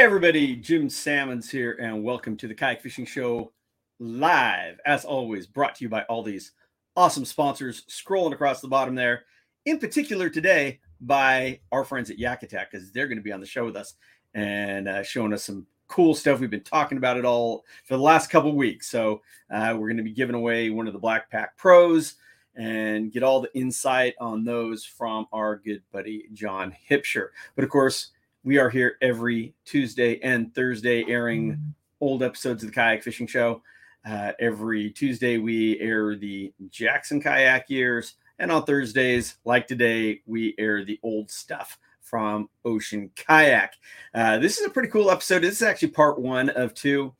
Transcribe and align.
Hey 0.00 0.06
everybody, 0.06 0.56
Jim 0.56 0.88
Sammons 0.88 1.50
here, 1.50 1.76
and 1.78 2.02
welcome 2.02 2.34
to 2.38 2.48
the 2.48 2.54
Kayak 2.54 2.80
Fishing 2.80 3.04
Show 3.04 3.52
live. 3.98 4.80
As 4.86 5.04
always, 5.04 5.46
brought 5.46 5.74
to 5.74 5.84
you 5.84 5.90
by 5.90 6.04
all 6.04 6.22
these 6.22 6.52
awesome 6.96 7.26
sponsors 7.26 7.84
scrolling 7.84 8.32
across 8.32 8.62
the 8.62 8.66
bottom 8.66 8.94
there. 8.94 9.24
In 9.66 9.78
particular, 9.78 10.30
today 10.30 10.80
by 11.02 11.60
our 11.70 11.84
friends 11.84 12.08
at 12.08 12.18
Yak 12.18 12.42
Attack, 12.42 12.70
because 12.70 12.90
they're 12.92 13.08
going 13.08 13.18
to 13.18 13.22
be 13.22 13.30
on 13.30 13.40
the 13.40 13.46
show 13.46 13.66
with 13.66 13.76
us 13.76 13.92
and 14.32 14.88
uh, 14.88 15.02
showing 15.02 15.34
us 15.34 15.44
some 15.44 15.66
cool 15.86 16.14
stuff. 16.14 16.40
We've 16.40 16.48
been 16.48 16.62
talking 16.62 16.96
about 16.96 17.18
it 17.18 17.26
all 17.26 17.66
for 17.84 17.98
the 17.98 18.02
last 18.02 18.30
couple 18.30 18.56
weeks. 18.56 18.88
So 18.88 19.20
uh, 19.50 19.76
we're 19.78 19.88
going 19.88 19.98
to 19.98 20.02
be 20.02 20.14
giving 20.14 20.34
away 20.34 20.70
one 20.70 20.86
of 20.86 20.94
the 20.94 20.98
Black 20.98 21.30
Pack 21.30 21.58
Pros 21.58 22.14
and 22.56 23.12
get 23.12 23.22
all 23.22 23.42
the 23.42 23.54
insight 23.54 24.14
on 24.18 24.44
those 24.44 24.82
from 24.82 25.26
our 25.30 25.56
good 25.56 25.82
buddy 25.92 26.24
John 26.32 26.74
Hipsher. 26.88 27.28
But 27.54 27.64
of 27.64 27.70
course, 27.70 28.12
we 28.42 28.58
are 28.58 28.70
here 28.70 28.96
every 29.02 29.54
Tuesday 29.64 30.18
and 30.20 30.54
Thursday 30.54 31.04
airing 31.08 31.52
mm-hmm. 31.52 31.70
old 32.00 32.22
episodes 32.22 32.62
of 32.62 32.70
the 32.70 32.74
Kayak 32.74 33.02
Fishing 33.02 33.26
Show. 33.26 33.62
Uh, 34.08 34.32
every 34.38 34.90
Tuesday, 34.90 35.36
we 35.36 35.78
air 35.78 36.16
the 36.16 36.52
Jackson 36.70 37.20
Kayak 37.20 37.68
years. 37.68 38.14
And 38.38 38.50
on 38.50 38.64
Thursdays, 38.64 39.36
like 39.44 39.66
today, 39.66 40.22
we 40.24 40.54
air 40.58 40.84
the 40.84 40.98
old 41.02 41.30
stuff 41.30 41.78
from 42.00 42.48
Ocean 42.64 43.10
Kayak. 43.14 43.74
Uh, 44.14 44.38
this 44.38 44.58
is 44.58 44.66
a 44.66 44.70
pretty 44.70 44.88
cool 44.88 45.10
episode. 45.10 45.42
This 45.42 45.56
is 45.56 45.62
actually 45.62 45.90
part 45.90 46.18
one 46.18 46.48
of 46.48 46.72
two, 46.72 47.14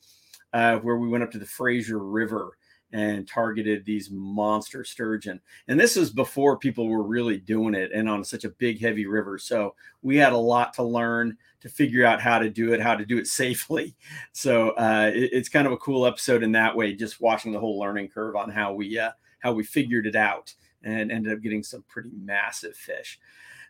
uh, 0.55 0.77
where 0.79 0.97
we 0.97 1.09
went 1.09 1.23
up 1.23 1.31
to 1.33 1.39
the 1.39 1.45
Fraser 1.45 1.99
River 1.99 2.53
and 2.93 3.29
targeted 3.29 3.85
these 3.85 4.11
monster 4.11 4.85
sturgeon. 4.85 5.41
And 5.69 5.79
this 5.79 5.97
was 5.97 6.11
before 6.11 6.59
people 6.59 6.89
were 6.89 7.03
really 7.03 7.39
doing 7.39 7.75
it 7.75 7.93
and 7.95 8.09
on 8.09 8.25
such 8.25 8.45
a 8.45 8.51
big, 8.51 8.81
heavy 8.81 9.07
river. 9.07 9.39
So 9.39 9.75
we 10.03 10.17
had 10.17 10.33
a 10.33 10.39
lot 10.39 10.75
to 10.75 10.83
learn 10.83 11.37
to 11.61 11.69
figure 11.69 12.05
out 12.05 12.21
how 12.21 12.39
to 12.39 12.51
do 12.51 12.73
it, 12.73 12.81
how 12.81 12.97
to 12.97 13.05
do 13.05 13.19
it 13.19 13.27
safely. 13.27 13.95
So 14.33 14.71
uh, 14.71 15.11
it, 15.13 15.31
it's 15.33 15.49
kind 15.49 15.67
of 15.67 15.73
a 15.73 15.77
cool 15.77 16.07
episode 16.07 16.43
in 16.43 16.53
that 16.53 16.75
way, 16.75 16.95
just 16.95 17.21
watching 17.21 17.53
the 17.53 17.59
whole 17.59 17.79
learning 17.79 18.09
curve 18.09 18.37
on 18.37 18.51
how 18.51 18.73
we 18.73 18.99
uh, 18.99 19.11
how 19.41 19.53
we 19.53 19.65
figured 19.65 20.07
it 20.07 20.17
out 20.17 20.55
and 20.83 21.13
ended 21.13 21.33
up 21.33 21.43
getting 21.43 21.63
some 21.63 21.85
pretty 21.89 22.11
massive 22.15 22.75
fish. 22.75 23.19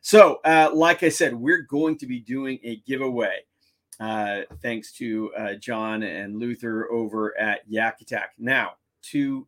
So, 0.00 0.40
uh, 0.44 0.70
like 0.72 1.02
I 1.02 1.08
said, 1.08 1.34
we're 1.34 1.62
going 1.62 1.98
to 1.98 2.06
be 2.06 2.20
doing 2.20 2.58
a 2.62 2.76
giveaway. 2.86 3.40
Uh, 3.98 4.42
thanks 4.62 4.92
to 4.92 5.32
uh, 5.36 5.54
John 5.54 6.02
and 6.02 6.38
Luther 6.38 6.90
over 6.90 7.38
at 7.38 7.60
Yak 7.68 8.00
Attack. 8.00 8.32
Now, 8.38 8.72
to 9.02 9.46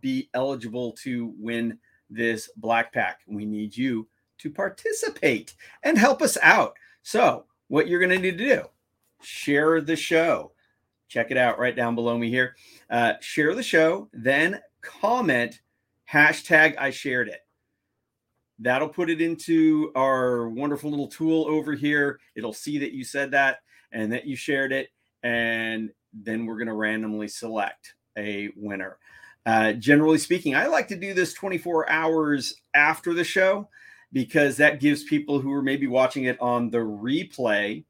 be 0.00 0.28
eligible 0.34 0.92
to 0.92 1.34
win 1.38 1.78
this 2.10 2.50
black 2.56 2.92
pack. 2.92 3.20
We 3.26 3.44
need 3.44 3.76
you 3.76 4.08
to 4.38 4.50
participate 4.50 5.54
and 5.82 5.98
help 5.98 6.22
us 6.22 6.36
out. 6.42 6.76
So, 7.02 7.44
what 7.68 7.88
you're 7.88 8.00
going 8.00 8.10
to 8.10 8.18
need 8.18 8.38
to 8.38 8.44
do, 8.44 8.64
share 9.22 9.80
the 9.80 9.96
show. 9.96 10.52
Check 11.08 11.30
it 11.30 11.36
out 11.36 11.58
right 11.58 11.74
down 11.74 11.94
below 11.94 12.18
me 12.18 12.30
here. 12.30 12.56
Uh, 12.90 13.14
share 13.20 13.54
the 13.54 13.62
show, 13.62 14.08
then 14.12 14.60
comment 14.80 15.60
hashtag 16.10 16.76
I 16.78 16.90
shared 16.90 17.28
it. 17.28 17.40
That'll 18.58 18.88
put 18.88 19.10
it 19.10 19.20
into 19.20 19.92
our 19.94 20.48
wonderful 20.48 20.90
little 20.90 21.08
tool 21.08 21.46
over 21.46 21.74
here. 21.74 22.18
It'll 22.34 22.52
see 22.52 22.78
that 22.78 22.92
you 22.92 23.04
said 23.04 23.30
that 23.32 23.58
and 23.92 24.12
that 24.12 24.26
you 24.26 24.34
shared 24.34 24.72
it. 24.72 24.88
And 25.22 25.90
then 26.12 26.46
we're 26.46 26.56
going 26.56 26.68
to 26.68 26.74
randomly 26.74 27.28
select 27.28 27.95
a 28.16 28.50
winner. 28.56 28.98
Uh, 29.44 29.72
generally 29.72 30.18
speaking, 30.18 30.56
I 30.56 30.66
like 30.66 30.88
to 30.88 30.96
do 30.96 31.14
this 31.14 31.32
24 31.32 31.88
hours 31.88 32.54
after 32.74 33.14
the 33.14 33.24
show 33.24 33.68
because 34.12 34.56
that 34.56 34.80
gives 34.80 35.04
people 35.04 35.40
who 35.40 35.52
are 35.52 35.62
maybe 35.62 35.86
watching 35.86 36.24
it 36.24 36.40
on 36.40 36.70
the 36.70 36.78
replay 36.78 37.84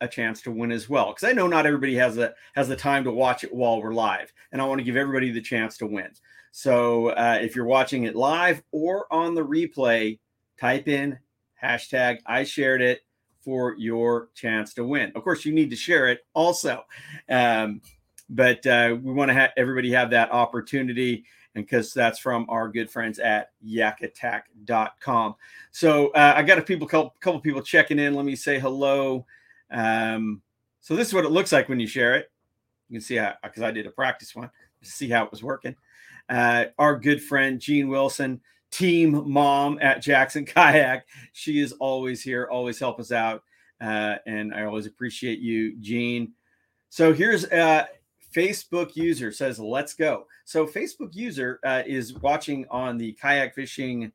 a 0.00 0.08
chance 0.08 0.42
to 0.42 0.50
win 0.50 0.72
as 0.72 0.88
well. 0.88 1.08
Because 1.08 1.28
I 1.28 1.32
know 1.32 1.46
not 1.46 1.66
everybody 1.66 1.94
has 1.94 2.18
a 2.18 2.34
has 2.54 2.68
the 2.68 2.76
time 2.76 3.04
to 3.04 3.10
watch 3.10 3.44
it 3.44 3.54
while 3.54 3.80
we're 3.80 3.94
live, 3.94 4.32
and 4.50 4.60
I 4.60 4.66
want 4.66 4.80
to 4.80 4.84
give 4.84 4.96
everybody 4.96 5.30
the 5.30 5.40
chance 5.40 5.76
to 5.78 5.86
win. 5.86 6.10
So 6.50 7.08
uh, 7.08 7.38
if 7.40 7.54
you're 7.56 7.64
watching 7.64 8.04
it 8.04 8.16
live 8.16 8.62
or 8.72 9.06
on 9.12 9.34
the 9.34 9.44
replay, 9.44 10.18
type 10.58 10.88
in 10.88 11.18
hashtag 11.62 12.18
I 12.26 12.44
shared 12.44 12.82
it 12.82 13.00
for 13.42 13.74
your 13.78 14.28
chance 14.34 14.74
to 14.74 14.84
win. 14.84 15.12
Of 15.14 15.22
course, 15.22 15.44
you 15.44 15.52
need 15.52 15.70
to 15.70 15.76
share 15.76 16.08
it 16.08 16.20
also. 16.34 16.84
Um, 17.28 17.80
but 18.32 18.66
uh, 18.66 18.96
we 19.02 19.12
want 19.12 19.28
to 19.28 19.34
have 19.34 19.50
everybody 19.56 19.92
have 19.92 20.10
that 20.10 20.32
opportunity 20.32 21.24
and 21.54 21.64
because 21.66 21.92
that's 21.92 22.18
from 22.18 22.46
our 22.48 22.68
good 22.68 22.90
friends 22.90 23.18
at 23.18 23.50
yakattack.com 23.64 25.34
so 25.70 26.08
uh, 26.08 26.32
i 26.36 26.42
got 26.42 26.58
a 26.58 26.62
people 26.62 26.86
couple, 26.86 27.14
couple 27.20 27.40
people 27.40 27.62
checking 27.62 27.98
in. 27.98 28.14
Let 28.14 28.24
me 28.24 28.34
say 28.34 28.58
hello. 28.58 29.26
Um, 29.70 30.42
so 30.80 30.96
this 30.96 31.08
is 31.08 31.14
what 31.14 31.24
it 31.24 31.30
looks 31.30 31.52
like 31.52 31.68
when 31.68 31.78
you 31.78 31.86
share 31.86 32.14
it. 32.14 32.30
You 32.88 32.96
can 32.96 33.02
see 33.02 33.16
how 33.16 33.34
because 33.42 33.62
i 33.62 33.70
did 33.70 33.86
a 33.86 33.90
practice 33.90 34.34
one 34.34 34.50
to 34.82 34.90
see 34.90 35.08
how 35.08 35.24
it 35.24 35.30
was 35.30 35.42
working. 35.42 35.76
Uh, 36.28 36.66
our 36.78 36.98
good 36.98 37.22
friend 37.22 37.60
Jean 37.60 37.88
wilson 37.88 38.40
team 38.70 39.30
mom 39.30 39.78
at 39.82 40.00
jackson 40.00 40.44
kayak. 40.46 41.04
She 41.32 41.60
is 41.60 41.72
always 41.72 42.22
here 42.22 42.48
always 42.50 42.78
help 42.78 42.98
us 42.98 43.12
out 43.12 43.42
uh, 43.82 44.16
and 44.26 44.54
i 44.54 44.64
always 44.64 44.86
appreciate 44.86 45.40
you 45.40 45.76
Jean. 45.80 46.32
so 46.88 47.12
here's 47.12 47.44
uh, 47.46 47.84
Facebook 48.34 48.96
user 48.96 49.32
says, 49.32 49.58
let's 49.58 49.94
go. 49.94 50.26
So, 50.44 50.66
Facebook 50.66 51.14
user 51.14 51.60
uh, 51.64 51.82
is 51.86 52.14
watching 52.14 52.66
on 52.70 52.98
the 52.98 53.12
kayak 53.14 53.54
fishing 53.54 54.12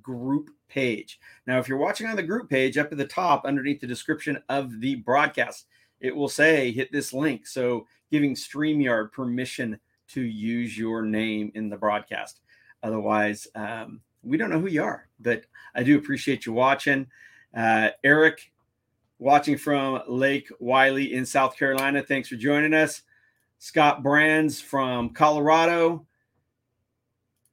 group 0.00 0.50
page. 0.68 1.20
Now, 1.46 1.58
if 1.58 1.68
you're 1.68 1.78
watching 1.78 2.06
on 2.06 2.16
the 2.16 2.22
group 2.22 2.48
page 2.48 2.78
up 2.78 2.92
at 2.92 2.98
the 2.98 3.06
top 3.06 3.44
underneath 3.44 3.80
the 3.80 3.86
description 3.86 4.42
of 4.48 4.80
the 4.80 4.96
broadcast, 4.96 5.66
it 6.00 6.14
will 6.14 6.28
say 6.28 6.72
hit 6.72 6.90
this 6.92 7.12
link. 7.12 7.46
So, 7.46 7.86
giving 8.10 8.34
StreamYard 8.34 9.12
permission 9.12 9.78
to 10.08 10.20
use 10.20 10.76
your 10.76 11.02
name 11.02 11.50
in 11.54 11.68
the 11.68 11.76
broadcast. 11.76 12.40
Otherwise, 12.82 13.46
um, 13.54 14.00
we 14.22 14.36
don't 14.36 14.50
know 14.50 14.60
who 14.60 14.68
you 14.68 14.82
are, 14.82 15.08
but 15.20 15.44
I 15.74 15.82
do 15.82 15.98
appreciate 15.98 16.46
you 16.46 16.52
watching. 16.52 17.06
Uh, 17.56 17.90
Eric, 18.04 18.52
watching 19.18 19.56
from 19.56 20.02
Lake 20.08 20.48
Wylie 20.58 21.14
in 21.14 21.24
South 21.24 21.56
Carolina, 21.56 22.02
thanks 22.02 22.28
for 22.28 22.36
joining 22.36 22.74
us. 22.74 23.02
Scott 23.62 24.02
Brands 24.02 24.60
from 24.60 25.10
Colorado. 25.10 26.04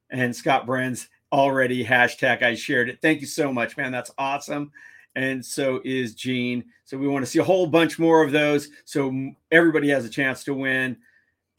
And 0.10 0.36
Scott 0.36 0.66
Brands 0.66 1.08
already 1.32 1.86
hashtag 1.86 2.42
I 2.42 2.56
shared 2.56 2.90
it. 2.90 2.98
Thank 3.00 3.22
you 3.22 3.28
so 3.28 3.54
much, 3.54 3.78
man. 3.78 3.92
That's 3.92 4.10
awesome. 4.18 4.72
And 5.16 5.46
so 5.46 5.80
is 5.86 6.16
Gene. 6.16 6.66
So 6.84 6.98
we 6.98 7.08
want 7.08 7.24
to 7.24 7.30
see 7.30 7.38
a 7.38 7.44
whole 7.44 7.68
bunch 7.68 8.00
more 8.00 8.24
of 8.24 8.32
those. 8.32 8.70
So 8.86 9.34
everybody 9.52 9.90
has 9.90 10.04
a 10.04 10.10
chance 10.10 10.44
to 10.46 10.56
win. 10.56 10.98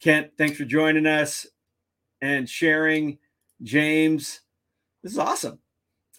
Kent, 0.01 0.31
thanks 0.37 0.57
for 0.57 0.65
joining 0.65 1.05
us 1.05 1.47
and 2.21 2.49
sharing. 2.49 3.19
James, 3.63 4.41
this 5.01 5.13
is 5.13 5.17
awesome. 5.17 5.59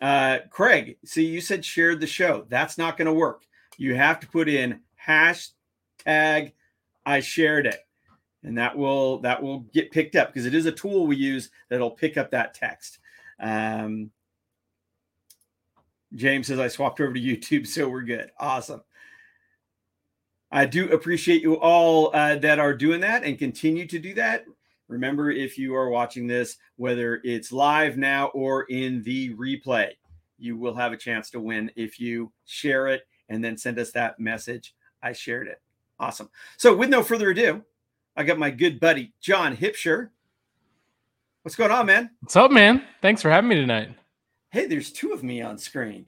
Uh, 0.00 0.38
Craig, 0.48 0.96
see, 1.04 1.26
you 1.26 1.42
said 1.42 1.66
shared 1.66 2.00
the 2.00 2.06
show. 2.06 2.46
That's 2.48 2.78
not 2.78 2.96
going 2.96 3.08
to 3.08 3.12
work. 3.12 3.42
You 3.76 3.94
have 3.94 4.20
to 4.20 4.26
put 4.26 4.48
in 4.48 4.80
hashtag 5.06 6.52
I 7.04 7.20
shared 7.20 7.66
it 7.66 7.80
and 8.44 8.58
that 8.58 8.76
will 8.76 9.18
that 9.18 9.42
will 9.42 9.60
get 9.72 9.90
picked 9.90 10.16
up 10.16 10.28
because 10.28 10.46
it 10.46 10.54
is 10.54 10.66
a 10.66 10.72
tool 10.72 11.06
we 11.06 11.16
use 11.16 11.50
that'll 11.68 11.90
pick 11.90 12.16
up 12.16 12.30
that 12.30 12.54
text. 12.54 12.98
Um, 13.40 14.10
James 16.14 16.46
says 16.46 16.58
I 16.58 16.68
swapped 16.68 17.00
over 17.00 17.14
to 17.14 17.20
YouTube, 17.20 17.66
so 17.66 17.88
we're 17.88 18.02
good. 18.02 18.30
Awesome. 18.38 18.82
I 20.50 20.66
do 20.66 20.92
appreciate 20.92 21.40
you 21.40 21.58
all 21.58 22.14
uh, 22.14 22.36
that 22.36 22.58
are 22.58 22.74
doing 22.74 23.00
that 23.00 23.24
and 23.24 23.38
continue 23.38 23.86
to 23.86 23.98
do 23.98 24.12
that. 24.14 24.44
Remember, 24.86 25.30
if 25.30 25.56
you 25.56 25.74
are 25.74 25.88
watching 25.88 26.26
this, 26.26 26.58
whether 26.76 27.22
it's 27.24 27.52
live 27.52 27.96
now 27.96 28.26
or 28.28 28.64
in 28.64 29.02
the 29.02 29.34
replay, 29.34 29.92
you 30.36 30.58
will 30.58 30.74
have 30.74 30.92
a 30.92 30.98
chance 30.98 31.30
to 31.30 31.40
win 31.40 31.70
if 31.76 31.98
you 31.98 32.30
share 32.44 32.88
it 32.88 33.02
and 33.30 33.42
then 33.42 33.56
send 33.56 33.78
us 33.78 33.92
that 33.92 34.20
message. 34.20 34.74
I 35.02 35.14
shared 35.14 35.48
it. 35.48 35.62
Awesome. 35.98 36.28
So, 36.58 36.76
with 36.76 36.90
no 36.90 37.02
further 37.02 37.30
ado, 37.30 37.62
I 38.16 38.24
got 38.24 38.38
my 38.38 38.50
good 38.50 38.78
buddy 38.78 39.12
John 39.20 39.56
Hipsher. 39.56 40.10
What's 41.42 41.56
going 41.56 41.70
on, 41.70 41.86
man? 41.86 42.10
What's 42.20 42.36
up, 42.36 42.50
man? 42.50 42.84
Thanks 43.00 43.22
for 43.22 43.30
having 43.30 43.48
me 43.48 43.56
tonight. 43.56 43.90
Hey, 44.50 44.66
there's 44.66 44.92
two 44.92 45.12
of 45.12 45.22
me 45.22 45.40
on 45.40 45.58
screen. 45.58 46.06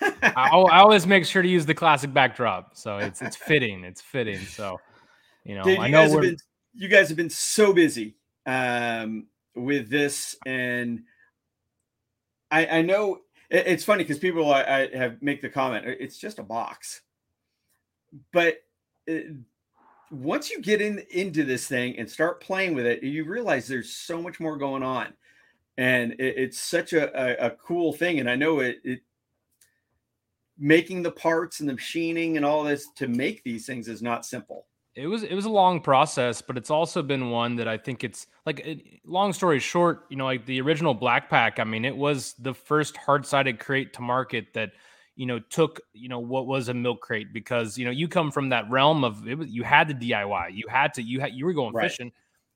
I, 0.00 0.14
I, 0.50 0.78
always 0.80 1.06
make 1.06 1.24
sure 1.24 1.42
to 1.42 1.48
use 1.48 1.64
the 1.64 1.74
classic 1.74 2.12
backdrop, 2.12 2.76
so 2.76 2.98
it's 2.98 3.22
it's 3.22 3.36
fitting. 3.36 3.84
It's 3.84 4.00
fitting. 4.00 4.40
So, 4.40 4.80
you 5.44 5.54
know, 5.54 5.62
Dude, 5.62 5.78
you 5.78 5.84
I 5.84 5.88
know 5.88 6.10
we're... 6.10 6.22
Been, 6.22 6.36
you 6.74 6.88
guys 6.88 7.08
have 7.08 7.16
been 7.16 7.30
so 7.30 7.72
busy 7.72 8.16
um, 8.46 9.26
with 9.54 9.88
this, 9.88 10.34
and 10.44 11.04
I, 12.50 12.66
I 12.66 12.82
know 12.82 13.20
it, 13.48 13.66
it's 13.66 13.84
funny 13.84 14.02
because 14.02 14.18
people 14.18 14.52
I, 14.52 14.62
I, 14.62 14.96
have 14.96 15.22
make 15.22 15.40
the 15.40 15.50
comment 15.50 15.86
it's 15.86 16.18
just 16.18 16.40
a 16.40 16.42
box, 16.42 17.02
but 18.32 18.56
it, 19.06 19.36
once 20.10 20.50
you 20.50 20.60
get 20.60 20.80
in 20.80 21.02
into 21.10 21.44
this 21.44 21.66
thing 21.66 21.98
and 21.98 22.08
start 22.08 22.40
playing 22.40 22.74
with 22.74 22.86
it, 22.86 23.02
you 23.02 23.24
realize 23.24 23.66
there's 23.66 23.92
so 23.92 24.20
much 24.20 24.40
more 24.40 24.56
going 24.56 24.82
on, 24.82 25.12
and 25.76 26.12
it, 26.12 26.34
it's 26.36 26.60
such 26.60 26.92
a, 26.92 27.10
a, 27.18 27.46
a, 27.46 27.50
cool 27.50 27.92
thing. 27.92 28.20
And 28.20 28.30
I 28.30 28.36
know 28.36 28.60
it, 28.60 28.78
it 28.84 29.00
making 30.58 31.02
the 31.02 31.10
parts 31.10 31.60
and 31.60 31.68
the 31.68 31.74
machining 31.74 32.36
and 32.36 32.46
all 32.46 32.64
this 32.64 32.88
to 32.96 33.08
make 33.08 33.42
these 33.44 33.66
things 33.66 33.88
is 33.88 34.02
not 34.02 34.24
simple 34.24 34.66
it 34.96 35.06
was 35.06 35.22
it 35.22 35.34
was 35.34 35.44
a 35.44 35.50
long 35.50 35.80
process, 35.80 36.40
but 36.40 36.56
it's 36.56 36.70
also 36.70 37.02
been 37.02 37.30
one 37.30 37.54
that 37.56 37.68
I 37.68 37.76
think 37.76 38.02
it's 38.02 38.26
like 38.46 38.60
it, 38.60 38.80
long 39.04 39.34
story 39.34 39.58
short, 39.58 40.06
you 40.08 40.16
know, 40.16 40.24
like 40.24 40.46
the 40.46 40.60
original 40.62 40.94
Black 40.94 41.28
Pack. 41.28 41.60
I 41.60 41.64
mean, 41.64 41.84
it 41.84 41.94
was 41.94 42.32
the 42.38 42.54
first 42.54 42.96
hard 42.96 43.26
sided 43.26 43.60
crate 43.60 43.92
to 43.94 44.02
market 44.02 44.54
that 44.54 44.72
you 45.16 45.26
know 45.26 45.38
took 45.38 45.80
you 45.92 46.08
know 46.08 46.18
what 46.18 46.46
was 46.46 46.68
a 46.68 46.74
milk 46.74 47.00
crate 47.00 47.32
because 47.32 47.76
you 47.76 47.84
know 47.84 47.90
you 47.90 48.06
come 48.06 48.30
from 48.30 48.50
that 48.50 48.70
realm 48.70 49.02
of 49.02 49.26
it 49.26 49.36
was, 49.36 49.48
you 49.48 49.64
had 49.64 49.88
the 49.88 49.94
DIY, 49.94 50.54
you 50.54 50.64
had 50.68 50.94
to 50.94 51.02
you 51.02 51.20
had 51.20 51.34
you 51.34 51.44
were 51.44 51.54
going 51.54 51.74
right. 51.74 51.90
fishing, 51.90 52.12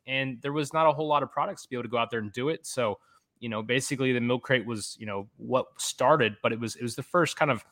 and 0.06 0.38
there 0.42 0.52
was 0.52 0.72
not 0.72 0.86
a 0.86 0.92
whole 0.92 1.08
lot 1.08 1.22
of 1.22 1.30
products 1.30 1.62
to 1.62 1.68
be 1.68 1.76
able 1.76 1.84
to 1.84 1.88
go 1.88 1.98
out 1.98 2.10
there 2.10 2.20
and 2.20 2.32
do 2.32 2.48
it. 2.50 2.66
So 2.66 2.98
you 3.40 3.48
know, 3.48 3.62
basically 3.62 4.12
the 4.12 4.20
milk 4.20 4.42
crate 4.42 4.66
was 4.66 4.96
you 5.00 5.06
know 5.06 5.28
what 5.38 5.66
started, 5.78 6.36
but 6.42 6.52
it 6.52 6.60
was 6.60 6.76
it 6.76 6.82
was 6.82 6.94
the 6.94 7.02
first 7.02 7.36
kind 7.36 7.50
of 7.50 7.64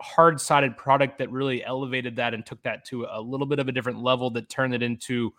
hard 0.00 0.40
sided 0.40 0.76
product 0.76 1.18
that 1.18 1.30
really 1.30 1.64
elevated 1.64 2.16
that 2.16 2.32
and 2.34 2.46
took 2.46 2.62
that 2.62 2.84
to 2.86 3.06
a 3.10 3.20
little 3.20 3.46
bit 3.46 3.58
of 3.58 3.68
a 3.68 3.72
different 3.72 4.00
level 4.00 4.30
that 4.30 4.48
turned 4.48 4.74
it 4.74 4.82
into, 4.82 5.32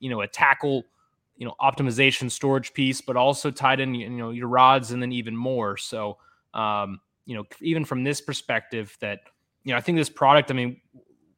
you 0.00 0.08
know, 0.08 0.22
a 0.22 0.26
tackle, 0.26 0.84
you 1.36 1.46
know, 1.46 1.54
optimization 1.60 2.30
storage 2.30 2.72
piece, 2.72 3.00
but 3.00 3.16
also 3.16 3.50
tied 3.50 3.78
in, 3.78 3.94
you 3.94 4.08
know, 4.08 4.30
your 4.30 4.48
rods 4.48 4.90
and 4.90 5.02
then 5.02 5.12
even 5.12 5.36
more. 5.36 5.76
So, 5.76 6.16
um, 6.54 7.00
you 7.26 7.34
know, 7.34 7.44
even 7.60 7.84
from 7.84 8.04
this 8.04 8.20
perspective, 8.20 8.96
that, 9.00 9.20
you 9.64 9.72
know, 9.72 9.76
I 9.76 9.80
think 9.80 9.98
this 9.98 10.08
product, 10.08 10.50
I 10.50 10.54
mean, 10.54 10.80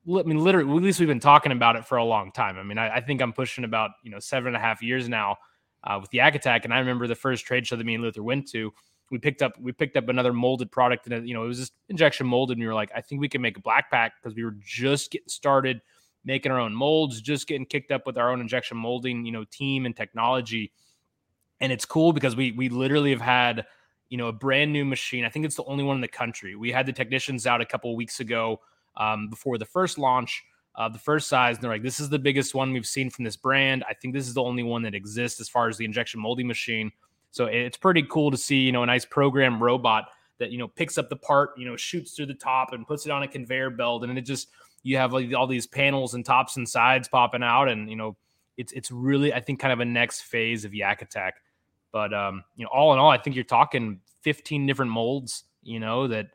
I 0.09 0.23
mean, 0.23 0.39
literally, 0.39 0.71
at 0.71 0.83
least 0.83 1.01
we've 1.01 1.09
been 1.09 1.21
talking 1.21 1.53
about 1.53 1.77
it 1.77 1.85
for 1.85 1.99
a 1.99 2.05
long 2.05 2.31
time. 2.33 2.57
I 2.57 2.63
mean, 2.63 2.79
I, 2.79 2.97
I 2.97 3.01
think 3.01 3.21
I'm 3.21 3.33
pushing 3.33 3.65
about, 3.65 3.91
you 4.03 4.11
know, 4.11 4.19
seven 4.21 4.49
and 4.49 4.57
a 4.57 4.61
half 4.61 4.83
years 4.83 5.09
now 5.09 5.37
uh, 5.85 5.99
with 6.01 6.11
the 6.11 6.21
Attack. 6.21 6.65
And 6.65 6.73
I 6.73 6.79
remember 6.79 7.07
the 7.07 7.15
first 7.15 7.45
trade 7.45 7.67
show 7.67 7.77
that 7.77 7.85
me 7.85 7.95
and 7.95 8.03
Luther 8.03 8.23
went 8.23 8.49
to, 8.53 8.73
we 9.11 9.19
picked 9.19 9.43
up 9.43 9.59
we 9.61 9.73
picked 9.73 9.97
up 9.97 10.09
another 10.09 10.33
molded 10.33 10.71
product 10.71 11.07
and 11.07 11.27
you 11.27 11.35
know 11.35 11.45
it 11.45 11.49
was 11.49 11.59
just 11.59 11.73
injection 11.89 12.27
molded 12.27 12.57
and 12.57 12.63
we 12.63 12.67
were 12.67 12.75
like 12.75 12.91
i 12.95 13.01
think 13.01 13.21
we 13.21 13.29
can 13.29 13.41
make 13.41 13.57
a 13.57 13.61
black 13.61 13.91
pack 13.91 14.13
because 14.21 14.35
we 14.35 14.45
were 14.45 14.57
just 14.63 15.11
getting 15.11 15.29
started 15.29 15.81
making 16.25 16.53
our 16.53 16.59
own 16.59 16.75
molds 16.75 17.21
just 17.21 17.47
getting 17.47 17.67
kicked 17.67 17.91
up 17.91 18.07
with 18.07 18.19
our 18.19 18.31
own 18.31 18.41
injection 18.41 18.77
molding 18.77 19.25
you 19.25 19.33
know 19.33 19.45
team 19.51 19.87
and 19.87 19.97
technology 19.97 20.73
and 21.61 21.73
it's 21.73 21.85
cool 21.85 22.13
because 22.13 22.37
we 22.37 22.53
we 22.53 22.69
literally 22.69 23.11
have 23.11 23.21
had 23.21 23.67
you 24.09 24.19
know 24.19 24.29
a 24.29 24.33
brand 24.33 24.73
new 24.73 24.85
machine 24.85 25.25
i 25.25 25.29
think 25.29 25.45
it's 25.45 25.57
the 25.57 25.65
only 25.65 25.85
one 25.85 25.97
in 25.97 26.01
the 26.01 26.09
country 26.09 26.55
we 26.55 26.71
had 26.71 26.87
the 26.87 26.93
technicians 26.93 27.47
out 27.47 27.61
a 27.61 27.67
couple 27.67 27.95
weeks 27.97 28.21
ago 28.21 28.61
um, 28.97 29.29
before 29.29 29.59
the 29.59 29.67
first 29.67 29.99
launch 29.99 30.43
uh, 30.77 30.89
the 30.89 30.99
first 30.99 31.29
size 31.29 31.57
and 31.57 31.65
they're 31.65 31.71
like 31.71 31.83
this 31.83 32.01
is 32.01 32.09
the 32.09 32.19
biggest 32.19 32.55
one 32.55 32.73
we've 32.73 32.87
seen 32.87 33.11
from 33.11 33.25
this 33.25 33.37
brand 33.37 33.85
i 33.89 33.95
think 33.95 34.15
this 34.15 34.27
is 34.27 34.35
the 34.35 34.43
only 34.43 34.63
one 34.63 34.83
that 34.83 34.95
exists 34.95 35.41
as 35.41 35.49
far 35.49 35.69
as 35.69 35.77
the 35.77 35.85
injection 35.85 36.21
molding 36.21 36.47
machine 36.47 36.91
so 37.31 37.47
it's 37.47 37.77
pretty 37.77 38.03
cool 38.05 38.31
to 38.31 38.37
see, 38.37 38.61
you 38.61 38.73
know, 38.73 38.83
a 38.83 38.87
nice 38.87 39.05
program 39.05 39.63
robot 39.63 40.09
that, 40.39 40.51
you 40.51 40.59
know, 40.59 40.69
picks 40.69 40.99
up 40.99 41.09
the 41.09 41.17
part, 41.17 41.51
you 41.57 41.67
know, 41.67 41.77
shoots 41.77 42.13
through 42.13 42.27
the 42.27 42.35
top 42.35 42.73
and 42.73 42.87
puts 42.87 43.07
it 43.07 43.13
on 43.13 43.23
a 43.23 43.29
conveyor 43.29 43.71
belt. 43.71 44.05
And 44.05 44.17
it 44.17 44.23
just, 44.23 44.49
you 44.83 44.97
have 44.97 45.13
like 45.13 45.33
all 45.35 45.47
these 45.47 45.67
panels 45.67 46.15
and 46.15 46.25
tops 46.25 46.57
and 46.57 46.69
sides 46.69 47.09
popping 47.09 47.43
out. 47.43 47.69
And, 47.69 47.91
you 47.91 47.97
know, 47.97 48.17
it's, 48.57 48.73
it's 48.73 48.91
really, 48.91 49.33
I 49.33 49.41
think, 49.41 49.61
kind 49.61 49.73
of 49.73 49.81
a 49.81 49.85
next 49.85 50.23
phase 50.23 50.65
of 50.65 50.75
Yak 50.75 51.03
Attack. 51.03 51.35
But, 51.93 52.13
um, 52.13 52.45
you 52.57 52.65
know, 52.65 52.71
all 52.73 52.93
in 52.93 52.99
all, 52.99 53.11
I 53.11 53.19
think 53.19 53.35
you're 53.37 53.45
talking 53.45 54.01
15 54.23 54.67
different 54.67 54.91
molds, 54.91 55.45
you 55.63 55.81
know, 55.81 56.07
that 56.09 56.29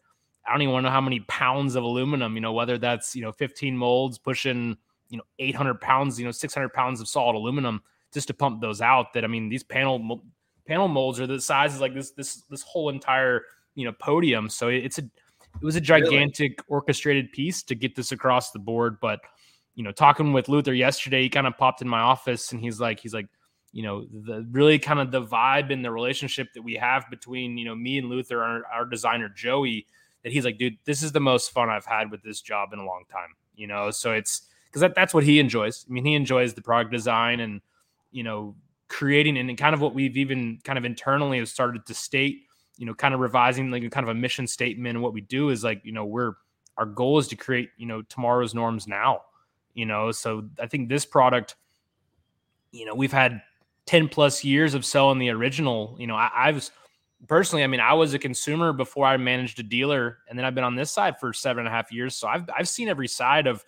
I 0.46 0.52
don't 0.52 0.62
even 0.62 0.74
want 0.74 0.84
to 0.84 0.90
know 0.90 0.94
how 0.94 1.02
many 1.02 1.22
pounds 1.22 1.76
of 1.76 1.84
aluminum, 1.84 2.36
you 2.36 2.42
know, 2.42 2.54
whether 2.54 2.78
that's, 2.78 3.16
you 3.16 3.22
know, 3.22 3.32
15 3.32 3.78
molds 3.78 4.18
pushing, 4.18 4.78
you 5.10 5.18
know, 5.18 5.24
800 5.40 5.80
pounds, 5.80 6.20
you 6.20 6.26
know, 6.26 6.32
600 6.32 6.70
pounds 6.74 7.00
of 7.00 7.08
solid 7.08 7.36
aluminum 7.36 7.82
just 8.14 8.28
to 8.28 8.34
pump 8.34 8.62
those 8.62 8.82
out. 8.82 9.14
That 9.14 9.24
I 9.24 9.28
mean, 9.28 9.50
these 9.50 9.64
panel 9.64 10.24
panel 10.66 10.88
molds 10.88 11.20
are 11.20 11.28
the 11.28 11.42
sizes 11.42 11.82
like 11.82 11.94
this 11.94 12.12
this 12.12 12.44
this 12.50 12.62
whole 12.62 12.90
entire 12.90 13.44
you 13.76 13.86
know 13.86 13.92
podium. 13.92 14.50
So 14.50 14.68
it's 14.70 15.00
a 15.00 15.02
it 15.02 15.66
was 15.66 15.76
a 15.76 15.82
gigantic 15.82 16.52
really? 16.60 16.68
orchestrated 16.68 17.32
piece 17.32 17.64
to 17.64 17.76
get 17.76 17.96
this 17.96 18.12
across 18.12 18.52
the 18.52 18.60
board. 18.60 18.98
But 19.02 19.22
you 19.76 19.84
know, 19.84 19.92
talking 19.92 20.34
with 20.34 20.50
Luther 20.50 20.74
yesterday, 20.74 21.24
he 21.24 21.30
kind 21.30 21.48
of 21.48 21.58
popped 21.58 21.82
in 21.82 21.88
my 21.88 22.00
office 22.00 22.52
and 22.52 22.62
he's 22.62 22.80
like, 22.80 23.00
he's 23.00 23.14
like, 23.14 23.28
you 23.74 23.84
know, 23.84 24.06
the 24.12 24.48
really 24.52 24.80
kind 24.80 25.00
of 25.00 25.12
the 25.12 25.22
vibe 25.22 25.74
and 25.74 25.84
the 25.84 25.92
relationship 25.92 26.54
that 26.54 26.62
we 26.62 26.76
have 26.76 27.10
between 27.10 27.58
you 27.58 27.66
know 27.66 27.76
me 27.76 27.98
and 27.98 28.08
Luther, 28.10 28.42
our, 28.42 28.62
our 28.74 28.86
designer 28.86 29.30
Joey. 29.30 29.88
That 30.24 30.32
he's 30.32 30.46
like, 30.46 30.58
dude, 30.58 30.78
this 30.86 31.04
is 31.04 31.12
the 31.12 31.20
most 31.20 31.52
fun 31.52 31.70
I've 31.70 31.86
had 31.86 32.10
with 32.10 32.24
this 32.24 32.40
job 32.40 32.72
in 32.72 32.80
a 32.80 32.86
long 32.86 33.04
time. 33.12 33.36
You 33.56 33.68
know, 33.68 33.92
so 33.92 34.14
it's 34.14 34.44
because 34.68 34.80
that, 34.80 34.96
that's 34.96 35.14
what 35.14 35.26
he 35.26 35.40
enjoys. 35.40 35.86
I 35.90 35.92
mean, 35.92 36.06
he 36.06 36.16
enjoys 36.16 36.54
the 36.54 36.62
product 36.62 36.92
design 36.92 37.42
and 37.42 37.60
you 38.12 38.24
know 38.24 38.56
creating 38.88 39.38
and 39.38 39.58
kind 39.58 39.74
of 39.74 39.82
what 39.82 39.94
we've 39.94 40.18
even 40.18 40.60
kind 40.64 40.78
of 40.78 40.86
internally 40.86 41.40
have 41.40 41.50
started 41.50 41.86
to 41.88 41.94
state 41.94 42.44
you 42.78 42.86
know 42.86 42.94
kind 42.94 43.14
of 43.14 43.20
revising 43.20 43.72
like 43.72 43.84
a 43.84 43.90
kind 43.90 44.08
of 44.08 44.16
a 44.16 44.20
mission 44.20 44.48
statement 44.48 44.96
and 44.96 45.04
what 45.04 45.14
we 45.14 45.22
do 45.22 45.50
is 45.50 45.64
like 45.64 45.82
you 45.84 45.92
know 45.92 46.06
we're 46.06 46.34
our 46.78 46.86
goal 46.86 47.18
is 47.18 47.28
to 47.28 47.36
create 47.36 47.70
you 47.78 47.86
know 47.86 48.02
tomorrow's 48.04 48.54
norms 48.54 48.88
now 48.88 49.22
you 49.74 49.86
know 49.86 50.12
so 50.12 50.48
i 50.62 50.68
think 50.68 50.90
this 50.90 51.06
product 51.06 51.56
you 52.72 52.86
know 52.86 52.94
we've 52.94 53.12
had 53.12 53.42
10 53.86 54.08
plus 54.10 54.44
years 54.44 54.74
of 54.74 54.86
selling 54.86 55.20
the 55.20 55.30
original 55.30 55.96
you 56.00 56.08
know 56.08 56.16
I, 56.16 56.30
I 56.34 56.52
was 56.52 56.72
personally 57.28 57.64
i 57.64 57.68
mean 57.68 57.80
i 57.80 57.94
was 57.94 58.14
a 58.14 58.20
consumer 58.20 58.74
before 58.74 59.06
i 59.06 59.18
managed 59.18 59.60
a 59.60 59.64
dealer 59.64 60.20
and 60.30 60.38
then 60.38 60.46
i've 60.46 60.56
been 60.56 60.64
on 60.64 60.76
this 60.76 60.92
side 60.92 61.20
for 61.20 61.34
seven 61.34 61.60
and 61.60 61.68
a 61.68 61.72
half 61.72 61.92
years 61.92 62.16
so 62.16 62.28
i've, 62.28 62.50
I've 62.56 62.68
seen 62.68 62.90
every 62.90 63.08
side 63.08 63.48
of 63.48 63.64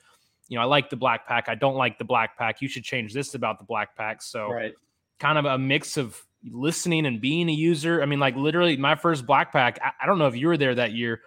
you 0.48 0.58
know 0.58 0.62
i 0.62 0.66
like 0.66 0.90
the 0.90 0.96
black 0.96 1.28
pack 1.28 1.50
i 1.50 1.56
don't 1.56 1.76
like 1.76 1.98
the 1.98 2.06
black 2.06 2.38
pack 2.38 2.62
you 2.62 2.68
should 2.68 2.84
change 2.84 3.14
this 3.14 3.36
about 3.36 3.60
the 3.60 3.66
black 3.66 3.96
pack 3.96 4.22
so 4.22 4.50
right 4.52 4.74
kind 5.20 5.38
of 5.38 5.46
a 5.46 5.58
mix 5.58 5.98
of 5.98 6.22
listening 6.52 7.06
and 7.06 7.22
being 7.22 7.50
a 7.50 7.54
user. 7.54 8.02
I 8.02 8.06
mean, 8.06 8.20
like 8.20 8.36
literally 8.36 8.78
my 8.78 8.96
first 8.96 9.26
black 9.26 9.52
pack, 9.52 9.80
I, 9.84 9.92
I 10.04 10.06
don't 10.06 10.20
know 10.20 10.28
if 10.28 10.36
you 10.36 10.48
were 10.48 10.58
there 10.58 10.76
that 10.76 10.92
year, 10.94 11.22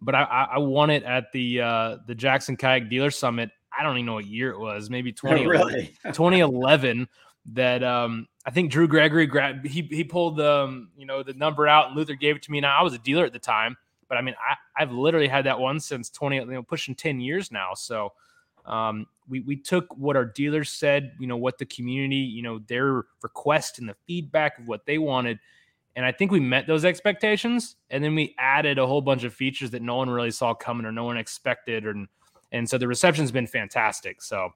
but 0.00 0.14
I, 0.14 0.48
I 0.52 0.58
won 0.58 0.90
it 0.90 1.02
at 1.04 1.32
the 1.32 1.60
uh, 1.60 1.96
the 2.06 2.14
Jackson 2.14 2.56
Kayak 2.56 2.88
Dealer 2.88 3.10
Summit. 3.10 3.50
I 3.76 3.82
don't 3.82 3.96
even 3.96 4.06
know 4.06 4.14
what 4.14 4.26
year 4.26 4.50
it 4.50 4.58
was, 4.58 4.90
maybe 4.90 5.12
2011, 5.12 5.48
really? 5.48 5.94
2011 6.04 7.08
that 7.52 7.82
um, 7.82 8.26
I 8.46 8.50
think 8.50 8.70
Drew 8.70 8.86
Gregory 8.86 9.26
grabbed 9.26 9.66
he 9.66 9.82
he 9.82 10.04
pulled 10.04 10.36
the 10.36 10.50
um, 10.50 10.90
you 10.96 11.06
know 11.06 11.22
the 11.22 11.34
number 11.34 11.66
out 11.66 11.88
and 11.88 11.96
Luther 11.96 12.14
gave 12.14 12.36
it 12.36 12.42
to 12.42 12.52
me. 12.52 12.60
Now 12.60 12.78
I 12.78 12.82
was 12.82 12.94
a 12.94 12.98
dealer 12.98 13.24
at 13.24 13.32
the 13.32 13.38
time, 13.38 13.76
but 14.08 14.18
I 14.18 14.20
mean 14.20 14.34
I, 14.38 14.82
I've 14.82 14.92
literally 14.92 15.28
had 15.28 15.46
that 15.46 15.58
one 15.58 15.80
since 15.80 16.10
20 16.10 16.36
you 16.36 16.44
know 16.46 16.62
pushing 16.62 16.94
10 16.94 17.20
years 17.20 17.50
now. 17.50 17.74
So 17.74 18.12
um, 18.66 19.06
we, 19.28 19.40
we 19.40 19.56
took 19.56 19.94
what 19.96 20.16
our 20.16 20.24
dealers 20.24 20.70
said, 20.70 21.12
you 21.18 21.26
know, 21.26 21.36
what 21.36 21.58
the 21.58 21.66
community, 21.66 22.16
you 22.16 22.42
know, 22.42 22.60
their 22.66 23.04
request 23.22 23.78
and 23.78 23.88
the 23.88 23.96
feedback 24.06 24.58
of 24.58 24.68
what 24.68 24.86
they 24.86 24.98
wanted. 24.98 25.38
And 25.96 26.04
I 26.04 26.12
think 26.12 26.30
we 26.30 26.40
met 26.40 26.66
those 26.66 26.84
expectations. 26.84 27.76
And 27.90 28.02
then 28.02 28.14
we 28.14 28.34
added 28.38 28.78
a 28.78 28.86
whole 28.86 29.00
bunch 29.00 29.24
of 29.24 29.32
features 29.32 29.70
that 29.70 29.82
no 29.82 29.96
one 29.96 30.10
really 30.10 30.30
saw 30.30 30.54
coming 30.54 30.86
or 30.86 30.92
no 30.92 31.04
one 31.04 31.16
expected. 31.16 31.84
And, 31.84 32.08
and 32.52 32.68
so 32.68 32.78
the 32.78 32.88
reception's 32.88 33.30
been 33.30 33.46
fantastic. 33.46 34.22
So, 34.22 34.50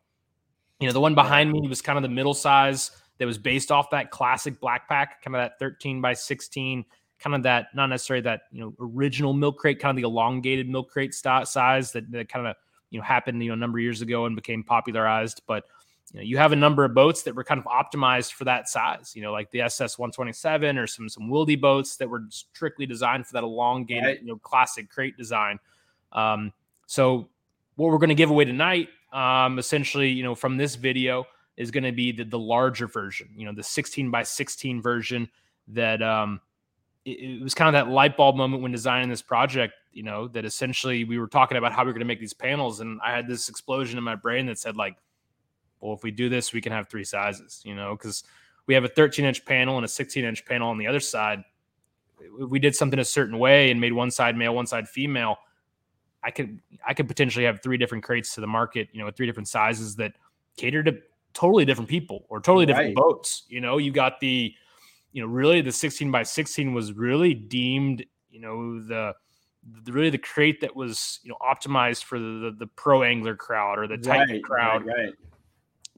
you 0.81 0.87
know, 0.87 0.93
the 0.93 1.01
one 1.01 1.15
behind 1.15 1.53
me 1.53 1.69
was 1.69 1.83
kind 1.83 1.97
of 1.97 2.03
the 2.03 2.09
middle 2.09 2.35
size 2.35 2.91
that 3.19 3.27
was 3.27 3.39
based 3.39 3.71
off 3.71 3.91
that 3.91 4.11
classic 4.11 4.61
black 4.61 4.89
pack, 4.89 5.23
kind 5.23 5.35
of 5.35 5.41
that 5.41 5.59
13 5.59 6.01
by 6.01 6.15
16, 6.15 6.85
kind 7.19 7.37
of 7.37 7.43
that, 7.43 7.67
not 7.75 7.87
necessarily 7.87 8.23
that, 8.23 8.43
you 8.53 8.61
know, 8.61 8.75
original 8.81 9.33
milk 9.33 9.59
crate, 9.59 9.81
kind 9.81 9.97
of 9.97 10.03
the 10.03 10.09
elongated 10.09 10.69
milk 10.69 10.91
crate 10.91 11.15
size 11.15 11.93
that, 11.93 12.11
that 12.11 12.29
kind 12.29 12.47
of 12.47 12.57
you 12.91 12.99
know 12.99 13.05
happened 13.05 13.43
you 13.43 13.49
know 13.49 13.55
a 13.55 13.57
number 13.57 13.79
of 13.79 13.83
years 13.83 14.03
ago 14.03 14.27
and 14.27 14.37
became 14.37 14.63
popularized 14.63 15.43
but 15.47 15.65
you 16.13 16.21
know 16.21 16.25
you 16.25 16.39
have 16.39 16.53
a 16.53 16.57
number 16.57 16.85
of 16.85 16.95
boats 16.95 17.23
that 17.23 17.35
were 17.35 17.45
kind 17.45 17.61
of 17.61 17.67
optimized 17.67 18.33
for 18.33 18.45
that 18.45 18.69
size 18.69 19.13
you 19.15 19.23
know 19.23 19.33
like 19.33 19.51
the 19.51 19.61
ss 19.61 19.99
127 19.99 20.79
or 20.79 20.87
some 20.87 21.09
some 21.09 21.29
wildy 21.29 21.61
boats 21.61 21.97
that 21.97 22.09
were 22.09 22.23
strictly 22.31 22.87
designed 22.87 23.27
for 23.27 23.35
that 23.35 23.43
elongated 23.43 24.05
right. 24.05 24.21
you 24.21 24.29
know 24.29 24.37
classic 24.37 24.91
crate 24.91 25.17
design 25.17 25.59
um, 26.13 26.53
so 26.87 27.29
what 27.77 27.91
we're 27.91 27.99
going 27.99 28.09
to 28.09 28.15
give 28.15 28.31
away 28.31 28.45
tonight 28.45 28.89
um, 29.13 29.59
essentially 29.59 30.11
you 30.11 30.23
know 30.23 30.35
from 30.35 30.57
this 30.57 30.75
video 30.75 31.27
is 31.59 31.71
going 31.71 31.85
to 31.85 31.93
be 31.93 32.13
the, 32.13 32.25
the 32.25 32.39
larger 32.39 32.87
version 32.87 33.29
you 33.37 33.45
know 33.45 33.53
the 33.53 33.63
16 33.63 34.11
by 34.11 34.23
16 34.23 34.81
version 34.81 35.29
that 35.69 36.03
um, 36.03 36.41
it, 37.05 37.11
it 37.11 37.43
was 37.43 37.55
kind 37.55 37.69
of 37.69 37.75
that 37.75 37.93
light 37.93 38.17
bulb 38.17 38.37
moment 38.37 38.63
when 38.63 38.73
designing 38.73 39.11
this 39.11 39.21
project 39.21 39.75
you 39.99 40.05
know, 40.05 40.29
that 40.29 40.45
essentially 40.45 41.03
we 41.03 41.19
were 41.19 41.27
talking 41.27 41.59
about 41.59 41.73
how 41.73 41.83
we 41.83 41.91
are 41.91 41.93
going 41.93 41.99
to 41.99 42.07
make 42.07 42.21
these 42.21 42.33
panels. 42.33 42.79
And 42.79 43.01
I 43.05 43.11
had 43.11 43.27
this 43.27 43.49
explosion 43.49 43.99
in 43.99 44.05
my 44.05 44.15
brain 44.15 44.47
that 44.47 44.57
said, 44.57 44.77
like, 44.77 44.97
well, 45.81 45.93
if 45.93 46.05
we 46.05 46.13
do 46.13 46.29
this, 46.29 46.53
we 46.53 46.61
can 46.61 46.71
have 46.71 46.89
three 46.89 47.03
sizes, 47.03 47.61
you 47.65 47.75
know, 47.75 47.97
because 47.97 48.23
we 48.67 48.75
have 48.75 48.85
a 48.85 48.89
13 48.89 49.25
inch 49.25 49.45
panel 49.45 49.77
and 49.77 49.85
a 49.85 49.89
16 49.89 50.25
inch 50.25 50.45
panel 50.45 50.69
on 50.69 50.79
the 50.79 50.87
other 50.87 51.01
side. 51.01 51.43
If 52.21 52.49
we 52.49 52.61
did 52.61 52.77
something 52.77 53.01
a 53.01 53.05
certain 53.05 53.41
way 53.41 53.73
and 53.73 53.81
made 53.81 53.93
one 53.93 54.13
side 54.13 54.37
male, 54.37 54.55
one 54.55 54.69
side 54.69 54.89
female, 54.89 55.39
I 56.23 56.31
could 56.31 56.61
I 56.87 56.95
could 56.95 57.09
potentially 57.09 57.45
have 57.45 57.61
three 57.61 57.77
different 57.77 58.05
crates 58.05 58.35
to 58.35 58.41
the 58.41 58.47
market, 58.47 58.89
you 58.93 59.01
know, 59.01 59.07
with 59.07 59.17
three 59.17 59.27
different 59.27 59.49
sizes 59.49 59.97
that 59.97 60.13
cater 60.57 60.85
to 60.85 60.99
totally 61.39 61.65
different 61.65 61.89
people 61.89 62.27
or 62.29 62.41
totally 62.41 62.67
different 62.67 62.89
right. 62.89 62.97
boats. 62.97 63.45
You 63.49 63.61
know, 63.61 63.79
you 63.79 63.93
got 63.93 64.19
the 64.19 64.53
you 65.13 65.23
know, 65.23 65.29
really 65.29 65.61
the 65.61 65.73
16 65.73 66.11
by 66.11 66.23
16 66.23 66.75
was 66.75 66.93
really 66.93 67.33
deemed, 67.33 68.05
you 68.29 68.41
know, 68.41 68.83
the, 68.83 69.15
the 69.85 69.93
really 69.93 70.11
the 70.11 70.19
crate 70.19 70.61
that 70.61 70.75
was 70.75 71.21
you 71.23 71.31
know 71.31 71.37
optimized 71.41 72.05
for 72.05 72.19
the 72.19 72.51
the, 72.51 72.57
the 72.61 72.67
pro 72.67 73.03
angler 73.03 73.37
crowd 73.37 73.79
or 73.79 73.87
the 73.87 73.99
tight 73.99 74.29
right, 74.29 74.43
crowd. 74.43 74.85
Right, 74.85 74.97
right. 74.97 75.15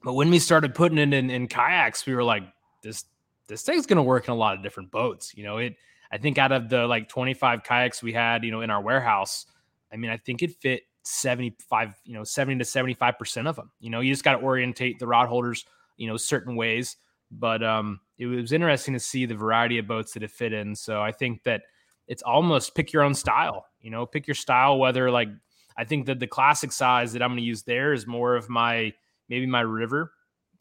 But 0.03 0.13
when 0.13 0.29
we 0.29 0.39
started 0.39 0.73
putting 0.73 0.97
it 0.97 1.13
in, 1.13 1.29
in 1.29 1.47
kayaks, 1.47 2.05
we 2.05 2.15
were 2.15 2.23
like, 2.23 2.43
this 2.83 3.05
this 3.47 3.63
thing's 3.63 3.85
gonna 3.85 4.03
work 4.03 4.27
in 4.27 4.31
a 4.31 4.35
lot 4.35 4.55
of 4.55 4.63
different 4.63 4.91
boats. 4.91 5.33
You 5.35 5.43
know, 5.43 5.57
it 5.57 5.75
I 6.11 6.17
think 6.17 6.37
out 6.37 6.51
of 6.51 6.69
the 6.69 6.85
like 6.85 7.07
25 7.07 7.63
kayaks 7.63 8.03
we 8.03 8.13
had, 8.13 8.43
you 8.43 8.51
know, 8.51 8.61
in 8.61 8.69
our 8.69 8.81
warehouse, 8.81 9.45
I 9.91 9.95
mean, 9.95 10.11
I 10.11 10.17
think 10.17 10.41
it 10.41 10.51
fit 10.59 10.83
75, 11.03 11.99
you 12.03 12.13
know, 12.13 12.23
70 12.23 12.59
to 12.59 12.63
75% 12.63 13.47
of 13.47 13.55
them. 13.55 13.71
You 13.79 13.89
know, 13.89 13.99
you 13.99 14.11
just 14.11 14.23
got 14.23 14.37
to 14.37 14.43
orientate 14.43 14.99
the 14.99 15.07
rod 15.07 15.27
holders, 15.27 15.65
you 15.97 16.07
know, 16.07 16.17
certain 16.17 16.55
ways. 16.55 16.97
But 17.31 17.63
um, 17.63 18.01
it 18.17 18.25
was 18.25 18.51
interesting 18.51 18.93
to 18.93 18.99
see 18.99 19.25
the 19.25 19.35
variety 19.35 19.77
of 19.77 19.87
boats 19.87 20.13
that 20.13 20.23
it 20.23 20.31
fit 20.31 20.53
in. 20.53 20.75
So 20.75 21.01
I 21.01 21.11
think 21.11 21.43
that 21.43 21.63
it's 22.07 22.23
almost 22.23 22.75
pick 22.75 22.91
your 22.91 23.03
own 23.03 23.13
style, 23.13 23.65
you 23.79 23.89
know, 23.89 24.05
pick 24.05 24.27
your 24.27 24.35
style, 24.35 24.77
whether 24.77 25.09
like 25.09 25.29
I 25.77 25.85
think 25.85 26.05
that 26.07 26.19
the 26.19 26.27
classic 26.27 26.71
size 26.71 27.13
that 27.13 27.21
I'm 27.21 27.29
going 27.29 27.37
to 27.37 27.43
use 27.43 27.63
there 27.63 27.93
is 27.93 28.05
more 28.05 28.35
of 28.35 28.49
my 28.49 28.93
maybe 29.29 29.45
my 29.45 29.61
river 29.61 30.11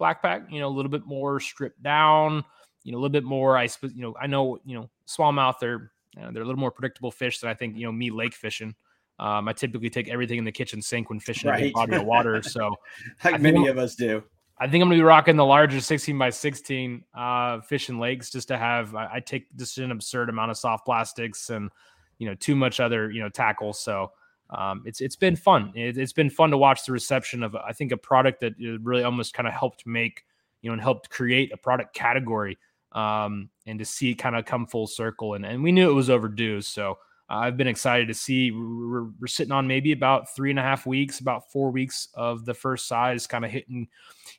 black 0.01 0.23
pack, 0.23 0.51
you 0.51 0.59
know, 0.59 0.67
a 0.67 0.75
little 0.75 0.91
bit 0.91 1.07
more 1.07 1.39
stripped 1.39 1.81
down, 1.81 2.43
you 2.83 2.91
know, 2.91 2.99
a 2.99 3.01
little 3.01 3.13
bit 3.13 3.23
more. 3.23 3.57
I 3.57 3.67
suppose, 3.67 3.93
you 3.95 4.03
know, 4.03 4.17
I 4.21 4.27
know, 4.27 4.59
you 4.65 4.75
know, 4.75 4.91
smallmouth, 5.07 5.61
they're, 5.61 5.93
uh, 6.21 6.33
they're 6.33 6.43
a 6.43 6.47
little 6.47 6.59
more 6.59 6.73
predictable 6.73 7.13
fish 7.13 7.39
than 7.39 7.51
I 7.51 7.55
think, 7.55 7.77
you 7.77 7.85
know, 7.85 7.93
me 7.93 8.11
lake 8.11 8.35
fishing. 8.35 8.75
Um, 9.21 9.49
I 9.49 9.53
typically 9.53 9.91
take 9.91 10.09
everything 10.09 10.39
in 10.39 10.45
the 10.45 10.53
kitchen 10.53 10.81
sink 10.81 11.11
when 11.11 11.21
fishing 11.21 11.51
right. 11.51 11.65
a 11.65 11.71
body 11.73 11.97
of 11.97 12.05
water. 12.05 12.43
So, 12.51 12.75
like 13.23 13.41
many 13.41 13.69
of 13.69 13.77
us 13.77 13.95
do. 13.95 14.23
I 14.59 14.67
think 14.67 14.83
I'm 14.83 14.89
gonna 14.89 14.99
be 14.99 15.03
rocking 15.03 15.37
the 15.37 15.45
larger 15.45 15.81
16 15.81 16.19
by 16.19 16.31
16 16.31 17.05
uh, 17.15 17.61
fishing 17.61 17.99
lakes 17.99 18.31
just 18.31 18.49
to 18.49 18.57
have. 18.57 18.95
I, 18.95 19.15
I, 19.15 19.21
take 19.21 19.55
just 19.57 19.79
an 19.79 19.91
absurd 19.91 20.31
amount 20.31 20.51
of 20.51 20.57
soft 20.57 20.87
plastics 20.87 21.51
and 21.51 21.71
you 22.19 22.27
know 22.27 22.35
too 22.35 22.57
much 22.57 22.81
other 22.81 23.11
you 23.11 23.21
know 23.23 23.29
tackle. 23.29 23.75
So 23.75 24.11
um, 24.51 24.83
it's 24.87 25.01
it's 25.01 25.17
been 25.17 25.37
fun. 25.37 25.73
It, 25.75 25.97
has 25.97 26.13
been 26.13 26.31
fun 26.31 26.51
to 26.51 26.59
watch 26.59 26.85
the 26.87 26.93
reception 26.93 27.43
of 27.43 27.55
I 27.55 27.73
think 27.73 27.93
a 27.93 27.97
product 27.97 28.41
that 28.41 28.55
really 28.83 29.05
almost 29.05 29.35
kind 29.35 29.47
of 29.47 29.53
helped 29.55 29.87
make 29.87 30.25
you 30.63 30.71
know 30.71 30.73
and 30.73 30.83
helped 30.83 31.11
create 31.11 31.53
a 31.53 31.57
product 31.59 31.95
category 31.95 32.59
um, 32.93 33.51
and 33.67 33.79
to 33.79 33.85
see 33.85 34.13
it 34.13 34.15
kind 34.15 34.35
of 34.35 34.47
come 34.47 34.67
full 34.67 34.87
circle. 34.87 35.35
And 35.35 35.45
and 35.45 35.63
we 35.63 35.73
knew 35.73 35.91
it 35.91 35.95
was 35.95 36.11
overdue. 36.11 36.63
So 36.63 36.99
I've 37.31 37.57
been 37.57 37.69
excited 37.69 38.09
to 38.09 38.15
see. 38.15 38.51
We're, 38.51 39.05
we're, 39.05 39.27
sitting 39.29 39.53
on 39.53 39.69
maybe 39.69 39.93
about 39.93 40.35
three 40.35 40.51
and 40.51 40.59
a 40.59 40.63
half 40.63 40.85
weeks, 40.85 41.21
about 41.21 41.51
four 41.53 41.71
weeks 41.71 42.09
of 42.15 42.45
the 42.45 42.55
first 42.55 42.89
size, 42.89 43.29
kind 43.29 43.45
of 43.45 43.53
hitting 43.53 43.89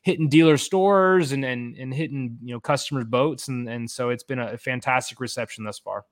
hitting 0.02 0.28
dealer 0.28 0.58
stores 0.58 1.32
and 1.32 1.42
and 1.42 1.76
and 1.78 1.94
hitting 1.94 2.36
you 2.42 2.52
know 2.52 2.60
customers' 2.60 3.06
boats, 3.06 3.48
and 3.48 3.66
and 3.66 3.90
so 3.90 4.10
it's 4.10 4.22
been 4.22 4.38
a 4.38 4.58
fantastic 4.58 5.20
reception 5.20 5.64
thus 5.64 5.78
far. 5.78 6.04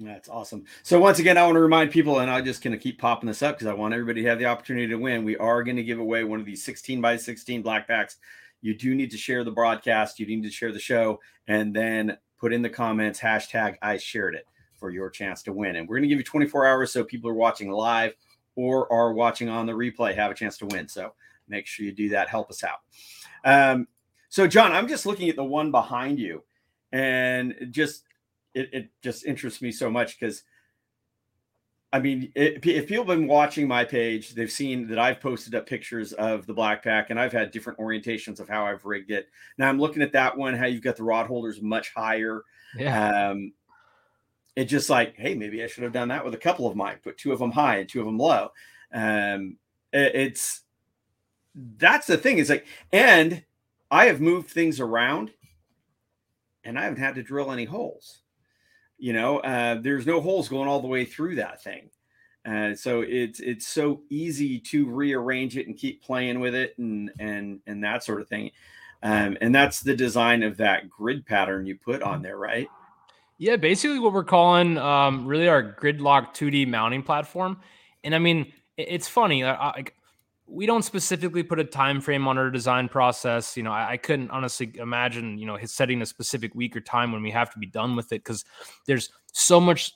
That's 0.00 0.28
awesome. 0.28 0.64
So 0.82 0.98
once 0.98 1.20
again, 1.20 1.38
I 1.38 1.44
want 1.44 1.54
to 1.54 1.60
remind 1.60 1.92
people, 1.92 2.18
and 2.18 2.28
I'm 2.28 2.44
just 2.44 2.62
going 2.62 2.76
to 2.76 2.82
keep 2.82 2.98
popping 2.98 3.28
this 3.28 3.42
up 3.42 3.56
because 3.56 3.68
I 3.68 3.74
want 3.74 3.94
everybody 3.94 4.22
to 4.22 4.28
have 4.28 4.40
the 4.40 4.46
opportunity 4.46 4.88
to 4.88 4.96
win. 4.96 5.22
We 5.22 5.36
are 5.36 5.62
going 5.62 5.76
to 5.76 5.84
give 5.84 6.00
away 6.00 6.24
one 6.24 6.40
of 6.40 6.46
these 6.46 6.64
16 6.64 7.00
by 7.00 7.16
16 7.16 7.62
black 7.62 7.86
packs. 7.86 8.16
You 8.60 8.76
do 8.76 8.96
need 8.96 9.12
to 9.12 9.16
share 9.16 9.44
the 9.44 9.52
broadcast. 9.52 10.18
You 10.18 10.26
need 10.26 10.42
to 10.42 10.50
share 10.50 10.72
the 10.72 10.80
show, 10.80 11.20
and 11.46 11.72
then 11.72 12.18
put 12.40 12.52
in 12.52 12.60
the 12.60 12.68
comments 12.68 13.20
hashtag 13.20 13.76
I 13.80 13.98
shared 13.98 14.34
it 14.34 14.48
for 14.84 14.90
your 14.90 15.08
chance 15.08 15.42
to 15.42 15.50
win. 15.50 15.76
And 15.76 15.88
we're 15.88 15.96
going 15.96 16.02
to 16.02 16.08
give 16.08 16.18
you 16.18 16.24
24 16.24 16.66
hours 16.66 16.92
so 16.92 17.02
people 17.02 17.30
are 17.30 17.34
watching 17.34 17.70
live 17.70 18.12
or 18.54 18.92
are 18.92 19.14
watching 19.14 19.48
on 19.48 19.64
the 19.64 19.72
replay 19.72 20.14
have 20.14 20.30
a 20.30 20.34
chance 20.34 20.58
to 20.58 20.66
win. 20.66 20.88
So 20.88 21.14
make 21.48 21.66
sure 21.66 21.86
you 21.86 21.92
do 21.92 22.10
that. 22.10 22.28
Help 22.28 22.50
us 22.50 22.62
out. 22.62 22.80
Um, 23.46 23.88
so, 24.28 24.46
John, 24.46 24.72
I'm 24.72 24.86
just 24.86 25.06
looking 25.06 25.30
at 25.30 25.36
the 25.36 25.44
one 25.44 25.70
behind 25.70 26.18
you, 26.18 26.42
and 26.92 27.52
it 27.52 27.70
just 27.70 28.02
it, 28.52 28.68
it 28.74 28.90
just 29.02 29.24
interests 29.24 29.62
me 29.62 29.72
so 29.72 29.90
much 29.90 30.20
because. 30.20 30.42
I 31.92 32.00
mean, 32.00 32.32
it, 32.34 32.66
if 32.66 32.88
people 32.88 33.04
have 33.04 33.16
been 33.16 33.28
watching 33.28 33.68
my 33.68 33.84
page, 33.84 34.34
they've 34.34 34.50
seen 34.50 34.88
that 34.88 34.98
I've 34.98 35.20
posted 35.20 35.54
up 35.54 35.64
pictures 35.64 36.12
of 36.12 36.44
the 36.44 36.52
black 36.52 36.82
pack 36.82 37.10
and 37.10 37.20
I've 37.20 37.30
had 37.30 37.52
different 37.52 37.78
orientations 37.78 38.40
of 38.40 38.48
how 38.48 38.66
I've 38.66 38.84
rigged 38.84 39.12
it. 39.12 39.28
Now 39.58 39.68
I'm 39.68 39.78
looking 39.78 40.02
at 40.02 40.10
that 40.14 40.36
one, 40.36 40.54
how 40.54 40.66
you've 40.66 40.82
got 40.82 40.96
the 40.96 41.04
rod 41.04 41.28
holders 41.28 41.62
much 41.62 41.94
higher. 41.94 42.42
Yeah. 42.76 43.28
Um, 43.30 43.52
it's 44.56 44.70
just 44.70 44.90
like, 44.90 45.16
hey, 45.16 45.34
maybe 45.34 45.62
I 45.62 45.66
should 45.66 45.82
have 45.82 45.92
done 45.92 46.08
that 46.08 46.24
with 46.24 46.34
a 46.34 46.38
couple 46.38 46.66
of 46.66 46.76
mine, 46.76 46.98
put 47.02 47.18
two 47.18 47.32
of 47.32 47.38
them 47.38 47.50
high 47.50 47.78
and 47.78 47.88
two 47.88 48.00
of 48.00 48.06
them 48.06 48.18
low. 48.18 48.50
Um, 48.92 49.56
it, 49.92 50.14
it's 50.14 50.60
that's 51.54 52.06
the 52.06 52.16
thing. 52.16 52.38
Is 52.38 52.50
like, 52.50 52.66
and 52.92 53.44
I 53.90 54.06
have 54.06 54.20
moved 54.20 54.50
things 54.50 54.80
around, 54.80 55.32
and 56.62 56.78
I 56.78 56.84
haven't 56.84 57.00
had 57.00 57.16
to 57.16 57.22
drill 57.22 57.52
any 57.52 57.64
holes. 57.64 58.20
You 58.98 59.12
know, 59.12 59.38
uh, 59.40 59.80
there's 59.80 60.06
no 60.06 60.20
holes 60.20 60.48
going 60.48 60.68
all 60.68 60.80
the 60.80 60.88
way 60.88 61.04
through 61.04 61.36
that 61.36 61.62
thing. 61.62 61.90
Uh, 62.46 62.74
so 62.74 63.00
it's 63.00 63.40
it's 63.40 63.66
so 63.66 64.02
easy 64.10 64.60
to 64.60 64.86
rearrange 64.86 65.56
it 65.56 65.66
and 65.66 65.76
keep 65.76 66.02
playing 66.02 66.40
with 66.40 66.54
it 66.54 66.76
and 66.78 67.10
and 67.18 67.60
and 67.66 67.82
that 67.82 68.04
sort 68.04 68.20
of 68.20 68.28
thing. 68.28 68.50
Um, 69.02 69.36
and 69.40 69.54
that's 69.54 69.80
the 69.80 69.96
design 69.96 70.42
of 70.42 70.56
that 70.58 70.88
grid 70.88 71.26
pattern 71.26 71.66
you 71.66 71.76
put 71.76 72.02
on 72.02 72.22
there, 72.22 72.38
right? 72.38 72.68
Yeah, 73.38 73.56
basically 73.56 73.98
what 73.98 74.12
we're 74.12 74.24
calling 74.24 74.78
um, 74.78 75.26
really 75.26 75.48
our 75.48 75.74
gridlock 75.74 76.34
2D 76.34 76.68
mounting 76.68 77.02
platform. 77.02 77.58
And 78.04 78.14
I 78.14 78.18
mean, 78.18 78.52
it's 78.76 79.08
funny. 79.08 79.44
I, 79.44 79.54
I, 79.54 79.84
we 80.46 80.66
don't 80.66 80.82
specifically 80.82 81.42
put 81.42 81.58
a 81.58 81.64
time 81.64 82.00
frame 82.00 82.28
on 82.28 82.38
our 82.38 82.50
design 82.50 82.88
process. 82.88 83.56
You 83.56 83.62
know, 83.62 83.72
I, 83.72 83.92
I 83.92 83.96
couldn't 83.96 84.30
honestly 84.30 84.72
imagine, 84.78 85.38
you 85.38 85.46
know, 85.46 85.58
setting 85.64 86.02
a 86.02 86.06
specific 86.06 86.54
week 86.54 86.76
or 86.76 86.80
time 86.80 87.12
when 87.12 87.22
we 87.22 87.30
have 87.30 87.50
to 87.52 87.58
be 87.58 87.66
done 87.66 87.96
with 87.96 88.12
it 88.12 88.22
because 88.22 88.44
there's 88.86 89.10
so 89.32 89.60
much 89.60 89.94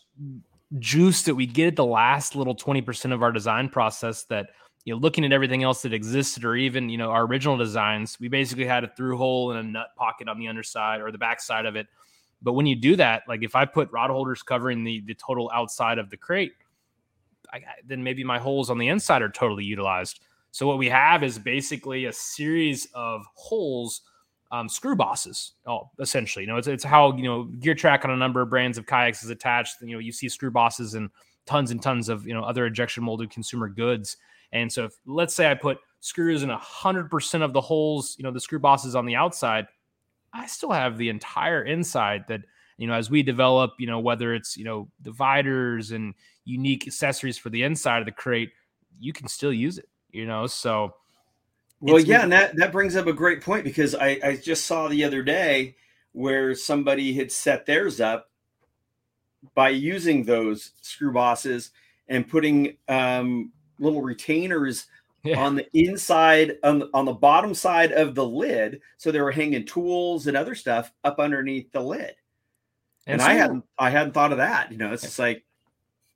juice 0.78 1.22
that 1.22 1.34
we 1.34 1.46
get 1.46 1.68
at 1.68 1.76
the 1.76 1.84
last 1.84 2.34
little 2.34 2.56
20% 2.56 3.12
of 3.12 3.22
our 3.22 3.32
design 3.32 3.68
process 3.68 4.24
that 4.24 4.50
you 4.84 4.94
know 4.94 5.00
looking 5.00 5.24
at 5.24 5.32
everything 5.32 5.62
else 5.62 5.82
that 5.82 5.94
existed 5.94 6.44
or 6.44 6.56
even 6.56 6.88
you 6.90 6.98
know 6.98 7.10
our 7.10 7.24
original 7.24 7.56
designs 7.56 8.18
we 8.20 8.28
basically 8.28 8.66
had 8.66 8.84
a 8.84 8.88
through 8.88 9.16
hole 9.16 9.50
and 9.50 9.58
a 9.58 9.62
nut 9.62 9.88
pocket 9.96 10.28
on 10.28 10.38
the 10.38 10.46
underside 10.46 11.00
or 11.00 11.10
the 11.10 11.18
back 11.18 11.40
side 11.40 11.64
of 11.64 11.74
it 11.74 11.86
but 12.42 12.52
when 12.52 12.66
you 12.66 12.76
do 12.76 12.96
that, 12.96 13.22
like 13.28 13.42
if 13.42 13.54
I 13.54 13.64
put 13.64 13.90
rod 13.90 14.10
holders 14.10 14.42
covering 14.42 14.84
the 14.84 15.00
the 15.06 15.14
total 15.14 15.50
outside 15.52 15.98
of 15.98 16.10
the 16.10 16.16
crate, 16.16 16.52
I, 17.52 17.60
then 17.84 18.02
maybe 18.02 18.24
my 18.24 18.38
holes 18.38 18.70
on 18.70 18.78
the 18.78 18.88
inside 18.88 19.22
are 19.22 19.30
totally 19.30 19.64
utilized. 19.64 20.20
So 20.50 20.66
what 20.66 20.78
we 20.78 20.88
have 20.88 21.22
is 21.22 21.38
basically 21.38 22.06
a 22.06 22.12
series 22.12 22.88
of 22.94 23.24
holes, 23.34 24.02
um, 24.50 24.68
screw 24.68 24.96
bosses, 24.96 25.52
oh, 25.66 25.90
essentially. 25.98 26.44
You 26.44 26.50
know, 26.50 26.56
it's, 26.56 26.68
it's 26.68 26.84
how 26.84 27.14
you 27.16 27.24
know 27.24 27.50
GearTrac 27.58 28.04
on 28.04 28.10
a 28.10 28.16
number 28.16 28.40
of 28.40 28.50
brands 28.50 28.78
of 28.78 28.86
kayaks 28.86 29.22
is 29.22 29.30
attached. 29.30 29.76
You 29.82 29.94
know, 29.94 29.98
you 29.98 30.12
see 30.12 30.28
screw 30.28 30.50
bosses 30.50 30.94
and 30.94 31.10
tons 31.46 31.70
and 31.70 31.82
tons 31.82 32.08
of 32.08 32.26
you 32.26 32.34
know 32.34 32.42
other 32.42 32.66
injection 32.66 33.02
molded 33.04 33.30
consumer 33.30 33.68
goods. 33.68 34.16
And 34.52 34.72
so, 34.72 34.86
if, 34.86 34.92
let's 35.06 35.34
say 35.34 35.50
I 35.50 35.54
put 35.54 35.78
screws 36.00 36.42
in 36.42 36.48
hundred 36.50 37.10
percent 37.10 37.42
of 37.42 37.52
the 37.52 37.60
holes, 37.60 38.14
you 38.18 38.22
know, 38.22 38.30
the 38.30 38.40
screw 38.40 38.58
bosses 38.58 38.94
on 38.94 39.04
the 39.04 39.16
outside 39.16 39.66
I 40.38 40.46
still 40.46 40.72
have 40.72 40.98
the 40.98 41.08
entire 41.08 41.62
inside 41.62 42.24
that 42.28 42.42
you 42.76 42.86
know 42.86 42.94
as 42.94 43.10
we 43.10 43.22
develop 43.22 43.72
you 43.78 43.86
know 43.86 43.98
whether 43.98 44.34
it's 44.34 44.56
you 44.56 44.64
know 44.64 44.88
dividers 45.02 45.90
and 45.90 46.14
unique 46.44 46.86
accessories 46.86 47.36
for 47.36 47.50
the 47.50 47.62
inside 47.62 47.98
of 47.98 48.06
the 48.06 48.12
crate 48.12 48.50
you 48.98 49.12
can 49.12 49.28
still 49.28 49.52
use 49.52 49.78
it 49.78 49.88
you 50.10 50.26
know? 50.26 50.46
So 50.46 50.94
well 51.80 52.00
yeah 52.00 52.22
and 52.22 52.32
that 52.32 52.56
that 52.56 52.72
brings 52.72 52.96
up 52.96 53.06
a 53.06 53.12
great 53.12 53.40
point 53.40 53.62
because 53.62 53.94
i 53.94 54.18
i 54.24 54.36
just 54.36 54.66
saw 54.66 54.88
the 54.88 55.04
other 55.04 55.22
day 55.22 55.76
where 56.10 56.54
somebody 56.54 57.14
had 57.14 57.30
set 57.30 57.66
theirs 57.66 58.00
up 58.00 58.30
by 59.54 59.68
using 59.68 60.24
those 60.24 60.72
screw 60.80 61.12
bosses 61.12 61.70
and 62.08 62.26
putting 62.26 62.76
um, 62.88 63.52
little 63.78 64.02
retainers 64.02 64.86
yeah. 65.24 65.44
on 65.44 65.54
the 65.56 65.66
inside 65.74 66.56
on 66.62 66.78
the, 66.80 66.90
on 66.94 67.04
the 67.04 67.12
bottom 67.12 67.54
side 67.54 67.92
of 67.92 68.14
the 68.14 68.24
lid 68.24 68.80
so 68.96 69.10
they 69.10 69.20
were 69.20 69.32
hanging 69.32 69.64
tools 69.64 70.26
and 70.26 70.36
other 70.36 70.54
stuff 70.54 70.92
up 71.04 71.18
underneath 71.18 71.70
the 71.72 71.80
lid. 71.80 72.14
And, 73.06 73.14
and 73.14 73.22
so, 73.22 73.28
i 73.28 73.34
hadn't 73.34 73.64
i 73.78 73.90
hadn't 73.90 74.12
thought 74.12 74.32
of 74.32 74.38
that 74.38 74.70
you 74.70 74.78
know 74.78 74.92
it's 74.92 75.02
just 75.02 75.18
like 75.18 75.44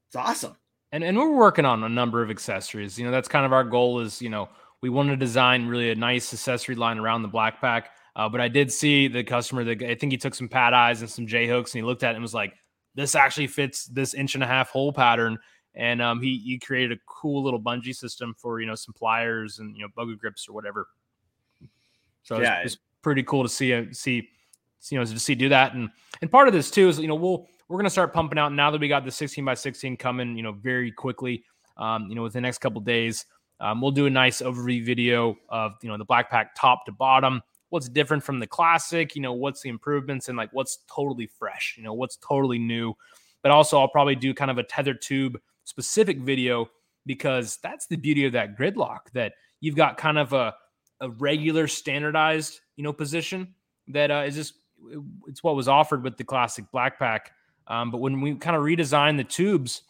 it's 0.08 0.16
awesome. 0.16 0.56
And 0.92 1.02
and 1.02 1.16
we're 1.16 1.34
working 1.34 1.64
on 1.64 1.82
a 1.84 1.88
number 1.88 2.22
of 2.22 2.30
accessories 2.30 2.98
you 2.98 3.04
know 3.04 3.10
that's 3.10 3.28
kind 3.28 3.46
of 3.46 3.52
our 3.52 3.64
goal 3.64 4.00
is 4.00 4.20
you 4.20 4.28
know 4.28 4.48
we 4.82 4.90
want 4.90 5.08
to 5.08 5.16
design 5.16 5.66
really 5.66 5.90
a 5.90 5.94
nice 5.94 6.32
accessory 6.32 6.74
line 6.74 6.98
around 6.98 7.22
the 7.22 7.28
black 7.28 7.60
pack 7.60 7.90
uh, 8.14 8.28
but 8.28 8.40
i 8.40 8.48
did 8.48 8.70
see 8.70 9.08
the 9.08 9.24
customer 9.24 9.64
that 9.64 9.82
i 9.82 9.94
think 9.94 10.12
he 10.12 10.18
took 10.18 10.34
some 10.34 10.48
pad 10.48 10.74
eyes 10.74 11.00
and 11.00 11.10
some 11.10 11.26
j 11.26 11.46
hooks 11.46 11.72
and 11.74 11.82
he 11.82 11.86
looked 11.86 12.02
at 12.02 12.10
it 12.10 12.16
and 12.16 12.22
was 12.22 12.34
like 12.34 12.52
this 12.94 13.14
actually 13.14 13.46
fits 13.46 13.86
this 13.86 14.12
inch 14.12 14.34
and 14.34 14.44
a 14.44 14.46
half 14.46 14.68
hole 14.68 14.92
pattern 14.92 15.38
and 15.74 16.02
um, 16.02 16.20
he 16.20 16.38
he 16.38 16.58
created 16.58 16.92
a 16.92 17.00
cool 17.06 17.42
little 17.42 17.60
bungee 17.60 17.94
system 17.94 18.34
for 18.36 18.60
you 18.60 18.66
know 18.66 18.74
some 18.74 18.92
pliers 18.94 19.58
and 19.58 19.76
you 19.76 19.82
know 19.82 19.88
Boga 19.96 20.18
grips 20.18 20.48
or 20.48 20.52
whatever. 20.52 20.88
So 22.22 22.40
yeah, 22.40 22.58
it's, 22.58 22.74
it's 22.74 22.82
pretty 23.02 23.22
cool 23.22 23.42
to 23.42 23.48
see 23.48 23.72
uh, 23.72 23.84
see 23.92 24.28
you 24.90 24.98
know 24.98 25.04
to 25.04 25.18
see 25.18 25.34
do 25.34 25.48
that. 25.48 25.74
And 25.74 25.88
and 26.20 26.30
part 26.30 26.48
of 26.48 26.54
this 26.54 26.70
too 26.70 26.88
is 26.88 26.98
you 26.98 27.08
know 27.08 27.14
we'll 27.14 27.46
we're 27.68 27.78
gonna 27.78 27.90
start 27.90 28.12
pumping 28.12 28.38
out 28.38 28.52
now 28.52 28.70
that 28.70 28.80
we 28.80 28.88
got 28.88 29.04
the 29.04 29.10
16 29.10 29.44
by 29.44 29.54
16 29.54 29.96
coming 29.96 30.36
you 30.36 30.42
know 30.42 30.52
very 30.52 30.92
quickly 30.92 31.44
um, 31.78 32.06
you 32.08 32.14
know 32.14 32.22
within 32.22 32.42
the 32.42 32.46
next 32.46 32.58
couple 32.58 32.80
days. 32.80 33.26
Um, 33.60 33.80
we'll 33.80 33.92
do 33.92 34.06
a 34.06 34.10
nice 34.10 34.42
overview 34.42 34.84
video 34.84 35.36
of 35.48 35.72
you 35.82 35.88
know 35.88 35.96
the 35.96 36.04
black 36.04 36.30
pack 36.30 36.54
top 36.54 36.84
to 36.86 36.92
bottom. 36.92 37.40
What's 37.70 37.88
different 37.88 38.22
from 38.22 38.38
the 38.38 38.46
classic, 38.46 39.16
you 39.16 39.22
know, 39.22 39.32
what's 39.32 39.62
the 39.62 39.70
improvements 39.70 40.28
and 40.28 40.36
like 40.36 40.50
what's 40.52 40.80
totally 40.94 41.26
fresh, 41.26 41.74
you 41.78 41.82
know, 41.82 41.94
what's 41.94 42.16
totally 42.16 42.58
new. 42.58 42.92
But 43.40 43.50
also, 43.50 43.80
I'll 43.80 43.88
probably 43.88 44.14
do 44.14 44.34
kind 44.34 44.50
of 44.50 44.58
a 44.58 44.62
tether 44.62 44.92
tube 44.92 45.40
specific 45.64 46.18
video 46.18 46.68
because 47.06 47.58
that's 47.62 47.86
the 47.86 47.96
beauty 47.96 48.24
of 48.24 48.32
that 48.32 48.56
gridlock 48.56 49.10
that 49.12 49.32
you've 49.60 49.76
got 49.76 49.96
kind 49.96 50.18
of 50.18 50.32
a, 50.32 50.54
a 51.00 51.10
regular 51.10 51.66
standardized, 51.66 52.60
you 52.76 52.84
know, 52.84 52.92
position 52.92 53.54
that 53.88 54.10
uh, 54.10 54.24
is 54.26 54.34
just 54.34 54.54
it's 55.26 55.42
what 55.42 55.56
was 55.56 55.68
offered 55.68 56.02
with 56.02 56.16
the 56.16 56.24
classic 56.24 56.64
black 56.72 56.98
pack. 56.98 57.32
Um, 57.66 57.90
but 57.90 57.98
when 57.98 58.20
we 58.20 58.34
kind 58.34 58.56
of 58.56 58.62
redesigned 58.62 59.16
the 59.16 59.24
tubes, 59.24 59.82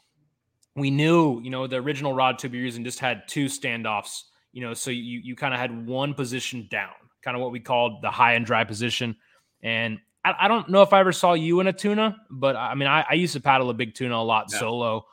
we 0.76 0.90
knew, 0.90 1.40
you 1.42 1.50
know, 1.50 1.66
the 1.66 1.76
original 1.76 2.14
rod 2.14 2.38
tube 2.38 2.54
you're 2.54 2.64
using 2.64 2.84
just 2.84 2.98
had 2.98 3.22
two 3.26 3.46
standoffs, 3.46 4.22
you 4.52 4.62
know, 4.62 4.74
so 4.74 4.90
you 4.90 5.20
you 5.22 5.34
kind 5.36 5.54
of 5.54 5.60
had 5.60 5.86
one 5.86 6.14
position 6.14 6.68
down, 6.70 6.92
kind 7.22 7.36
of 7.36 7.42
what 7.42 7.52
we 7.52 7.60
called 7.60 8.02
the 8.02 8.10
high 8.10 8.34
and 8.34 8.46
dry 8.46 8.64
position. 8.64 9.16
And 9.62 9.98
I, 10.24 10.34
I, 10.40 10.48
don't 10.48 10.68
know 10.68 10.82
if 10.82 10.92
I 10.92 11.00
ever 11.00 11.12
saw 11.12 11.34
you 11.34 11.60
in 11.60 11.66
a 11.66 11.72
tuna, 11.72 12.16
but 12.30 12.56
I 12.56 12.74
mean, 12.74 12.88
I, 12.88 13.04
I 13.08 13.14
used 13.14 13.34
to 13.34 13.40
paddle 13.40 13.70
a 13.70 13.74
big 13.74 13.94
tuna 13.94 14.16
a 14.16 14.18
lot 14.18 14.46
yeah. 14.50 14.58
solo. 14.58 15.06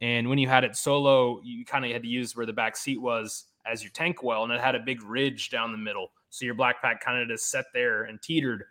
And 0.00 0.28
when 0.28 0.38
you 0.38 0.48
had 0.48 0.64
it 0.64 0.76
solo, 0.76 1.40
you 1.42 1.64
kind 1.64 1.84
of 1.84 1.90
had 1.90 2.02
to 2.02 2.08
use 2.08 2.36
where 2.36 2.46
the 2.46 2.52
back 2.52 2.76
seat 2.76 3.00
was 3.00 3.46
as 3.66 3.82
your 3.82 3.90
tank 3.92 4.22
well, 4.22 4.44
and 4.44 4.52
it 4.52 4.60
had 4.60 4.74
a 4.74 4.80
big 4.80 5.02
ridge 5.02 5.50
down 5.50 5.72
the 5.72 5.78
middle. 5.78 6.08
So 6.30 6.44
your 6.44 6.54
black 6.54 6.80
pack 6.80 7.02
kind 7.04 7.20
of 7.20 7.28
just 7.28 7.50
sat 7.50 7.66
there 7.74 8.04
and 8.04 8.20
teetered. 8.20 8.64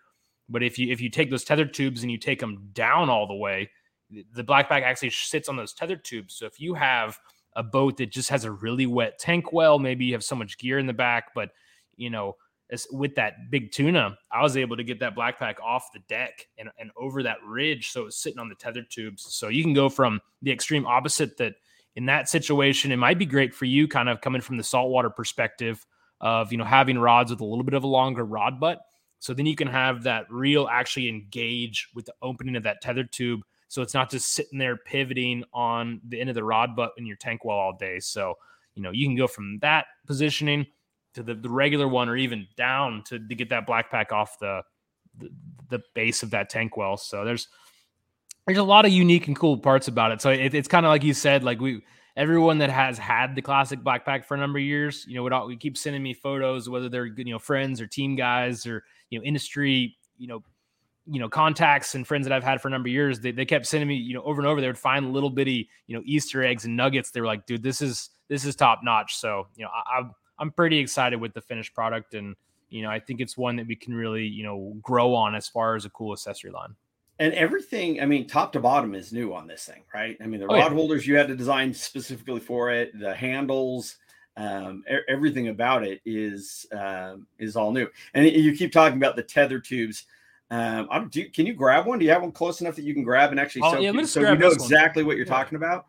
But 0.49 0.63
if 0.63 0.79
you 0.79 0.91
if 0.91 1.01
you 1.01 1.09
take 1.09 1.29
those 1.29 1.43
tether 1.43 1.65
tubes 1.65 2.03
and 2.03 2.11
you 2.11 2.17
take 2.17 2.39
them 2.39 2.69
down 2.73 3.09
all 3.09 3.27
the 3.27 3.35
way, 3.35 3.69
the 4.33 4.43
black 4.43 4.69
pack 4.69 4.83
actually 4.83 5.09
sits 5.09 5.49
on 5.49 5.57
those 5.57 5.73
tether 5.73 5.97
tubes. 5.97 6.35
So 6.35 6.45
if 6.45 6.59
you 6.59 6.73
have 6.75 7.19
a 7.55 7.63
boat 7.63 7.97
that 7.97 8.11
just 8.11 8.29
has 8.29 8.45
a 8.45 8.51
really 8.51 8.85
wet 8.85 9.19
tank 9.19 9.51
well, 9.51 9.79
maybe 9.79 10.05
you 10.05 10.13
have 10.13 10.23
so 10.23 10.35
much 10.35 10.57
gear 10.57 10.79
in 10.79 10.87
the 10.87 10.93
back, 10.93 11.33
but 11.35 11.49
you 11.97 12.09
know, 12.09 12.35
with 12.91 13.15
that 13.15 13.49
big 13.49 13.71
tuna, 13.71 14.17
I 14.31 14.41
was 14.41 14.57
able 14.57 14.75
to 14.77 14.83
get 14.83 14.99
that 14.99 15.15
black 15.15 15.39
pack 15.39 15.57
off 15.61 15.91
the 15.93 15.99
deck 16.09 16.47
and, 16.57 16.69
and 16.79 16.91
over 16.97 17.23
that 17.23 17.37
ridge. 17.45 17.91
So 17.91 18.07
it's 18.07 18.17
sitting 18.17 18.39
on 18.39 18.49
the 18.49 18.55
tether 18.55 18.83
tubes. 18.83 19.25
So 19.33 19.47
you 19.47 19.63
can 19.63 19.73
go 19.73 19.87
from 19.89 20.19
the 20.41 20.51
extreme 20.51 20.85
opposite 20.85 21.37
that 21.37 21.53
in 21.95 22.05
that 22.05 22.29
situation, 22.29 22.91
it 22.91 22.97
might 22.97 23.17
be 23.17 23.25
great 23.25 23.55
for 23.55 23.65
you 23.65 23.87
kind 23.87 24.09
of 24.09 24.21
coming 24.21 24.41
from 24.41 24.57
the 24.57 24.63
saltwater 24.63 25.09
perspective 25.09 25.85
of, 26.21 26.51
you 26.51 26.57
know, 26.57 26.63
having 26.63 26.99
rods 26.99 27.31
with 27.31 27.41
a 27.41 27.45
little 27.45 27.63
bit 27.63 27.73
of 27.73 27.83
a 27.83 27.87
longer 27.87 28.25
rod 28.25 28.59
butt. 28.59 28.81
So 29.19 29.33
then 29.33 29.47
you 29.47 29.55
can 29.55 29.67
have 29.67 30.03
that 30.03 30.29
reel 30.29 30.67
actually 30.71 31.09
engage 31.09 31.87
with 31.95 32.05
the 32.05 32.13
opening 32.21 32.55
of 32.55 32.63
that 32.63 32.81
tether 32.81 33.03
tube. 33.03 33.41
So 33.67 33.81
it's 33.81 33.93
not 33.93 34.11
just 34.11 34.33
sitting 34.33 34.59
there 34.59 34.77
pivoting 34.77 35.43
on 35.53 36.01
the 36.07 36.19
end 36.19 36.29
of 36.29 36.35
the 36.35 36.43
rod 36.43 36.75
butt 36.75 36.91
in 36.97 37.05
your 37.05 37.17
tank 37.17 37.43
well 37.43 37.57
all 37.57 37.75
day. 37.75 37.99
So, 37.99 38.35
you 38.75 38.83
know, 38.83 38.91
you 38.91 39.07
can 39.07 39.15
go 39.15 39.25
from 39.25 39.57
that 39.59 39.87
positioning 40.05 40.67
to 41.17 41.23
the, 41.23 41.33
the 41.33 41.49
regular 41.49 41.87
one 41.87 42.09
or 42.09 42.15
even 42.15 42.47
down 42.55 43.03
to, 43.07 43.19
to 43.19 43.35
get 43.35 43.49
that 43.49 43.65
black 43.65 43.89
pack 43.89 44.11
off 44.11 44.37
the, 44.39 44.61
the, 45.17 45.29
the 45.69 45.81
base 45.95 46.21
of 46.21 46.29
that 46.29 46.49
tank 46.49 46.77
well. 46.77 46.95
So 46.95 47.25
there's 47.25 47.47
there's 48.45 48.59
a 48.59 48.63
lot 48.63 48.85
of 48.85 48.91
unique 48.91 49.27
and 49.27 49.35
cool 49.35 49.57
parts 49.57 49.87
about 49.87 50.11
it. 50.11 50.21
So 50.21 50.29
it, 50.29 50.53
it's 50.53 50.67
kind 50.67 50.85
of 50.85 50.91
like 50.91 51.03
you 51.03 51.13
said, 51.13 51.43
like 51.43 51.59
we 51.59 51.81
everyone 52.15 52.59
that 52.59 52.69
has 52.69 52.97
had 52.97 53.35
the 53.35 53.41
classic 53.41 53.83
black 53.83 54.05
pack 54.05 54.25
for 54.25 54.35
a 54.35 54.37
number 54.37 54.59
of 54.59 54.63
years, 54.63 55.05
you 55.07 55.15
know, 55.15 55.45
we 55.45 55.57
keep 55.57 55.77
sending 55.77 56.01
me 56.01 56.13
photos, 56.13 56.69
whether 56.69 56.87
they're 56.87 57.07
you 57.07 57.33
know 57.33 57.39
friends 57.39 57.81
or 57.81 57.87
team 57.87 58.15
guys 58.15 58.65
or 58.67 58.83
you 59.09 59.19
know 59.19 59.25
industry, 59.25 59.97
you 60.17 60.27
know, 60.27 60.43
you 61.09 61.19
know 61.19 61.29
contacts 61.29 61.95
and 61.95 62.05
friends 62.05 62.27
that 62.27 62.33
I've 62.33 62.43
had 62.43 62.61
for 62.61 62.67
a 62.67 62.71
number 62.71 62.89
of 62.89 62.93
years. 62.93 63.19
They, 63.19 63.31
they 63.31 63.45
kept 63.45 63.65
sending 63.65 63.87
me 63.87 63.95
you 63.95 64.13
know 64.13 64.21
over 64.21 64.39
and 64.39 64.47
over. 64.47 64.61
They 64.61 64.67
would 64.67 64.77
find 64.77 65.13
little 65.13 65.31
bitty 65.31 65.67
you 65.87 65.95
know 65.95 66.03
Easter 66.05 66.43
eggs 66.43 66.65
and 66.65 66.77
nuggets. 66.77 67.09
They 67.09 67.21
were 67.21 67.27
like, 67.27 67.47
dude, 67.47 67.63
this 67.63 67.81
is 67.81 68.11
this 68.29 68.45
is 68.45 68.55
top 68.55 68.79
notch. 68.83 69.15
So 69.15 69.47
you 69.55 69.65
know, 69.65 69.71
I, 69.71 70.03
pretty 70.51 70.77
excited 70.77 71.19
with 71.19 71.33
the 71.33 71.41
finished 71.41 71.73
product, 71.73 72.13
and 72.13 72.35
you 72.69 72.81
know, 72.81 72.89
I 72.89 72.99
think 72.99 73.21
it's 73.21 73.37
one 73.37 73.55
that 73.57 73.67
we 73.67 73.75
can 73.75 73.93
really 73.93 74.25
you 74.25 74.43
know 74.43 74.75
grow 74.81 75.13
on 75.13 75.35
as 75.35 75.47
far 75.47 75.75
as 75.75 75.85
a 75.85 75.89
cool 75.89 76.13
accessory 76.13 76.51
line. 76.51 76.75
And 77.19 77.33
everything, 77.33 77.99
I 77.99 78.05
mean, 78.05 78.27
top 78.27 78.53
to 78.53 78.59
bottom 78.59 78.93
is 78.93 79.11
new 79.11 79.33
on 79.33 79.47
this 79.47 79.65
thing, 79.65 79.83
right? 79.91 80.15
I 80.21 80.27
mean, 80.27 80.39
the 80.39 80.45
oh, 80.45 80.53
rod 80.53 80.57
yeah. 80.57 80.69
holders 80.69 81.07
you 81.07 81.15
had 81.15 81.27
to 81.29 81.35
design 81.35 81.73
specifically 81.73 82.39
for 82.39 82.71
it, 82.71 82.91
the 82.99 83.15
handles, 83.15 83.97
um, 84.37 84.83
everything 85.07 85.47
about 85.47 85.83
it 85.83 85.99
is 86.05 86.67
um, 86.71 87.25
is 87.39 87.55
all 87.55 87.71
new. 87.71 87.87
And 88.13 88.25
you 88.25 88.55
keep 88.55 88.71
talking 88.71 88.97
about 88.97 89.15
the 89.15 89.23
tether 89.23 89.59
tubes. 89.59 90.05
Um, 90.51 91.09
do 91.11 91.27
can 91.29 91.47
you 91.47 91.53
grab 91.53 91.87
one? 91.87 91.97
Do 91.99 92.05
you 92.05 92.11
have 92.11 92.21
one 92.21 92.31
close 92.31 92.61
enough 92.61 92.75
that 92.75 92.83
you 92.83 92.93
can 92.93 93.03
grab 93.03 93.31
and 93.31 93.39
actually 93.39 93.63
oh, 93.63 93.79
yeah, 93.79 94.03
so 94.03 94.21
you 94.21 94.37
know 94.37 94.51
exactly 94.51 95.01
one. 95.01 95.07
what 95.07 95.17
you're 95.17 95.25
yeah. 95.25 95.33
talking 95.33 95.55
about? 95.55 95.87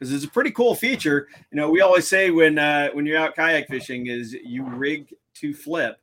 Because 0.00 0.14
it's 0.14 0.24
a 0.24 0.28
pretty 0.28 0.50
cool 0.50 0.74
feature. 0.74 1.28
You 1.52 1.56
know, 1.56 1.70
we 1.70 1.82
always 1.82 2.08
say 2.08 2.30
when 2.30 2.58
uh, 2.58 2.88
when 2.92 3.04
you're 3.04 3.18
out 3.18 3.36
kayak 3.36 3.68
fishing 3.68 4.06
is 4.06 4.32
you 4.32 4.64
rig 4.64 5.14
to 5.34 5.52
flip, 5.52 6.00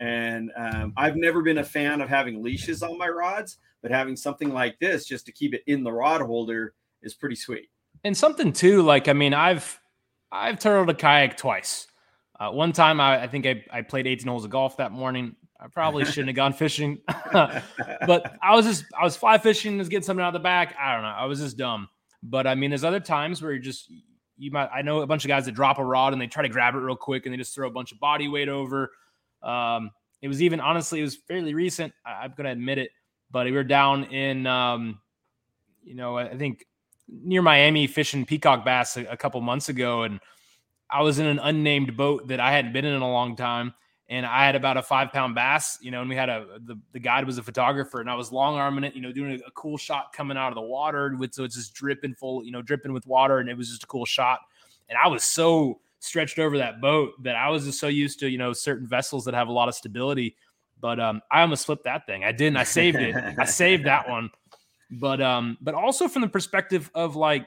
and 0.00 0.50
um, 0.56 0.92
I've 0.96 1.16
never 1.16 1.42
been 1.42 1.58
a 1.58 1.64
fan 1.64 2.00
of 2.00 2.08
having 2.08 2.42
leashes 2.42 2.82
on 2.82 2.96
my 2.96 3.08
rods, 3.08 3.58
but 3.82 3.90
having 3.90 4.16
something 4.16 4.52
like 4.52 4.78
this 4.78 5.04
just 5.04 5.26
to 5.26 5.32
keep 5.32 5.54
it 5.54 5.62
in 5.66 5.82
the 5.82 5.92
rod 5.92 6.20
holder 6.20 6.74
is 7.02 7.14
pretty 7.14 7.34
sweet. 7.34 7.68
And 8.04 8.16
something 8.16 8.52
too, 8.52 8.82
like 8.82 9.08
I 9.08 9.12
mean, 9.12 9.34
I've 9.34 9.78
I've 10.30 10.58
turtled 10.58 10.90
a 10.90 10.94
kayak 10.94 11.36
twice. 11.36 11.88
Uh, 12.38 12.50
one 12.50 12.72
time, 12.72 13.00
I, 13.00 13.22
I 13.22 13.26
think 13.28 13.46
I, 13.46 13.64
I 13.70 13.82
played 13.82 14.06
18 14.06 14.26
holes 14.26 14.44
of 14.44 14.50
golf 14.50 14.78
that 14.78 14.90
morning. 14.90 15.36
I 15.60 15.68
probably 15.68 16.04
shouldn't 16.04 16.28
have 16.28 16.34
gone 16.36 16.52
fishing, 16.52 16.98
but 17.32 18.36
I 18.42 18.54
was 18.54 18.66
just 18.66 18.84
I 18.98 19.04
was 19.04 19.16
fly 19.16 19.38
fishing, 19.38 19.78
was 19.78 19.88
getting 19.88 20.04
something 20.04 20.22
out 20.22 20.28
of 20.28 20.32
the 20.34 20.40
back. 20.40 20.74
I 20.80 20.94
don't 20.94 21.02
know. 21.02 21.08
I 21.08 21.26
was 21.26 21.38
just 21.38 21.56
dumb. 21.56 21.88
But 22.22 22.46
I 22.46 22.54
mean, 22.54 22.70
there's 22.70 22.84
other 22.84 23.00
times 23.00 23.42
where 23.42 23.52
you 23.52 23.60
just 23.60 23.90
you 24.38 24.50
might 24.50 24.68
I 24.72 24.82
know 24.82 25.00
a 25.00 25.06
bunch 25.06 25.24
of 25.24 25.28
guys 25.28 25.46
that 25.46 25.52
drop 25.52 25.78
a 25.78 25.84
rod 25.84 26.12
and 26.12 26.22
they 26.22 26.26
try 26.26 26.42
to 26.42 26.48
grab 26.48 26.74
it 26.74 26.78
real 26.78 26.96
quick 26.96 27.26
and 27.26 27.32
they 27.32 27.36
just 27.36 27.54
throw 27.54 27.68
a 27.68 27.72
bunch 27.72 27.92
of 27.92 28.00
body 28.00 28.28
weight 28.28 28.48
over. 28.48 28.90
Um, 29.42 29.90
it 30.20 30.28
was 30.28 30.42
even 30.42 30.60
honestly, 30.60 31.00
it 31.00 31.04
was 31.04 31.16
fairly 31.16 31.54
recent. 31.54 31.92
I, 32.06 32.24
am 32.24 32.34
gonna 32.36 32.52
admit 32.52 32.78
it, 32.78 32.90
but 33.30 33.46
we 33.46 33.52
were 33.52 33.64
down 33.64 34.04
in 34.04 34.46
um, 34.46 35.00
you 35.82 35.94
know, 35.94 36.16
I 36.16 36.36
think 36.36 36.66
near 37.08 37.42
Miami 37.42 37.86
fishing 37.86 38.24
peacock 38.24 38.64
bass 38.64 38.96
a, 38.96 39.04
a 39.04 39.16
couple 39.16 39.40
months 39.40 39.68
ago, 39.68 40.04
and 40.04 40.20
I 40.88 41.02
was 41.02 41.18
in 41.18 41.26
an 41.26 41.40
unnamed 41.40 41.96
boat 41.96 42.28
that 42.28 42.40
I 42.40 42.52
hadn't 42.52 42.72
been 42.72 42.84
in 42.84 42.94
in 42.94 43.02
a 43.02 43.10
long 43.10 43.34
time 43.36 43.74
and 44.12 44.26
I 44.26 44.44
had 44.44 44.56
about 44.56 44.76
a 44.76 44.82
five 44.82 45.10
pound 45.10 45.34
bass, 45.34 45.78
you 45.80 45.90
know, 45.90 46.02
and 46.02 46.08
we 46.08 46.14
had 46.14 46.28
a 46.28 46.44
the, 46.66 46.78
the 46.92 46.98
guide 46.98 47.24
was 47.24 47.38
a 47.38 47.42
photographer, 47.42 47.98
and 47.98 48.10
I 48.10 48.14
was 48.14 48.30
long 48.30 48.56
arming 48.56 48.84
it, 48.84 48.94
you 48.94 49.00
know, 49.00 49.10
doing 49.10 49.40
a, 49.40 49.48
a, 49.48 49.50
cool 49.52 49.78
shot 49.78 50.12
coming 50.12 50.36
out 50.36 50.48
of 50.48 50.54
the 50.54 50.60
water 50.60 51.16
with 51.18 51.32
so 51.32 51.44
it's 51.44 51.56
just 51.56 51.72
dripping 51.72 52.14
full, 52.14 52.44
you 52.44 52.52
know, 52.52 52.60
dripping 52.60 52.92
with 52.92 53.06
water, 53.06 53.38
and 53.38 53.48
it 53.48 53.56
was 53.56 53.70
just 53.70 53.84
a 53.84 53.86
cool 53.86 54.04
shot. 54.04 54.40
And 54.90 54.98
I 55.02 55.08
was 55.08 55.24
so 55.24 55.80
stretched 56.00 56.38
over 56.38 56.58
that 56.58 56.78
boat 56.82 57.14
that 57.22 57.36
I 57.36 57.48
was 57.48 57.64
just 57.64 57.80
so 57.80 57.88
used 57.88 58.20
to, 58.20 58.28
you 58.28 58.36
know, 58.36 58.52
certain 58.52 58.86
vessels 58.86 59.24
that 59.24 59.32
have 59.32 59.48
a 59.48 59.52
lot 59.52 59.68
of 59.68 59.74
stability. 59.74 60.36
But 60.78 61.00
um, 61.00 61.22
I 61.30 61.40
almost 61.40 61.64
flipped 61.64 61.84
that 61.84 62.04
thing. 62.04 62.22
I 62.22 62.32
didn't. 62.32 62.58
I 62.58 62.64
saved 62.64 62.98
it. 62.98 63.16
I 63.38 63.46
saved 63.46 63.86
that 63.86 64.08
one. 64.10 64.30
But 64.90 65.22
um, 65.22 65.56
but 65.62 65.72
also 65.72 66.06
from 66.06 66.20
the 66.20 66.28
perspective 66.28 66.90
of 66.94 67.16
like 67.16 67.46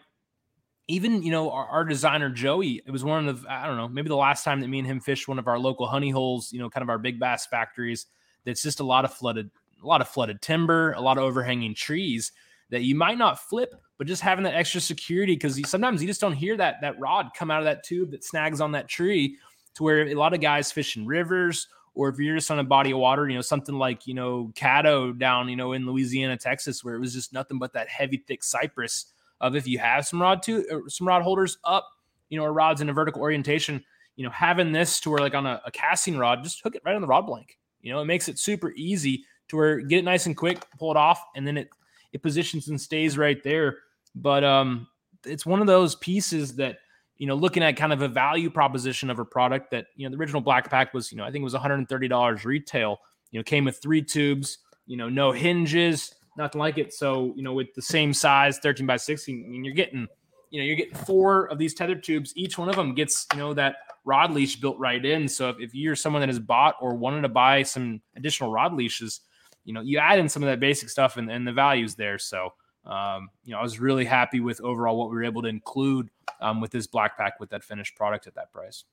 even 0.88 1.24
you 1.24 1.32
know 1.32 1.52
our, 1.52 1.66
our, 1.68 1.86
designer 1.86 2.30
Joey, 2.30 2.82
it 2.86 2.92
was 2.92 3.04
one 3.04 3.28
of 3.28 3.42
the 3.42 3.52
I 3.52 3.66
don't 3.66 3.78
know 3.78 3.88
maybe 3.88 4.10
the 4.10 4.16
last 4.16 4.44
time 4.44 4.62
that 4.62 4.68
me 4.68 4.80
and 4.80 4.88
him 4.88 5.00
fished 5.00 5.28
one 5.28 5.40
of 5.40 5.48
our 5.48 5.58
local 5.58 5.88
honey 5.88 6.12
holes, 6.12 6.52
you 6.54 6.60
know, 6.60 6.70
kind 6.70 6.84
of 6.84 6.90
our 6.90 7.00
big 7.00 7.20
bass 7.20 7.46
factories. 7.46 8.06
That's 8.44 8.62
just 8.62 8.80
a 8.80 8.84
lot 8.84 9.06
of 9.06 9.14
flooded, 9.14 9.50
a 9.84 9.88
lot 9.88 10.02
of 10.02 10.08
flooded 10.08 10.42
timber, 10.42 10.94
a 10.94 11.02
lot 11.02 11.18
of 11.18 11.24
overhanging 11.24 11.74
trees 11.74 12.32
that 12.70 12.84
you 12.84 12.96
might 12.96 13.18
not 13.18 13.40
flip, 13.40 13.74
but 13.98 14.08
just 14.08 14.22
having 14.22 14.44
that 14.44 14.56
extra 14.56 14.82
security 14.82 15.34
because 15.34 15.60
sometimes 15.70 16.02
you 16.02 16.08
just 16.08 16.22
don't 16.22 16.34
hear 16.34 16.58
that 16.58 16.82
that 16.82 17.00
rod 17.00 17.30
come 17.36 17.50
out 17.50 17.60
of 17.60 17.66
that 17.66 17.84
tube 17.84 18.12
that 18.12 18.24
snags 18.24 18.62
on 18.62 18.72
that 18.74 18.88
tree. 18.88 19.38
To 19.76 19.84
where 19.84 20.08
a 20.08 20.14
lot 20.14 20.34
of 20.34 20.40
guys 20.40 20.72
fish 20.72 20.96
in 20.96 21.06
rivers, 21.06 21.68
or 21.96 22.08
if 22.08 22.18
you're 22.18 22.38
just 22.38 22.50
on 22.50 22.60
a 22.60 22.64
body 22.64 22.92
of 22.92 22.98
water, 22.98 23.28
you 23.28 23.36
know, 23.36 23.42
something 23.42 23.76
like 23.76 24.08
you 24.08 24.14
know 24.14 24.52
Caddo 24.56 25.18
down, 25.18 25.50
you 25.50 25.58
know, 25.58 25.74
in 25.74 25.86
Louisiana, 25.86 26.38
Texas, 26.38 26.82
where 26.82 26.96
it 26.96 27.00
was 27.00 27.14
just 27.14 27.34
nothing 27.34 27.60
but 27.60 27.74
that 27.74 27.90
heavy, 27.90 28.24
thick 28.26 28.42
cypress 28.42 29.08
of 29.42 29.56
if 29.56 29.68
you 29.68 29.80
have 29.80 30.06
some 30.06 30.22
rod 30.22 30.42
to 30.44 30.66
uh, 30.70 30.90
some 30.90 31.08
rod 31.08 31.22
holders 31.22 31.58
up, 31.64 31.88
you 32.30 32.38
know, 32.38 32.46
or 32.46 32.54
rods 32.54 32.82
in 32.82 32.90
a 32.90 32.94
vertical 32.94 33.22
orientation, 33.22 33.84
you 34.16 34.24
know, 34.24 34.32
having 34.32 34.72
this 34.72 35.00
to 35.02 35.10
where 35.10 35.20
like 35.20 35.36
on 35.36 35.46
a, 35.46 35.62
a 35.66 35.72
casting 35.72 36.18
rod, 36.18 36.44
just 36.44 36.62
hook 36.62 36.76
it 36.76 36.82
right 36.86 36.96
on 36.96 37.02
the 37.02 37.08
rod 37.08 37.26
blank. 37.26 37.58
You 37.82 37.94
know, 37.94 38.02
it 38.02 38.06
makes 38.06 38.28
it 38.28 38.40
super 38.40 38.72
easy 38.76 39.26
to 39.50 39.58
where 39.58 39.80
get 39.82 40.00
it 40.00 40.06
nice 40.06 40.26
and 40.26 40.36
quick, 40.36 40.66
pull 40.80 40.92
it 40.92 40.98
off, 40.98 41.24
and 41.36 41.46
then 41.48 41.58
it 41.58 41.70
it 42.14 42.22
positions 42.22 42.70
and 42.70 42.80
stays 42.80 43.18
right 43.18 43.44
there. 43.44 43.78
But 44.16 44.44
um, 44.44 44.88
it's 45.26 45.46
one 45.46 45.62
of 45.62 45.68
those 45.68 45.96
pieces 45.96 46.56
that 46.56 46.78
you 47.18 47.28
know, 47.28 47.36
looking 47.36 47.64
at 47.64 47.78
kind 47.78 47.94
of 47.94 48.02
a 48.02 48.08
value 48.08 48.50
proposition 48.50 49.10
of 49.10 49.20
a 49.20 49.26
product 49.26 49.72
that 49.72 49.88
you 49.96 50.08
know 50.08 50.16
the 50.16 50.20
original 50.20 50.42
Black 50.42 50.70
Pack 50.70 50.94
was, 50.94 51.12
you 51.12 51.18
know, 51.18 51.24
I 51.24 51.32
think 51.32 51.42
it 51.42 51.46
was 51.46 51.54
130 51.54 52.08
dollars 52.08 52.46
retail. 52.46 53.00
You 53.32 53.40
know, 53.40 53.44
came 53.44 53.66
with 53.66 53.82
three 53.82 54.02
tubes, 54.02 54.60
you 54.86 54.98
know, 54.98 55.10
no 55.10 55.32
hinges, 55.32 56.14
nothing 56.38 56.60
like 56.60 56.78
it. 56.78 56.94
So, 56.94 57.34
you 57.36 57.44
know, 57.44 57.54
with 57.54 57.74
the 57.74 57.82
same 57.82 58.14
size, 58.14 58.60
13 58.60 58.86
by 58.86 58.98
16, 58.98 59.44
I 59.46 59.50
mean, 59.50 59.64
you're 59.64 59.74
getting, 59.74 60.08
you 60.50 60.60
know, 60.60 60.66
you're 60.66 60.76
getting 60.76 60.96
four 60.96 61.46
of 61.48 61.58
these 61.58 61.74
tether 61.74 61.96
tubes. 61.96 62.34
Each 62.36 62.58
one 62.58 62.70
of 62.70 62.76
them 62.76 62.94
gets, 62.94 63.28
you 63.34 63.40
know, 63.40 63.54
that 63.54 63.78
rod 64.04 64.32
leash 64.32 64.56
built 64.58 64.78
right 64.78 65.04
in. 65.04 65.28
So 65.28 65.50
if, 65.50 65.60
if 65.60 65.76
you're 65.76 65.96
someone 65.96 66.22
that 66.22 66.30
has 66.30 66.40
bought 66.40 66.76
or 66.82 66.96
wanted 66.96 67.22
to 67.22 67.30
buy 67.30 67.64
some 67.64 68.02
additional 68.16 68.52
rod 68.52 68.74
leashes, 68.74 69.22
you 69.64 69.74
know, 69.74 69.82
you 69.82 69.98
add 69.98 70.20
in 70.20 70.30
some 70.30 70.44
of 70.44 70.48
that 70.48 70.60
basic 70.60 70.90
stuff 70.90 71.18
and, 71.18 71.30
and 71.30 71.48
the 71.48 71.54
values 71.54 71.96
there. 71.96 72.20
So, 72.20 72.54
um, 72.86 73.30
you 73.44 73.54
know, 73.54 73.60
I 73.60 73.64
was 73.64 73.80
really 73.80 74.06
happy 74.06 74.40
with 74.40 74.62
overall 74.62 74.98
what 74.98 75.10
we 75.10 75.16
were 75.16 75.24
able 75.24 75.42
to 75.42 75.48
include 75.48 76.10
um, 76.40 76.62
with 76.62 76.72
this 76.72 76.86
black 76.86 77.18
pack 77.18 77.40
with 77.40 77.50
that 77.50 77.64
finished 77.64 77.96
product 77.96 78.28
at 78.28 78.36
that 78.36 78.52
price. 78.52 78.84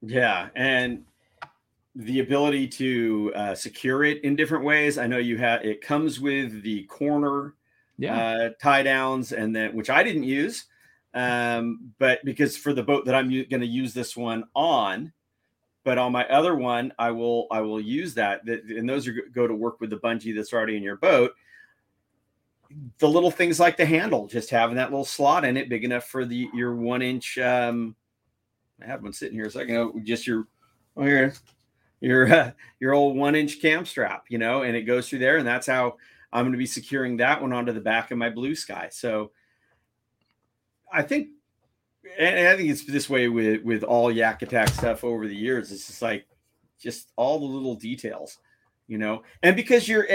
Yeah. 0.00 0.48
And 0.56 1.04
the 1.94 2.20
ability 2.20 2.66
to 2.66 3.32
uh, 3.34 3.54
secure 3.54 4.04
it 4.04 4.24
in 4.24 4.34
different 4.36 4.64
ways. 4.64 4.98
I 4.98 5.06
know 5.06 5.18
you 5.18 5.36
have 5.38 5.64
it 5.64 5.80
comes 5.80 6.20
with 6.20 6.62
the 6.62 6.84
corner 6.84 7.54
yeah. 7.98 8.26
uh, 8.26 8.50
tie 8.60 8.82
downs, 8.82 9.32
and 9.32 9.54
then 9.54 9.74
which 9.74 9.90
I 9.90 10.02
didn't 10.02 10.24
use, 10.24 10.64
um, 11.14 11.92
but 11.98 12.24
because 12.24 12.56
for 12.56 12.72
the 12.72 12.82
boat 12.82 13.04
that 13.04 13.14
I'm 13.14 13.30
u- 13.30 13.46
going 13.46 13.60
to 13.60 13.66
use 13.66 13.92
this 13.92 14.16
one 14.16 14.44
on, 14.54 15.12
but 15.84 15.98
on 15.98 16.12
my 16.12 16.26
other 16.28 16.54
one, 16.54 16.92
I 16.98 17.10
will 17.10 17.46
I 17.50 17.60
will 17.60 17.80
use 17.80 18.14
that. 18.14 18.46
And 18.46 18.88
those 18.88 19.06
are 19.06 19.14
go 19.34 19.46
to 19.46 19.54
work 19.54 19.80
with 19.80 19.90
the 19.90 19.98
bungee 19.98 20.34
that's 20.34 20.52
already 20.52 20.76
in 20.76 20.82
your 20.82 20.96
boat. 20.96 21.32
The 22.98 23.08
little 23.08 23.30
things 23.30 23.60
like 23.60 23.76
the 23.76 23.84
handle, 23.84 24.26
just 24.26 24.48
having 24.48 24.76
that 24.76 24.90
little 24.90 25.04
slot 25.04 25.44
in 25.44 25.58
it, 25.58 25.68
big 25.68 25.84
enough 25.84 26.04
for 26.04 26.24
the 26.24 26.48
your 26.54 26.74
one 26.74 27.02
inch. 27.02 27.36
Um, 27.36 27.94
I 28.82 28.86
have 28.86 29.02
one 29.02 29.12
sitting 29.12 29.34
here 29.34 29.46
a 29.46 29.50
second 29.50 29.74
ago. 29.74 30.00
Just 30.02 30.26
your 30.26 30.46
oh 30.96 31.02
here, 31.02 31.34
your 32.02 32.32
uh, 32.32 32.50
your 32.80 32.92
old 32.94 33.16
one 33.16 33.34
inch 33.34 33.60
cam 33.60 33.86
strap, 33.86 34.24
you 34.28 34.38
know, 34.38 34.62
and 34.62 34.76
it 34.76 34.82
goes 34.82 35.08
through 35.08 35.20
there, 35.20 35.36
and 35.38 35.46
that's 35.46 35.66
how 35.66 35.96
I'm 36.32 36.44
going 36.44 36.52
to 36.52 36.58
be 36.58 36.66
securing 36.66 37.18
that 37.18 37.40
one 37.40 37.52
onto 37.52 37.72
the 37.72 37.80
back 37.80 38.10
of 38.10 38.18
my 38.18 38.30
blue 38.30 38.54
sky. 38.54 38.88
So 38.90 39.30
I 40.92 41.02
think 41.02 41.28
and 42.18 42.48
I 42.48 42.56
think 42.56 42.70
it's 42.70 42.84
this 42.84 43.08
way 43.08 43.28
with 43.28 43.62
with 43.62 43.84
all 43.84 44.10
Yak 44.10 44.42
Attack 44.42 44.70
stuff 44.70 45.04
over 45.04 45.26
the 45.26 45.36
years. 45.36 45.70
It's 45.70 45.86
just 45.86 46.02
like 46.02 46.26
just 46.78 47.12
all 47.16 47.38
the 47.38 47.46
little 47.46 47.76
details, 47.76 48.38
you 48.88 48.98
know. 48.98 49.22
And 49.42 49.54
because 49.54 49.88
you're, 49.88 50.06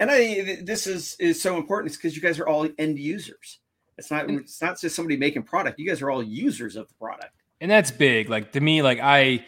and 0.00 0.10
I 0.10 0.58
this 0.62 0.86
is 0.86 1.16
is 1.20 1.40
so 1.40 1.56
important. 1.56 1.90
It's 1.90 1.96
because 1.96 2.16
you 2.16 2.22
guys 2.22 2.40
are 2.40 2.48
all 2.48 2.68
end 2.78 2.98
users. 2.98 3.60
It's 3.98 4.10
not 4.10 4.28
it's 4.28 4.60
not 4.60 4.80
just 4.80 4.96
somebody 4.96 5.16
making 5.16 5.44
product. 5.44 5.78
You 5.78 5.86
guys 5.86 6.02
are 6.02 6.10
all 6.10 6.22
users 6.22 6.76
of 6.76 6.88
the 6.88 6.94
product, 6.94 7.32
and 7.60 7.70
that's 7.70 7.90
big. 7.90 8.28
Like 8.28 8.52
to 8.52 8.60
me, 8.60 8.82
like 8.82 8.98
I. 9.00 9.44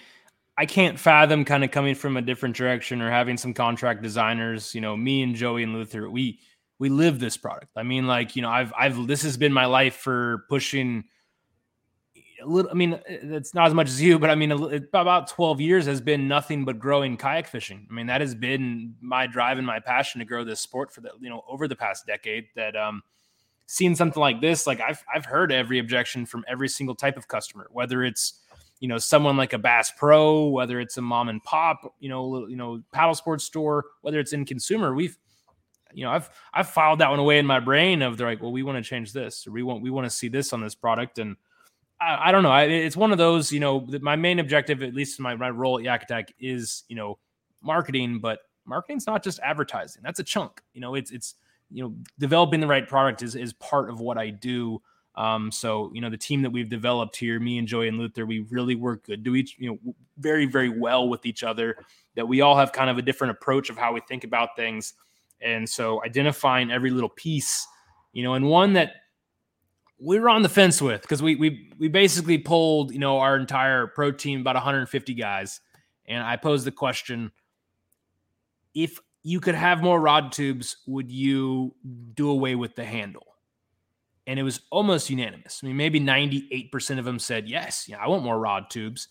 I 0.58 0.66
can't 0.66 0.98
fathom 0.98 1.44
kind 1.44 1.62
of 1.62 1.70
coming 1.70 1.94
from 1.94 2.16
a 2.16 2.22
different 2.22 2.56
direction 2.56 3.00
or 3.00 3.08
having 3.08 3.36
some 3.36 3.54
contract 3.54 4.02
designers. 4.02 4.74
You 4.74 4.80
know, 4.80 4.96
me 4.96 5.22
and 5.22 5.36
Joey 5.36 5.62
and 5.62 5.72
Luther, 5.72 6.10
we 6.10 6.40
we 6.80 6.88
live 6.88 7.20
this 7.20 7.36
product. 7.36 7.70
I 7.76 7.84
mean, 7.84 8.08
like 8.08 8.34
you 8.34 8.42
know, 8.42 8.50
I've 8.50 8.72
I've 8.76 9.06
this 9.06 9.22
has 9.22 9.36
been 9.36 9.52
my 9.52 9.66
life 9.66 9.94
for 9.94 10.44
pushing 10.48 11.04
a 12.42 12.46
little. 12.46 12.72
I 12.72 12.74
mean, 12.74 12.98
it's 13.06 13.54
not 13.54 13.68
as 13.68 13.74
much 13.74 13.86
as 13.86 14.02
you, 14.02 14.18
but 14.18 14.30
I 14.30 14.34
mean, 14.34 14.50
about 14.50 15.28
12 15.28 15.60
years 15.60 15.86
has 15.86 16.00
been 16.00 16.26
nothing 16.26 16.64
but 16.64 16.80
growing 16.80 17.16
kayak 17.16 17.46
fishing. 17.46 17.86
I 17.88 17.94
mean, 17.94 18.08
that 18.08 18.20
has 18.20 18.34
been 18.34 18.96
my 19.00 19.28
drive 19.28 19.58
and 19.58 19.66
my 19.66 19.78
passion 19.78 20.18
to 20.18 20.24
grow 20.24 20.42
this 20.42 20.60
sport 20.60 20.92
for 20.92 21.02
the 21.02 21.12
you 21.20 21.30
know 21.30 21.44
over 21.48 21.68
the 21.68 21.76
past 21.76 22.04
decade. 22.04 22.46
That 22.56 22.74
um, 22.74 23.02
seeing 23.66 23.94
something 23.94 24.20
like 24.20 24.40
this, 24.40 24.66
like 24.66 24.80
I've 24.80 25.04
I've 25.14 25.26
heard 25.26 25.52
every 25.52 25.78
objection 25.78 26.26
from 26.26 26.44
every 26.48 26.68
single 26.68 26.96
type 26.96 27.16
of 27.16 27.28
customer, 27.28 27.68
whether 27.70 28.02
it's 28.02 28.40
you 28.80 28.88
know 28.88 28.98
someone 28.98 29.36
like 29.36 29.52
a 29.52 29.58
Bass 29.58 29.92
Pro, 29.96 30.48
whether 30.48 30.80
it's 30.80 30.96
a 30.96 31.02
mom 31.02 31.28
and 31.28 31.42
pop, 31.42 31.94
you 32.00 32.08
know, 32.08 32.46
you 32.46 32.56
know, 32.56 32.82
paddle 32.92 33.14
sports 33.14 33.44
store, 33.44 33.86
whether 34.02 34.20
it's 34.20 34.32
in 34.32 34.44
consumer, 34.44 34.94
we've 34.94 35.16
you 35.92 36.04
know, 36.04 36.10
I've 36.10 36.28
I've 36.52 36.68
filed 36.68 37.00
that 37.00 37.10
one 37.10 37.18
away 37.18 37.38
in 37.38 37.46
my 37.46 37.60
brain 37.60 38.02
of 38.02 38.16
they're 38.16 38.26
like, 38.26 38.42
well, 38.42 38.52
we 38.52 38.62
want 38.62 38.82
to 38.82 38.88
change 38.88 39.12
this, 39.12 39.46
or 39.46 39.52
we 39.52 39.62
want 39.62 39.82
we 39.82 39.90
want 39.90 40.04
to 40.04 40.10
see 40.10 40.28
this 40.28 40.52
on 40.52 40.60
this 40.60 40.74
product, 40.74 41.18
and 41.18 41.36
I, 42.00 42.28
I 42.28 42.32
don't 42.32 42.42
know. 42.42 42.50
I, 42.50 42.64
it's 42.64 42.96
one 42.96 43.12
of 43.12 43.18
those, 43.18 43.50
you 43.52 43.60
know, 43.60 43.86
my 44.00 44.16
main 44.16 44.38
objective, 44.38 44.82
at 44.82 44.94
least 44.94 45.18
in 45.18 45.22
my, 45.22 45.34
my 45.34 45.50
role 45.50 45.78
at 45.78 45.84
Yak 45.84 46.04
Attack, 46.04 46.34
is 46.38 46.84
you 46.88 46.96
know 46.96 47.18
marketing, 47.62 48.18
but 48.20 48.40
marketing's 48.64 49.06
not 49.06 49.22
just 49.22 49.40
advertising. 49.40 50.02
That's 50.04 50.20
a 50.20 50.24
chunk. 50.24 50.62
You 50.74 50.80
know, 50.80 50.94
it's 50.94 51.10
it's 51.10 51.34
you 51.70 51.82
know 51.82 51.94
developing 52.18 52.60
the 52.60 52.66
right 52.66 52.86
product 52.86 53.22
is 53.22 53.34
is 53.34 53.52
part 53.54 53.90
of 53.90 54.00
what 54.00 54.18
I 54.18 54.30
do. 54.30 54.82
Um, 55.18 55.50
so 55.50 55.90
you 55.92 56.00
know 56.00 56.10
the 56.10 56.16
team 56.16 56.42
that 56.42 56.50
we've 56.50 56.68
developed 56.68 57.16
here, 57.16 57.40
me 57.40 57.58
and 57.58 57.66
Joey 57.66 57.88
and 57.88 57.98
Luther, 57.98 58.24
we 58.24 58.46
really 58.50 58.76
work 58.76 59.04
good 59.04 59.24
to 59.24 59.34
each, 59.34 59.56
you 59.58 59.68
know, 59.68 59.94
very 60.16 60.46
very 60.46 60.68
well 60.68 61.08
with 61.08 61.26
each 61.26 61.42
other. 61.42 61.76
That 62.14 62.28
we 62.28 62.40
all 62.40 62.56
have 62.56 62.70
kind 62.70 62.88
of 62.88 62.98
a 62.98 63.02
different 63.02 63.32
approach 63.32 63.68
of 63.68 63.76
how 63.76 63.92
we 63.92 64.00
think 64.08 64.22
about 64.22 64.50
things, 64.54 64.94
and 65.40 65.68
so 65.68 66.00
identifying 66.04 66.70
every 66.70 66.90
little 66.90 67.08
piece, 67.08 67.66
you 68.12 68.22
know, 68.22 68.34
and 68.34 68.46
one 68.46 68.74
that 68.74 68.92
we 69.98 70.20
were 70.20 70.28
on 70.28 70.42
the 70.42 70.48
fence 70.48 70.80
with 70.80 71.02
because 71.02 71.20
we 71.20 71.34
we 71.34 71.72
we 71.80 71.88
basically 71.88 72.38
pulled 72.38 72.92
you 72.92 73.00
know 73.00 73.18
our 73.18 73.36
entire 73.36 73.88
pro 73.88 74.12
team 74.12 74.40
about 74.42 74.54
150 74.54 75.14
guys, 75.14 75.60
and 76.06 76.22
I 76.22 76.36
posed 76.36 76.64
the 76.64 76.70
question: 76.70 77.32
if 78.72 79.00
you 79.24 79.40
could 79.40 79.56
have 79.56 79.82
more 79.82 80.00
rod 80.00 80.30
tubes, 80.30 80.76
would 80.86 81.10
you 81.10 81.74
do 82.14 82.30
away 82.30 82.54
with 82.54 82.76
the 82.76 82.84
handle? 82.84 83.27
And 84.28 84.38
it 84.38 84.42
was 84.44 84.60
almost 84.70 85.10
unanimous. 85.10 85.60
I 85.62 85.66
mean, 85.66 85.76
maybe 85.76 85.98
98% 85.98 86.98
of 86.98 87.04
them 87.04 87.18
said 87.18 87.48
yes. 87.48 87.86
Yeah, 87.88 87.96
I 87.96 88.06
want 88.08 88.22
more 88.22 88.38
rod 88.38 88.68
tubes. 88.68 89.08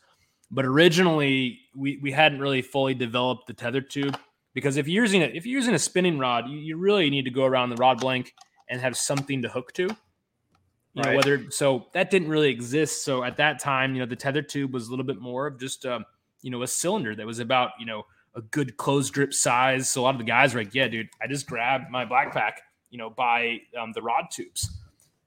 But 0.50 0.64
originally, 0.64 1.60
we 1.76 2.00
we 2.02 2.12
hadn't 2.12 2.40
really 2.40 2.62
fully 2.62 2.94
developed 2.94 3.48
the 3.48 3.54
tether 3.54 3.82
tube 3.82 4.18
because 4.54 4.78
if 4.78 4.88
you're 4.88 5.04
using 5.04 5.22
it, 5.22 5.36
if 5.36 5.46
you're 5.46 5.60
using 5.60 5.74
a 5.74 5.80
spinning 5.80 6.18
rod, 6.18 6.48
you, 6.48 6.58
you 6.58 6.78
really 6.78 7.10
need 7.10 7.26
to 7.26 7.32
go 7.32 7.44
around 7.44 7.70
the 7.70 7.76
rod 7.76 8.00
blank 8.00 8.34
and 8.70 8.80
have 8.80 8.96
something 8.96 9.42
to 9.42 9.50
hook 9.50 9.74
to. 9.74 9.84
You 9.84 11.04
right. 11.04 11.12
know, 11.12 11.18
whether 11.18 11.52
so 11.52 11.88
that 11.94 12.10
didn't 12.10 12.30
really 12.30 12.50
exist. 12.50 13.04
So 13.04 13.24
at 13.24 13.38
that 13.38 13.60
time, 13.60 13.94
you 13.94 14.00
know, 14.00 14.06
the 14.06 14.16
tether 14.16 14.42
tube 14.42 14.74
was 14.74 14.88
a 14.88 14.90
little 14.90 15.06
bit 15.06 15.20
more 15.20 15.48
of 15.48 15.60
just 15.60 15.84
a, 15.84 16.00
you 16.42 16.50
know, 16.50 16.64
a 16.64 16.68
cylinder 16.68 17.16
that 17.16 17.26
was 17.26 17.40
about, 17.40 17.72
you 17.80 17.86
know, 17.86 18.04
a 18.36 18.42
good 18.42 18.78
closed 18.78 19.14
grip 19.14 19.34
size. 19.34 19.90
So 19.90 20.02
a 20.02 20.04
lot 20.04 20.16
of 20.16 20.20
the 20.20 20.26
guys 20.26 20.54
were 20.54 20.62
like, 20.62 20.74
yeah, 20.74 20.88
dude, 20.88 21.10
I 21.22 21.28
just 21.28 21.48
grabbed 21.48 21.92
my 21.92 22.06
black 22.06 22.34
pack, 22.34 22.62
you 22.90 22.98
know, 22.98 23.10
by 23.10 23.58
um, 23.80 23.92
the 23.94 24.02
rod 24.02 24.26
tubes. 24.32 24.70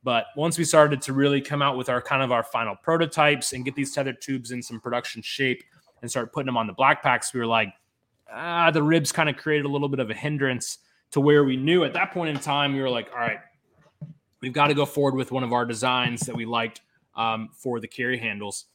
But 0.03 0.27
once 0.37 0.57
we 0.57 0.65
started 0.65 1.03
to 1.03 1.13
really 1.13 1.41
come 1.41 1.61
out 1.61 1.77
with 1.77 1.89
our 1.89 2.01
kind 2.01 2.23
of 2.23 2.33
our 2.33 2.43
final 2.43 2.75
prototypes 2.75 3.53
and 3.53 3.65
get 3.65 3.75
these 3.75 3.93
tether 3.93 4.15
tubes 4.15 4.51
in 4.51 4.63
some 4.63 4.81
production 4.81 5.21
shape 5.21 5.63
and 6.01 6.11
start 6.11 6.33
putting 6.33 6.47
them 6.47 6.57
on 6.57 6.67
the 6.67 6.73
black 6.73 7.03
packs, 7.03 7.35
we 7.35 7.41
were 7.41 7.47
like, 7.47 7.69
ah, 8.33 8.71
the 8.71 8.83
ribs 8.83 9.13
kind 9.13 9.29
of 9.29 9.37
created 9.37 9.67
a 9.67 9.69
little 9.69 9.89
bit 9.89 10.01
of 10.01 10.11
a 10.11 10.15
hindrance 10.15 10.79
to 11.11 11.21
where 11.21 11.45
we 11.45 11.57
knew 11.57 11.85
at 11.85 11.93
that 11.93 12.13
point 12.13 12.31
in 12.31 12.41
time, 12.41 12.73
we 12.73 12.81
were 12.81 12.89
like, 12.89 13.11
all 13.13 13.19
right, 13.19 13.41
we've 14.41 14.53
got 14.53 14.69
to 14.69 14.75
go 14.75 14.87
forward 14.87 15.15
with 15.15 15.33
one 15.33 15.43
of 15.43 15.53
our 15.53 15.65
designs 15.65 16.21
that 16.21 16.35
we 16.35 16.47
liked 16.47 16.81
um, 17.15 17.51
for 17.53 17.81
the 17.81 17.89
carry 17.89 18.19
handles. 18.19 18.67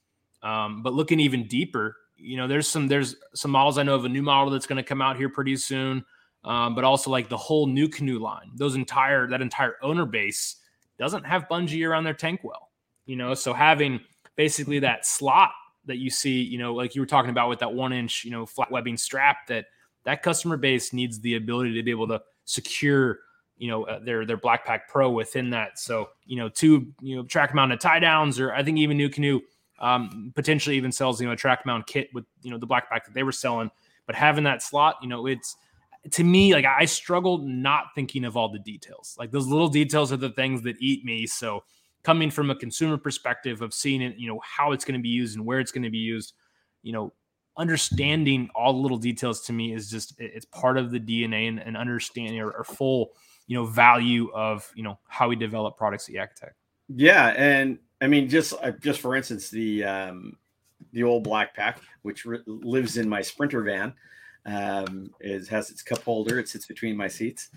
Um, 0.43 0.83
but 0.83 0.93
looking 0.93 1.19
even 1.19 1.47
deeper, 1.47 1.95
you 2.17 2.37
know, 2.37 2.47
there's 2.47 2.67
some 2.67 2.87
there's 2.87 3.15
some 3.33 3.51
models 3.51 3.77
I 3.77 3.83
know 3.83 3.95
of 3.95 4.05
a 4.05 4.09
new 4.09 4.21
model 4.21 4.51
that's 4.51 4.67
going 4.67 4.77
to 4.77 4.83
come 4.83 5.01
out 5.01 5.17
here 5.17 5.29
pretty 5.29 5.57
soon. 5.57 6.05
Um, 6.43 6.75
but 6.75 6.83
also 6.83 7.09
like 7.09 7.27
the 7.27 7.37
whole 7.37 7.65
new 7.65 7.89
canoe 7.89 8.19
line, 8.19 8.51
those 8.53 8.75
entire 8.75 9.27
that 9.29 9.41
entire 9.41 9.75
owner 9.81 10.05
base 10.05 10.57
doesn't 10.97 11.25
have 11.25 11.47
bungee 11.49 11.87
around 11.87 12.03
their 12.03 12.13
tank 12.13 12.41
well. 12.43 12.69
You 13.05 13.15
know, 13.15 13.33
so 13.33 13.53
having 13.53 13.99
basically 14.35 14.79
that 14.79 15.05
slot 15.05 15.51
that 15.85 15.97
you 15.97 16.09
see, 16.09 16.41
you 16.41 16.57
know, 16.57 16.73
like 16.73 16.95
you 16.95 17.01
were 17.01 17.07
talking 17.07 17.29
about 17.29 17.49
with 17.49 17.59
that 17.59 17.73
one 17.73 17.93
inch, 17.93 18.23
you 18.25 18.31
know, 18.31 18.45
flat 18.45 18.71
webbing 18.71 18.97
strap 18.97 19.47
that 19.47 19.65
that 20.05 20.23
customer 20.23 20.57
base 20.57 20.93
needs 20.93 21.19
the 21.19 21.35
ability 21.35 21.73
to 21.75 21.83
be 21.83 21.91
able 21.91 22.07
to 22.07 22.21
secure 22.45 23.19
you 23.57 23.69
know 23.69 23.83
uh, 23.83 23.99
their 23.99 24.25
their 24.25 24.37
Black 24.37 24.65
Pack 24.65 24.87
Pro 24.89 25.09
within 25.09 25.49
that. 25.51 25.79
So 25.79 26.09
you 26.25 26.37
know 26.37 26.49
two 26.49 26.87
you 27.01 27.15
know 27.15 27.23
track 27.23 27.53
mounted 27.53 27.79
tie 27.79 27.99
downs, 27.99 28.39
or 28.39 28.53
I 28.53 28.63
think 28.63 28.77
even 28.77 28.97
NuCanoe 28.97 29.41
um, 29.79 30.31
potentially 30.35 30.77
even 30.77 30.91
sells 30.91 31.21
you 31.21 31.27
know 31.27 31.33
a 31.33 31.37
track 31.37 31.65
mount 31.65 31.87
kit 31.87 32.09
with 32.13 32.25
you 32.41 32.51
know 32.51 32.57
the 32.57 32.65
Black 32.65 32.89
Pack 32.89 33.05
that 33.05 33.13
they 33.13 33.23
were 33.23 33.31
selling. 33.31 33.71
But 34.05 34.15
having 34.15 34.43
that 34.43 34.61
slot, 34.61 34.97
you 35.01 35.09
know, 35.09 35.25
it's 35.25 35.55
to 36.11 36.23
me 36.23 36.53
like 36.53 36.65
I 36.65 36.85
struggled 36.85 37.45
not 37.45 37.87
thinking 37.95 38.25
of 38.25 38.37
all 38.37 38.49
the 38.49 38.59
details. 38.59 39.15
Like 39.17 39.31
those 39.31 39.47
little 39.47 39.67
details 39.67 40.11
are 40.11 40.17
the 40.17 40.29
things 40.29 40.61
that 40.63 40.75
eat 40.79 41.03
me. 41.03 41.25
So 41.25 41.63
coming 42.03 42.29
from 42.29 42.51
a 42.51 42.55
consumer 42.55 42.97
perspective 42.97 43.61
of 43.61 43.73
seeing 43.73 44.01
it, 44.01 44.17
you 44.17 44.27
know, 44.27 44.39
how 44.43 44.71
it's 44.71 44.85
going 44.85 44.99
to 44.99 45.03
be 45.03 45.09
used 45.09 45.35
and 45.35 45.45
where 45.45 45.59
it's 45.59 45.71
going 45.71 45.83
to 45.83 45.89
be 45.89 45.97
used, 45.97 46.33
you 46.83 46.93
know, 46.93 47.13
understanding 47.57 48.49
all 48.53 48.73
the 48.73 48.79
little 48.79 48.97
details 48.97 49.41
to 49.41 49.53
me 49.53 49.73
is 49.73 49.89
just 49.89 50.13
it's 50.19 50.45
part 50.45 50.77
of 50.77 50.91
the 50.91 50.99
DNA 50.99 51.47
and, 51.47 51.59
and 51.59 51.77
understanding 51.77 52.39
or, 52.39 52.51
or 52.51 52.63
full 52.63 53.11
you 53.47 53.55
know 53.55 53.65
value 53.65 54.29
of 54.33 54.69
you 54.75 54.83
know 54.83 54.99
how 55.07 55.27
we 55.29 55.35
develop 55.35 55.77
products 55.77 56.09
at 56.09 56.15
Yak 56.15 56.31
Attack. 56.31 56.55
Yeah, 56.89 57.33
and 57.37 57.79
I 58.01 58.07
mean 58.07 58.27
just 58.27 58.53
uh, 58.61 58.71
just 58.71 58.99
for 58.99 59.15
instance 59.15 59.49
the 59.49 59.83
um, 59.83 60.37
the 60.91 61.03
old 61.03 61.23
black 61.23 61.55
pack 61.55 61.79
which 62.01 62.25
re- 62.25 62.43
lives 62.45 62.97
in 62.97 63.07
my 63.07 63.21
sprinter 63.21 63.61
van 63.61 63.93
um, 64.45 65.11
is 65.19 65.47
has 65.49 65.69
its 65.69 65.81
cup 65.81 66.03
holder. 66.03 66.39
It 66.39 66.49
sits 66.49 66.65
between 66.65 66.95
my 66.95 67.07
seats. 67.07 67.49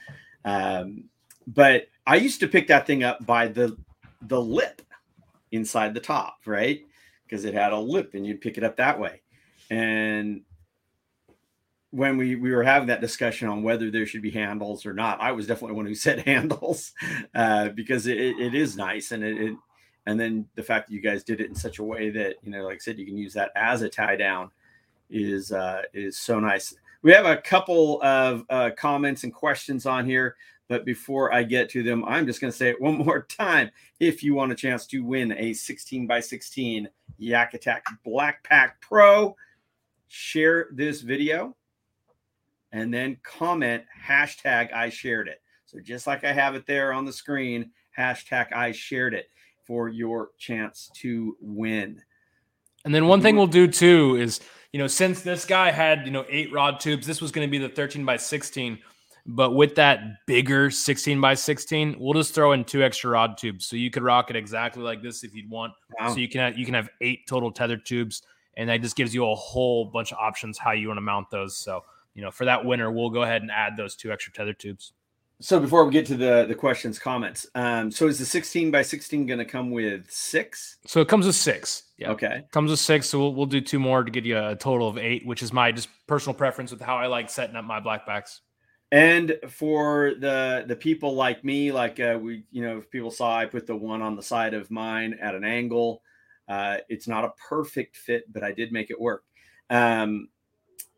Um, 0.44 1.04
but 1.46 1.88
I 2.06 2.16
used 2.16 2.40
to 2.40 2.48
pick 2.48 2.68
that 2.68 2.86
thing 2.86 3.04
up 3.04 3.24
by 3.26 3.48
the 3.48 3.76
the 4.22 4.40
lip 4.40 4.82
inside 5.52 5.94
the 5.94 6.00
top, 6.00 6.38
right? 6.46 6.80
Because 7.24 7.44
it 7.44 7.54
had 7.54 7.72
a 7.72 7.78
lip, 7.78 8.14
and 8.14 8.26
you'd 8.26 8.40
pick 8.40 8.58
it 8.58 8.64
up 8.64 8.76
that 8.76 8.98
way. 8.98 9.22
And 9.70 10.42
when 11.90 12.16
we 12.16 12.36
we 12.36 12.54
were 12.54 12.62
having 12.62 12.88
that 12.88 13.00
discussion 13.00 13.48
on 13.48 13.62
whether 13.62 13.90
there 13.90 14.06
should 14.06 14.22
be 14.22 14.30
handles 14.30 14.84
or 14.84 14.92
not, 14.92 15.20
I 15.20 15.32
was 15.32 15.46
definitely 15.46 15.76
one 15.76 15.86
who 15.86 15.94
said 15.94 16.20
handles 16.20 16.92
uh, 17.34 17.70
because 17.70 18.06
it, 18.06 18.18
it 18.18 18.54
is 18.54 18.76
nice 18.76 19.12
and 19.12 19.24
it, 19.24 19.40
it, 19.40 19.56
and 20.06 20.18
then 20.18 20.46
the 20.54 20.62
fact 20.62 20.88
that 20.88 20.94
you 20.94 21.02
guys 21.02 21.22
did 21.22 21.40
it 21.40 21.48
in 21.48 21.54
such 21.54 21.78
a 21.78 21.84
way 21.84 22.10
that 22.10 22.36
you 22.42 22.50
know, 22.50 22.64
like 22.64 22.76
I 22.76 22.78
said, 22.78 22.98
you 22.98 23.06
can 23.06 23.18
use 23.18 23.34
that 23.34 23.52
as 23.54 23.82
a 23.82 23.88
tie 23.88 24.16
down 24.16 24.50
is 25.10 25.52
uh, 25.52 25.82
is 25.92 26.18
so 26.18 26.40
nice. 26.40 26.74
We 27.02 27.12
have 27.12 27.26
a 27.26 27.36
couple 27.36 28.02
of 28.02 28.44
uh, 28.50 28.70
comments 28.76 29.24
and 29.24 29.32
questions 29.32 29.86
on 29.86 30.04
here, 30.04 30.36
but 30.68 30.84
before 30.84 31.32
I 31.32 31.44
get 31.44 31.68
to 31.70 31.82
them, 31.82 32.04
I'm 32.04 32.26
just 32.26 32.40
going 32.40 32.50
to 32.50 32.56
say 32.56 32.70
it 32.70 32.80
one 32.80 32.98
more 33.04 33.22
time. 33.22 33.70
If 34.00 34.22
you 34.22 34.34
want 34.34 34.52
a 34.52 34.56
chance 34.56 34.86
to 34.88 35.04
win 35.04 35.32
a 35.32 35.52
16 35.52 36.06
by 36.06 36.20
16 36.20 36.88
Yak 37.18 37.54
Attack 37.54 37.84
Black 38.04 38.42
Pack 38.44 38.80
Pro 38.80 39.36
share 40.08 40.68
this 40.72 41.02
video 41.02 41.54
and 42.72 42.92
then 42.92 43.16
comment 43.22 43.82
hashtag 44.06 44.72
I 44.72 44.88
shared 44.88 45.28
it. 45.28 45.40
So 45.66 45.78
just 45.80 46.06
like 46.06 46.24
I 46.24 46.32
have 46.32 46.54
it 46.54 46.66
there 46.66 46.92
on 46.92 47.04
the 47.04 47.12
screen, 47.12 47.70
hashtag 47.96 48.52
I 48.54 48.72
shared 48.72 49.14
it 49.14 49.28
for 49.66 49.88
your 49.88 50.30
chance 50.38 50.90
to 50.96 51.36
win. 51.40 52.02
And 52.84 52.94
then 52.94 53.06
one 53.06 53.20
thing 53.20 53.36
we'll 53.36 53.46
do 53.46 53.66
too 53.66 54.16
is, 54.16 54.40
you 54.72 54.78
know, 54.78 54.86
since 54.86 55.22
this 55.22 55.44
guy 55.44 55.70
had, 55.70 56.04
you 56.04 56.10
know, 56.10 56.24
eight 56.28 56.52
rod 56.52 56.80
tubes, 56.80 57.06
this 57.06 57.20
was 57.20 57.32
going 57.32 57.46
to 57.46 57.50
be 57.50 57.58
the 57.58 57.68
13 57.68 58.04
by 58.04 58.16
16. 58.16 58.78
But 59.26 59.52
with 59.52 59.74
that 59.74 60.26
bigger 60.26 60.70
16 60.70 61.20
by 61.20 61.34
16, 61.34 61.96
we'll 61.98 62.14
just 62.14 62.34
throw 62.34 62.52
in 62.52 62.64
two 62.64 62.82
extra 62.82 63.10
rod 63.10 63.36
tubes. 63.36 63.66
So 63.66 63.76
you 63.76 63.90
could 63.90 64.02
rock 64.02 64.30
it 64.30 64.36
exactly 64.36 64.82
like 64.82 65.02
this 65.02 65.22
if 65.22 65.34
you'd 65.34 65.50
want. 65.50 65.74
Wow. 66.00 66.12
So 66.12 66.16
you 66.18 66.28
can 66.28 66.40
have, 66.40 66.58
you 66.58 66.64
can 66.64 66.74
have 66.74 66.88
eight 67.00 67.26
total 67.26 67.52
tether 67.52 67.76
tubes, 67.76 68.22
and 68.56 68.70
that 68.70 68.80
just 68.80 68.96
gives 68.96 69.14
you 69.14 69.28
a 69.28 69.34
whole 69.34 69.84
bunch 69.86 70.12
of 70.12 70.18
options 70.18 70.56
how 70.56 70.72
you 70.72 70.88
want 70.88 70.96
to 70.96 71.02
mount 71.02 71.30
those. 71.30 71.56
So 71.56 71.84
you 72.18 72.24
know, 72.24 72.32
for 72.32 72.46
that 72.46 72.64
winner, 72.64 72.90
we'll 72.90 73.10
go 73.10 73.22
ahead 73.22 73.42
and 73.42 73.50
add 73.52 73.76
those 73.76 73.94
two 73.94 74.10
extra 74.10 74.32
tether 74.32 74.52
tubes. 74.52 74.92
So 75.40 75.60
before 75.60 75.84
we 75.84 75.92
get 75.92 76.04
to 76.06 76.16
the 76.16 76.46
the 76.48 76.54
questions, 76.54 76.98
comments, 76.98 77.46
um, 77.54 77.92
so 77.92 78.08
is 78.08 78.18
the 78.18 78.24
16 78.24 78.72
by 78.72 78.82
16 78.82 79.26
going 79.26 79.38
to 79.38 79.44
come 79.44 79.70
with 79.70 80.10
six? 80.10 80.78
So 80.86 81.00
it 81.00 81.06
comes 81.06 81.26
with 81.26 81.36
six. 81.36 81.84
Yeah. 81.96 82.10
Okay. 82.10 82.44
Comes 82.50 82.70
with 82.70 82.80
six. 82.80 83.08
So 83.08 83.20
we'll, 83.20 83.34
we'll 83.34 83.46
do 83.46 83.60
two 83.60 83.78
more 83.78 84.02
to 84.02 84.10
get 84.10 84.24
you 84.24 84.36
a 84.36 84.56
total 84.56 84.88
of 84.88 84.98
eight, 84.98 85.24
which 85.24 85.42
is 85.42 85.52
my 85.52 85.70
just 85.70 85.88
personal 86.08 86.34
preference 86.34 86.72
with 86.72 86.80
how 86.80 86.96
I 86.96 87.06
like 87.06 87.30
setting 87.30 87.54
up 87.54 87.64
my 87.64 87.78
black 87.78 88.04
packs. 88.04 88.40
And 88.90 89.38
for 89.48 90.14
the 90.18 90.64
the 90.66 90.74
people 90.74 91.14
like 91.14 91.44
me, 91.44 91.70
like 91.70 92.00
uh, 92.00 92.18
we, 92.20 92.44
you 92.50 92.62
know, 92.62 92.78
if 92.78 92.90
people 92.90 93.12
saw 93.12 93.38
I 93.38 93.46
put 93.46 93.66
the 93.66 93.76
one 93.76 94.02
on 94.02 94.16
the 94.16 94.22
side 94.22 94.54
of 94.54 94.70
mine 94.72 95.16
at 95.20 95.36
an 95.36 95.44
angle, 95.44 96.02
uh, 96.48 96.78
it's 96.88 97.06
not 97.06 97.24
a 97.24 97.32
perfect 97.48 97.96
fit, 97.96 98.32
but 98.32 98.42
I 98.42 98.50
did 98.50 98.72
make 98.72 98.90
it 98.90 99.00
work. 99.00 99.24
Um, 99.70 100.30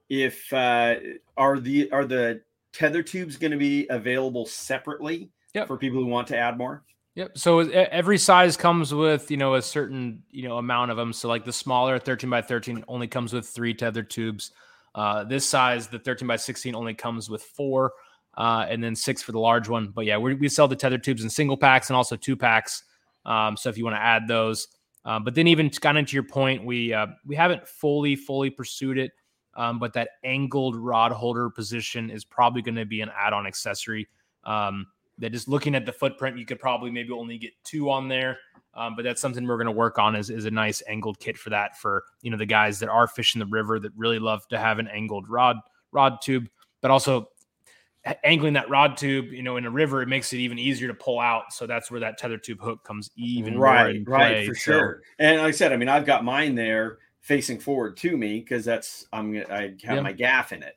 if 0.08 0.52
uh, 0.52 0.94
are 1.36 1.58
the 1.58 1.90
are 1.90 2.06
the 2.06 2.42
tether 2.72 3.02
tubes 3.02 3.36
going 3.36 3.50
to 3.52 3.56
be 3.56 3.86
available 3.88 4.46
separately 4.46 5.30
yep. 5.54 5.66
for 5.66 5.76
people 5.76 6.00
who 6.00 6.06
want 6.06 6.28
to 6.28 6.36
add 6.36 6.58
more? 6.58 6.84
Yep. 7.16 7.36
So 7.36 7.58
every 7.58 8.18
size 8.18 8.56
comes 8.56 8.94
with 8.94 9.30
you 9.30 9.36
know 9.36 9.54
a 9.54 9.62
certain 9.62 10.22
you 10.30 10.48
know 10.48 10.58
amount 10.58 10.90
of 10.90 10.96
them. 10.96 11.12
So 11.12 11.28
like 11.28 11.44
the 11.44 11.52
smaller 11.52 11.98
13 11.98 12.30
by 12.30 12.42
13 12.42 12.84
only 12.88 13.08
comes 13.08 13.32
with 13.32 13.48
three 13.48 13.74
tether 13.74 14.02
tubes. 14.02 14.52
Uh, 14.94 15.24
this 15.24 15.48
size, 15.48 15.88
the 15.88 15.98
13 15.98 16.26
by 16.26 16.36
16, 16.36 16.74
only 16.74 16.94
comes 16.94 17.30
with 17.30 17.42
four, 17.42 17.92
uh, 18.36 18.66
and 18.68 18.82
then 18.82 18.96
six 18.96 19.22
for 19.22 19.32
the 19.32 19.38
large 19.38 19.68
one. 19.68 19.92
But 19.94 20.04
yeah, 20.04 20.18
we, 20.18 20.34
we 20.34 20.48
sell 20.48 20.66
the 20.66 20.76
tether 20.76 20.98
tubes 20.98 21.22
in 21.22 21.30
single 21.30 21.56
packs 21.56 21.90
and 21.90 21.96
also 21.96 22.16
two 22.16 22.36
packs. 22.36 22.82
Um, 23.24 23.56
so 23.56 23.68
if 23.68 23.78
you 23.78 23.84
want 23.84 23.96
to 23.96 24.02
add 24.02 24.26
those, 24.26 24.66
uh, 25.04 25.18
but 25.18 25.34
then 25.34 25.46
even 25.46 25.70
kind 25.70 25.98
of 25.98 26.06
to 26.06 26.14
your 26.14 26.22
point, 26.22 26.64
we 26.64 26.92
uh, 26.92 27.08
we 27.26 27.36
haven't 27.36 27.66
fully 27.66 28.16
fully 28.16 28.50
pursued 28.50 28.98
it. 28.98 29.12
Um, 29.54 29.78
but 29.78 29.92
that 29.94 30.10
angled 30.24 30.76
rod 30.76 31.12
holder 31.12 31.50
position 31.50 32.10
is 32.10 32.24
probably 32.24 32.62
going 32.62 32.76
to 32.76 32.84
be 32.84 33.00
an 33.00 33.10
add-on 33.16 33.46
accessory. 33.46 34.08
Um, 34.44 34.86
that 35.18 35.34
is 35.34 35.48
looking 35.48 35.74
at 35.74 35.84
the 35.84 35.92
footprint, 35.92 36.38
you 36.38 36.46
could 36.46 36.58
probably 36.58 36.90
maybe 36.90 37.10
only 37.12 37.36
get 37.36 37.52
two 37.62 37.90
on 37.90 38.08
there. 38.08 38.38
Um, 38.74 38.94
but 38.96 39.04
that's 39.04 39.20
something 39.20 39.46
we're 39.46 39.56
going 39.56 39.66
to 39.66 39.72
work 39.72 39.98
on 39.98 40.14
is, 40.14 40.30
is 40.30 40.44
a 40.44 40.50
nice 40.50 40.82
angled 40.88 41.18
kit 41.18 41.36
for 41.36 41.50
that 41.50 41.76
for 41.76 42.04
you 42.22 42.30
know 42.30 42.36
the 42.36 42.46
guys 42.46 42.78
that 42.78 42.88
are 42.88 43.08
fishing 43.08 43.40
the 43.40 43.46
river 43.46 43.80
that 43.80 43.92
really 43.96 44.20
love 44.20 44.46
to 44.48 44.58
have 44.58 44.78
an 44.78 44.86
angled 44.88 45.28
rod 45.28 45.56
rod 45.92 46.20
tube, 46.22 46.48
but 46.80 46.90
also 46.90 47.28
angling 48.24 48.54
that 48.54 48.70
rod 48.70 48.96
tube 48.96 49.26
you 49.26 49.42
know 49.42 49.58
in 49.58 49.66
a 49.66 49.70
river 49.70 50.00
it 50.00 50.08
makes 50.08 50.32
it 50.32 50.38
even 50.38 50.58
easier 50.58 50.88
to 50.88 50.94
pull 50.94 51.20
out 51.20 51.52
so 51.52 51.66
that's 51.66 51.90
where 51.90 52.00
that 52.00 52.16
tether 52.16 52.38
tube 52.38 52.58
hook 52.58 52.82
comes 52.82 53.10
even 53.14 53.58
right 53.58 54.02
right 54.06 54.48
for 54.48 54.54
so, 54.54 54.72
sure 54.72 55.02
and 55.18 55.36
like 55.36 55.48
i 55.48 55.50
said 55.50 55.70
i 55.70 55.76
mean 55.76 55.88
i've 55.88 56.06
got 56.06 56.24
mine 56.24 56.54
there 56.54 56.96
facing 57.20 57.58
forward 57.58 57.96
to 57.98 58.16
me 58.16 58.40
because 58.40 58.64
that's 58.64 59.06
I'm 59.12 59.36
I 59.50 59.74
have 59.84 59.96
yep. 59.96 60.02
my 60.02 60.12
gaff 60.12 60.52
in 60.52 60.62
it, 60.62 60.76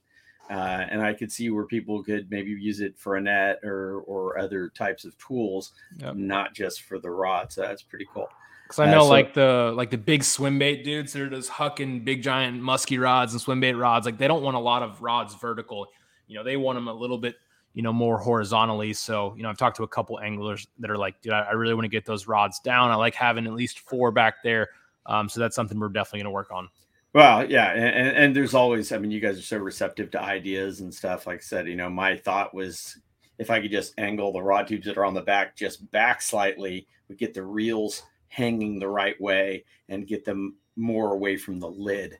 uh, 0.50 0.86
and 0.90 1.02
I 1.02 1.14
could 1.14 1.32
see 1.32 1.50
where 1.50 1.66
people 1.66 2.04
could 2.04 2.30
maybe 2.30 2.52
use 2.52 2.80
it 2.80 2.98
for 2.98 3.16
a 3.16 3.22
net 3.22 3.60
or 3.64 4.02
or 4.02 4.38
other 4.38 4.70
types 4.70 5.06
of 5.06 5.18
tools, 5.18 5.72
yep. 5.98 6.16
not 6.16 6.54
just 6.54 6.84
for 6.84 7.00
the 7.00 7.10
rod. 7.10 7.52
So 7.52 7.62
that's 7.62 7.82
pretty 7.82 8.08
cool. 8.14 8.30
Because 8.64 8.80
I 8.80 8.92
know 8.92 9.02
uh, 9.02 9.04
so, 9.04 9.10
like 9.10 9.34
the 9.34 9.74
like 9.76 9.90
the 9.90 9.98
big 9.98 10.24
swim 10.24 10.60
bait 10.60 10.84
dudes, 10.84 11.14
they're 11.14 11.30
just 11.30 11.52
hucking 11.52 12.06
big 12.06 12.22
giant 12.22 12.62
musky 12.62 12.98
rods 12.98 13.34
and 13.34 13.42
swim 13.42 13.60
bait 13.60 13.74
rods. 13.74 14.06
Like 14.06 14.18
they 14.18 14.28
don't 14.28 14.44
want 14.44 14.56
a 14.56 14.60
lot 14.62 14.84
of 14.84 15.02
rods 15.02 15.36
vertical. 15.36 15.88
You 16.28 16.38
know, 16.38 16.44
they 16.44 16.58
want 16.58 16.78
them 16.78 16.88
a 16.88 16.94
little 16.94 17.18
bit 17.18 17.36
you 17.76 17.82
know, 17.82 17.92
more 17.92 18.20
horizontally. 18.20 18.94
So, 18.94 19.34
you 19.36 19.42
know, 19.42 19.50
I've 19.50 19.58
talked 19.58 19.78
to 19.78 19.84
a 19.84 19.88
couple 19.88 20.20
anglers 20.20 20.68
that 20.78 20.92
are 20.92 20.98
like, 20.98 21.20
dude, 21.22 21.34
I, 21.34 21.42
I 21.42 21.52
really 21.54 21.74
want 21.74 21.86
to 21.86 21.90
get 21.90 22.06
those 22.06 22.28
rods 22.28 22.60
down. 22.60 22.92
I 22.92 22.96
like 22.96 23.16
having 23.16 23.48
at 23.48 23.54
least 23.54 23.80
four 23.80 24.12
back 24.12 24.44
there 24.44 24.70
um, 25.06 25.30
so 25.30 25.40
that's 25.40 25.56
something 25.56 25.80
we're 25.80 25.90
definitely 25.90 26.20
going 26.20 26.26
to 26.26 26.32
work 26.32 26.52
on. 26.52 26.70
Well, 27.14 27.50
yeah, 27.50 27.72
and, 27.72 28.18
and 28.18 28.36
there's 28.36 28.56
always, 28.56 28.92
I 28.92 28.98
mean, 28.98 29.12
you 29.12 29.20
guys 29.20 29.38
are 29.38 29.44
so 29.44 29.58
receptive 29.58 30.10
to 30.12 30.22
ideas 30.22 30.80
and 30.80 30.94
stuff. 30.94 31.28
Like 31.28 31.40
I 31.40 31.42
said, 31.42 31.68
you 31.68 31.76
know, 31.76 31.90
my 31.90 32.18
thought 32.18 32.56
was 32.56 32.98
if 33.38 33.52
I 33.52 33.62
could 33.62 33.72
just 33.72 33.94
angle 34.00 34.32
the 34.32 34.42
rod 34.42 34.68
tubes 34.68 34.86
that 34.88 34.98
are 34.98 35.06
on 35.06 35.14
the 35.14 35.22
back 35.22 35.56
just 35.56 35.90
back 35.92 36.22
slightly, 36.22 36.88
we 37.08 37.16
get 37.16 37.34
the 37.34 37.44
reels 37.44 38.02
hanging 38.30 38.80
the 38.80 38.88
right 38.88 39.20
way 39.22 39.64
and 39.90 40.08
get 40.08 40.26
them 40.26 40.56
more 40.76 41.14
away 41.14 41.38
from 41.38 41.60
the 41.60 41.70
lid. 41.70 42.18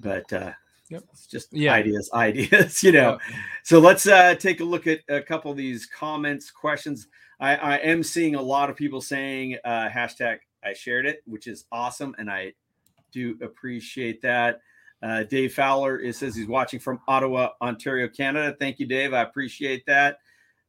But 0.00 0.32
uh, 0.32 0.52
Yep. 0.92 1.04
It's 1.12 1.26
just 1.26 1.48
yeah. 1.52 1.72
ideas, 1.72 2.10
ideas, 2.14 2.82
you 2.82 2.92
know. 2.92 3.12
Yep. 3.12 3.20
So 3.64 3.78
let's 3.78 4.06
uh, 4.06 4.34
take 4.34 4.60
a 4.60 4.64
look 4.64 4.86
at 4.86 5.00
a 5.08 5.22
couple 5.22 5.50
of 5.50 5.56
these 5.56 5.86
comments, 5.86 6.50
questions. 6.50 7.08
I, 7.40 7.56
I 7.56 7.76
am 7.76 8.02
seeing 8.02 8.34
a 8.34 8.42
lot 8.42 8.68
of 8.68 8.76
people 8.76 9.00
saying 9.00 9.56
uh, 9.64 9.88
hashtag 9.88 10.38
I 10.64 10.72
shared 10.72 11.06
it, 11.06 11.22
which 11.26 11.46
is 11.46 11.64
awesome, 11.72 12.14
and 12.18 12.30
I 12.30 12.54
do 13.12 13.36
appreciate 13.42 14.22
that. 14.22 14.60
Uh, 15.02 15.24
Dave 15.24 15.52
Fowler 15.52 16.12
says 16.12 16.36
he's 16.36 16.46
watching 16.46 16.78
from 16.78 17.00
Ottawa, 17.08 17.50
Ontario, 17.60 18.08
Canada. 18.08 18.56
Thank 18.58 18.78
you, 18.78 18.86
Dave. 18.86 19.12
I 19.12 19.22
appreciate 19.22 19.84
that. 19.86 20.18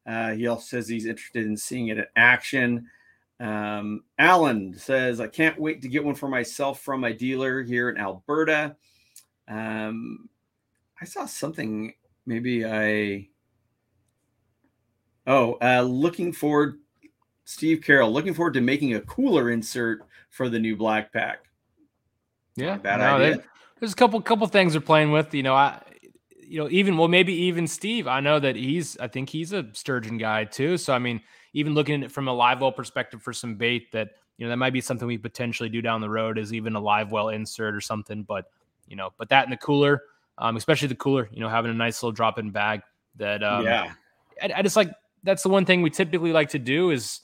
Uh, 0.05 0.31
he 0.31 0.47
also 0.47 0.63
says 0.63 0.87
he's 0.87 1.05
interested 1.05 1.45
in 1.45 1.55
seeing 1.55 1.89
it 1.89 1.97
in 1.99 2.05
action. 2.15 2.87
Um, 3.39 4.03
Alan 4.17 4.73
says, 4.77 5.19
I 5.19 5.27
can't 5.27 5.59
wait 5.59 5.81
to 5.81 5.87
get 5.87 6.03
one 6.03 6.15
for 6.15 6.27
myself 6.27 6.81
from 6.81 7.01
my 7.01 7.11
dealer 7.11 7.61
here 7.61 7.89
in 7.89 7.97
Alberta. 7.97 8.75
Um, 9.47 10.29
I 10.99 11.05
saw 11.05 11.25
something, 11.25 11.93
maybe 12.25 12.65
I. 12.65 13.27
Oh, 15.25 15.57
uh, 15.61 15.81
looking 15.81 16.33
forward 16.33 16.79
Steve 17.45 17.81
Carroll, 17.81 18.11
looking 18.11 18.33
forward 18.33 18.53
to 18.53 18.61
making 18.61 18.93
a 18.93 19.01
cooler 19.01 19.51
insert 19.51 20.01
for 20.29 20.49
the 20.49 20.59
new 20.59 20.75
Black 20.75 21.11
Pack. 21.11 21.39
Yeah, 22.55 22.77
bad 22.77 22.99
no, 22.99 23.25
idea. 23.25 23.43
There's 23.79 23.93
a 23.93 23.95
couple 23.95 24.21
couple 24.21 24.47
things 24.47 24.73
they're 24.73 24.81
playing 24.81 25.11
with. 25.11 25.33
You 25.33 25.43
know, 25.43 25.55
I 25.55 25.81
you 26.39 26.59
know 26.59 26.69
even 26.69 26.97
well 26.97 27.07
maybe 27.07 27.33
even 27.33 27.67
Steve. 27.67 28.07
I 28.07 28.19
know 28.19 28.39
that 28.39 28.55
he's 28.55 28.97
I 28.97 29.07
think 29.07 29.29
he's 29.29 29.53
a 29.53 29.67
sturgeon 29.73 30.17
guy 30.17 30.45
too. 30.45 30.77
So 30.77 30.93
I 30.93 30.99
mean, 30.99 31.21
even 31.53 31.73
looking 31.73 32.01
at 32.01 32.07
it 32.07 32.11
from 32.11 32.27
a 32.27 32.33
live 32.33 32.61
well 32.61 32.71
perspective 32.71 33.21
for 33.21 33.33
some 33.33 33.55
bait 33.55 33.91
that 33.91 34.11
you 34.37 34.45
know 34.45 34.49
that 34.49 34.57
might 34.57 34.73
be 34.73 34.81
something 34.81 35.07
we 35.07 35.17
potentially 35.17 35.69
do 35.69 35.81
down 35.81 36.01
the 36.01 36.09
road 36.09 36.37
is 36.37 36.53
even 36.53 36.75
a 36.75 36.79
live 36.79 37.11
well 37.11 37.29
insert 37.29 37.75
or 37.75 37.81
something. 37.81 38.23
But 38.23 38.45
you 38.87 38.95
know, 38.95 39.11
but 39.17 39.29
that 39.29 39.45
in 39.45 39.49
the 39.49 39.57
cooler, 39.57 40.03
um, 40.37 40.55
especially 40.55 40.87
the 40.87 40.95
cooler, 40.95 41.27
you 41.31 41.39
know, 41.39 41.49
having 41.49 41.71
a 41.71 41.75
nice 41.75 42.01
little 42.01 42.11
drop 42.11 42.39
in 42.39 42.51
bag 42.51 42.81
that 43.17 43.43
um, 43.43 43.65
yeah. 43.65 43.93
I, 44.41 44.51
I 44.57 44.61
just 44.61 44.75
like 44.75 44.91
that's 45.23 45.43
the 45.43 45.49
one 45.49 45.65
thing 45.65 45.81
we 45.81 45.89
typically 45.89 46.31
like 46.31 46.49
to 46.49 46.59
do 46.59 46.91
is 46.91 47.21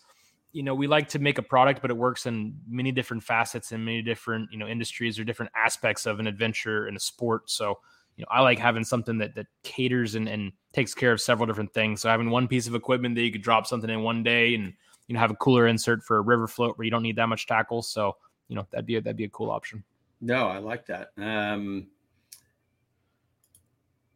you 0.51 0.63
know 0.63 0.73
we 0.73 0.87
like 0.87 1.07
to 1.09 1.19
make 1.19 1.37
a 1.37 1.43
product 1.43 1.81
but 1.81 1.91
it 1.91 1.97
works 1.97 2.25
in 2.25 2.55
many 2.67 2.91
different 2.91 3.23
facets 3.23 3.71
and 3.71 3.85
many 3.85 4.01
different 4.01 4.51
you 4.51 4.57
know 4.57 4.67
industries 4.67 5.19
or 5.19 5.23
different 5.23 5.51
aspects 5.55 6.05
of 6.05 6.19
an 6.19 6.27
adventure 6.27 6.87
and 6.87 6.97
a 6.97 6.99
sport. 6.99 7.49
So 7.49 7.79
you 8.15 8.23
know 8.23 8.27
i 8.31 8.41
like 8.41 8.59
having 8.59 8.83
something 8.83 9.17
that 9.19 9.35
that 9.35 9.47
caters 9.63 10.15
and, 10.15 10.27
and 10.27 10.51
takes 10.73 10.93
care 10.93 11.11
of 11.11 11.21
several 11.21 11.47
different 11.47 11.73
things. 11.73 12.01
So 12.01 12.09
having 12.09 12.29
one 12.29 12.47
piece 12.47 12.67
of 12.67 12.75
equipment 12.75 13.15
that 13.15 13.21
you 13.21 13.31
could 13.31 13.43
drop 13.43 13.67
something 13.67 13.89
in 13.89 14.01
one 14.01 14.23
day 14.23 14.55
and 14.55 14.73
you 15.07 15.13
know 15.13 15.19
have 15.19 15.31
a 15.31 15.35
cooler 15.35 15.67
insert 15.67 16.03
for 16.03 16.17
a 16.17 16.21
river 16.21 16.47
float 16.47 16.77
where 16.77 16.85
you 16.85 16.91
don't 16.91 17.03
need 17.03 17.15
that 17.17 17.27
much 17.27 17.47
tackle. 17.47 17.81
So 17.81 18.15
you 18.47 18.55
know 18.55 18.67
that'd 18.71 18.85
be 18.85 18.95
a, 18.95 19.01
that'd 19.01 19.17
be 19.17 19.25
a 19.25 19.29
cool 19.29 19.51
option. 19.51 19.83
No 20.21 20.47
i 20.47 20.57
like 20.57 20.85
that. 20.87 21.11
Um 21.17 21.87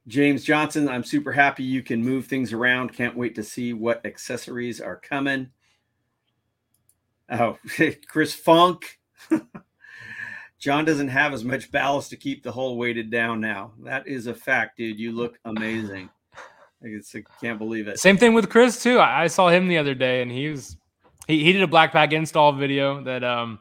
James 0.06 0.44
Johnson, 0.44 0.90
I'm 0.90 1.04
super 1.04 1.32
happy 1.32 1.64
you 1.64 1.82
can 1.82 2.04
move 2.04 2.26
things 2.26 2.52
around. 2.52 2.94
Can't 2.94 3.16
wait 3.16 3.36
to 3.36 3.44
see 3.44 3.72
what 3.72 4.06
accessories 4.06 4.82
are 4.82 4.98
coming. 4.98 5.50
Oh, 7.34 7.58
Chris 8.08 8.34
Funk. 8.34 9.00
John 10.60 10.86
doesn't 10.86 11.10
have 11.10 11.34
as 11.34 11.44
much 11.44 11.72
ballast 11.72 12.10
to 12.12 12.16
keep 12.16 12.44
the 12.44 12.52
hull 12.52 12.78
weighted 12.78 13.12
down 13.12 13.42
now. 13.42 13.74
That 13.84 14.08
is 14.08 14.28
a 14.28 14.34
fact, 14.34 14.78
dude. 14.78 15.00
You 15.00 15.12
look 15.12 15.38
amazing. 15.44 16.10
I, 16.84 16.88
I 16.88 17.24
can't 17.42 17.60
believe 17.60 17.88
it. 17.88 18.00
Same 18.00 18.18
thing 18.18 18.34
with 18.34 18.50
Chris 18.50 18.82
too. 18.82 19.00
I, 19.00 19.24
I, 19.24 19.28
saw 19.28 19.50
him 19.50 19.68
the 19.68 19.78
other 19.78 19.94
day, 19.94 20.22
and 20.22 20.32
he 20.32 20.50
was 20.50 20.78
he, 21.28 21.44
he 21.44 21.54
did 21.54 21.64
a 21.64 21.68
BlackPak 21.68 22.14
install 22.14 22.54
video 22.54 23.02
that 23.04 23.24
um 23.24 23.60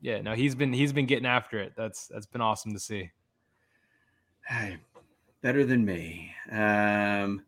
yeah 0.00 0.20
no 0.20 0.34
he's 0.34 0.54
been 0.54 0.72
he's 0.72 0.92
been 0.92 1.06
getting 1.06 1.26
after 1.26 1.58
it. 1.58 1.72
That's 1.76 2.08
that's 2.08 2.26
been 2.26 2.40
awesome 2.40 2.72
to 2.72 2.80
see. 2.80 3.10
Hey, 4.44 4.76
better 5.40 5.64
than 5.64 5.84
me. 5.84 6.34
Um, 6.50 7.44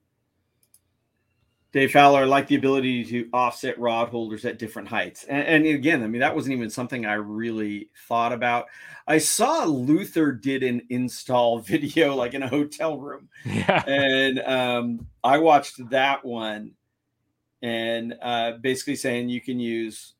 Dave 1.74 1.90
Fowler, 1.90 2.24
like 2.24 2.46
the 2.46 2.54
ability 2.54 3.04
to 3.04 3.28
offset 3.32 3.76
rod 3.80 4.08
holders 4.08 4.44
at 4.44 4.60
different 4.60 4.86
heights. 4.86 5.24
And, 5.24 5.42
and, 5.42 5.66
again, 5.66 6.04
I 6.04 6.06
mean, 6.06 6.20
that 6.20 6.32
wasn't 6.32 6.54
even 6.54 6.70
something 6.70 7.04
I 7.04 7.14
really 7.14 7.90
thought 8.06 8.32
about. 8.32 8.66
I 9.08 9.18
saw 9.18 9.64
Luther 9.64 10.30
did 10.30 10.62
an 10.62 10.82
install 10.88 11.58
video 11.72 12.14
like 12.14 12.32
in 12.32 12.44
a 12.44 12.48
hotel 12.48 12.96
room. 12.96 13.28
Yeah. 13.44 13.82
And 13.88 14.38
um, 14.38 15.06
I 15.24 15.38
watched 15.38 15.90
that 15.90 16.24
one 16.24 16.74
and 17.60 18.14
uh, 18.22 18.52
basically 18.60 18.94
saying 18.94 19.28
you 19.28 19.40
can 19.40 19.58
use 19.58 20.14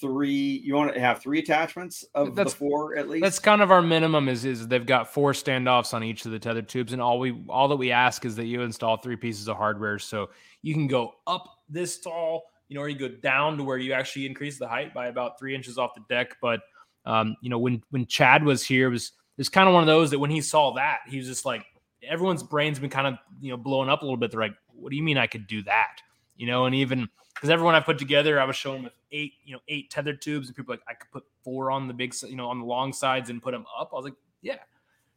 three 0.00 0.62
you 0.64 0.74
want 0.74 0.94
to 0.94 0.98
have 0.98 1.20
three 1.20 1.38
attachments 1.38 2.02
of 2.14 2.34
that's, 2.34 2.52
the 2.52 2.58
four 2.58 2.96
at 2.96 3.08
least? 3.08 3.22
that's 3.22 3.38
kind 3.38 3.60
of 3.60 3.70
our 3.70 3.82
minimum 3.82 4.28
is 4.28 4.44
is 4.44 4.66
they've 4.68 4.86
got 4.86 5.12
four 5.12 5.32
standoffs 5.32 5.92
on 5.92 6.02
each 6.02 6.24
of 6.24 6.32
the 6.32 6.38
tether 6.38 6.62
tubes 6.62 6.94
and 6.94 7.02
all 7.02 7.18
we 7.18 7.44
all 7.48 7.68
that 7.68 7.76
we 7.76 7.92
ask 7.92 8.24
is 8.24 8.36
that 8.36 8.46
you 8.46 8.62
install 8.62 8.96
three 8.96 9.16
pieces 9.16 9.48
of 9.48 9.56
hardware. 9.56 9.98
So 9.98 10.30
you 10.62 10.72
can 10.72 10.86
go 10.86 11.14
up 11.26 11.58
this 11.68 12.00
tall 12.00 12.44
you 12.68 12.74
know 12.74 12.82
or 12.82 12.88
you 12.88 12.98
go 12.98 13.08
down 13.08 13.58
to 13.58 13.64
where 13.64 13.76
you 13.76 13.92
actually 13.92 14.24
increase 14.24 14.58
the 14.58 14.66
height 14.66 14.94
by 14.94 15.08
about 15.08 15.38
three 15.38 15.54
inches 15.54 15.76
off 15.76 15.94
the 15.94 16.02
deck. 16.08 16.36
But 16.40 16.60
um 17.04 17.36
you 17.42 17.50
know 17.50 17.58
when 17.58 17.82
when 17.90 18.06
chad 18.06 18.44
was 18.44 18.64
here 18.64 18.88
it 18.88 18.92
was 18.92 19.12
it's 19.36 19.50
kind 19.50 19.68
of 19.68 19.74
one 19.74 19.82
of 19.82 19.88
those 19.88 20.10
that 20.10 20.18
when 20.18 20.30
he 20.30 20.40
saw 20.40 20.72
that 20.74 21.00
he 21.06 21.18
was 21.18 21.26
just 21.26 21.44
like 21.44 21.66
everyone's 22.02 22.42
brain's 22.42 22.78
been 22.78 22.88
kind 22.88 23.06
of 23.06 23.14
you 23.42 23.50
know 23.50 23.58
blowing 23.58 23.90
up 23.90 24.00
a 24.00 24.04
little 24.04 24.16
bit. 24.16 24.30
They're 24.30 24.40
like 24.40 24.56
what 24.72 24.90
do 24.90 24.96
you 24.96 25.02
mean 25.02 25.18
i 25.18 25.26
could 25.26 25.46
do 25.46 25.62
that? 25.64 25.98
You 26.38 26.46
know 26.46 26.64
and 26.64 26.74
even 26.74 27.10
because 27.36 27.50
everyone 27.50 27.74
I 27.74 27.80
put 27.80 27.98
together, 27.98 28.40
I 28.40 28.44
was 28.44 28.56
showing 28.56 28.82
with 28.82 28.94
eight, 29.12 29.34
you 29.44 29.52
know, 29.52 29.60
eight 29.68 29.90
tethered 29.90 30.22
tubes, 30.22 30.48
and 30.48 30.56
people 30.56 30.72
like 30.72 30.80
I 30.88 30.94
could 30.94 31.10
put 31.10 31.24
four 31.44 31.70
on 31.70 31.86
the 31.86 31.92
big, 31.92 32.14
you 32.26 32.34
know, 32.34 32.48
on 32.48 32.60
the 32.60 32.64
long 32.64 32.94
sides 32.94 33.28
and 33.28 33.42
put 33.42 33.52
them 33.52 33.66
up. 33.78 33.90
I 33.92 33.96
was 33.96 34.04
like, 34.04 34.14
yeah, 34.40 34.56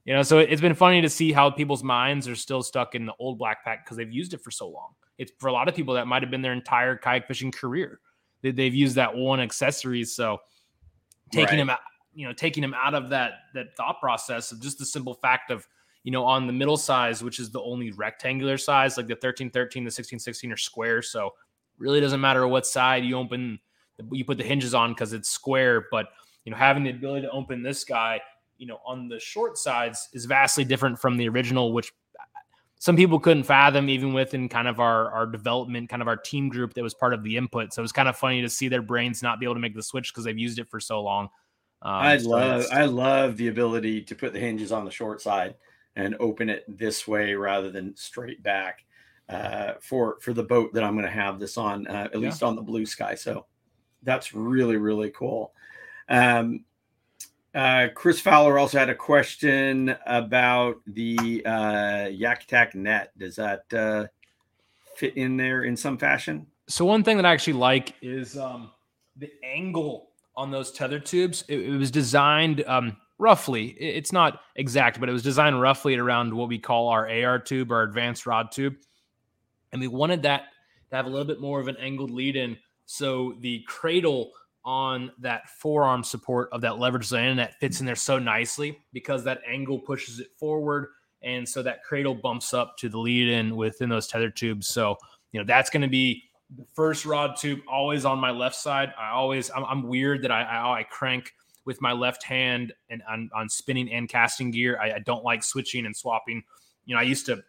you 0.04 0.14
know. 0.14 0.22
So 0.22 0.40
it's 0.40 0.62
been 0.62 0.76
funny 0.76 1.02
to 1.02 1.10
see 1.10 1.32
how 1.32 1.50
people's 1.50 1.84
minds 1.84 2.28
are 2.28 2.36
still 2.36 2.62
stuck 2.62 2.94
in 2.94 3.06
the 3.06 3.14
old 3.20 3.40
BlackPak 3.40 3.86
because 3.86 3.96
they've 3.96 4.12
used 4.12 4.34
it 4.34 4.42
for 4.42 4.52
so 4.52 4.68
long. 4.68 4.92
It's 5.18 5.32
for 5.40 5.48
a 5.48 5.54
lot 5.54 5.70
of 5.70 5.76
people 5.76 5.94
that 5.94 6.08
might 6.08 6.22
have 6.22 6.30
been 6.30 6.42
their 6.42 6.54
entire 6.54 6.98
kayak 6.98 7.26
fishing 7.26 7.52
career. 7.52 8.02
They, 8.42 8.52
they've 8.52 8.76
used 8.76 8.96
that 8.96 9.16
one 9.16 9.40
accessory. 9.40 10.04
So 10.04 10.40
taking 11.32 11.52
right. 11.52 11.58
them 11.58 11.70
out, 11.70 11.80
you 12.14 12.28
know, 12.28 12.34
taking 12.34 12.62
them 12.62 12.74
out 12.74 12.96
of 12.96 13.10
that 13.12 13.32
that 13.54 13.78
thought 13.78 14.02
process 14.02 14.52
of 14.52 14.62
just 14.62 14.78
the 14.78 14.86
simple 14.86 15.14
fact 15.14 15.52
of 15.52 15.66
you 16.04 16.12
know, 16.12 16.24
on 16.24 16.48
the 16.48 16.54
middle 16.54 16.78
size, 16.78 17.24
which 17.24 17.40
is 17.40 17.52
the 17.52 17.62
only 17.62 17.92
rectangular 17.92 18.58
size, 18.58 18.96
like 18.98 19.08
the 19.08 19.16
13 19.16 19.50
13, 19.50 19.84
the 19.84 19.92
16 19.92 20.20
16 20.20 20.52
are 20.52 20.58
square. 20.58 21.02
So 21.02 21.34
really 21.80 22.00
doesn't 22.00 22.22
matter 22.22 22.48
what 22.48 22.68
side 22.68 23.04
you 23.04 23.18
open, 23.18 23.60
you 24.12 24.26
put 24.26 24.38
the 24.38 24.44
hinges 24.44 24.74
on 24.74 24.92
because 24.92 25.14
it's 25.14 25.30
square. 25.30 25.86
But 25.92 26.08
you 26.46 26.52
know, 26.52 26.58
having 26.58 26.84
the 26.84 26.92
ability 26.92 27.26
to 27.26 27.32
open 27.32 27.64
this 27.64 27.84
guy, 27.84 28.22
you 28.58 28.68
know, 28.68 28.80
on 28.86 29.08
the 29.08 29.20
short 29.20 29.58
sides 29.58 30.10
is 30.14 30.26
vastly 30.26 30.64
different 30.64 31.00
from 31.00 31.18
the 31.18 31.28
original, 31.30 31.74
which 31.74 31.92
some 32.80 32.96
people 32.96 33.20
couldn't 33.20 33.44
fathom 33.44 33.90
even 33.90 34.14
within 34.14 34.48
kind 34.48 34.68
of 34.68 34.80
our 34.80 35.12
our 35.12 35.26
development, 35.26 35.90
kind 35.90 36.02
of 36.02 36.08
our 36.08 36.18
team 36.18 36.50
group 36.50 36.74
that 36.74 36.84
was 36.84 36.94
part 36.94 37.14
of 37.14 37.24
the 37.24 37.38
input. 37.38 37.74
So 37.74 37.82
it 37.82 37.84
was 37.84 37.92
kind 37.92 38.08
of 38.08 38.18
funny 38.18 38.42
to 38.42 38.50
see 38.50 38.68
their 38.68 38.82
brains 38.82 39.22
not 39.22 39.40
be 39.40 39.46
able 39.46 39.56
to 39.56 39.60
make 39.60 39.76
the 39.76 39.84
switch 39.84 40.14
because 40.14 40.24
they've 40.24 40.38
used 40.38 40.60
it 40.60 40.70
for 40.70 40.80
so 40.80 41.02
long. 41.02 41.26
Um, 41.82 41.94
I 41.94 42.18
so 42.18 42.30
love 42.30 42.66
I 42.72 42.86
love 42.86 43.38
the 43.38 43.48
ability 43.50 44.02
to 44.04 44.16
put 44.16 44.34
the 44.34 44.40
hinges 44.40 44.72
on 44.72 44.86
the 44.86 44.92
short 44.92 45.22
side 45.22 45.56
and 45.96 46.16
open 46.20 46.50
it 46.50 46.64
this 46.68 47.08
way 47.08 47.34
rather 47.34 47.70
than 47.70 47.96
straight 47.96 48.42
back 48.44 48.86
uh, 49.30 49.74
for 49.80 50.18
for 50.22 50.34
the 50.34 50.44
boat 50.44 50.74
that 50.74 50.84
I'm 50.84 50.94
going 50.94 51.06
to 51.06 51.12
have 51.12 51.40
this 51.40 51.58
on, 51.58 51.88
uh, 51.88 52.08
at 52.12 52.14
yeah. 52.14 52.20
least 52.20 52.44
on 52.44 52.56
the 52.56 52.62
blue 52.62 52.86
sky. 52.86 53.16
So 53.16 53.46
that's 54.04 54.34
really 54.34 54.78
really 54.78 55.12
cool. 55.12 55.54
Um, 56.10 56.66
uh, 57.54 57.88
Chris 57.96 58.20
Fowler 58.20 58.60
also 58.60 58.78
had 58.78 58.90
a 58.90 58.96
question 58.96 59.96
about 60.06 60.78
the 60.88 61.44
uh, 61.46 62.08
Yak 62.08 62.44
Attack 62.44 62.76
net. 62.76 63.12
Does 63.18 63.36
that 63.38 63.74
uh, 63.74 64.08
fit 64.96 65.18
in 65.18 65.38
there 65.38 65.64
in 65.64 65.76
some 65.76 65.98
fashion? 65.98 66.46
So 66.68 66.86
one 66.86 67.04
thing 67.04 67.18
that 67.18 67.26
I 67.26 67.34
actually 67.34 67.54
like 67.54 67.96
is 68.02 68.38
um, 68.38 68.72
the 69.18 69.32
angle 69.44 70.10
on 70.36 70.52
those 70.52 70.72
tether 70.72 71.00
tubes. 71.00 71.44
It, 71.48 71.60
it 71.62 71.78
was 71.78 71.90
designed 71.90 72.64
um, 72.68 72.98
roughly. 73.18 73.70
It's 73.80 74.12
not 74.12 74.42
exact, 74.56 75.00
but 75.00 75.10
it 75.10 75.12
was 75.12 75.24
designed 75.24 75.60
roughly 75.60 75.96
around 75.96 76.32
what 76.34 76.50
we 76.50 76.60
call 76.60 76.88
our 76.88 77.10
AR 77.10 77.40
tube, 77.40 77.72
our 77.72 77.82
advanced 77.82 78.28
rod 78.28 78.52
tube 78.52 78.76
and 79.72 79.82
we 79.82 79.88
wanted 79.88 80.24
that 80.24 80.44
to 80.90 80.96
have 80.96 81.06
a 81.06 81.10
little 81.10 81.26
bit 81.26 81.40
more 81.40 81.60
of 81.60 81.68
an 81.68 81.78
angled 81.78 82.12
lead 82.12 82.36
in. 82.36 82.58
So 82.86 83.36
the 83.40 83.64
cradle 83.68 84.32
on 84.66 85.12
that 85.20 85.50
forearm 85.50 86.04
support 86.04 86.50
of 86.52 86.62
that 86.62 86.80
leverage 86.80 87.06
zone 87.06 87.38
that 87.38 87.60
fits 87.60 87.80
in 87.80 87.86
there 87.86 87.96
so 87.96 88.20
nicely 88.20 88.80
because 88.94 89.24
that 89.24 89.42
angle 89.48 89.80
pushes 89.80 90.20
it 90.20 90.28
forward. 90.38 90.88
And 91.22 91.48
so 91.48 91.64
that 91.64 91.84
cradle 91.84 92.16
bumps 92.16 92.54
up 92.54 92.78
to 92.78 92.90
the 92.90 92.98
lead 92.98 93.30
in 93.30 93.56
within 93.56 93.90
those 93.90 94.08
tether 94.08 94.30
tubes. 94.30 94.68
So, 94.68 94.98
you 95.32 95.40
know, 95.40 95.46
that's 95.46 95.70
going 95.70 95.82
to 95.82 95.88
be 95.88 96.24
the 96.56 96.66
first 96.74 97.06
rod 97.06 97.36
tube 97.38 97.60
always 97.68 98.06
on 98.06 98.20
my 98.20 98.32
left 98.32 98.56
side. 98.56 98.94
I 98.98 99.12
always, 99.12 99.52
I'm, 99.52 99.66
I'm 99.66 99.84
weird 99.84 100.24
that 100.24 100.32
I, 100.32 100.44
I, 100.44 100.80
I, 100.80 100.84
crank 100.84 101.34
with 101.66 101.82
my 101.82 101.92
left 101.92 102.24
hand 102.24 102.74
and 102.90 103.04
on, 103.08 103.30
on 103.36 103.50
spinning 103.50 103.92
and 103.92 104.10
casting 104.10 104.50
gear. 104.50 104.80
I, 104.82 104.94
I 104.94 105.00
don't 105.00 105.24
like 105.24 105.44
switching 105.44 105.86
and 105.86 105.96
swapping. 105.96 106.44
You 106.86 106.96
know, 106.96 107.02
I 107.02 107.04
used 107.04 107.28
to 107.28 107.44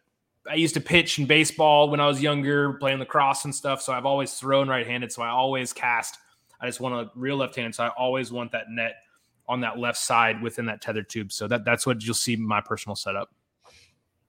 I 0.48 0.54
used 0.54 0.74
to 0.74 0.80
pitch 0.80 1.18
in 1.18 1.26
baseball 1.26 1.90
when 1.90 2.00
I 2.00 2.06
was 2.06 2.22
younger, 2.22 2.74
playing 2.74 2.98
lacrosse 2.98 3.44
and 3.44 3.54
stuff. 3.54 3.82
So 3.82 3.92
I've 3.92 4.06
always 4.06 4.34
thrown 4.34 4.68
right 4.68 4.86
handed. 4.86 5.12
So 5.12 5.22
I 5.22 5.28
always 5.28 5.72
cast. 5.72 6.18
I 6.60 6.66
just 6.66 6.80
want 6.80 6.94
a 6.94 7.10
real 7.14 7.36
left 7.36 7.56
handed. 7.56 7.74
So 7.74 7.84
I 7.84 7.88
always 7.88 8.32
want 8.32 8.52
that 8.52 8.66
net 8.70 8.94
on 9.48 9.60
that 9.60 9.78
left 9.78 9.98
side 9.98 10.40
within 10.40 10.66
that 10.66 10.80
tether 10.80 11.02
tube. 11.02 11.32
So 11.32 11.48
that, 11.48 11.64
that's 11.64 11.86
what 11.86 12.02
you'll 12.02 12.14
see 12.14 12.36
my 12.36 12.60
personal 12.60 12.96
setup. 12.96 13.30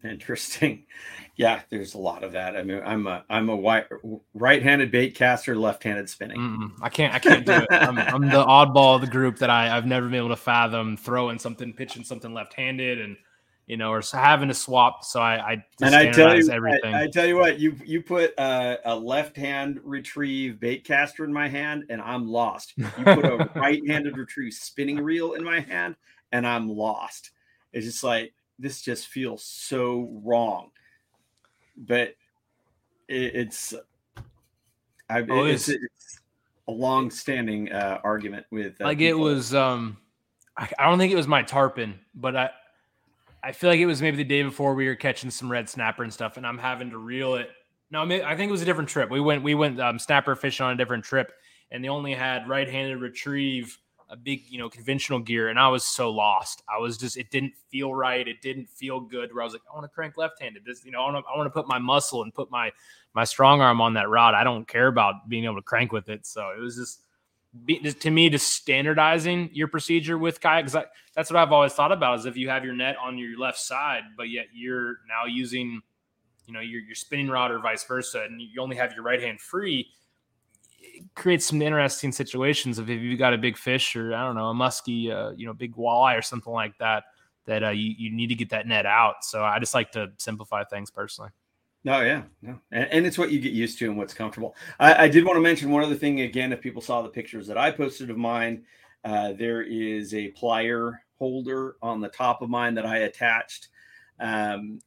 Interesting. 0.04 0.86
Yeah, 1.38 1.62
there's 1.69 1.95
a 1.95 1.97
lot 1.97 2.24
of 2.24 2.34
that. 2.34 2.56
I 2.56 2.62
mean, 2.62 2.82
I'm 2.86 3.08
a 3.08 3.24
I'm 3.28 3.50
a 3.50 3.56
white, 3.56 3.88
right-handed 4.36 4.91
bait 4.91 5.15
caster, 5.15 5.56
left-handed 5.56 6.08
spinning. 6.08 6.38
Mm-mm, 6.38 6.71
I 6.82 6.89
can't 6.89 7.15
I 7.15 7.19
can't 7.19 7.45
do 7.45 7.54
it. 7.54 7.67
I'm, 7.71 7.97
I'm 7.97 8.30
the 8.30 8.45
oddball 8.45 8.95
of 8.95 9.02
the 9.02 9.08
group 9.08 9.39
that 9.39 9.50
I 9.50 9.76
I've 9.76 9.88
never 9.88 10.08
been 10.08 10.15
able 10.15 10.30
to 10.30 10.36
fathom 10.36 10.97
throwing 10.97 11.39
something, 11.39 11.74
pitching 11.74 12.04
something 12.04 12.32
left-handed, 12.32 13.00
and 13.00 13.17
you 13.67 13.78
know, 13.78 13.91
or 13.91 14.02
having 14.12 14.50
to 14.50 14.54
swap. 14.54 15.04
So 15.04 15.21
I, 15.21 15.36
I 15.36 15.66
and 15.82 15.95
I 15.95 16.12
tell 16.12 16.38
you, 16.38 16.49
everything. 16.49 16.93
I, 16.93 17.03
I, 17.03 17.07
tell 17.07 17.26
you 17.26 17.38
what, 17.38 17.59
you 17.59 17.76
you 17.86 18.01
put 18.01 18.34
a, 18.38 18.80
a 18.86 18.95
left 18.95 19.38
hand 19.38 19.80
retrieve 19.84 20.59
bait 20.59 20.84
caster 20.84 21.24
in 21.24 21.32
my 21.32 21.47
hand, 21.47 21.86
and 21.89 22.01
I'm 22.01 22.28
lost. 22.28 22.74
You 22.76 22.86
put 23.03 23.26
a 23.26 23.49
right 23.55 23.82
handed 23.88 24.18
retrieve 24.18 24.53
spinning 24.53 24.99
reel 24.99 25.34
in 25.34 25.43
my 25.43 25.62
hand, 25.62 25.95
and 26.32 26.45
I'm 26.45 26.70
lost. 26.70 27.32
It's 27.74 27.86
just 27.86 28.03
like 28.03 28.34
this 28.59 28.82
just 28.82 29.07
feels 29.07 29.43
so 29.43 30.09
wrong, 30.24 30.72
but 31.78 32.16
it, 33.07 33.36
it's 33.36 33.74
I 35.09 35.26
oh, 35.30 35.45
it's, 35.45 35.70
it's, 35.70 36.20
a 36.68 36.72
long 36.72 37.09
standing 37.09 37.72
uh, 37.72 37.99
argument 38.03 38.45
with 38.51 38.80
uh, 38.82 38.86
like 38.86 38.99
people. 38.99 39.20
it 39.20 39.24
was 39.24 39.53
um 39.53 39.97
I, 40.57 40.70
I 40.78 40.89
don't 40.89 40.97
think 40.97 41.12
it 41.12 41.18
was 41.18 41.28
my 41.28 41.41
tarpon, 41.41 41.99
but 42.14 42.36
I 42.36 42.49
I 43.44 43.52
feel 43.52 43.70
like 43.70 43.80
it 43.80 43.86
was 43.86 44.02
maybe 44.02 44.18
the 44.18 44.24
day 44.24 44.44
before 44.44 44.76
we 44.76 44.88
were 44.88 44.96
catching 44.96 45.32
some 45.32 45.52
red 45.52 45.68
snapper 45.68 46.04
and 46.04 46.14
stuff, 46.14 46.38
and 46.38 46.46
I'm 46.46 46.58
having 46.58 46.89
to 46.92 46.98
reel 46.98 47.36
it. 47.36 47.50
No, 47.89 48.04
I 48.04 48.36
think 48.36 48.50
it 48.50 48.52
was 48.52 48.62
a 48.62 48.66
different 48.66 48.89
trip. 48.89 49.10
We 49.10 49.20
went 49.20 49.44
we 49.44 49.56
went 49.56 49.80
um, 49.80 50.00
snapper 50.00 50.36
fishing 50.36 50.66
on 50.66 50.74
a 50.74 50.78
different 50.78 51.04
trip, 51.04 51.34
and 51.72 51.84
they 51.84 51.89
only 51.89 52.14
had 52.14 52.48
right-handed 52.48 53.02
retrieve, 53.02 53.78
a 54.10 54.16
big 54.16 54.44
you 54.50 54.60
know 54.60 54.70
conventional 54.70 55.20
gear, 55.20 55.50
and 55.50 55.60
I 55.60 55.68
was 55.68 55.86
so 55.86 56.10
lost. 56.10 56.62
I 56.74 56.78
was 56.78 56.98
just 56.98 57.18
it 57.18 57.32
didn't 57.32 57.54
feel 57.70 57.94
right. 57.94 58.28
It 58.28 58.42
didn't 58.42 58.70
feel 58.70 59.00
good. 59.00 59.34
Where 59.34 59.42
I 59.42 59.46
was 59.46 59.54
like, 59.54 59.64
I 59.70 59.76
want 59.76 59.86
to 59.86 59.94
crank 59.94 60.18
left-handed. 60.18 60.64
This 60.66 60.86
you 60.86 60.92
know 60.92 61.02
I 61.02 61.12
want 61.12 61.46
to 61.46 61.50
put 61.50 61.68
my 61.68 61.80
muscle 61.80 62.24
and 62.24 62.34
put 62.34 62.52
my 62.52 62.72
my 63.14 63.24
strong 63.24 63.62
arm 63.62 63.82
on 63.82 63.94
that 63.96 64.10
rod. 64.10 64.36
I 64.36 64.44
don't 64.44 64.68
care 64.68 64.88
about 64.88 65.28
being 65.28 65.46
able 65.46 65.56
to 65.56 65.62
crank 65.62 65.92
with 65.92 66.10
it. 66.10 66.26
So 66.26 66.52
it 66.56 66.60
was 66.60 66.76
just 66.76 67.02
be, 67.66 67.80
to 67.80 68.12
me 68.12 68.30
just 68.30 68.54
standardizing 68.54 69.49
your 69.54 69.68
procedure 69.68 70.18
with 70.18 70.39
kayak 70.39 70.66
because 70.66 70.86
that's 71.16 71.30
what 71.30 71.38
I've 71.38 71.52
always 71.52 71.74
thought 71.74 71.91
about 71.91 72.20
is 72.20 72.26
if 72.26 72.38
you 72.38 72.49
have 72.49 72.64
your 72.64 72.74
net 72.74 72.95
on 73.02 73.18
your 73.18 73.38
left 73.38 73.60
side, 73.60 74.04
but 74.16 74.30
yet 74.30 74.47
you're 74.54 74.97
now 75.08 75.26
using, 75.28 75.82
you 76.47 76.54
know, 76.54 76.62
your 76.62 76.82
your 76.82 76.95
spinning 76.95 77.30
rod 77.30 77.52
or 77.52 77.60
vice 77.60 77.84
versa, 77.84 78.24
and 78.24 78.41
you 78.41 78.62
only 78.62 78.78
have 78.78 78.93
your 78.93 79.04
right 79.04 79.22
hand 79.22 79.41
free, 79.41 79.88
it 80.80 81.04
creates 81.16 81.45
some 81.45 81.62
interesting 81.62 82.12
situations 82.12 82.80
of 82.80 82.89
if 82.89 83.02
you've 83.02 83.20
got 83.20 83.34
a 83.34 83.38
big 83.38 83.58
fish 83.58 83.95
or 83.95 84.14
I 84.14 84.24
don't 84.24 84.36
know 84.36 84.47
a 84.47 84.54
musky, 84.54 85.12
uh, 85.12 85.32
you 85.32 85.45
know, 85.45 85.54
big 85.54 85.76
walleye 85.76 86.18
or 86.18 86.22
something 86.22 86.54
like 86.54 86.78
that, 86.80 87.04
that 87.45 87.64
uh, 87.64 87.70
you 87.70 87.93
you 87.97 88.12
need 88.12 88.28
to 88.28 88.36
get 88.36 88.49
that 88.52 88.66
net 88.66 88.86
out. 88.86 89.26
So 89.26 89.43
I 89.43 89.60
just 89.60 89.74
like 89.74 89.91
to 89.91 90.12
simplify 90.18 90.64
things 90.64 90.89
personally. 90.89 91.32
No, 91.84 92.02
yeah, 92.02 92.24
no, 92.44 92.60
and, 92.72 92.88
and, 92.92 93.06
it's 93.08 93.18
what 93.18 93.32
you 93.32 93.40
get 93.40 93.54
used 93.54 93.80
to 93.80 93.86
and 93.86 93.98
what's 93.98 94.14
comfortable. 94.14 94.56
I, 94.80 95.06
I, 95.06 95.08
did 95.08 95.26
want 95.26 95.38
to 95.38 95.42
mention 95.42 95.72
one 95.72 95.84
other 95.84 95.96
thing 95.96 96.22
again. 96.22 96.54
If 96.54 96.62
people 96.62 96.82
saw 96.82 97.02
the 97.02 97.10
pictures 97.10 97.48
that 97.48 97.58
I 97.58 97.72
posted 97.72 98.12
of 98.12 98.18
mine, 98.18 98.66
uh, 99.04 99.34
there 99.34 99.64
is 99.64 100.14
a 100.14 100.32
plier 100.34 101.00
holder 101.18 101.78
on 101.82 102.00
the 102.00 102.10
top 102.10 102.44
of 102.44 102.52
mine 102.52 102.76
that 102.76 102.86
I 102.86 103.00
attached, 103.00 103.70
um, 104.20 104.80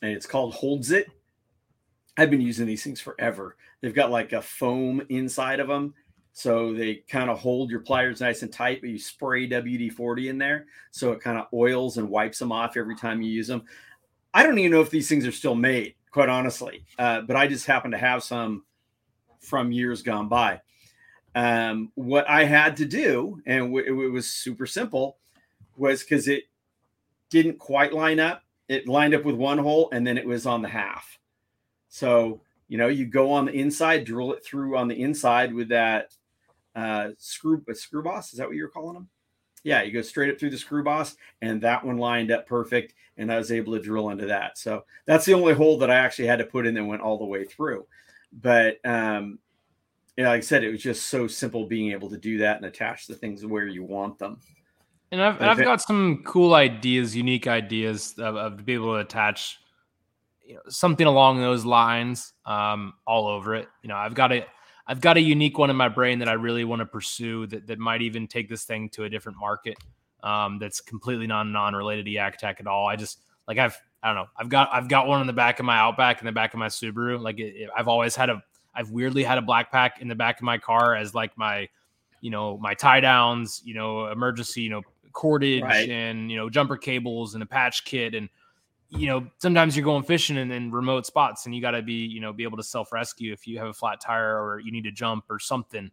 and 0.00 0.12
it's 0.12 0.24
called 0.24 0.54
Holds 0.54 0.92
It. 0.92 1.10
I've 2.16 2.30
been 2.30 2.40
using 2.40 2.66
these 2.66 2.82
things 2.82 3.02
forever. 3.02 3.56
They've 3.82 3.94
got 3.94 4.10
like 4.10 4.32
a 4.32 4.40
foam 4.40 5.02
inside 5.10 5.60
of 5.60 5.68
them, 5.68 5.92
so 6.32 6.72
they 6.72 7.02
kind 7.06 7.28
of 7.28 7.38
hold 7.38 7.70
your 7.70 7.80
pliers 7.80 8.22
nice 8.22 8.40
and 8.40 8.50
tight, 8.50 8.80
but 8.80 8.88
you 8.88 8.98
spray 8.98 9.46
WD 9.46 9.92
40 9.92 10.30
in 10.30 10.38
there. 10.38 10.66
So 10.90 11.12
it 11.12 11.20
kind 11.20 11.38
of 11.38 11.48
oils 11.52 11.98
and 11.98 12.08
wipes 12.08 12.38
them 12.38 12.50
off 12.50 12.78
every 12.78 12.96
time 12.96 13.20
you 13.20 13.30
use 13.30 13.46
them. 13.46 13.64
I 14.32 14.42
don't 14.42 14.58
even 14.58 14.70
know 14.70 14.80
if 14.80 14.88
these 14.88 15.08
things 15.08 15.26
are 15.26 15.32
still 15.32 15.54
made. 15.54 15.96
Quite 16.10 16.28
honestly. 16.28 16.84
Uh, 16.98 17.22
but 17.22 17.36
I 17.36 17.46
just 17.46 17.66
happen 17.66 17.90
to 17.92 17.98
have 17.98 18.22
some 18.22 18.64
from 19.40 19.72
years 19.72 20.02
gone 20.02 20.28
by. 20.28 20.60
Um, 21.34 21.92
what 21.94 22.28
I 22.28 22.44
had 22.44 22.76
to 22.78 22.84
do, 22.84 23.40
and 23.46 23.72
w- 23.72 24.04
it 24.04 24.10
was 24.10 24.28
super 24.30 24.66
simple, 24.66 25.18
was 25.76 26.02
because 26.02 26.28
it 26.28 26.44
didn't 27.30 27.58
quite 27.58 27.92
line 27.92 28.18
up. 28.18 28.42
It 28.68 28.88
lined 28.88 29.14
up 29.14 29.24
with 29.24 29.36
one 29.36 29.58
hole, 29.58 29.88
and 29.92 30.06
then 30.06 30.18
it 30.18 30.26
was 30.26 30.46
on 30.46 30.62
the 30.62 30.68
half. 30.68 31.18
So 31.88 32.42
you 32.70 32.78
know, 32.78 32.86
you 32.86 33.04
go 33.04 33.32
on 33.32 33.46
the 33.46 33.52
inside, 33.52 34.04
drill 34.04 34.32
it 34.32 34.44
through 34.44 34.76
on 34.76 34.86
the 34.86 35.02
inside 35.02 35.52
with 35.52 35.70
that 35.70 36.14
uh, 36.76 37.10
screw 37.18 37.62
a 37.68 37.74
screw 37.74 38.02
boss. 38.02 38.32
Is 38.32 38.38
that 38.38 38.46
what 38.46 38.56
you're 38.56 38.68
calling 38.68 38.94
them? 38.94 39.08
Yeah, 39.64 39.82
you 39.82 39.90
go 39.92 40.02
straight 40.02 40.30
up 40.30 40.38
through 40.38 40.50
the 40.50 40.58
screw 40.58 40.84
boss, 40.84 41.16
and 41.42 41.60
that 41.62 41.84
one 41.84 41.98
lined 41.98 42.30
up 42.30 42.46
perfect, 42.46 42.94
and 43.20 43.30
I 43.30 43.36
was 43.36 43.52
able 43.52 43.74
to 43.74 43.80
drill 43.80 44.10
into 44.10 44.26
that. 44.26 44.56
So 44.56 44.84
that's 45.04 45.26
the 45.26 45.34
only 45.34 45.52
hole 45.52 45.78
that 45.78 45.90
I 45.90 45.96
actually 45.96 46.26
had 46.26 46.38
to 46.38 46.46
put 46.46 46.66
in 46.66 46.74
that 46.74 46.84
went 46.84 47.02
all 47.02 47.18
the 47.18 47.24
way 47.24 47.44
through. 47.44 47.86
But 48.32 48.78
um, 48.84 49.38
you 50.16 50.24
know, 50.24 50.30
like 50.30 50.38
I 50.38 50.40
said, 50.40 50.64
it 50.64 50.70
was 50.70 50.82
just 50.82 51.06
so 51.06 51.26
simple 51.26 51.66
being 51.66 51.92
able 51.92 52.08
to 52.10 52.16
do 52.16 52.38
that 52.38 52.56
and 52.56 52.64
attach 52.64 53.06
the 53.06 53.14
things 53.14 53.44
where 53.44 53.66
you 53.66 53.84
want 53.84 54.18
them. 54.18 54.40
And 55.12 55.20
I've, 55.20 55.40
I've 55.42 55.58
got 55.58 55.82
some 55.82 56.22
cool 56.24 56.54
ideas, 56.54 57.16
unique 57.16 57.46
ideas 57.46 58.14
of, 58.18 58.36
of 58.36 58.56
to 58.58 58.62
be 58.62 58.74
able 58.74 58.94
to 58.94 59.00
attach 59.00 59.58
you 60.46 60.54
know, 60.54 60.60
something 60.68 61.06
along 61.06 61.40
those 61.40 61.64
lines 61.64 62.32
um, 62.46 62.94
all 63.06 63.26
over 63.26 63.54
it. 63.54 63.68
You 63.82 63.88
know, 63.88 63.96
I've 63.96 64.14
got 64.14 64.32
a 64.32 64.46
I've 64.86 65.00
got 65.00 65.16
a 65.16 65.20
unique 65.20 65.58
one 65.58 65.68
in 65.68 65.76
my 65.76 65.88
brain 65.88 66.20
that 66.20 66.28
I 66.28 66.32
really 66.32 66.64
want 66.64 66.80
to 66.80 66.86
pursue 66.86 67.46
that, 67.48 67.66
that 67.66 67.78
might 67.78 68.02
even 68.02 68.26
take 68.26 68.48
this 68.48 68.64
thing 68.64 68.88
to 68.90 69.04
a 69.04 69.08
different 69.10 69.38
market 69.38 69.76
um, 70.22 70.58
that's 70.58 70.80
completely 70.80 71.26
non 71.26 71.52
non 71.52 71.74
related 71.74 72.04
to 72.06 72.10
Yak 72.10 72.34
Attack 72.34 72.60
at 72.60 72.66
all. 72.66 72.86
I 72.86 72.96
just 72.96 73.20
like 73.48 73.58
I've 73.58 73.76
I 74.02 74.08
don't 74.08 74.16
know 74.16 74.26
I've 74.36 74.48
got 74.48 74.70
I've 74.72 74.88
got 74.88 75.06
one 75.06 75.20
in 75.20 75.26
the 75.26 75.32
back 75.32 75.58
of 75.60 75.66
my 75.66 75.76
Outback 75.76 76.20
in 76.20 76.26
the 76.26 76.32
back 76.32 76.54
of 76.54 76.58
my 76.58 76.68
Subaru. 76.68 77.20
Like 77.20 77.38
it, 77.38 77.54
it, 77.56 77.70
I've 77.76 77.88
always 77.88 78.16
had 78.16 78.30
a 78.30 78.42
I've 78.74 78.90
weirdly 78.90 79.24
had 79.24 79.38
a 79.38 79.42
BlackPak 79.42 80.00
in 80.00 80.08
the 80.08 80.14
back 80.14 80.38
of 80.38 80.44
my 80.44 80.58
car 80.58 80.94
as 80.94 81.14
like 81.14 81.36
my 81.36 81.68
you 82.20 82.30
know 82.30 82.58
my 82.58 82.74
tie 82.74 83.00
downs, 83.00 83.62
you 83.64 83.74
know 83.74 84.06
emergency 84.06 84.62
you 84.62 84.70
know 84.70 84.82
cordage 85.12 85.62
right. 85.62 85.88
and 85.88 86.30
you 86.30 86.36
know 86.36 86.48
jumper 86.48 86.76
cables 86.76 87.34
and 87.34 87.42
a 87.42 87.46
patch 87.46 87.84
kit 87.84 88.14
and 88.14 88.28
you 88.90 89.06
know, 89.06 89.26
sometimes 89.38 89.76
you're 89.76 89.84
going 89.84 90.02
fishing 90.02 90.36
in, 90.36 90.50
in 90.50 90.70
remote 90.72 91.06
spots 91.06 91.46
and 91.46 91.54
you 91.54 91.62
got 91.62 91.70
to 91.72 91.82
be, 91.82 92.06
you 92.06 92.20
know, 92.20 92.32
be 92.32 92.42
able 92.42 92.56
to 92.56 92.62
self 92.62 92.92
rescue 92.92 93.32
if 93.32 93.46
you 93.46 93.58
have 93.58 93.68
a 93.68 93.72
flat 93.72 94.00
tire 94.00 94.42
or 94.42 94.58
you 94.58 94.72
need 94.72 94.84
to 94.84 94.90
jump 94.90 95.24
or 95.30 95.38
something. 95.38 95.90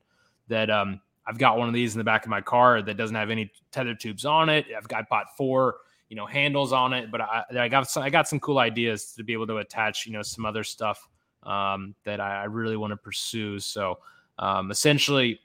That 0.48 0.70
um, 0.70 1.02
I've 1.28 1.38
got 1.38 1.58
one 1.58 1.68
of 1.68 1.74
these 1.74 1.94
in 1.94 1.98
the 1.98 2.04
back 2.04 2.24
of 2.24 2.30
my 2.30 2.42
car 2.42 2.82
that 2.82 2.96
doesn't 2.96 3.16
have 3.16 3.30
any 3.30 3.52
tether 3.72 3.94
tubes 3.94 4.26
on 4.26 4.50
it. 4.50 4.66
I've 4.76 4.88
got 4.88 5.10
bought 5.10 5.36
four, 5.36 5.78
you 6.10 6.16
know, 6.16 6.26
handles 6.26 6.72
on 6.72 6.94
it, 6.94 7.12
but 7.12 7.22
I, 7.22 7.44
I 7.58 7.68
got 7.68 7.90
some, 7.90 8.04
I 8.04 8.10
got 8.10 8.28
some 8.28 8.40
cool 8.40 8.60
ideas 8.60 9.14
to 9.14 9.24
be 9.24 9.34
able 9.34 9.48
to 9.48 9.58
attach, 9.58 10.06
you 10.06 10.14
know, 10.14 10.22
some 10.22 10.46
other 10.46 10.64
stuff 10.64 11.08
um, 11.44 11.96
that 12.06 12.20
I, 12.20 12.42
I 12.42 12.44
really 12.46 12.78
want 12.78 12.92
to 12.92 12.98
pursue. 12.98 13.60
So 13.60 14.00
um, 14.40 14.72
essentially, 14.72 15.40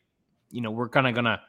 you 0.51 0.61
know, 0.61 0.71
we're 0.71 0.89
kind 0.89 1.07
of 1.07 1.15
gonna 1.15 1.41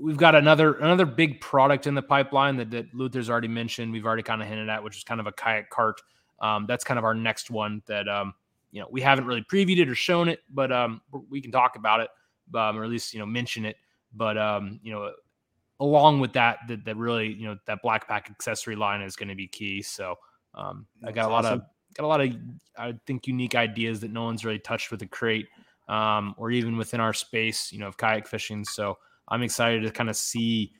we've 0.00 0.16
got 0.16 0.34
another 0.34 0.74
another 0.74 1.06
big 1.06 1.40
product 1.40 1.86
in 1.86 1.94
the 1.94 2.02
pipeline 2.02 2.56
that, 2.56 2.70
that 2.70 2.94
Luther's 2.94 3.28
already 3.28 3.48
mentioned. 3.48 3.92
We've 3.92 4.06
already 4.06 4.22
kind 4.22 4.42
of 4.42 4.48
hinted 4.48 4.68
at, 4.68 4.82
which 4.82 4.96
is 4.96 5.04
kind 5.04 5.20
of 5.20 5.26
a 5.26 5.32
kayak 5.32 5.70
cart. 5.70 6.00
Um, 6.40 6.66
that's 6.66 6.84
kind 6.84 6.98
of 6.98 7.04
our 7.04 7.14
next 7.14 7.50
one 7.50 7.82
that 7.86 8.08
um, 8.08 8.34
you 8.70 8.80
know 8.80 8.88
we 8.90 9.00
haven't 9.00 9.26
really 9.26 9.42
previewed 9.42 9.78
it 9.78 9.88
or 9.88 9.94
shown 9.94 10.28
it, 10.28 10.40
but 10.50 10.72
um, 10.72 11.00
we 11.28 11.40
can 11.40 11.52
talk 11.52 11.76
about 11.76 12.00
it, 12.00 12.10
um, 12.54 12.78
or 12.78 12.84
at 12.84 12.90
least 12.90 13.14
you 13.14 13.20
know 13.20 13.26
mention 13.26 13.64
it. 13.64 13.76
But 14.12 14.38
um, 14.38 14.80
you 14.82 14.92
know, 14.92 15.12
along 15.80 16.20
with 16.20 16.32
that, 16.34 16.58
that, 16.68 16.84
that 16.84 16.96
really 16.96 17.32
you 17.32 17.46
know 17.46 17.56
that 17.66 17.82
BlackPak 17.84 18.30
accessory 18.30 18.76
line 18.76 19.02
is 19.02 19.16
going 19.16 19.28
to 19.28 19.34
be 19.34 19.48
key. 19.48 19.82
So 19.82 20.16
um, 20.54 20.86
I 21.04 21.12
got 21.12 21.26
a 21.26 21.32
lot 21.32 21.44
awesome. 21.44 21.60
of 21.60 21.66
got 21.94 22.04
a 22.04 22.06
lot 22.06 22.20
of 22.20 22.32
I 22.76 22.94
think 23.06 23.26
unique 23.26 23.54
ideas 23.54 24.00
that 24.00 24.12
no 24.12 24.24
one's 24.24 24.44
really 24.44 24.58
touched 24.58 24.90
with 24.90 25.00
the 25.00 25.06
crate, 25.06 25.46
um, 25.88 26.34
or 26.36 26.50
even 26.50 26.76
within 26.76 27.00
our 27.00 27.12
space, 27.12 27.72
you 27.72 27.78
know, 27.78 27.86
of 27.86 27.96
kayak 27.96 28.26
fishing. 28.26 28.64
So 28.64 28.98
I'm 29.28 29.42
excited 29.42 29.82
to 29.82 29.90
kind 29.90 30.10
of 30.10 30.16
see, 30.16 30.72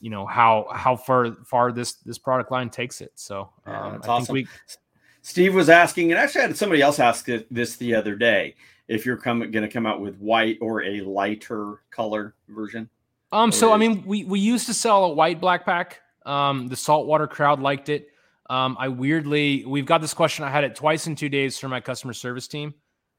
you 0.00 0.10
know, 0.10 0.26
how 0.26 0.66
how 0.72 0.96
far 0.96 1.32
far 1.44 1.72
this 1.72 1.94
this 1.94 2.18
product 2.18 2.50
line 2.50 2.70
takes 2.70 3.00
it. 3.00 3.12
So 3.14 3.50
yeah, 3.66 3.80
um, 3.80 4.00
I 4.04 4.08
awesome. 4.08 4.34
think 4.34 4.48
we. 4.48 4.76
Steve 5.22 5.54
was 5.54 5.68
asking, 5.68 6.10
and 6.12 6.18
actually 6.18 6.40
I 6.40 6.46
had 6.46 6.56
somebody 6.56 6.80
else 6.80 6.98
ask 6.98 7.26
this 7.50 7.76
the 7.76 7.94
other 7.94 8.16
day. 8.16 8.54
If 8.90 9.06
you're 9.06 9.16
coming 9.16 9.50
going 9.50 9.62
to 9.62 9.72
come 9.72 9.86
out 9.86 10.00
with 10.00 10.18
white 10.18 10.58
or 10.60 10.82
a 10.82 11.00
lighter 11.02 11.82
color 11.90 12.34
version. 12.48 12.88
Um. 13.32 13.52
So 13.52 13.72
I 13.72 13.76
mean, 13.76 14.02
we 14.04 14.24
we 14.24 14.40
used 14.40 14.66
to 14.66 14.74
sell 14.74 15.04
a 15.04 15.12
white 15.12 15.40
BlackPak. 15.40 15.92
Um. 16.26 16.68
The 16.68 16.76
saltwater 16.76 17.26
crowd 17.26 17.60
liked 17.60 17.88
it. 17.88 18.08
Um. 18.48 18.76
I 18.78 18.88
weirdly 18.88 19.64
we've 19.64 19.86
got 19.86 20.00
this 20.00 20.12
question. 20.12 20.44
I 20.44 20.50
had 20.50 20.64
it 20.64 20.74
twice 20.74 21.06
in 21.06 21.14
two 21.14 21.28
days 21.28 21.58
from 21.58 21.70
my 21.70 21.80
customer 21.80 22.12
service 22.12 22.48
team. 22.48 22.74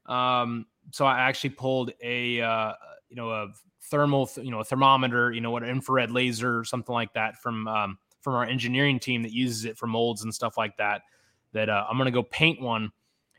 Um. 0.06 0.66
So 0.90 1.06
I 1.06 1.20
actually 1.20 1.50
pulled 1.50 1.92
a 2.02 2.40
uh, 2.40 2.72
you 3.08 3.16
know 3.16 3.30
a 3.30 3.48
thermal, 3.92 4.30
you 4.36 4.50
know, 4.50 4.60
a 4.60 4.64
thermometer, 4.64 5.32
you 5.32 5.40
know, 5.40 5.50
what 5.50 5.62
infrared 5.62 6.10
laser 6.10 6.58
or 6.58 6.64
something 6.64 6.94
like 6.94 7.12
that 7.12 7.36
from 7.36 7.68
um, 7.68 7.98
from 8.20 8.34
our 8.34 8.44
engineering 8.44 8.98
team 8.98 9.22
that 9.22 9.32
uses 9.32 9.64
it 9.64 9.76
for 9.76 9.86
molds 9.86 10.22
and 10.24 10.34
stuff 10.34 10.56
like 10.56 10.76
that. 10.78 11.02
That 11.52 11.68
uh, 11.68 11.84
I'm 11.88 11.98
gonna 11.98 12.10
go 12.10 12.22
paint 12.22 12.60
one, 12.60 12.90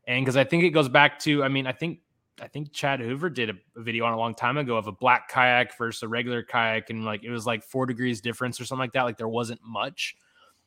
and 0.07 0.23
because 0.23 0.37
I 0.37 0.43
think 0.43 0.63
it 0.63 0.69
goes 0.69 0.87
back 0.87 1.19
to, 1.19 1.43
I 1.43 1.47
mean, 1.47 1.65
I 1.65 1.71
think 1.71 1.99
I 2.41 2.47
think 2.47 2.73
Chad 2.73 2.99
Hoover 2.99 3.29
did 3.29 3.49
a, 3.49 3.53
a, 3.77 3.81
video 3.81 4.05
on 4.05 4.13
a 4.13 4.17
long 4.17 4.33
time 4.33 4.57
ago 4.57 4.75
of 4.75 4.87
a 4.87 4.91
black 4.91 5.29
kayak 5.29 5.77
versus 5.77 6.01
a 6.03 6.07
regular 6.07 6.41
kayak, 6.43 6.89
and 6.89 7.05
like 7.05 7.23
it 7.23 7.29
was 7.29 7.45
like 7.45 7.63
four 7.63 7.85
degrees 7.85 8.21
difference 8.21 8.59
or 8.59 8.65
something 8.65 8.79
like 8.79 8.93
that. 8.93 9.03
Like 9.03 9.17
there 9.17 9.27
wasn't 9.27 9.61
much. 9.63 10.15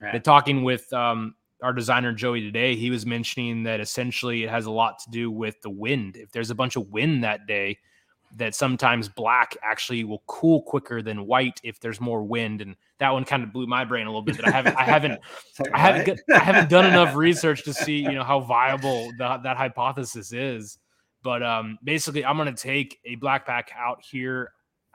Right. 0.01 0.23
talking 0.23 0.63
with 0.63 0.93
um, 0.93 1.35
our 1.63 1.73
designer 1.73 2.13
Joey 2.13 2.43
today, 2.43 2.77
he 2.77 2.91
was 2.91 3.07
mentioning 3.07 3.63
that 3.63 3.81
essentially 3.81 4.45
it 4.45 4.51
has 4.51 4.67
a 4.67 4.71
lot 4.71 4.99
to 5.01 5.11
do 5.11 5.31
with 5.31 5.61
the 5.63 5.71
wind. 5.71 6.17
If 6.17 6.31
there's 6.31 6.51
a 6.51 6.55
bunch 6.55 6.77
of 6.77 6.91
wind 6.91 7.25
that 7.25 7.47
day, 7.47 7.79
that 8.37 8.55
sometimes 8.55 9.09
black 9.09 9.57
actually 9.63 10.05
will 10.05 10.23
cool 10.27 10.63
quicker 10.63 11.01
than 11.01 11.27
white 11.27 11.61
if 11.63 11.81
there's 11.81 12.01
more 12.01 12.23
wind 12.23 12.61
and 12.61 12.77
that 12.99 13.11
one 13.11 13.25
kind 13.25 13.43
of 13.43 13.53
blew 13.53 13.67
my 13.67 13.85
brain 13.85 14.07
a 14.07 14.11
little 14.11 14.23
bit 14.23 14.37
that 14.37 14.49
I 14.49 14.51
haven't 14.51 14.77
I 14.77 14.85
haven't 14.85 15.21
I 15.73 15.79
haven't 15.79 16.21
I 16.33 16.39
haven't 16.39 16.69
done 16.69 16.87
enough 16.87 17.15
research 17.17 17.63
to 17.65 17.73
see 17.73 17.99
you 17.99 18.13
know 18.13 18.25
how 18.25 18.41
viable 18.41 19.11
the, 19.17 19.39
that 19.43 19.57
hypothesis 19.57 20.33
is 20.33 20.79
but 21.27 21.43
um 21.43 21.77
basically 21.83 22.25
I'm 22.25 22.37
going 22.37 22.55
to 22.55 22.63
take 22.63 23.01
a 23.05 23.17
BlackPak 23.17 23.65
out 23.77 23.99
here. 24.03 24.53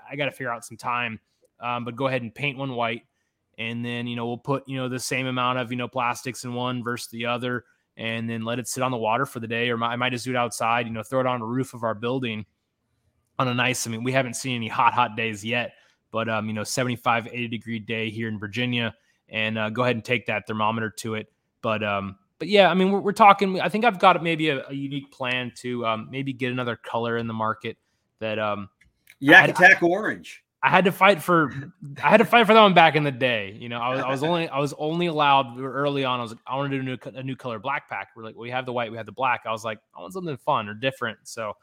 I 0.09 0.15
got 0.15 0.25
to 0.25 0.31
figure 0.31 0.51
out 0.51 0.63
some 0.63 0.77
time 0.77 1.19
um, 1.59 1.83
but 1.83 1.95
go 1.95 2.07
ahead 2.07 2.21
and 2.21 2.33
paint 2.33 2.57
one 2.57 2.73
white. 2.73 3.03
And 3.57 3.85
then 3.85 4.07
you 4.07 4.15
know 4.15 4.25
we'll 4.25 4.37
put 4.37 4.63
you 4.67 4.77
know 4.77 4.87
the 4.87 4.99
same 4.99 5.27
amount 5.27 5.59
of 5.59 5.71
you 5.71 5.77
know 5.77 5.89
plastics 5.89 6.45
in 6.45 6.53
one 6.53 6.83
versus 6.83 7.09
the 7.11 7.25
other 7.25 7.65
and 7.97 8.29
then 8.29 8.43
let 8.45 8.57
it 8.57 8.67
sit 8.67 8.81
on 8.81 8.91
the 8.91 8.97
water 8.97 9.25
for 9.25 9.41
the 9.41 9.47
day. 9.47 9.69
Or 9.69 9.83
I 9.83 9.97
might 9.97 10.11
just 10.11 10.23
do 10.23 10.31
it 10.31 10.37
outside 10.37 10.87
you 10.87 10.93
know 10.93 11.03
throw 11.03 11.19
it 11.19 11.27
on 11.27 11.41
the 11.41 11.45
roof 11.45 11.73
of 11.73 11.83
our 11.83 11.93
building 11.93 12.45
on 13.41 13.47
a 13.47 13.53
nice, 13.53 13.87
I 13.87 13.89
mean, 13.89 14.03
we 14.03 14.11
haven't 14.11 14.35
seen 14.35 14.55
any 14.55 14.67
hot, 14.67 14.93
hot 14.93 15.17
days 15.17 15.43
yet, 15.43 15.73
but, 16.11 16.29
um, 16.29 16.47
you 16.47 16.53
know, 16.53 16.63
75, 16.63 17.27
80 17.27 17.47
degree 17.47 17.79
day 17.79 18.09
here 18.09 18.27
in 18.27 18.37
Virginia 18.37 18.93
and 19.29 19.57
uh, 19.57 19.69
go 19.69 19.81
ahead 19.83 19.95
and 19.95 20.05
take 20.05 20.27
that 20.27 20.45
thermometer 20.45 20.89
to 20.89 21.15
it. 21.15 21.27
But, 21.61 21.83
um, 21.83 22.17
but 22.41 22.47
yeah, 22.47 22.71
I 22.71 22.73
mean, 22.73 22.91
we're, 22.91 23.01
we're 23.01 23.11
talking, 23.11 23.61
I 23.61 23.69
think 23.69 23.85
I've 23.85 23.99
got 23.99 24.23
maybe 24.23 24.49
a, 24.49 24.67
a 24.67 24.73
unique 24.73 25.11
plan 25.11 25.51
to 25.57 25.85
um, 25.85 26.07
maybe 26.09 26.33
get 26.33 26.51
another 26.51 26.75
color 26.75 27.17
in 27.17 27.27
the 27.27 27.35
market 27.35 27.77
that, 28.17 28.39
um, 28.39 28.67
Yak 29.19 29.49
Attack 29.49 29.83
Orange. 29.83 30.43
I 30.63 30.69
had 30.71 30.85
to 30.85 30.91
fight 30.91 31.21
for 31.21 31.53
I 32.03 32.09
had 32.09 32.17
to 32.17 32.25
fight 32.25 32.47
for 32.47 32.55
that 32.55 32.61
one 32.61 32.73
back 32.73 32.95
in 32.95 33.03
the 33.03 33.11
day. 33.11 33.55
You 33.59 33.69
know, 33.69 33.77
I 33.77 33.93
was, 33.93 33.99
I 33.99 34.09
was 34.09 34.23
only 34.23 34.49
I 34.57 34.57
was 34.57 34.73
only 34.79 35.05
allowed 35.05 35.59
early 35.59 36.03
on. 36.03 36.19
I 36.19 36.23
was 36.23 36.31
like, 36.31 36.41
I 36.47 36.55
want 36.55 36.71
to 36.71 36.77
do 36.77 36.81
a 36.81 36.83
new, 36.83 37.19
a 37.19 37.23
new 37.23 37.35
color 37.35 37.59
BlackPak. 37.59 38.05
We're 38.15 38.23
like, 38.23 38.35
we 38.35 38.49
have 38.49 38.65
the 38.65 38.73
white, 38.73 38.89
we 38.89 38.97
have 38.97 39.05
the 39.05 39.11
black. 39.11 39.41
I 39.45 39.51
was 39.51 39.63
like, 39.63 39.77
I 39.95 40.01
want 40.01 40.13
something 40.13 40.35
fun 40.37 40.67
or 40.67 40.73
different. 40.73 41.19
So 41.25 41.53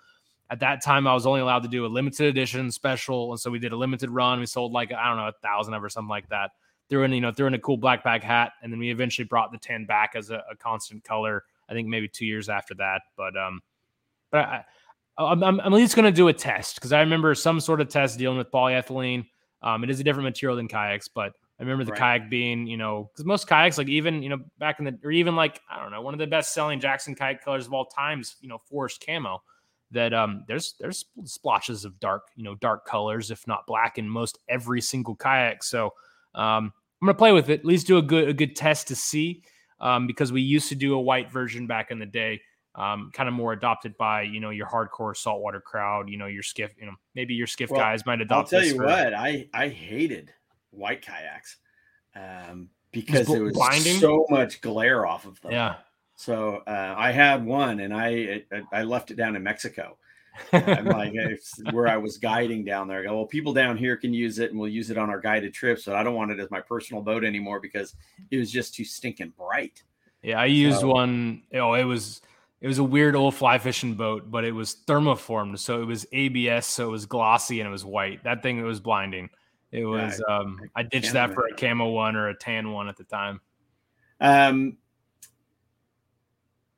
at 0.48 0.60
that 0.60 0.84
time, 0.84 1.08
I 1.08 1.14
was 1.14 1.26
only 1.26 1.40
allowed 1.40 1.64
to 1.64 1.68
do 1.68 1.86
a 1.86 1.88
limited 1.88 2.26
edition 2.26 2.70
special, 2.70 3.32
and 3.32 3.40
so 3.40 3.50
we 3.50 3.58
did 3.58 3.72
a 3.72 3.76
limited 3.76 4.10
run. 4.10 4.38
We 4.38 4.46
sold 4.46 4.70
like 4.70 4.92
I 4.92 5.08
don't 5.08 5.16
know 5.16 5.26
a 5.26 5.32
thousand 5.42 5.74
of 5.74 5.82
or 5.82 5.88
something 5.88 6.08
like 6.08 6.28
that. 6.28 6.52
Threw 6.88 7.04
in 7.04 7.12
you 7.12 7.20
know 7.20 7.32
threw 7.32 7.46
in 7.46 7.54
a 7.54 7.58
cool 7.58 7.78
BlackPak 7.78 8.22
hat, 8.22 8.52
and 8.62 8.72
then 8.72 8.78
we 8.78 8.90
eventually 8.90 9.26
brought 9.26 9.52
the 9.52 9.58
tan 9.58 9.84
back 9.84 10.12
as 10.14 10.30
a, 10.30 10.42
a 10.50 10.56
constant 10.56 11.04
color. 11.04 11.44
I 11.68 11.74
think 11.74 11.88
maybe 11.88 12.08
two 12.08 12.24
years 12.24 12.48
after 12.48 12.74
that, 12.76 13.02
but 13.16 13.36
um, 13.36 13.60
but 14.30 14.38
I, 14.38 14.64
I'm, 15.18 15.42
I'm 15.42 15.60
at 15.60 15.72
least 15.72 15.96
going 15.96 16.04
to 16.04 16.12
do 16.12 16.28
a 16.28 16.32
test 16.32 16.76
because 16.76 16.92
I 16.92 17.00
remember 17.00 17.34
some 17.34 17.60
sort 17.60 17.80
of 17.80 17.88
test 17.88 18.18
dealing 18.18 18.38
with 18.38 18.50
polyethylene. 18.50 19.26
Um, 19.62 19.82
it 19.82 19.90
is 19.90 20.00
a 20.00 20.04
different 20.04 20.24
material 20.24 20.56
than 20.56 20.68
kayaks, 20.68 21.08
but 21.08 21.32
I 21.58 21.62
remember 21.62 21.84
the 21.84 21.90
right. 21.90 22.20
kayak 22.20 22.30
being, 22.30 22.68
you 22.68 22.76
know, 22.76 23.10
because 23.12 23.24
most 23.24 23.48
kayaks, 23.48 23.76
like 23.76 23.88
even, 23.88 24.22
you 24.22 24.28
know, 24.28 24.38
back 24.58 24.78
in 24.78 24.84
the, 24.84 24.96
or 25.02 25.10
even 25.10 25.34
like, 25.34 25.60
I 25.68 25.82
don't 25.82 25.90
know, 25.90 26.00
one 26.00 26.14
of 26.14 26.20
the 26.20 26.28
best 26.28 26.54
selling 26.54 26.78
Jackson 26.78 27.16
kayak 27.16 27.44
colors 27.44 27.66
of 27.66 27.74
all 27.74 27.86
times, 27.86 28.36
you 28.40 28.48
know, 28.48 28.58
forest 28.58 29.04
camo 29.04 29.42
that 29.90 30.14
um, 30.14 30.44
there's 30.46 30.74
there's 30.78 31.06
splotches 31.24 31.84
of 31.84 31.98
dark, 31.98 32.28
you 32.36 32.44
know, 32.44 32.54
dark 32.56 32.86
colors, 32.86 33.32
if 33.32 33.46
not 33.48 33.66
black, 33.66 33.98
in 33.98 34.08
most 34.08 34.38
every 34.48 34.80
single 34.80 35.16
kayak. 35.16 35.64
So 35.64 35.94
um, 36.34 36.72
I'm 37.00 37.06
gonna 37.06 37.14
play 37.14 37.32
with 37.32 37.48
it. 37.48 37.60
At 37.60 37.64
least 37.64 37.86
do 37.86 37.98
a 37.98 38.02
good 38.02 38.28
a 38.28 38.32
good 38.32 38.56
test 38.56 38.88
to 38.88 38.96
see, 38.96 39.42
um, 39.80 40.06
because 40.06 40.32
we 40.32 40.40
used 40.40 40.68
to 40.70 40.74
do 40.74 40.94
a 40.94 41.00
white 41.00 41.30
version 41.30 41.66
back 41.66 41.90
in 41.90 41.98
the 41.98 42.06
day, 42.06 42.40
um, 42.74 43.10
kind 43.12 43.28
of 43.28 43.34
more 43.34 43.52
adopted 43.52 43.96
by 43.96 44.22
you 44.22 44.40
know 44.40 44.50
your 44.50 44.66
hardcore 44.66 45.16
saltwater 45.16 45.60
crowd. 45.60 46.08
You 46.08 46.18
know 46.18 46.26
your 46.26 46.42
skiff, 46.42 46.74
you 46.78 46.86
know 46.86 46.94
maybe 47.14 47.34
your 47.34 47.46
skiff 47.46 47.70
well, 47.70 47.80
guys 47.80 48.04
might 48.04 48.20
adopt. 48.20 48.52
I'll 48.52 48.60
tell 48.60 48.68
you 48.68 48.76
for, 48.76 48.86
what, 48.86 49.14
I 49.14 49.48
I 49.54 49.68
hated 49.68 50.32
white 50.70 51.02
kayaks 51.02 51.58
um, 52.14 52.68
because 52.92 53.28
it 53.30 53.40
was, 53.40 53.56
it 53.56 53.56
was 53.56 54.00
so 54.00 54.26
much 54.28 54.60
glare 54.60 55.06
off 55.06 55.24
of 55.24 55.40
them. 55.40 55.52
Yeah. 55.52 55.76
So 56.16 56.62
uh, 56.66 56.94
I 56.96 57.12
had 57.12 57.44
one, 57.44 57.78
and 57.78 57.94
I 57.94 58.42
I 58.72 58.82
left 58.82 59.12
it 59.12 59.16
down 59.16 59.36
in 59.36 59.42
Mexico. 59.42 59.98
I'm 60.52 60.86
like 60.86 61.14
where 61.72 61.88
I 61.88 61.96
was 61.96 62.18
guiding 62.18 62.64
down 62.64 62.88
there. 62.88 63.00
I 63.00 63.02
go, 63.04 63.16
well, 63.16 63.26
people 63.26 63.52
down 63.52 63.76
here 63.76 63.96
can 63.96 64.12
use 64.12 64.38
it, 64.38 64.50
and 64.50 64.58
we'll 64.58 64.68
use 64.68 64.90
it 64.90 64.98
on 64.98 65.10
our 65.10 65.20
guided 65.20 65.54
trips. 65.54 65.84
But 65.84 65.94
I 65.94 66.02
don't 66.02 66.14
want 66.14 66.30
it 66.30 66.38
as 66.38 66.50
my 66.50 66.60
personal 66.60 67.02
boat 67.02 67.24
anymore 67.24 67.60
because 67.60 67.94
it 68.30 68.38
was 68.38 68.50
just 68.50 68.74
too 68.74 68.84
stinking 68.84 69.32
bright. 69.36 69.82
Yeah, 70.22 70.40
I 70.40 70.46
used 70.46 70.80
so, 70.80 70.88
one. 70.88 71.42
Oh, 71.54 71.74
it 71.74 71.84
was 71.84 72.22
it 72.60 72.66
was 72.66 72.78
a 72.78 72.84
weird 72.84 73.14
old 73.14 73.34
fly 73.34 73.58
fishing 73.58 73.94
boat, 73.94 74.30
but 74.30 74.44
it 74.44 74.52
was 74.52 74.76
thermoformed, 74.86 75.58
so 75.58 75.80
it 75.80 75.84
was 75.84 76.06
ABS, 76.12 76.66
so 76.66 76.88
it 76.88 76.90
was 76.90 77.06
glossy 77.06 77.60
and 77.60 77.68
it 77.68 77.72
was 77.72 77.84
white. 77.84 78.24
That 78.24 78.42
thing 78.42 78.58
it 78.58 78.62
was 78.62 78.80
blinding. 78.80 79.30
It 79.70 79.84
was. 79.84 80.20
Yeah, 80.26 80.36
um, 80.38 80.60
I, 80.74 80.80
I 80.80 80.82
ditched 80.82 81.12
that 81.12 81.34
for 81.34 81.46
a 81.46 81.54
camo 81.54 81.90
one 81.90 82.16
or 82.16 82.28
a 82.28 82.34
tan 82.34 82.72
one 82.72 82.88
at 82.88 82.96
the 82.96 83.04
time. 83.04 83.40
Um, 84.20 84.78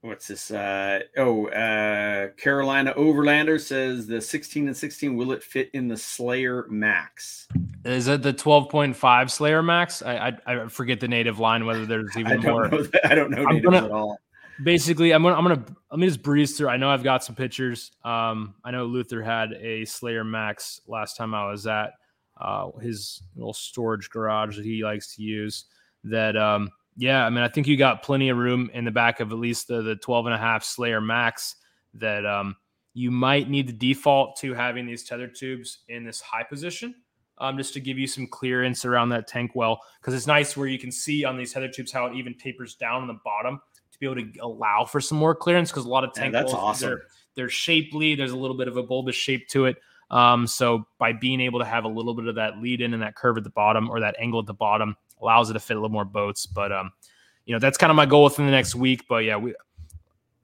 what's 0.02 0.28
this? 0.28 0.50
Uh, 0.50 1.00
oh, 1.16 1.46
uh, 1.48 2.28
Carolina 2.36 2.94
Overlander 2.94 3.60
says 3.60 4.06
the 4.06 4.20
16 4.20 4.68
and 4.68 4.76
16 4.76 5.16
will 5.16 5.32
it 5.32 5.42
fit 5.42 5.70
in 5.72 5.88
the 5.88 5.96
Slayer 5.96 6.66
Max? 6.68 7.48
Is 7.84 8.08
it 8.08 8.22
the 8.22 8.32
12.5 8.32 9.30
Slayer 9.30 9.62
Max? 9.62 10.02
I, 10.02 10.38
I, 10.46 10.62
I 10.62 10.68
forget 10.68 11.00
the 11.00 11.08
native 11.08 11.38
line 11.38 11.66
whether 11.66 11.86
there's 11.86 12.16
even 12.16 12.46
I 12.46 12.50
more. 12.50 12.70
I 13.04 13.14
don't 13.14 13.30
know 13.30 13.44
gonna, 13.60 13.84
at 13.84 13.90
all. 13.90 14.18
Basically, 14.62 15.12
I'm 15.12 15.22
gonna 15.22 15.36
I'm 15.36 15.44
gonna 15.44 15.64
let 15.90 16.00
me 16.00 16.06
just 16.06 16.22
breeze 16.22 16.56
through. 16.56 16.68
I 16.68 16.76
know 16.76 16.90
I've 16.90 17.02
got 17.02 17.24
some 17.24 17.34
pictures. 17.34 17.92
Um, 18.04 18.54
I 18.62 18.70
know 18.70 18.84
Luther 18.84 19.22
had 19.22 19.52
a 19.54 19.84
Slayer 19.86 20.24
Max 20.24 20.82
last 20.86 21.16
time 21.16 21.34
I 21.34 21.50
was 21.50 21.66
at 21.66 21.94
uh, 22.38 22.70
his 22.80 23.22
little 23.36 23.54
storage 23.54 24.10
garage 24.10 24.56
that 24.56 24.64
he 24.64 24.84
likes 24.84 25.14
to 25.16 25.22
use. 25.22 25.64
That 26.04 26.36
um, 26.36 26.70
yeah, 27.00 27.24
I 27.24 27.30
mean, 27.30 27.42
I 27.42 27.48
think 27.48 27.66
you 27.66 27.78
got 27.78 28.02
plenty 28.02 28.28
of 28.28 28.36
room 28.36 28.70
in 28.74 28.84
the 28.84 28.90
back 28.90 29.20
of 29.20 29.32
at 29.32 29.38
least 29.38 29.68
the, 29.68 29.80
the 29.80 29.96
12 29.96 30.26
and 30.26 30.34
a 30.34 30.38
half 30.38 30.62
Slayer 30.62 31.00
Max 31.00 31.56
that 31.94 32.26
um, 32.26 32.56
you 32.92 33.10
might 33.10 33.48
need 33.48 33.68
to 33.68 33.72
default 33.72 34.36
to 34.40 34.52
having 34.52 34.84
these 34.84 35.02
tether 35.04 35.26
tubes 35.26 35.78
in 35.88 36.04
this 36.04 36.20
high 36.20 36.42
position 36.42 36.94
um, 37.38 37.56
just 37.56 37.72
to 37.72 37.80
give 37.80 37.98
you 37.98 38.06
some 38.06 38.26
clearance 38.26 38.84
around 38.84 39.08
that 39.08 39.26
tank 39.26 39.52
well. 39.54 39.80
Because 39.98 40.12
it's 40.12 40.26
nice 40.26 40.58
where 40.58 40.66
you 40.66 40.78
can 40.78 40.92
see 40.92 41.24
on 41.24 41.38
these 41.38 41.54
tether 41.54 41.68
tubes 41.68 41.90
how 41.90 42.04
it 42.04 42.16
even 42.16 42.36
tapers 42.36 42.74
down 42.74 43.00
on 43.00 43.08
the 43.08 43.18
bottom 43.24 43.62
to 43.92 43.98
be 43.98 44.04
able 44.04 44.16
to 44.16 44.38
allow 44.42 44.84
for 44.84 45.00
some 45.00 45.16
more 45.16 45.34
clearance. 45.34 45.70
Because 45.70 45.86
a 45.86 45.88
lot 45.88 46.04
of 46.04 46.12
tank 46.12 46.34
yeah, 46.34 46.40
that's 46.40 46.52
wells, 46.52 46.64
awesome. 46.64 46.88
they're, 46.90 47.02
they're 47.34 47.48
shapely, 47.48 48.14
there's 48.14 48.32
a 48.32 48.36
little 48.36 48.58
bit 48.58 48.68
of 48.68 48.76
a 48.76 48.82
bulbous 48.82 49.16
shape 49.16 49.48
to 49.48 49.64
it. 49.64 49.78
Um, 50.10 50.46
so 50.46 50.84
by 50.98 51.14
being 51.14 51.40
able 51.40 51.60
to 51.60 51.64
have 51.64 51.84
a 51.84 51.88
little 51.88 52.12
bit 52.12 52.26
of 52.26 52.34
that 52.34 52.58
lead 52.58 52.82
in 52.82 52.92
and 52.92 53.02
that 53.02 53.14
curve 53.14 53.38
at 53.38 53.44
the 53.44 53.50
bottom 53.50 53.88
or 53.88 54.00
that 54.00 54.16
angle 54.18 54.40
at 54.40 54.46
the 54.46 54.52
bottom, 54.52 54.96
allows 55.20 55.50
it 55.50 55.54
to 55.54 55.60
fit 55.60 55.76
a 55.76 55.80
little 55.80 55.92
more 55.92 56.04
boats. 56.04 56.46
But 56.46 56.72
um, 56.72 56.92
you 57.44 57.54
know, 57.54 57.58
that's 57.58 57.78
kind 57.78 57.90
of 57.90 57.96
my 57.96 58.06
goal 58.06 58.24
within 58.24 58.46
the 58.46 58.52
next 58.52 58.74
week. 58.74 59.06
But 59.08 59.24
yeah, 59.24 59.36
we. 59.36 59.54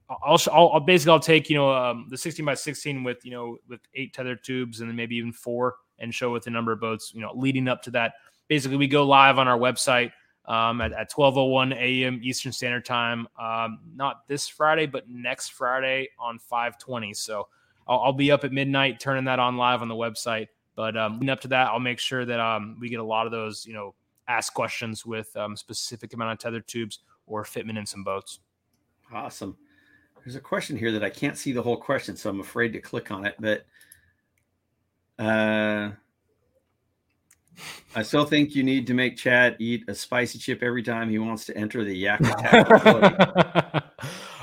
I'll, 0.09 0.39
I'll, 0.53 0.69
I'll 0.69 0.79
basically 0.79 1.11
I'll 1.11 1.19
take 1.19 1.49
you 1.49 1.57
know 1.57 1.69
um, 1.69 2.07
the 2.09 2.17
16 2.17 2.45
by 2.45 2.53
16 2.53 3.03
with 3.03 3.25
you 3.25 3.31
know 3.31 3.57
with 3.67 3.81
eight 3.93 4.13
tether 4.13 4.37
tubes 4.37 4.79
and 4.79 4.89
then 4.89 4.95
maybe 4.95 5.17
even 5.17 5.33
four 5.33 5.75
and 5.99 6.15
show 6.15 6.31
with 6.31 6.43
the 6.43 6.49
number 6.49 6.71
of 6.71 6.79
boats 6.79 7.11
you 7.13 7.19
know 7.19 7.31
leading 7.35 7.67
up 7.67 7.81
to 7.83 7.91
that. 7.91 8.13
Basically, 8.47 8.77
we 8.77 8.87
go 8.87 9.03
live 9.05 9.37
on 9.37 9.49
our 9.49 9.57
website 9.57 10.13
um, 10.47 10.79
at, 10.81 10.93
at 10.93 11.11
12:01 11.11 11.75
a.m. 11.75 12.19
Eastern 12.23 12.51
Standard 12.51 12.85
Time. 12.85 13.27
Um, 13.39 13.79
not 13.95 14.27
this 14.27 14.47
Friday, 14.47 14.85
but 14.85 15.09
next 15.09 15.49
Friday 15.49 16.09
on 16.19 16.39
5:20. 16.39 17.15
So 17.15 17.47
I'll, 17.87 17.99
I'll, 17.99 18.13
be 18.13 18.31
up 18.31 18.43
at 18.43 18.51
midnight 18.51 18.99
turning 18.99 19.25
that 19.25 19.39
on 19.39 19.57
live 19.57 19.81
on 19.81 19.87
the 19.87 19.95
website. 19.95 20.47
But 20.75 20.95
um, 20.95 21.13
leading 21.13 21.29
up 21.29 21.41
to 21.41 21.47
that, 21.49 21.67
I'll 21.67 21.79
make 21.79 21.99
sure 21.99 22.23
that 22.23 22.39
um, 22.39 22.77
we 22.79 22.89
get 22.89 22.99
a 22.99 23.03
lot 23.03 23.25
of 23.25 23.31
those 23.31 23.65
you 23.65 23.73
know 23.73 23.93
ask 24.27 24.53
questions 24.53 25.05
with 25.05 25.35
um, 25.35 25.55
specific 25.55 26.13
amount 26.13 26.33
of 26.33 26.39
tether 26.39 26.61
tubes 26.61 26.99
or 27.25 27.43
fitment 27.43 27.77
in 27.77 27.85
some 27.85 28.03
boats. 28.03 28.39
Awesome. 29.13 29.57
There's 30.23 30.35
a 30.35 30.41
question 30.41 30.75
here 30.75 30.91
that 30.91 31.03
I 31.03 31.09
can't 31.09 31.37
see 31.37 31.53
the 31.53 31.61
whole 31.61 31.77
question, 31.77 32.17
so 32.17 32.29
I'm 32.29 32.41
afraid 32.41 32.73
to 32.73 32.79
click 32.79 33.11
on 33.11 33.25
it. 33.25 33.35
But 33.39 33.65
uh, 35.17 35.91
I 37.95 38.03
still 38.03 38.25
think 38.25 38.53
you 38.53 38.63
need 38.63 38.87
to 38.87 38.93
make 38.93 39.17
Chad 39.17 39.55
eat 39.59 39.85
a 39.87 39.95
spicy 39.95 40.37
chip 40.37 40.61
every 40.61 40.83
time 40.83 41.09
he 41.09 41.19
wants 41.19 41.45
to 41.45 41.57
enter 41.57 41.83
the 41.83 41.95
yak 41.95 42.19
attack. 42.19 42.67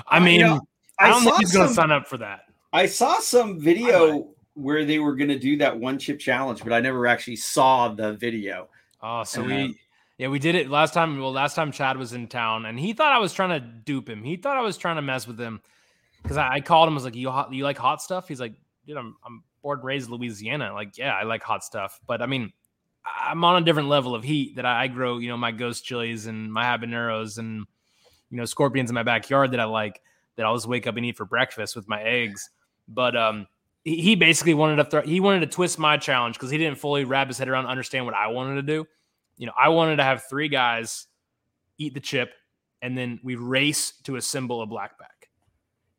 I 0.09 0.21
mean, 0.21 0.41
you 0.41 0.47
know, 0.47 0.61
I, 0.99 1.07
I, 1.07 1.09
don't 1.11 1.23
think 1.23 1.39
he's 1.39 1.53
going 1.53 1.69
to 1.69 1.75
sign 1.75 1.91
up 1.91 2.07
for 2.07 2.19
that. 2.19 2.47
I 2.73 2.87
saw 2.87 3.21
some 3.21 3.61
video 3.61 4.29
where 4.55 4.85
they 4.85 4.99
were 4.99 5.15
going 5.15 5.29
to 5.29 5.39
do 5.39 5.57
that 5.59 5.79
one 5.79 5.99
chip 5.99 6.19
challenge, 6.19 6.63
but 6.63 6.73
I 6.73 6.81
never 6.81 7.07
actually 7.07 7.37
saw 7.37 7.89
the 7.89 8.15
video. 8.15 8.69
Oh, 9.07 9.23
so 9.23 9.43
uh, 9.43 9.47
we 9.47 9.79
yeah, 10.17 10.29
we 10.29 10.39
did 10.39 10.55
it 10.55 10.71
last 10.71 10.95
time. 10.95 11.21
Well, 11.21 11.31
last 11.31 11.55
time 11.55 11.73
Chad 11.73 11.99
was 11.99 12.15
in 12.15 12.27
town, 12.27 12.65
and 12.65 12.81
he 12.81 12.95
thought 12.95 13.13
I 13.13 13.19
was 13.19 13.35
trying 13.35 13.51
to 13.51 13.61
dupe 13.61 14.09
him. 14.09 14.25
He 14.25 14.37
thought 14.37 14.57
I 14.57 14.63
was 14.63 14.79
trying 14.79 14.97
to 14.97 15.03
mess 15.03 15.27
with 15.27 15.39
him 15.39 15.61
because 16.23 16.39
I, 16.39 16.55
I, 16.55 16.61
called 16.61 16.89
him. 16.89 16.95
I 16.95 16.97
was 16.97 17.05
like, 17.05 17.15
"You 17.15 17.31
hot, 17.31 17.53
you 17.53 17.65
like 17.65 17.77
hot 17.77 18.01
stuff?" 18.01 18.29
He's 18.29 18.41
like, 18.41 18.55
"Dude, 18.87 18.97
I'm 18.97 19.15
I'm 19.27 19.43
born 19.63 19.81
and 19.81 19.85
raised 19.85 20.09
in 20.09 20.15
Louisiana. 20.15 20.73
Like, 20.73 20.97
yeah, 20.97 21.15
I 21.15 21.25
like 21.25 21.43
hot 21.43 21.63
stuff, 21.63 22.01
but 22.07 22.23
I 22.23 22.27
mean, 22.27 22.51
I'm 23.05 23.45
on 23.45 23.63
a 23.63 23.65
different 23.65 23.89
level 23.91 24.15
of 24.15 24.25
heat 24.25 24.57
that 24.57 24.65
I, 24.65 24.85
I 24.85 24.87
grow. 24.89 25.19
You 25.19 25.29
know, 25.29 25.37
my 25.37 25.53
ghost 25.53 25.85
chilies 25.85 26.27
and 26.27 26.51
my 26.51 26.65
habaneros 26.65 27.37
and 27.37 27.67
you 28.31 28.39
know 28.39 28.47
scorpions 28.47 28.91
in 28.91 28.95
my 28.95 29.03
backyard 29.03 29.51
that 29.51 29.61
I 29.61 29.65
like. 29.65 30.01
That 30.37 30.47
I'll 30.47 30.57
just 30.57 30.67
wake 30.67 30.87
up 30.87 30.97
and 30.97 31.05
eat 31.05 31.17
for 31.17 31.27
breakfast 31.27 31.77
with 31.77 31.89
my 31.89 32.03
eggs. 32.03 32.49
But 32.89 33.17
um, 33.17 33.47
he 33.85 34.17
basically 34.17 34.55
wanted 34.55 34.77
to 34.77 34.85
throw, 34.85 35.03
he 35.03 35.21
wanted 35.21 35.41
to 35.41 35.47
twist 35.47 35.79
my 35.79 35.97
challenge 35.97 36.37
because 36.37 36.51
he 36.51 36.59
didn't 36.59 36.79
fully 36.79 37.05
wrap 37.05 37.29
his 37.29 37.39
head 37.39 37.49
around 37.49 37.67
understand 37.67 38.07
what 38.07 38.15
I 38.15 38.29
wanted 38.29 38.57
to 38.57 38.63
do. 38.63 38.87
You 39.37 39.47
know, 39.47 39.53
I 39.61 39.69
wanted 39.69 39.97
to 39.97 40.05
have 40.05 40.25
three 40.29 40.49
guys 40.49 41.07
eat 41.79 41.93
the 41.93 42.01
chip 42.01 42.33
and 42.81 42.97
then 42.97 43.21
we 43.23 43.35
race 43.35 43.93
to 44.05 44.17
assemble 44.17 44.63
a 44.63 44.67
BlackPak. 44.67 45.29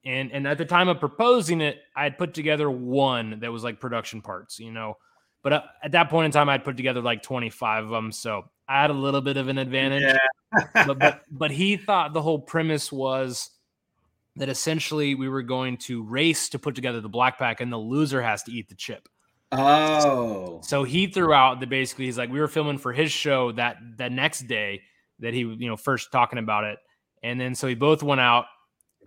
And 0.05 0.31
and 0.31 0.47
at 0.47 0.59
the 0.59 0.65
time 0.65 0.87
of 0.87 0.99
proposing 0.99 1.61
it, 1.61 1.79
I 1.95 2.03
had 2.03 2.17
put 2.17 2.35
together 2.35 2.69
one 2.69 3.39
that 3.39 3.51
was 3.51 3.63
like 3.63 3.79
production 3.79 4.21
parts, 4.21 4.59
you 4.59 4.71
know. 4.71 4.97
But 5.41 5.53
uh, 5.53 5.61
at 5.83 5.91
that 5.93 6.09
point 6.09 6.25
in 6.25 6.31
time, 6.31 6.47
I'd 6.47 6.63
put 6.63 6.77
together 6.77 7.01
like 7.01 7.23
25 7.23 7.85
of 7.85 7.89
them, 7.89 8.11
so 8.11 8.45
I 8.67 8.81
had 8.81 8.91
a 8.91 8.93
little 8.93 9.21
bit 9.21 9.37
of 9.37 9.47
an 9.47 9.57
advantage. 9.57 10.03
Yeah. 10.03 10.85
but, 10.85 10.99
but 10.99 11.21
but 11.31 11.51
he 11.51 11.75
thought 11.75 12.13
the 12.13 12.21
whole 12.21 12.39
premise 12.39 12.91
was 12.91 13.49
that 14.35 14.49
essentially 14.49 15.15
we 15.15 15.29
were 15.29 15.43
going 15.43 15.77
to 15.77 16.03
race 16.03 16.49
to 16.49 16.59
put 16.59 16.75
together 16.75 17.01
the 17.01 17.09
BlackPak 17.09 17.61
and 17.61 17.71
the 17.71 17.77
loser 17.77 18.21
has 18.21 18.43
to 18.43 18.51
eat 18.51 18.67
the 18.67 18.75
chip. 18.75 19.07
Oh. 19.51 20.59
So 20.63 20.83
he 20.83 21.07
threw 21.07 21.33
out 21.33 21.59
the 21.59 21.67
basically 21.67 22.05
he's 22.05 22.17
like 22.17 22.29
we 22.29 22.39
were 22.39 22.47
filming 22.47 22.77
for 22.77 22.91
his 22.91 23.11
show 23.11 23.51
that 23.53 23.77
that 23.97 24.11
next 24.11 24.41
day 24.41 24.81
that 25.19 25.33
he 25.33 25.39
you 25.41 25.67
know 25.67 25.77
first 25.77 26.11
talking 26.11 26.39
about 26.39 26.65
it. 26.65 26.79
And 27.23 27.39
then 27.39 27.55
so 27.55 27.67
he 27.67 27.75
both 27.75 28.03
went 28.03 28.21
out. 28.21 28.45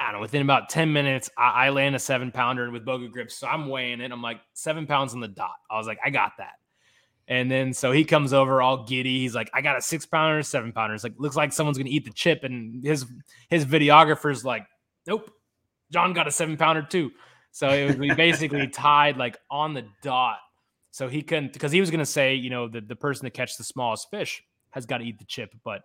I 0.01 0.13
don't 0.13 0.15
know, 0.15 0.21
within 0.21 0.43
about 0.43 0.69
10 0.69 0.93
minutes, 0.93 1.29
I, 1.37 1.67
I 1.67 1.71
land 1.71 1.97
a 1.97 1.99
seven 1.99 2.31
pounder 2.31 2.71
with 2.71 2.87
Boga 2.87 3.11
grips. 3.11 3.35
So 3.37 3.49
I'm 3.49 3.67
weighing 3.67 4.01
it. 4.01 4.13
I'm 4.13 4.23
like 4.23 4.39
seven 4.55 4.87
pounds 4.87 5.13
on 5.13 5.19
the 5.19 5.27
dot. 5.27 5.57
I 5.69 5.77
was 5.77 5.89
like, 5.89 5.99
I 6.05 6.11
got 6.11 6.33
that. 6.39 6.53
And 7.27 7.51
then 7.51 7.75
so 7.75 7.91
he 7.91 8.05
comes 8.05 8.33
over 8.33 8.63
all 8.63 8.85
giddy. 8.85 9.19
He's 9.19 9.35
like, 9.35 9.51
I 9.53 9.61
got 9.61 9.77
a 9.77 9.83
six 9.83 10.07
pounder, 10.07 10.43
seven 10.45 10.73
pounder. 10.73 10.95
It's 10.95 11.03
like, 11.03 11.15
looks 11.19 11.35
like 11.35 11.53
someone's 11.53 11.79
gonna 11.79 11.91
eat 11.91 12.05
the 12.05 12.13
chip. 12.13 12.45
And 12.45 12.83
his 12.83 13.07
his 13.51 13.67
videographer's 13.67 14.45
like, 14.45 14.67
nope, 15.09 15.33
John 15.91 16.13
got 16.13 16.29
a 16.29 16.31
seven 16.31 16.57
pounder 16.57 16.83
too. 16.83 17.11
So 17.51 17.71
it 17.71 17.87
was 17.87 17.97
we 17.97 18.15
basically 18.15 18.69
tied 18.73 19.17
like 19.17 19.37
on 19.51 19.75
the 19.75 19.85
dot. 20.03 20.39
So 20.91 21.09
he 21.09 21.23
couldn't 21.23 21.53
because 21.53 21.73
he 21.73 21.81
was 21.81 21.91
gonna 21.91 22.07
say, 22.07 22.35
you 22.35 22.51
know, 22.51 22.69
the, 22.69 22.81
the 22.81 22.95
person 22.95 23.25
that 23.25 23.33
catches 23.33 23.57
the 23.57 23.65
smallest 23.65 24.11
fish 24.11 24.45
has 24.71 24.87
got 24.87 24.99
to 24.99 25.05
eat 25.05 25.19
the 25.19 25.25
chip, 25.25 25.55
but 25.65 25.83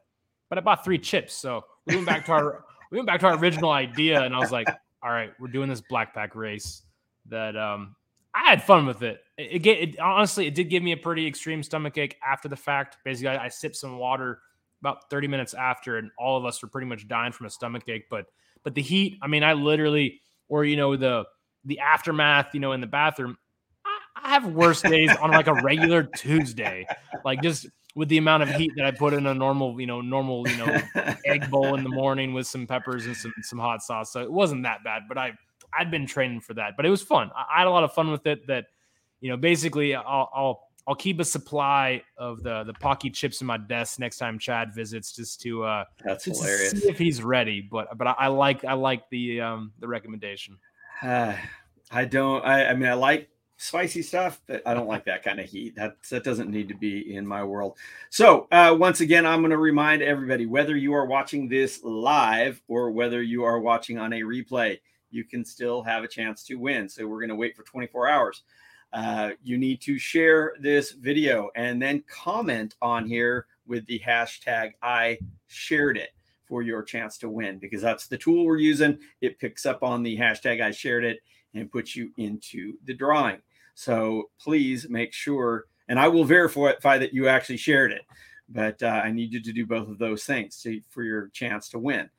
but 0.50 0.58
I 0.58 0.62
bought 0.62 0.84
three 0.84 1.00
chips. 1.00 1.34
So 1.34 1.64
we 1.88 1.96
went 1.96 2.06
back 2.06 2.26
to 2.26 2.32
our 2.34 2.66
we 2.92 2.98
went 2.98 3.08
back 3.08 3.22
to 3.22 3.28
our 3.28 3.38
original 3.38 3.72
idea, 3.72 4.22
and 4.22 4.36
I 4.36 4.40
was 4.40 4.52
like, 4.52 4.68
all 5.02 5.10
right, 5.10 5.32
we're 5.40 5.48
doing 5.48 5.70
this 5.70 5.82
BlackPak 5.82 6.36
race 6.36 6.84
that 7.30 7.56
um 7.58 7.96
I 8.36 8.50
had 8.50 8.64
fun 8.64 8.86
with 8.86 9.04
it. 9.04 9.22
It, 9.38 9.66
it, 9.66 9.90
it 9.90 10.00
honestly 10.00 10.48
it 10.48 10.56
did 10.56 10.70
give 10.70 10.84
me 10.84 10.92
a 10.92 10.98
pretty 10.98 11.26
extreme 11.26 11.64
stomach 11.64 11.98
ache 11.98 12.18
after 12.26 12.50
the 12.50 12.56
fact. 12.56 12.98
Basically, 13.06 13.30
I, 13.30 13.46
I 13.46 13.48
sipped 13.48 13.76
some 13.76 13.98
water 13.98 14.40
about 14.82 15.10
30 15.10 15.28
minutes 15.30 15.54
after, 15.54 15.98
and 15.98 16.12
all 16.18 16.38
of 16.38 16.46
us 16.46 16.62
were 16.62 16.68
pretty 16.68 16.88
much 16.88 17.08
dying 17.08 17.32
from 17.32 17.46
a 17.46 17.50
stomach 17.50 17.84
ache. 17.88 18.06
But 18.10 18.26
but 18.64 18.76
the 18.76 18.82
heat, 18.82 19.18
I 19.22 19.28
mean, 19.28 19.44
I 19.44 19.54
literally, 19.54 20.22
or 20.50 20.66
you 20.66 20.76
know, 20.76 20.96
the 20.96 21.26
the 21.66 21.80
aftermath, 21.80 22.54
you 22.54 22.60
know, 22.60 22.72
in 22.72 22.82
the 22.82 22.88
bathroom. 22.88 23.38
I, 23.86 24.00
I 24.16 24.30
have 24.30 24.48
worse 24.48 24.82
days 24.82 25.16
on 25.18 25.32
like 25.32 25.48
a 25.48 25.54
regular 25.62 26.04
Tuesday, 26.04 26.86
like 27.24 27.42
just 27.42 27.68
with 27.96 28.10
the 28.10 28.18
amount 28.18 28.44
of 28.44 28.50
heat 28.50 28.72
that 28.76 28.86
I 28.86 28.92
put 28.92 29.14
in 29.14 29.28
a 29.28 29.34
normal, 29.34 29.80
you 29.80 29.86
know, 29.86 30.02
normal, 30.02 30.48
you 30.48 30.58
know, 30.58 30.82
egg 31.26 31.50
bowl 31.50 31.76
in 31.76 31.84
the 31.84 31.90
morning 31.90 32.34
with 32.34 32.48
some 32.48 32.66
peppers 32.66 33.06
and 33.06 33.16
some 33.16 33.34
some 33.42 33.60
hot 33.60 33.84
sauce. 33.84 34.12
So 34.12 34.22
it 34.22 34.32
wasn't 34.32 34.64
that 34.64 34.84
bad, 34.84 35.04
but 35.08 35.18
I 35.18 35.34
I'd 35.78 35.92
been 35.92 36.06
training 36.06 36.42
for 36.42 36.54
that, 36.56 36.74
but 36.78 36.86
it 36.86 36.90
was 36.90 37.02
fun. 37.02 37.32
I, 37.36 37.56
I 37.56 37.60
had 37.60 37.68
a 37.68 37.72
lot 37.72 37.84
of 37.84 37.94
fun 37.94 38.12
with 38.12 38.26
it. 38.26 38.48
That 38.48 38.66
you 39.22 39.30
know, 39.30 39.38
basically, 39.38 39.96
I'll, 39.96 40.30
I'll 40.34 40.68
I'll 40.88 40.96
keep 40.96 41.20
a 41.20 41.26
supply 41.26 42.04
of 42.18 42.44
the 42.44 42.64
the 42.64 42.74
Paqui 42.74 43.14
chips 43.14 43.42
in 43.42 43.48
my 43.48 43.58
desk 43.58 44.00
next 44.00 44.18
time 44.18 44.38
Chad 44.38 44.74
visits, 44.74 45.16
just 45.16 45.42
to 45.42 45.64
uh, 45.64 45.86
that's 46.04 46.26
just 46.26 46.42
hilarious. 46.42 46.72
see 46.72 46.90
if 46.90 46.98
he's 46.98 47.24
ready. 47.24 47.62
But 47.62 47.98
but 47.98 48.08
I, 48.08 48.16
I 48.20 48.28
like 48.28 48.66
I 48.66 48.74
like 48.74 49.10
the 49.10 49.42
um 49.42 49.72
the 49.80 49.88
recommendation. 49.88 50.58
Uh, 51.02 51.36
I 51.92 52.06
don't. 52.06 52.44
I, 52.44 52.68
I 52.68 52.74
mean, 52.74 52.90
I 52.90 52.94
like 52.94 53.30
spicy 53.58 54.02
stuff, 54.02 54.42
but 54.48 54.62
I 54.66 54.74
don't 54.74 54.88
like 54.88 55.06
that 55.06 55.24
kind 55.24 55.40
of 55.40 55.48
heat. 55.48 55.76
That 55.76 55.96
that 56.10 56.24
doesn't 56.24 56.50
need 56.50 56.68
to 56.68 56.76
be 56.76 57.16
in 57.16 57.26
my 57.26 57.44
world. 57.44 57.78
So 58.10 58.48
uh, 58.52 58.76
once 58.78 59.00
again, 59.00 59.26
I'm 59.26 59.42
going 59.42 59.52
to 59.52 59.58
remind 59.58 60.02
everybody 60.02 60.46
whether 60.46 60.76
you 60.76 60.94
are 60.94 61.06
watching 61.06 61.48
this 61.48 61.82
live 61.84 62.62
or 62.68 62.92
whether 62.92 63.22
you 63.22 63.44
are 63.44 63.60
watching 63.60 64.00
on 64.00 64.12
a 64.14 64.22
replay, 64.22 64.80
you 65.12 65.24
can 65.24 65.46
still 65.46 65.82
have 65.84 66.04
a 66.04 66.08
chance 66.08 66.44
to 66.46 66.56
win. 66.56 66.90
So 66.90 67.08
we're 67.08 67.20
going 67.20 67.30
to 67.30 67.36
wait 67.36 67.56
for 67.56 67.64
24 67.64 68.10
hours. 68.10 68.44
Uh, 68.94 69.32
you 69.42 69.58
need 69.58 69.82
to 69.82 69.98
share 69.98 70.54
this 70.60 70.92
video 70.92 71.50
and 71.56 71.82
then 71.82 72.04
comment 72.08 72.76
on 72.82 73.08
here 73.08 73.48
with 73.66 73.86
the 73.88 74.00
hashtag 74.00 74.74
I 74.84 75.18
shared 75.48 75.98
it 75.98 76.12
for 76.48 76.62
your 76.62 76.84
chance 76.84 77.18
to 77.18 77.30
win 77.30 77.58
because 77.58 77.82
that's 77.82 78.06
the 78.06 78.18
tool 78.18 78.46
we're 78.46 78.58
using. 78.58 79.00
It 79.22 79.40
picks 79.40 79.66
up 79.66 79.82
on 79.82 80.04
the 80.04 80.16
hashtag 80.18 80.62
I 80.62 80.70
shared 80.70 81.04
it 81.04 81.22
and 81.56 81.72
puts 81.72 81.96
you 81.96 82.12
into 82.18 82.74
the 82.86 82.94
drawing. 82.94 83.40
So 83.74 84.30
please 84.40 84.88
make 84.90 85.14
sure, 85.14 85.66
and 85.88 86.00
I 86.00 86.08
will 86.08 86.26
verify 86.26 86.98
that 86.98 87.14
you 87.14 87.28
actually 87.28 87.58
shared 87.58 87.92
it. 87.92 88.04
But 88.50 88.84
uh, 88.84 89.02
I 89.04 89.12
need 89.12 89.34
you 89.34 89.42
to 89.42 89.54
do 89.54 89.66
both 89.66 89.88
of 89.88 89.98
those 89.98 90.26
things 90.26 90.62
to, 90.62 90.80
for 90.90 91.04
your 91.04 91.30
chance 91.30 91.70
to 91.70 91.80
win. 91.80 92.10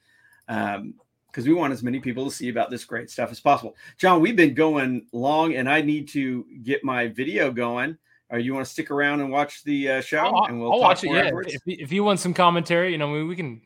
Um, 0.48 0.94
because 1.34 1.48
we 1.48 1.52
want 1.52 1.72
as 1.72 1.82
many 1.82 1.98
people 1.98 2.24
to 2.24 2.30
see 2.30 2.48
about 2.48 2.70
this 2.70 2.84
great 2.84 3.10
stuff 3.10 3.32
as 3.32 3.40
possible. 3.40 3.74
John, 3.98 4.20
we've 4.20 4.36
been 4.36 4.54
going 4.54 5.06
long, 5.12 5.54
and 5.54 5.68
I 5.68 5.82
need 5.82 6.06
to 6.10 6.46
get 6.62 6.84
my 6.84 7.08
video 7.08 7.50
going. 7.50 7.98
Or 8.30 8.38
you 8.38 8.54
want 8.54 8.66
to 8.66 8.72
stick 8.72 8.90
around 8.90 9.20
and 9.20 9.30
watch 9.30 9.64
the 9.64 9.90
uh, 9.90 10.00
show? 10.00 10.18
I'll, 10.18 10.44
and 10.44 10.60
we'll 10.60 10.72
I'll 10.72 10.80
watch 10.80 11.04
it. 11.04 11.10
Yeah, 11.10 11.30
if, 11.46 11.60
if, 11.66 11.92
you 11.92 12.04
want 12.04 12.20
some 12.20 12.32
commentary, 12.32 12.90
you 12.90 12.98
know, 12.98 13.10
we, 13.10 13.22
we 13.22 13.36
can 13.36 13.60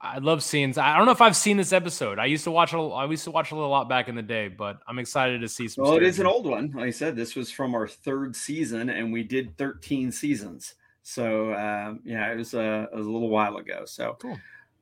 I 0.00 0.18
love 0.18 0.44
scenes. 0.44 0.78
I 0.78 0.96
don't 0.96 1.06
know 1.06 1.12
if 1.12 1.20
I've 1.20 1.36
seen 1.36 1.56
this 1.56 1.72
episode. 1.72 2.18
I 2.18 2.26
used 2.26 2.44
to 2.44 2.50
watch. 2.50 2.72
A, 2.72 2.78
I 2.78 3.06
used 3.06 3.24
to 3.24 3.30
watch 3.30 3.50
a 3.50 3.54
little 3.54 3.70
lot 3.70 3.88
back 3.88 4.08
in 4.08 4.14
the 4.14 4.22
day, 4.22 4.48
but 4.48 4.78
I'm 4.86 4.98
excited 4.98 5.40
to 5.40 5.48
see 5.48 5.66
some. 5.66 5.84
Well, 5.84 5.96
it 5.96 6.04
is 6.04 6.20
an 6.20 6.26
old 6.26 6.46
one. 6.46 6.70
Like 6.74 6.86
I 6.86 6.90
said, 6.90 7.16
this 7.16 7.34
was 7.34 7.50
from 7.50 7.74
our 7.74 7.88
third 7.88 8.36
season, 8.36 8.90
and 8.90 9.12
we 9.12 9.24
did 9.24 9.56
13 9.56 10.12
seasons. 10.12 10.74
So 11.02 11.52
um, 11.54 12.00
yeah, 12.04 12.30
it 12.30 12.36
was, 12.36 12.54
uh, 12.54 12.86
it 12.92 12.96
was 12.96 13.06
a 13.06 13.10
little 13.10 13.30
while 13.30 13.56
ago. 13.56 13.82
So 13.86 14.16
cool. 14.20 14.38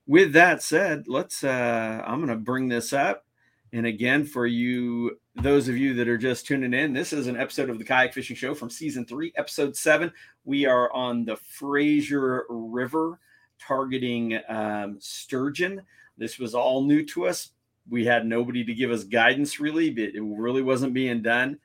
With 0.07 0.33
that 0.33 0.63
said, 0.63 1.07
let's. 1.09 1.45
Uh, 1.45 2.03
I'm 2.07 2.19
going 2.19 2.29
to 2.29 2.37
bring 2.37 2.69
this 2.69 2.93
up, 2.93 3.25
and 3.73 3.87
again 3.87 4.25
for 4.25 4.47
you, 4.47 5.19
those 5.35 5.69
of 5.69 5.77
you 5.77 5.95
that 5.95 6.09
are 6.09 6.19
just 6.19 6.47
tuning 6.47 6.75
in, 6.75 6.93
this 6.93 7.13
is 7.13 7.27
an 7.27 7.37
episode 7.37 7.71
of 7.71 7.79
the 7.79 7.85
Kayak 7.85 8.15
Fishing 8.15 8.37
Show 8.37 8.55
from 8.55 8.71
season 8.71 9.05
three, 9.05 9.33
episode 9.37 9.77
seven. 9.77 10.13
We 10.45 10.67
are 10.67 10.93
on 10.93 11.25
the 11.25 11.37
Fraser 11.37 12.45
River 12.49 13.19
targeting 13.59 14.39
um, 14.49 14.97
sturgeon. 15.01 15.83
This 16.19 16.39
was 16.39 16.55
all 16.55 16.83
new 16.83 17.05
to 17.07 17.27
us. 17.27 17.51
We 17.89 18.05
had 18.05 18.27
nobody 18.27 18.65
to 18.65 18.75
give 18.75 18.91
us 18.91 19.05
guidance 19.05 19.61
really, 19.61 19.91
but 19.91 20.15
it 20.15 20.23
really 20.23 20.63
wasn't 20.63 20.95
being 20.95 21.23
done. 21.23 21.59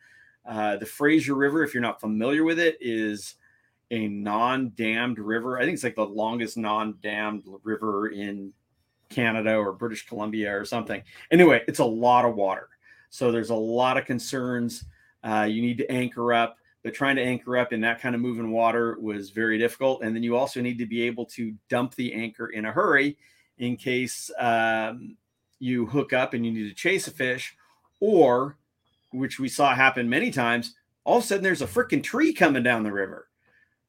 Uh, 0.45 0.77
the 0.77 0.85
Fraser 0.85 1.35
River, 1.35 1.63
if 1.63 1.73
you're 1.73 1.81
not 1.81 2.01
familiar 2.01 2.43
with 2.43 2.59
it, 2.59 2.77
is 2.81 3.35
a 3.91 4.07
non-dammed 4.07 5.19
river. 5.19 5.59
I 5.59 5.61
think 5.61 5.75
it's 5.75 5.83
like 5.83 5.95
the 5.95 6.05
longest 6.05 6.57
non-dammed 6.57 7.43
river 7.63 8.07
in 8.07 8.53
Canada 9.09 9.55
or 9.55 9.73
British 9.73 10.07
Columbia 10.07 10.57
or 10.57 10.65
something. 10.65 11.03
Anyway, 11.29 11.63
it's 11.67 11.79
a 11.79 11.85
lot 11.85 12.25
of 12.25 12.35
water. 12.35 12.69
So 13.09 13.31
there's 13.31 13.49
a 13.51 13.55
lot 13.55 13.97
of 13.97 14.05
concerns. 14.05 14.85
Uh, 15.23 15.47
you 15.49 15.61
need 15.61 15.77
to 15.77 15.91
anchor 15.91 16.33
up 16.33 16.57
but 16.83 16.93
trying 16.93 17.15
to 17.15 17.21
anchor 17.21 17.57
up 17.57 17.73
in 17.73 17.81
that 17.81 18.01
kind 18.01 18.15
of 18.15 18.21
moving 18.21 18.51
water 18.51 18.97
was 18.99 19.29
very 19.29 19.57
difficult. 19.57 20.03
And 20.03 20.15
then 20.15 20.23
you 20.23 20.35
also 20.35 20.61
need 20.61 20.77
to 20.79 20.85
be 20.85 21.03
able 21.03 21.25
to 21.27 21.53
dump 21.69 21.95
the 21.95 22.13
anchor 22.13 22.47
in 22.47 22.65
a 22.65 22.71
hurry 22.71 23.17
in 23.59 23.77
case 23.77 24.31
um, 24.39 25.15
you 25.59 25.85
hook 25.85 26.13
up 26.13 26.33
and 26.33 26.45
you 26.45 26.51
need 26.51 26.69
to 26.69 26.75
chase 26.75 27.07
a 27.07 27.11
fish, 27.11 27.55
or 27.99 28.57
which 29.11 29.39
we 29.39 29.47
saw 29.47 29.75
happen 29.75 30.09
many 30.09 30.31
times, 30.31 30.73
all 31.03 31.19
of 31.19 31.23
a 31.23 31.27
sudden 31.27 31.43
there's 31.43 31.61
a 31.61 31.67
freaking 31.67 32.03
tree 32.03 32.33
coming 32.33 32.63
down 32.63 32.83
the 32.83 32.91
river. 32.91 33.27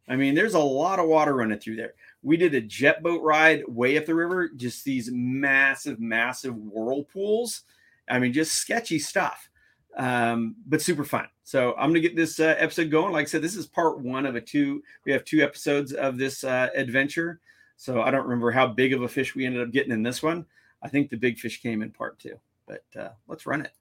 I 0.09 0.16
mean, 0.16 0.34
there's 0.34 0.55
a 0.55 0.59
lot 0.59 0.98
of 0.98 1.09
water 1.09 1.34
running 1.34 1.59
through 1.59 1.76
there. 1.76 1.94
We 2.22 2.36
did 2.36 2.55
a 2.55 2.61
jet 2.61 3.03
boat 3.03 3.22
ride 3.22 3.62
way 3.68 3.96
up 3.96 4.07
the 4.07 4.14
river, 4.14 4.48
just 4.48 4.84
these 4.84 5.11
massive, 5.12 6.00
massive 6.00 6.57
whirlpools. 6.57 7.62
I 8.09 8.18
mean, 8.18 8.32
just 8.32 8.55
sketchy 8.55 8.98
stuff 8.98 9.48
um, 9.96 10.57
but 10.66 10.82
super 10.82 11.05
fun. 11.05 11.28
So 11.44 11.74
I'm 11.74 11.90
gonna 11.90 12.00
get 12.00 12.16
this 12.16 12.40
uh, 12.40 12.55
episode 12.59 12.90
going. 12.90 13.12
Like 13.12 13.26
I 13.26 13.28
said, 13.28 13.42
this 13.42 13.57
is 13.57 13.66
part 13.66 14.00
one 14.00 14.26
of 14.26 14.36
a 14.36 14.40
two. 14.40 14.82
We 15.05 15.12
have 15.12 15.24
two 15.24 15.42
episodes 15.42 15.92
of 15.92 16.18
this 16.18 16.44
uh, 16.44 16.68
adventure. 16.74 17.40
So 17.76 18.00
I 18.00 18.11
don't 18.11 18.24
remember 18.24 18.50
how 18.50 18.68
big 18.68 18.92
of 18.92 19.03
a 19.03 19.09
fish 19.09 19.34
we 19.34 19.44
ended 19.44 19.62
up 19.62 19.72
getting 19.72 19.92
in 19.92 20.03
this 20.03 20.22
one. 20.22 20.46
I 20.82 20.88
think 20.88 21.11
the 21.11 21.16
big 21.16 21.38
fish 21.38 21.61
came 21.61 21.82
in 21.82 21.90
part 21.90 22.18
two. 22.18 22.38
But 22.66 22.84
uh, 22.98 23.11
let's 23.26 23.46
run 23.46 23.62
it. 23.62 23.72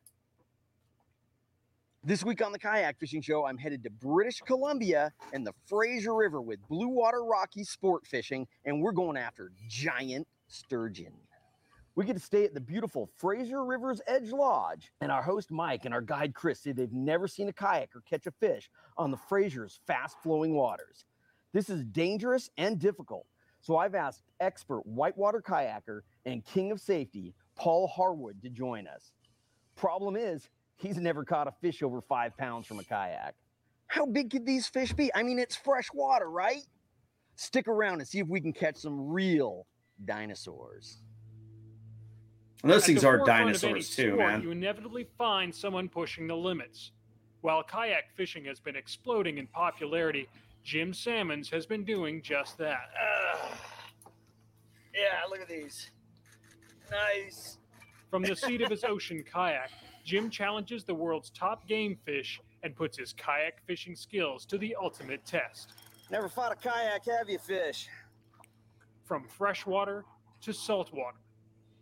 This 2.03 2.23
week 2.23 2.43
on 2.43 2.51
the 2.51 2.57
Kayak 2.57 2.97
Fishing 2.99 3.21
Show, 3.21 3.45
I'm 3.45 3.59
headed 3.59 3.83
to 3.83 3.91
British 3.91 4.39
Columbia 4.39 5.13
and 5.33 5.45
the 5.45 5.53
Fraser 5.67 6.15
River 6.15 6.41
with 6.41 6.59
Blue 6.67 6.87
Water 6.87 7.23
Rocky 7.23 7.63
Sport 7.63 8.07
Fishing, 8.07 8.47
and 8.65 8.81
we're 8.81 8.91
going 8.91 9.17
after 9.17 9.51
giant 9.67 10.27
sturgeon. 10.47 11.13
We 11.93 12.05
get 12.05 12.13
to 12.13 12.19
stay 12.19 12.43
at 12.43 12.55
the 12.55 12.59
beautiful 12.59 13.07
Fraser 13.17 13.63
River's 13.63 14.01
Edge 14.07 14.31
Lodge, 14.31 14.91
and 14.99 15.11
our 15.11 15.21
host 15.21 15.51
Mike 15.51 15.85
and 15.85 15.93
our 15.93 16.01
guide 16.01 16.33
Chris 16.33 16.61
say 16.61 16.71
they've 16.71 16.91
never 16.91 17.27
seen 17.27 17.49
a 17.49 17.53
kayak 17.53 17.95
or 17.95 18.01
catch 18.01 18.25
a 18.25 18.31
fish 18.31 18.67
on 18.97 19.11
the 19.11 19.17
Fraser's 19.17 19.79
fast 19.85 20.17
flowing 20.23 20.55
waters. 20.55 21.05
This 21.53 21.69
is 21.69 21.83
dangerous 21.83 22.49
and 22.57 22.79
difficult, 22.79 23.27
so 23.61 23.77
I've 23.77 23.93
asked 23.93 24.23
expert 24.39 24.87
whitewater 24.87 25.39
kayaker 25.39 25.99
and 26.25 26.43
king 26.43 26.71
of 26.71 26.81
safety, 26.81 27.35
Paul 27.55 27.85
Harwood, 27.85 28.41
to 28.41 28.49
join 28.49 28.87
us. 28.87 29.11
Problem 29.75 30.15
is, 30.15 30.49
he's 30.81 30.97
never 30.97 31.23
caught 31.23 31.47
a 31.47 31.51
fish 31.61 31.83
over 31.83 32.01
five 32.01 32.35
pounds 32.37 32.67
from 32.67 32.79
a 32.79 32.83
kayak. 32.83 33.35
How 33.87 34.05
big 34.05 34.31
could 34.31 34.45
these 34.45 34.67
fish 34.67 34.93
be? 34.93 35.13
I 35.13 35.23
mean, 35.23 35.37
it's 35.37 35.55
fresh 35.55 35.87
water, 35.93 36.29
right? 36.29 36.63
Stick 37.35 37.67
around 37.67 37.99
and 37.99 38.07
see 38.07 38.19
if 38.19 38.27
we 38.27 38.41
can 38.41 38.53
catch 38.53 38.77
some 38.77 39.09
real 39.09 39.67
dinosaurs. 40.05 40.97
And 42.63 42.71
those 42.71 42.83
At 42.83 42.87
things 42.87 43.03
are 43.03 43.23
dinosaurs 43.25 43.95
too, 43.95 44.13
sport, 44.13 44.19
man. 44.19 44.41
You 44.41 44.51
inevitably 44.51 45.07
find 45.17 45.53
someone 45.53 45.89
pushing 45.89 46.27
the 46.27 46.35
limits. 46.35 46.91
While 47.41 47.63
kayak 47.63 48.15
fishing 48.15 48.45
has 48.45 48.59
been 48.59 48.75
exploding 48.75 49.39
in 49.39 49.47
popularity, 49.47 50.27
Jim 50.63 50.93
Sammons 50.93 51.49
has 51.49 51.65
been 51.65 51.83
doing 51.83 52.21
just 52.21 52.57
that. 52.59 52.91
Uh, 53.01 53.47
yeah, 54.93 55.27
look 55.29 55.41
at 55.41 55.47
these. 55.47 55.89
Nice. 56.91 57.57
From 58.11 58.21
the 58.21 58.35
seat 58.35 58.61
of 58.61 58.69
his 58.69 58.83
ocean 58.83 59.23
kayak, 59.23 59.71
Jim 60.03 60.29
challenges 60.29 60.83
the 60.83 60.93
world's 60.93 61.29
top 61.29 61.67
game 61.67 61.97
fish 62.05 62.39
and 62.63 62.75
puts 62.75 62.97
his 62.97 63.13
kayak 63.13 63.61
fishing 63.65 63.95
skills 63.95 64.45
to 64.45 64.57
the 64.57 64.75
ultimate 64.81 65.23
test. 65.25 65.73
Never 66.09 66.27
fought 66.27 66.51
a 66.51 66.55
kayak, 66.55 67.05
have 67.05 67.29
you, 67.29 67.39
fish? 67.39 67.87
From 69.05 69.27
freshwater 69.27 70.05
to 70.41 70.53
saltwater, 70.53 71.17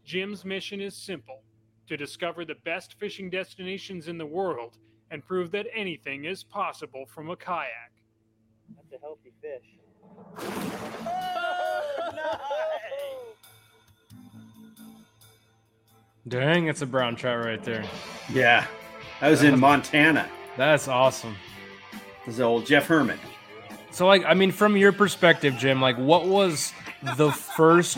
Jim's 0.05 0.45
mission 0.45 0.81
is 0.81 0.95
simple 0.95 1.41
to 1.87 1.97
discover 1.97 2.45
the 2.45 2.55
best 2.65 2.95
fishing 2.99 3.29
destinations 3.29 4.07
in 4.07 4.17
the 4.17 4.25
world 4.25 4.77
and 5.11 5.25
prove 5.25 5.51
that 5.51 5.65
anything 5.75 6.25
is 6.25 6.43
possible 6.43 7.05
from 7.07 7.29
a 7.29 7.35
kayak. 7.35 7.91
That's 8.75 8.93
a 8.93 8.99
healthy 8.99 9.33
fish. 9.41 9.65
Oh, 12.11 12.58
Dang, 16.27 16.67
it's 16.67 16.81
a 16.81 16.85
brown 16.85 17.15
trout 17.15 17.43
right 17.43 17.63
there. 17.63 17.83
Yeah, 18.31 18.67
that 19.21 19.29
was 19.29 19.41
in 19.43 19.59
Montana. 19.59 20.29
That's 20.57 20.87
awesome. 20.87 21.35
This 22.25 22.35
is 22.35 22.41
old 22.41 22.65
Jeff 22.65 22.85
Herman. 22.87 23.19
So, 23.91 24.05
like, 24.05 24.23
I 24.25 24.33
mean, 24.33 24.51
from 24.51 24.77
your 24.77 24.91
perspective, 24.91 25.55
Jim, 25.57 25.81
like, 25.81 25.97
what 25.97 26.27
was 26.27 26.73
the 27.15 27.31
first 27.31 27.97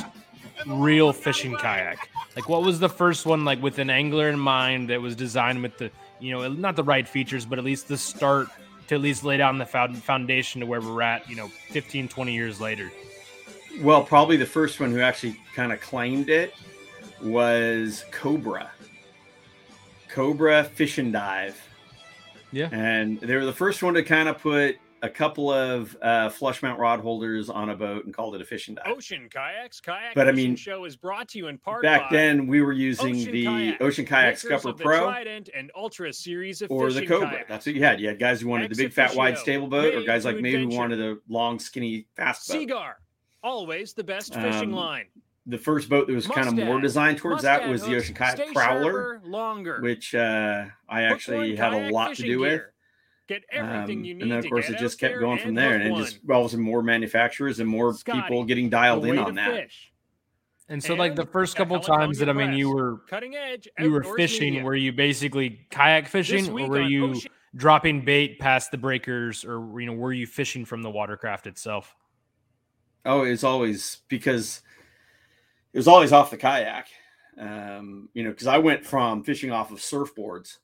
real 0.66 1.12
fishing 1.12 1.56
kayak? 1.56 2.08
Like, 2.36 2.48
what 2.48 2.64
was 2.64 2.80
the 2.80 2.88
first 2.88 3.26
one 3.26 3.44
like 3.44 3.62
with 3.62 3.80
an 3.80 3.90
angler 3.90 4.30
in 4.30 4.40
mind 4.40 4.90
that 4.90 5.02
was 5.02 5.16
designed 5.16 5.62
with 5.62 5.78
the, 5.78 5.92
you 6.20 6.32
know, 6.32 6.48
not 6.48 6.78
the 6.78 6.84
right 6.84 7.08
features, 7.08 7.46
but 7.46 7.60
at 7.60 7.66
least 7.66 7.90
the 7.90 7.98
start 7.98 8.48
to 8.88 8.96
at 8.96 9.02
least 9.02 9.26
lay 9.26 9.36
down 9.36 9.58
the 9.58 9.66
foundation 9.66 10.62
to 10.62 10.68
where 10.68 10.80
we're 10.80 11.02
at, 11.02 11.30
you 11.30 11.36
know, 11.36 11.50
15, 11.72 12.08
20 12.08 12.34
years 12.34 12.62
later? 12.62 12.90
Well, 13.82 14.04
probably 14.04 14.38
the 14.38 14.46
first 14.46 14.80
one 14.80 14.92
who 14.92 15.02
actually 15.02 15.42
kind 15.56 15.74
of 15.74 15.82
claimed 15.82 16.30
it 16.30 16.54
was 17.24 18.06
Cobra. 18.12 18.72
Cobra 20.10 20.64
Fish 20.64 20.98
and 20.98 21.14
Dive. 21.14 21.60
Yeah. 22.52 22.70
And 22.72 23.20
they 23.20 23.36
were 23.36 23.46
the 23.46 23.54
first 23.54 23.82
one 23.82 23.94
to 23.94 24.04
kind 24.04 24.28
of 24.28 24.40
put 24.40 24.78
a 25.04 25.10
couple 25.10 25.52
of 25.52 25.98
uh, 26.02 26.30
flush 26.30 26.62
mount 26.62 26.80
rod 26.80 27.00
holders 27.00 27.50
on 27.50 27.70
a 27.70 27.76
boat 27.76 28.06
and 28.06 28.14
called 28.14 28.36
it 28.36 28.42
a 28.42 28.46
fishing 28.46 28.76
dive. 28.76 28.86
Ocean 28.88 29.28
kayaks, 29.30 29.82
kayak. 29.82 30.14
But 30.14 30.28
I 30.28 30.32
mean, 30.32 30.56
show 30.56 30.86
is 30.86 30.96
brought 30.96 31.30
to 31.30 31.38
you 31.38 31.48
in 31.48 31.58
part. 31.58 31.82
Back 31.82 32.12
then, 32.12 32.46
we 32.46 32.62
were 32.62 32.74
using 32.74 33.16
ocean 33.16 33.32
the 33.32 33.46
kayak, 33.46 33.82
Ocean 33.82 34.06
Kayak 34.06 34.38
Scupper 34.38 34.74
Pro 34.74 35.06
Trident 35.06 35.50
and 35.56 35.72
Ultra 35.76 36.14
series 36.14 36.62
of 36.62 36.70
or 36.70 36.92
the 36.92 37.06
Cobra. 37.06 37.30
Kayaks. 37.30 37.50
That's 37.50 37.66
what 37.66 37.76
you 37.76 37.84
had. 37.84 38.00
You 38.00 38.10
had 38.10 38.20
guys 38.20 38.42
who 38.42 38.48
wanted 38.48 38.66
Ex 38.66 38.78
the 38.78 38.84
big 38.84 38.94
fat 38.94 39.16
wide 39.16 39.38
stable 39.38 39.68
boat, 39.68 39.96
or 39.96 40.02
guys 40.04 40.26
like 40.26 40.40
me 40.40 40.52
who 40.54 40.68
wanted 40.68 41.02
a 41.02 41.18
long 41.28 41.58
skinny 41.58 42.06
fast 42.16 42.48
boat. 42.48 42.54
Seaguar, 42.54 43.00
always 43.44 43.94
the 43.94 44.04
best 44.04 44.34
fishing 44.36 44.70
um, 44.70 44.74
line. 44.74 45.06
The 45.52 45.58
first 45.58 45.90
boat 45.90 46.08
that 46.08 46.14
was 46.14 46.28
kind 46.28 46.48
of 46.48 46.54
more 46.56 46.80
designed 46.80 47.18
towards 47.18 47.44
that 47.44 47.68
was 47.68 47.84
the 47.84 47.94
Ocean 47.98 48.16
Kayak 48.16 48.54
Prowler, 48.54 49.22
longer, 49.26 49.82
which 49.82 50.16
uh, 50.16 50.64
I 50.88 51.04
actually 51.04 51.58
had 51.58 51.74
a 51.74 51.92
lot 51.92 52.16
to 52.16 52.22
do 52.24 52.40
gear. 52.40 52.40
with 52.40 52.62
Get 53.28 53.44
everything 53.52 54.00
Um, 54.00 54.04
you 54.06 54.14
need. 54.16 54.22
and 54.24 54.32
then 54.32 54.40
of 54.40 54.50
course 54.50 54.70
it 54.70 54.78
just 54.78 54.98
kept 54.98 55.20
going 55.20 55.40
from 55.40 55.54
there, 55.54 55.74
hook 55.74 55.82
and 55.82 55.88
it 55.88 55.92
one. 55.92 56.04
just 56.06 56.20
all 56.30 56.40
of 56.42 56.46
a 56.46 56.50
sudden 56.52 56.64
more 56.64 56.82
manufacturers 56.82 57.60
and 57.60 57.68
more 57.68 57.94
Scotty, 57.94 58.22
people 58.22 58.46
getting 58.46 58.70
dialed 58.70 59.06
in 59.06 59.18
on 59.18 59.36
that. 59.36 59.52
fish. 59.52 59.92
And 60.70 60.82
so, 60.82 60.94
like 60.94 61.16
the 61.18 61.26
first 61.26 61.56
at 61.56 61.58
couple 61.58 61.82
times 61.82 62.18
that 62.20 62.30
I 62.30 62.34
mean, 62.34 62.54
you 62.54 62.70
were 62.74 63.02
Cutting 63.10 63.36
edge. 63.36 63.68
you 63.78 63.92
were 63.92 64.04
fishing, 64.16 64.52
media. 64.54 64.64
were 64.64 64.76
you 64.76 64.94
basically 64.94 65.68
kayak 65.70 66.08
fishing, 66.08 66.48
or 66.50 66.70
were 66.70 66.82
you 66.82 67.10
Ocean- 67.10 67.32
dropping 67.58 68.06
bait 68.06 68.40
past 68.40 68.72
the 68.72 68.78
breakers, 68.78 69.44
or 69.44 69.82
you 69.82 69.88
know, 69.88 69.94
were 69.94 70.14
you 70.14 70.26
fishing 70.28 70.64
from 70.64 70.82
the 70.82 70.90
watercraft 70.90 71.46
itself? 71.46 71.94
Oh, 73.06 73.24
it's 73.24 73.44
always 73.44 73.98
because 74.08 74.62
it 75.74 75.78
was 75.78 75.88
always 75.88 76.12
off 76.12 76.32
the 76.32 76.38
kayak. 76.38 76.88
Um, 77.38 78.10
you 78.14 78.24
know, 78.24 78.30
because 78.32 78.48
I 78.48 78.58
went 78.58 78.86
from 78.86 79.24
fishing 79.24 79.52
off 79.52 79.72
of 79.72 79.80
surfboards 79.80 80.58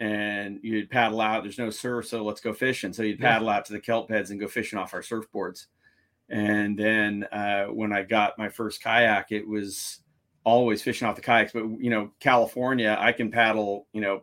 and 0.00 0.60
you'd 0.62 0.90
paddle 0.90 1.20
out, 1.20 1.42
there's 1.42 1.58
no 1.58 1.70
surf, 1.70 2.06
so 2.06 2.22
let's 2.24 2.40
go 2.40 2.52
fishing. 2.52 2.92
So 2.92 3.02
you'd 3.02 3.18
Yeah. 3.18 3.32
paddle 3.32 3.48
out 3.48 3.64
to 3.66 3.72
the 3.72 3.80
kelp 3.80 4.08
beds 4.08 4.30
and 4.30 4.38
go 4.38 4.46
fishing 4.46 4.78
off 4.78 4.94
our 4.94 5.00
surfboards. 5.02 5.66
And 6.28 6.78
then 6.78 7.24
uh, 7.32 7.66
when 7.66 7.92
I 7.92 8.02
got 8.02 8.38
my 8.38 8.48
first 8.48 8.82
kayak, 8.82 9.32
it 9.32 9.46
was 9.46 10.00
always 10.44 10.82
fishing 10.82 11.08
off 11.08 11.16
the 11.16 11.22
kayaks. 11.22 11.52
But 11.52 11.64
you 11.80 11.90
know, 11.90 12.10
California, 12.20 12.96
I 13.00 13.12
can 13.12 13.30
paddle, 13.30 13.86
you 13.92 14.00
know, 14.02 14.22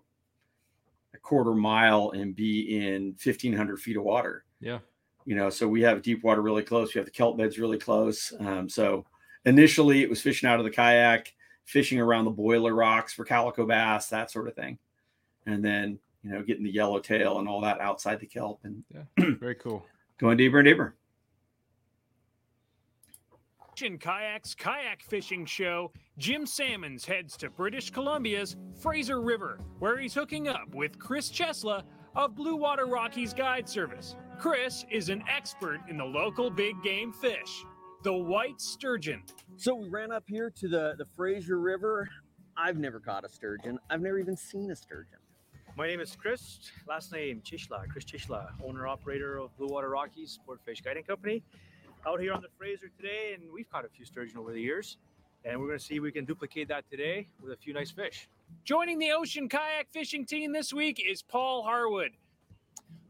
a 1.13 1.17
quarter 1.17 1.53
mile 1.55 2.11
and 2.11 2.35
be 2.35 2.77
in 2.77 3.15
1500 3.23 3.79
feet 3.79 3.95
of 3.97 4.03
water 4.03 4.43
Yeah, 4.59 4.79
you 5.25 5.33
know 5.33 5.49
so 5.49 5.65
we 5.65 5.81
have 5.81 6.01
deep 6.01 6.25
water 6.25 6.41
really 6.41 6.61
close 6.61 6.93
we 6.93 6.99
have 6.99 7.05
the 7.05 7.11
kelp 7.11 7.37
beds 7.37 7.57
really 7.57 7.77
close 7.77 8.33
um, 8.41 8.67
so 8.67 9.05
initially 9.45 10.01
it 10.01 10.09
was 10.09 10.21
fishing 10.21 10.49
out 10.49 10.59
of 10.59 10.65
the 10.65 10.71
kayak 10.71 11.33
fishing 11.65 11.99
around 11.99 12.25
the 12.25 12.31
boiler 12.31 12.73
rocks 12.73 13.13
for 13.13 13.25
calico 13.25 13.65
bass 13.65 14.07
that 14.09 14.29
sort 14.31 14.47
of 14.47 14.55
thing 14.55 14.77
and 15.45 15.63
then 15.63 15.99
you 16.23 16.31
know 16.31 16.41
getting 16.43 16.63
the 16.63 16.71
yellowtail 16.71 17.39
and 17.39 17.47
all 17.47 17.61
that 17.61 17.79
outside 17.79 18.19
the 18.19 18.25
kelp 18.25 18.59
and 18.63 18.83
yeah, 18.93 19.25
very 19.39 19.55
cool. 19.55 19.85
going 20.17 20.37
deeper 20.37 20.59
and 20.59 20.67
deeper 20.67 20.95
Ocean 23.75 23.97
Kayaks 23.97 24.55
Kayak 24.55 25.03
Fishing 25.03 25.45
Show, 25.45 25.91
Jim 26.17 26.45
Sammons 26.45 27.03
heads 27.03 27.35
to 27.35 27.49
British 27.49 27.89
Columbia's 27.89 28.55
Fraser 28.79 29.19
River, 29.19 29.59
where 29.79 29.97
he's 29.97 30.13
hooking 30.13 30.47
up 30.47 30.73
with 30.73 30.97
Chris 30.97 31.29
Chesla 31.29 31.83
of 32.15 32.35
Blue 32.35 32.55
Water 32.55 32.85
Rockies 32.85 33.33
Guide 33.33 33.67
Service. 33.67 34.15
Chris 34.39 34.85
is 34.89 35.09
an 35.09 35.25
expert 35.27 35.81
in 35.89 35.97
the 35.97 36.05
local 36.05 36.49
big 36.49 36.81
game 36.83 37.11
fish, 37.11 37.65
the 38.05 38.13
white 38.13 38.61
sturgeon. 38.61 39.23
So 39.57 39.73
we 39.73 39.89
ran 39.89 40.11
up 40.11 40.25
here 40.27 40.51
to 40.59 40.67
the, 40.67 40.93
the 40.95 41.05
Fraser 41.05 41.59
River. 41.59 42.07
I've 42.55 42.77
never 42.77 42.99
caught 42.99 43.25
a 43.25 43.29
sturgeon. 43.29 43.79
I've 43.89 44.01
never 44.01 44.19
even 44.19 44.37
seen 44.37 44.69
a 44.69 44.75
sturgeon. 44.75 45.17
My 45.75 45.87
name 45.87 45.99
is 45.99 46.15
Chris. 46.15 46.59
Last 46.87 47.11
name 47.11 47.41
Chishla, 47.43 47.89
Chris 47.89 48.05
Chishla, 48.05 48.49
owner 48.63 48.85
operator 48.85 49.39
of 49.39 49.57
Blue 49.57 49.69
Water 49.69 49.89
Rockies 49.89 50.29
Sport 50.29 50.59
Fish 50.63 50.81
Guiding 50.81 51.03
Company. 51.03 51.41
Out 52.07 52.21
here 52.21 52.31
on 52.31 52.43
the 52.43 52.47
Fraser 52.59 52.91
today, 52.95 53.33
and 53.33 53.51
we've 53.51 53.67
caught 53.71 53.85
a 53.85 53.89
few 53.89 54.05
sturgeon 54.05 54.37
over 54.37 54.53
the 54.53 54.61
years, 54.61 54.97
and 55.43 55.59
we're 55.59 55.65
going 55.65 55.79
to 55.79 55.83
see 55.83 55.95
if 55.95 56.03
we 56.03 56.11
can 56.11 56.25
duplicate 56.25 56.67
that 56.67 56.87
today 56.87 57.27
with 57.41 57.53
a 57.53 57.57
few 57.57 57.73
nice 57.73 57.89
fish. 57.89 58.29
Joining 58.63 58.99
the 58.99 59.13
Ocean 59.13 59.49
Kayak 59.49 59.87
Fishing 59.91 60.27
team 60.27 60.51
this 60.51 60.71
week 60.71 61.03
is 61.03 61.23
Paul 61.23 61.63
Harwood. 61.63 62.11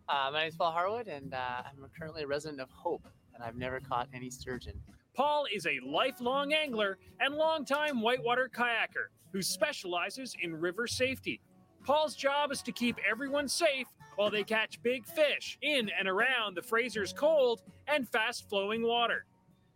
Uh, 0.08 0.30
my 0.32 0.40
name 0.40 0.48
is 0.48 0.56
Paul 0.56 0.72
Harwood, 0.72 1.10
and 1.10 1.34
uh, 1.34 1.64
I'm 1.66 1.86
currently 2.00 2.24
a 2.24 2.28
resident 2.28 2.62
of 2.62 2.70
Hope, 2.70 3.06
and 3.36 3.44
I've 3.44 3.58
never 3.58 3.80
caught 3.80 4.08
any 4.14 4.30
sturgeon. 4.30 4.82
Paul 5.14 5.46
is 5.54 5.66
a 5.66 5.80
lifelong 5.86 6.54
angler 6.54 6.98
and 7.20 7.36
longtime 7.36 8.02
whitewater 8.02 8.50
kayaker 8.54 9.08
who 9.32 9.42
specializes 9.42 10.36
in 10.42 10.60
river 10.60 10.88
safety. 10.88 11.40
Paul's 11.86 12.16
job 12.16 12.52
is 12.52 12.62
to 12.64 12.72
keep 12.72 12.98
everyone 13.10 13.48
safe 13.48 13.88
while 14.16 14.32
they 14.32 14.44
catch 14.44 14.82
big 14.82 15.06
fish 15.06 15.58
in 15.62 15.90
and 15.98 16.08
around 16.08 16.56
the 16.56 16.62
Fraser's 16.62 17.14
cold 17.14 17.62
and 17.88 18.10
fast 18.10 18.50
flowing 18.50 18.82
water. 18.82 19.26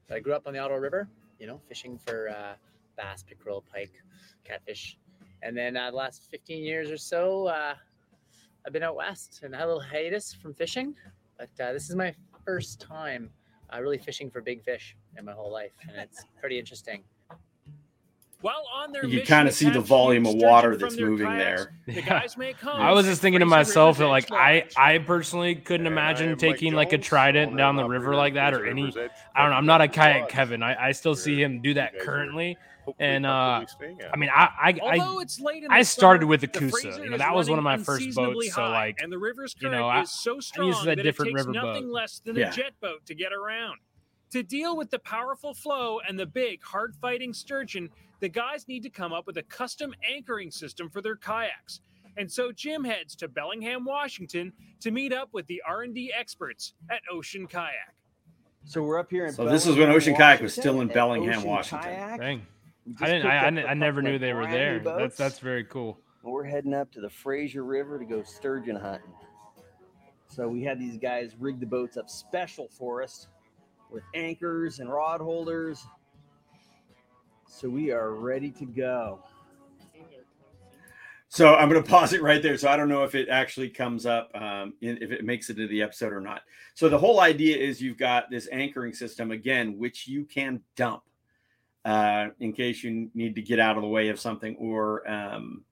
I 0.09 0.19
grew 0.19 0.33
up 0.33 0.47
on 0.47 0.53
the 0.53 0.59
Ottawa 0.59 0.79
River, 0.79 1.07
you 1.39 1.45
know, 1.45 1.61
fishing 1.67 1.99
for 1.99 2.29
uh, 2.29 2.53
bass, 2.97 3.21
pickerel, 3.21 3.63
pike, 3.71 3.93
catfish, 4.43 4.97
and 5.43 5.55
then 5.55 5.77
uh, 5.77 5.91
the 5.91 5.97
last 5.97 6.29
15 6.31 6.63
years 6.63 6.89
or 6.89 6.97
so, 6.97 7.47
uh, 7.47 7.75
I've 8.65 8.73
been 8.73 8.83
out 8.83 8.95
west 8.95 9.41
and 9.43 9.53
had 9.53 9.65
a 9.65 9.67
little 9.67 9.81
hiatus 9.81 10.33
from 10.33 10.53
fishing. 10.53 10.95
But 11.37 11.49
uh, 11.63 11.71
this 11.71 11.89
is 11.89 11.95
my 11.95 12.13
first 12.45 12.81
time 12.81 13.29
uh, 13.73 13.81
really 13.81 13.97
fishing 13.97 14.29
for 14.29 14.41
big 14.41 14.63
fish 14.63 14.95
in 15.17 15.25
my 15.25 15.33
whole 15.33 15.51
life, 15.51 15.71
and 15.87 15.97
it's 15.97 16.25
pretty 16.39 16.57
interesting. 16.59 17.03
While 18.41 18.63
on 18.73 18.93
their 18.93 19.03
You 19.05 19.17
can 19.17 19.27
kinda 19.27 19.51
see 19.51 19.69
the 19.69 19.81
volume 19.81 20.25
of 20.25 20.35
water 20.35 20.77
that's 20.77 20.97
moving 20.97 21.27
kayaks, 21.27 21.65
there. 21.85 21.93
The 21.93 21.93
Yeah. 22.01 22.09
guys 22.21 22.37
make 22.37 22.55
homes 22.57 22.79
I 22.79 22.91
was 22.93 23.05
just 23.05 23.21
thinking 23.21 23.41
to 23.41 23.45
myself 23.45 23.97
that, 23.97 24.07
like, 24.07 24.31
I, 24.31 24.65
I 24.77 24.99
personally 24.99 25.55
couldn't 25.55 25.87
And 25.87 25.93
imagine 25.93 26.25
am 26.27 26.31
Mike 26.31 26.39
taking 26.39 26.73
like 26.73 26.93
a 26.93 26.97
trident 26.97 27.57
down 27.57 27.75
the 27.75 27.83
river 27.83 28.15
like 28.15 28.35
that, 28.35 28.53
or 28.53 28.65
any. 28.65 28.83
I 29.35 29.41
don't 29.41 29.49
know. 29.51 29.57
I'm 29.57 29.65
not 29.65 29.81
a 29.81 29.89
kayak 29.89 30.29
Kevin. 30.29 30.63
I, 30.63 30.87
I 30.87 30.91
still 30.93 31.15
see 31.15 31.41
him 31.41 31.61
do 31.61 31.73
that 31.73 31.91
you 31.91 31.99
guys 31.99 32.01
are 32.01 32.11
currently. 32.11 32.47
hopefully 32.53 32.67
and, 32.99 33.25
uh, 33.25 33.59
comfortably 33.59 33.95
staying 33.95 34.01
at. 34.01 34.13
I 34.13 34.17
mean, 34.17 34.29
I, 34.33 34.43
I, 34.61 34.79
I 34.83 34.97
Although 34.99 35.19
it's 35.19 35.39
late 35.39 35.63
in 35.63 35.71
I 35.71 35.79
the 35.79 35.85
started 35.85 36.21
summer, 36.21 36.29
with 36.29 36.41
the 36.41 36.47
the 36.47 36.59
Coosa. 36.59 36.71
Fraser 36.81 37.03
You 37.03 37.09
know, 37.11 37.17
that 37.17 37.35
was 37.35 37.49
one 37.49 37.59
of 37.59 37.63
my 37.63 37.77
first 37.77 38.01
unseasonably 38.01 38.47
boats, 38.47 38.55
so, 38.55 38.63
like, 38.63 38.99
and 39.01 39.11
the 39.11 39.17
river's 39.17 39.55
you 39.59 39.69
know, 39.69 39.87
I- 39.87 40.01
is 40.01 40.11
so 40.11 40.35
used 40.35 40.47
strong 40.47 40.71
that 40.85 40.97
that 40.97 41.03
different 41.03 41.31
it 41.31 41.35
takes 41.37 41.47
river 41.47 41.53
nothing 41.65 41.83
boat. 41.87 41.93
less 41.93 42.19
than 42.19 42.35
Yeah. 42.35 42.49
a 42.49 42.51
jet 42.53 42.73
boat 42.81 43.05
to 43.05 43.15
get 43.15 43.33
around. 43.33 43.79
To 44.31 44.43
deal 44.43 44.77
with 44.77 44.91
the 44.91 44.99
powerful 44.99 45.53
flow 45.53 45.99
and 46.07 46.19
the 46.19 46.25
big, 46.27 46.63
hard-fighting 46.63 47.33
sturgeon, 47.33 47.89
the 48.19 48.29
guys 48.29 48.67
need 48.67 48.83
to 48.83 48.89
come 48.89 49.11
up 49.11 49.25
with 49.25 49.37
a 49.37 49.43
custom 49.43 49.93
anchoring 50.07 50.51
system 50.51 50.89
for 50.89 51.01
their 51.01 51.15
kayaks. 51.15 51.81
And 52.17 52.31
so 52.31 52.51
Jim 52.51 52.83
heads 52.83 53.15
to 53.17 53.27
Bellingham, 53.27 53.85
Washington, 53.85 54.51
to 54.81 54.91
meet 54.91 55.13
up 55.13 55.29
with 55.31 55.47
the 55.47 55.61
R&D 55.67 56.11
experts 56.15 56.73
at 56.91 57.01
Ocean 57.11 57.47
Kayak. 57.47 57.95
So 58.65 58.83
we're 58.83 58.99
up 58.99 59.09
here 59.09 59.25
in 59.25 59.33
So 59.33 59.45
this 59.45 59.63
is 59.63 59.69
when 59.69 59.77
Bellingham, 59.87 59.95
Ocean 59.95 60.15
Kayak 60.15 60.41
was 60.41 60.53
still 60.53 60.81
in 60.81 60.89
Bellingham, 60.89 61.39
Ocean 61.39 61.49
Washington. 61.49 61.89
Kayak. 61.89 62.19
dang. 62.19 62.45
We 62.89 62.95
just 62.95 63.03
I 63.03 63.05
didn't. 63.05 63.21
picked 63.21 63.33
I, 63.33 63.37
I, 63.37 63.47
up 63.47 63.53
ne- 63.53 63.63
a 63.63 63.67
I 63.67 63.73
never 63.75 64.01
knew 64.01 64.17
they 64.17 64.33
were 64.33 64.47
there. 64.47 64.79
new 64.79 64.83
That's 64.83 65.15
that's 65.15 65.37
very 65.37 65.63
cool. 65.63 65.99
We're 66.23 66.43
heading 66.43 66.73
up 66.73 66.91
to 66.93 67.01
the 67.01 67.09
Fraser 67.09 67.63
River 67.63 67.99
to 67.99 68.05
go 68.05 68.23
sturgeon 68.23 68.75
hunting. 68.75 69.13
So 70.27 70.47
we 70.47 70.63
had 70.63 70.79
these 70.79 70.97
guys 70.97 71.35
rig 71.39 71.59
the 71.59 71.67
boats 71.67 71.97
up 71.97 72.09
special 72.09 72.67
for 72.67 73.03
us 73.03 73.27
with 73.91 74.01
anchors 74.15 74.79
and 74.79 74.91
rod 74.91 75.21
holders. 75.21 75.85
So 77.47 77.69
we 77.69 77.91
are 77.91 78.13
ready 78.15 78.49
to 78.51 78.65
go. 78.65 79.23
So 81.27 81.53
I'm 81.53 81.69
going 81.69 81.81
to 81.83 81.87
pause 81.87 82.13
it 82.13 82.23
right 82.23 82.41
there. 82.41 82.57
So 82.57 82.69
I 82.69 82.75
don't 82.75 82.89
know 82.89 83.03
if 83.03 83.13
it 83.13 83.29
actually 83.29 83.69
comes 83.69 84.07
up, 84.07 84.31
um, 84.33 84.73
in, 84.81 84.97
if 84.99 85.11
it 85.11 85.23
makes 85.23 85.51
it 85.51 85.57
to 85.57 85.67
the 85.67 85.83
episode 85.83 86.11
or 86.11 86.21
not. 86.21 86.41
So 86.73 86.89
the 86.89 86.97
whole 86.97 87.19
idea 87.19 87.55
is 87.55 87.79
you've 87.79 87.99
got 87.99 88.31
this 88.31 88.47
anchoring 88.51 88.93
system 88.93 89.29
again, 89.29 89.77
which 89.77 90.07
you 90.07 90.25
can 90.25 90.61
dump 90.75 91.03
uh, 91.85 92.27
in 92.39 92.53
case 92.53 92.83
you 92.83 93.09
need 93.13 93.35
to 93.35 93.41
get 93.41 93.59
out 93.59 93.77
of 93.77 93.83
the 93.83 93.89
way 93.89 94.09
of 94.09 94.19
something, 94.19 94.55
or 94.57 95.09
um, 95.09 95.63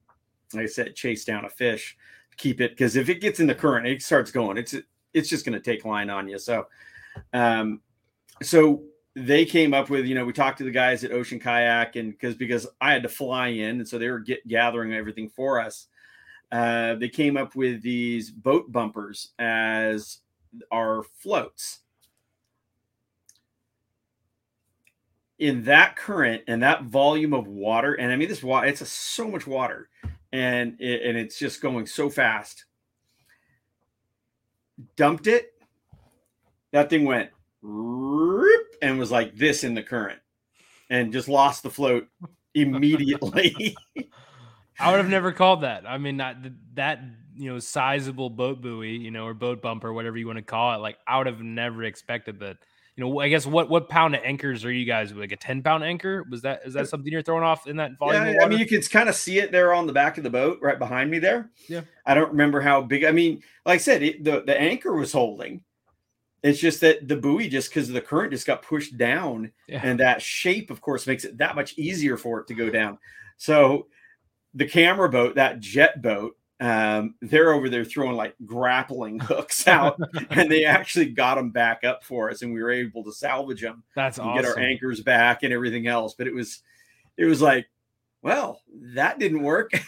like 0.53 0.63
I 0.63 0.67
said, 0.67 0.95
chase 0.95 1.25
down 1.25 1.45
a 1.45 1.49
fish. 1.49 1.97
Keep 2.37 2.61
it 2.61 2.71
because 2.71 2.95
if 2.95 3.09
it 3.09 3.21
gets 3.21 3.39
in 3.39 3.47
the 3.47 3.55
current, 3.55 3.87
it 3.87 4.01
starts 4.01 4.31
going. 4.31 4.57
It's 4.57 4.75
it's 5.13 5.29
just 5.29 5.45
going 5.45 5.59
to 5.59 5.59
take 5.59 5.85
line 5.85 6.09
on 6.09 6.27
you. 6.27 6.37
So, 6.37 6.67
um, 7.33 7.81
so 8.43 8.83
they 9.17 9.45
came 9.45 9.73
up 9.73 9.89
with 9.89 10.05
you 10.05 10.13
know 10.13 10.23
we 10.23 10.31
talked 10.31 10.59
to 10.59 10.63
the 10.63 10.69
guys 10.69 11.03
at 11.03 11.11
ocean 11.11 11.39
kayak 11.39 11.95
and 11.95 12.11
because 12.11 12.35
because 12.35 12.67
i 12.79 12.93
had 12.93 13.01
to 13.01 13.09
fly 13.09 13.47
in 13.47 13.79
and 13.79 13.87
so 13.87 13.97
they 13.97 14.09
were 14.09 14.19
get, 14.19 14.47
gathering 14.47 14.93
everything 14.93 15.27
for 15.27 15.59
us 15.59 15.87
uh, 16.51 16.95
they 16.95 17.09
came 17.09 17.35
up 17.35 17.55
with 17.55 17.81
these 17.81 18.29
boat 18.29 18.71
bumpers 18.71 19.31
as 19.39 20.19
our 20.71 21.03
floats 21.17 21.79
in 25.39 25.63
that 25.63 25.95
current 25.95 26.41
and 26.47 26.63
that 26.63 26.83
volume 26.83 27.33
of 27.33 27.47
water 27.47 27.93
and 27.93 28.11
i 28.11 28.15
mean 28.15 28.27
this 28.27 28.43
water 28.43 28.67
it's 28.67 28.81
a, 28.81 28.85
so 28.85 29.27
much 29.27 29.45
water 29.45 29.89
and 30.33 30.75
it, 30.79 31.03
and 31.03 31.17
it's 31.17 31.37
just 31.37 31.61
going 31.61 31.85
so 31.85 32.09
fast 32.09 32.65
dumped 34.95 35.27
it 35.27 35.53
that 36.71 36.89
thing 36.89 37.05
went 37.05 37.29
and 38.81 38.99
was 38.99 39.11
like 39.11 39.35
this 39.35 39.63
in 39.63 39.73
the 39.73 39.83
current 39.83 40.19
and 40.89 41.11
just 41.11 41.27
lost 41.27 41.63
the 41.63 41.69
float 41.69 42.07
immediately. 42.53 43.75
I 44.79 44.91
would 44.91 44.97
have 44.97 45.09
never 45.09 45.31
called 45.31 45.61
that. 45.61 45.85
I 45.87 45.97
mean, 45.97 46.17
that 46.17 46.37
that 46.75 47.01
you 47.35 47.51
know 47.51 47.59
sizable 47.59 48.29
boat 48.29 48.61
buoy, 48.61 48.91
you 48.91 49.11
know, 49.11 49.25
or 49.25 49.33
boat 49.33 49.61
bumper, 49.61 49.91
whatever 49.91 50.17
you 50.17 50.27
want 50.27 50.37
to 50.37 50.43
call 50.43 50.75
it. 50.75 50.77
Like 50.77 50.97
I 51.07 51.17
would 51.17 51.27
have 51.27 51.41
never 51.41 51.83
expected 51.83 52.39
that. 52.39 52.57
You 52.97 53.05
know, 53.05 53.19
I 53.19 53.29
guess 53.29 53.45
what 53.45 53.69
what 53.69 53.89
pound 53.89 54.15
of 54.15 54.21
anchors 54.23 54.65
are 54.65 54.71
you 54.71 54.83
guys 54.83 55.13
like 55.13 55.31
a 55.31 55.35
ten 55.35 55.61
pound 55.61 55.83
anchor? 55.83 56.25
Was 56.31 56.41
that 56.41 56.61
is 56.65 56.73
that 56.73 56.89
something 56.89 57.11
you're 57.11 57.21
throwing 57.21 57.43
off 57.43 57.67
in 57.67 57.77
that 57.77 57.91
volume? 57.99 58.25
yeah, 58.33 58.43
I 58.43 58.47
mean, 58.49 58.57
you 58.57 58.65
can 58.65 58.81
kind 58.81 59.07
of 59.07 59.13
see 59.13 59.37
it 59.37 59.51
there 59.51 59.71
on 59.71 59.85
the 59.85 59.93
back 59.93 60.17
of 60.17 60.23
the 60.23 60.31
boat, 60.31 60.57
right 60.63 60.79
behind 60.79 61.11
me 61.11 61.19
there. 61.19 61.51
Yeah. 61.69 61.81
I 62.07 62.15
don't 62.15 62.31
remember 62.31 62.59
how 62.59 62.81
big. 62.81 63.03
I 63.03 63.11
mean, 63.11 63.43
like 63.67 63.75
I 63.75 63.77
said, 63.77 64.01
it, 64.01 64.23
the 64.23 64.41
the 64.41 64.59
anchor 64.59 64.93
was 64.93 65.11
holding. 65.11 65.63
It's 66.41 66.59
just 66.59 66.81
that 66.81 67.07
the 67.07 67.15
buoy, 67.17 67.49
just 67.49 67.69
because 67.69 67.87
of 67.87 67.93
the 67.93 68.01
current, 68.01 68.31
just 68.31 68.47
got 68.47 68.61
pushed 68.63 68.97
down, 68.97 69.51
Yeah. 69.67 69.81
and 69.83 69.99
that 69.99 70.21
shape, 70.21 70.71
of 70.71 70.81
course, 70.81 71.05
makes 71.05 71.23
it 71.23 71.37
that 71.37 71.55
much 71.55 71.77
easier 71.77 72.15
for 72.15 72.39
it 72.39 72.47
to 72.47 72.53
go 72.53 72.69
down. 72.69 72.97
So, 73.37 73.87
the 74.53 74.67
camera 74.67 75.09
boat, 75.09 75.35
that 75.35 75.59
jet 75.59 76.01
boat, 76.01 76.36
um, 76.59 77.15
they're 77.21 77.53
over 77.53 77.69
there 77.69 77.85
throwing 77.85 78.15
like 78.15 78.35
grappling 78.45 79.19
hooks 79.19 79.67
out, 79.67 79.99
and 80.31 80.51
they 80.51 80.65
actually 80.65 81.11
got 81.11 81.35
them 81.35 81.51
back 81.51 81.83
up 81.83 82.03
for 82.03 82.29
us, 82.29 82.41
and 82.41 82.53
we 82.53 82.61
were 82.61 82.71
able 82.71 83.03
to 83.03 83.13
salvage 83.13 83.61
them 83.61 83.83
That's 83.95 84.17
and 84.17 84.27
awesome. 84.27 84.43
get 84.43 84.49
our 84.49 84.59
anchors 84.59 85.01
back 85.01 85.43
and 85.43 85.53
everything 85.53 85.87
else. 85.87 86.15
But 86.15 86.27
it 86.27 86.33
was, 86.33 86.61
it 87.15 87.25
was 87.25 87.41
like, 87.41 87.67
well, 88.21 88.61
that 88.95 89.19
didn't 89.19 89.43
work. 89.43 89.71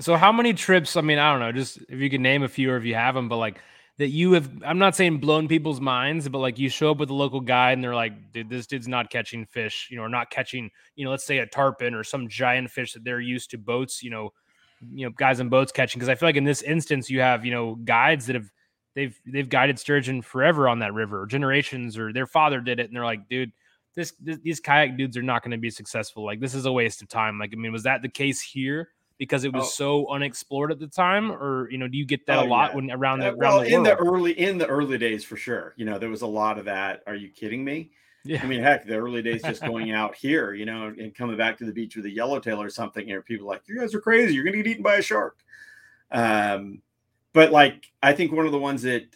So 0.00 0.16
how 0.16 0.32
many 0.32 0.52
trips? 0.54 0.96
I 0.96 1.02
mean, 1.02 1.18
I 1.18 1.30
don't 1.30 1.40
know. 1.40 1.52
Just 1.52 1.78
if 1.88 2.00
you 2.00 2.10
can 2.10 2.22
name 2.22 2.42
a 2.42 2.48
few, 2.48 2.70
or 2.70 2.76
if 2.76 2.84
you 2.84 2.94
have 2.94 3.14
them, 3.14 3.28
but 3.28 3.36
like 3.36 3.60
that 3.98 4.08
you 4.08 4.32
have. 4.32 4.50
I'm 4.64 4.78
not 4.78 4.96
saying 4.96 5.18
blown 5.18 5.46
people's 5.46 5.80
minds, 5.80 6.28
but 6.28 6.38
like 6.38 6.58
you 6.58 6.68
show 6.68 6.90
up 6.90 6.98
with 6.98 7.10
a 7.10 7.14
local 7.14 7.40
guide 7.40 7.74
and 7.74 7.84
they're 7.84 7.94
like, 7.94 8.32
"Dude, 8.32 8.48
this 8.48 8.66
dude's 8.66 8.88
not 8.88 9.10
catching 9.10 9.46
fish," 9.46 9.88
you 9.90 9.96
know, 9.96 10.02
or 10.02 10.08
not 10.08 10.30
catching, 10.30 10.70
you 10.96 11.04
know, 11.04 11.10
let's 11.10 11.24
say 11.24 11.38
a 11.38 11.46
tarpon 11.46 11.94
or 11.94 12.02
some 12.02 12.28
giant 12.28 12.70
fish 12.70 12.92
that 12.94 13.04
they're 13.04 13.20
used 13.20 13.50
to 13.50 13.58
boats, 13.58 14.02
you 14.02 14.10
know, 14.10 14.30
you 14.92 15.06
know, 15.06 15.12
guys 15.16 15.40
in 15.40 15.48
boats 15.48 15.72
catching. 15.72 15.98
Because 15.98 16.08
I 16.08 16.14
feel 16.14 16.28
like 16.28 16.36
in 16.36 16.44
this 16.44 16.62
instance, 16.62 17.08
you 17.10 17.20
have 17.20 17.44
you 17.44 17.52
know 17.52 17.76
guides 17.76 18.26
that 18.26 18.34
have 18.34 18.50
they've 18.94 19.18
they've 19.26 19.48
guided 19.48 19.78
sturgeon 19.78 20.22
forever 20.22 20.68
on 20.68 20.80
that 20.80 20.92
river, 20.94 21.22
or 21.22 21.26
generations, 21.26 21.96
or 21.98 22.12
their 22.12 22.26
father 22.26 22.60
did 22.60 22.80
it, 22.80 22.86
and 22.86 22.96
they're 22.96 23.04
like, 23.04 23.28
dude. 23.28 23.52
This, 23.96 24.12
this 24.20 24.38
these 24.42 24.58
kayak 24.58 24.96
dudes 24.96 25.16
are 25.16 25.22
not 25.22 25.44
going 25.44 25.52
to 25.52 25.56
be 25.56 25.70
successful. 25.70 26.24
Like 26.24 26.40
this 26.40 26.52
is 26.52 26.66
a 26.66 26.72
waste 26.72 27.00
of 27.00 27.06
time. 27.08 27.38
Like 27.38 27.52
I 27.52 27.56
mean, 27.56 27.70
was 27.70 27.84
that 27.84 28.02
the 28.02 28.08
case 28.08 28.40
here? 28.40 28.88
because 29.16 29.44
it 29.44 29.52
was 29.52 29.66
Oh. 29.66 29.68
so 29.68 30.08
unexplored 30.12 30.72
at 30.72 30.80
the 30.80 30.88
time, 30.88 31.30
or 31.30 31.70
you 31.70 31.78
know, 31.78 31.86
do 31.86 31.96
you 31.96 32.04
get 32.04 32.26
that 32.26 32.38
Oh, 32.40 32.42
a 32.42 32.48
lot 32.48 32.70
yeah. 32.70 32.74
when 32.76 32.90
around 32.90 33.20
the 33.20 33.28
Uh, 33.28 33.34
around 33.34 33.38
well, 33.38 33.60
the 33.60 33.66
in 33.68 33.72
world? 33.84 33.86
the 33.86 33.94
early 33.96 34.32
in 34.32 34.58
the 34.58 34.66
early 34.66 34.98
days, 34.98 35.22
for 35.24 35.36
sure. 35.36 35.74
You 35.76 35.84
know, 35.84 35.98
there 36.00 36.08
was 36.10 36.22
a 36.22 36.26
lot 36.26 36.58
of 36.58 36.64
that. 36.64 37.04
Are 37.06 37.14
you 37.14 37.28
kidding 37.28 37.64
me? 37.64 37.92
Yeah, 38.24 38.40
I 38.42 38.46
mean, 38.46 38.60
heck, 38.60 38.86
the 38.86 38.96
early 38.96 39.20
days 39.20 39.42
just 39.42 39.62
going 39.62 39.92
out 39.92 40.14
here, 40.14 40.54
you 40.54 40.64
know, 40.64 40.86
and 40.86 41.14
coming 41.14 41.36
back 41.36 41.58
to 41.58 41.66
the 41.66 41.72
beach 41.72 41.94
with 41.94 42.06
a 42.06 42.10
yellowtail 42.10 42.60
or 42.60 42.70
something, 42.70 43.06
know, 43.14 43.22
people 43.22 43.46
like, 43.46 43.62
you 43.66 43.78
guys 43.78 43.94
are 43.94 44.00
crazy. 44.00 44.34
You're 44.34 44.44
going 44.44 44.56
to 44.56 44.62
get 44.62 44.70
eaten 44.70 44.82
by 44.82 44.96
a 44.96 45.02
shark. 45.02 45.38
Um, 46.10 46.80
but 47.34 47.52
like, 47.52 47.92
I 48.02 48.14
think 48.14 48.32
one 48.32 48.46
of 48.46 48.52
the 48.52 48.58
ones 48.58 48.82
that 48.82 49.06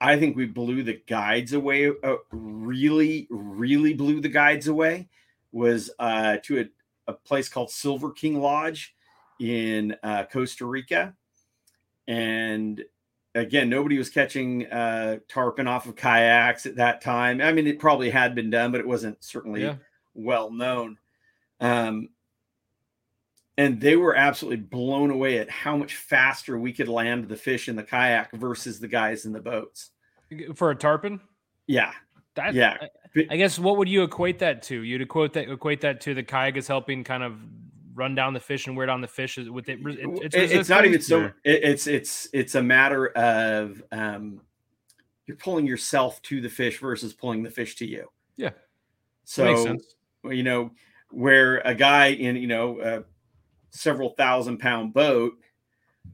I 0.00 0.18
think 0.18 0.36
we 0.36 0.44
blew 0.44 0.82
the 0.82 1.00
guides 1.06 1.54
away, 1.54 1.88
uh, 1.88 2.16
really, 2.32 3.26
really 3.30 3.94
blew 3.94 4.20
the 4.20 4.28
guides 4.28 4.68
away 4.68 5.08
was 5.50 5.90
uh, 5.98 6.36
to 6.44 6.60
a, 6.60 6.64
a 7.06 7.14
place 7.14 7.48
called 7.48 7.70
Silver 7.70 8.10
King 8.10 8.40
Lodge 8.40 8.94
in 9.40 9.96
uh, 10.02 10.24
Costa 10.24 10.66
Rica. 10.66 11.14
And 12.06 12.84
again, 13.34 13.68
nobody 13.68 13.98
was 13.98 14.10
catching 14.10 14.66
uh, 14.66 15.18
tarpon 15.28 15.66
off 15.66 15.86
of 15.86 15.96
kayaks 15.96 16.66
at 16.66 16.76
that 16.76 17.00
time. 17.00 17.40
I 17.40 17.52
mean, 17.52 17.66
it 17.66 17.78
probably 17.78 18.10
had 18.10 18.34
been 18.34 18.50
done, 18.50 18.70
but 18.72 18.80
it 18.80 18.86
wasn't 18.86 19.22
certainly 19.22 19.62
Yeah. 19.62 19.76
well 20.14 20.50
known. 20.50 20.98
Um, 21.60 22.08
and 23.56 23.80
they 23.80 23.96
were 23.96 24.16
absolutely 24.16 24.64
blown 24.64 25.10
away 25.10 25.38
at 25.38 25.48
how 25.48 25.76
much 25.76 25.96
faster 25.96 26.58
we 26.58 26.72
could 26.72 26.88
land 26.88 27.28
the 27.28 27.36
fish 27.36 27.68
in 27.68 27.76
the 27.76 27.84
kayak 27.84 28.32
versus 28.32 28.80
the 28.80 28.88
guys 28.88 29.26
in 29.26 29.32
the 29.32 29.40
boats. 29.40 29.90
for 30.56 30.70
a 30.70 30.74
tarpon. 30.74 31.20
Yeah, 31.66 31.92
That, 32.34 32.54
Yeah. 32.54 32.76
I, 33.16 33.26
I 33.30 33.36
guess 33.36 33.58
what 33.60 33.76
would 33.76 33.88
you 33.88 34.02
equate 34.02 34.40
that 34.40 34.62
to? 34.64 34.82
You'd 34.82 35.02
equate 35.02 35.32
that 35.34 35.48
equate 35.48 35.80
that 35.82 36.00
to 36.00 36.14
the 36.14 36.24
kayak 36.24 36.56
is 36.56 36.66
helping 36.66 37.04
kind 37.04 37.22
of 37.22 37.38
run 37.94 38.14
down 38.14 38.34
the 38.34 38.40
fish 38.40 38.66
and 38.66 38.76
wear 38.76 38.86
down 38.86 39.00
the 39.00 39.08
fish 39.08 39.38
is- 39.38 39.48
with 39.50 39.68
it. 39.68 39.78
it- 39.84 40.34
It- 40.34 40.52
it's, 40.52 40.68
not 40.68 40.84
even 40.84 41.00
so. 41.00 41.26
It, 41.44 41.64
it's 41.64 41.86
it's 41.86 42.28
it's 42.32 42.54
a 42.54 42.62
matter 42.62 43.08
of 43.08 43.82
um, 43.92 44.40
you're 45.26 45.36
pulling 45.36 45.66
yourself 45.66 46.20
to 46.22 46.40
the 46.40 46.48
fish 46.50 46.78
versus 46.80 47.12
pulling 47.12 47.42
the 47.42 47.50
fish 47.50 47.76
to 47.76 47.86
you. 47.86 48.10
Yeah. 48.36 48.50
So 49.24 49.44
makes 49.44 49.62
sense. 49.62 49.94
you 50.24 50.42
know 50.42 50.70
where 51.10 51.58
a 51.60 51.74
guy 51.74 52.08
in 52.08 52.36
you 52.36 52.46
know 52.48 52.80
a 52.80 53.04
several 53.70 54.10
thousand 54.10 54.58
pound 54.58 54.92
boat 54.92 55.34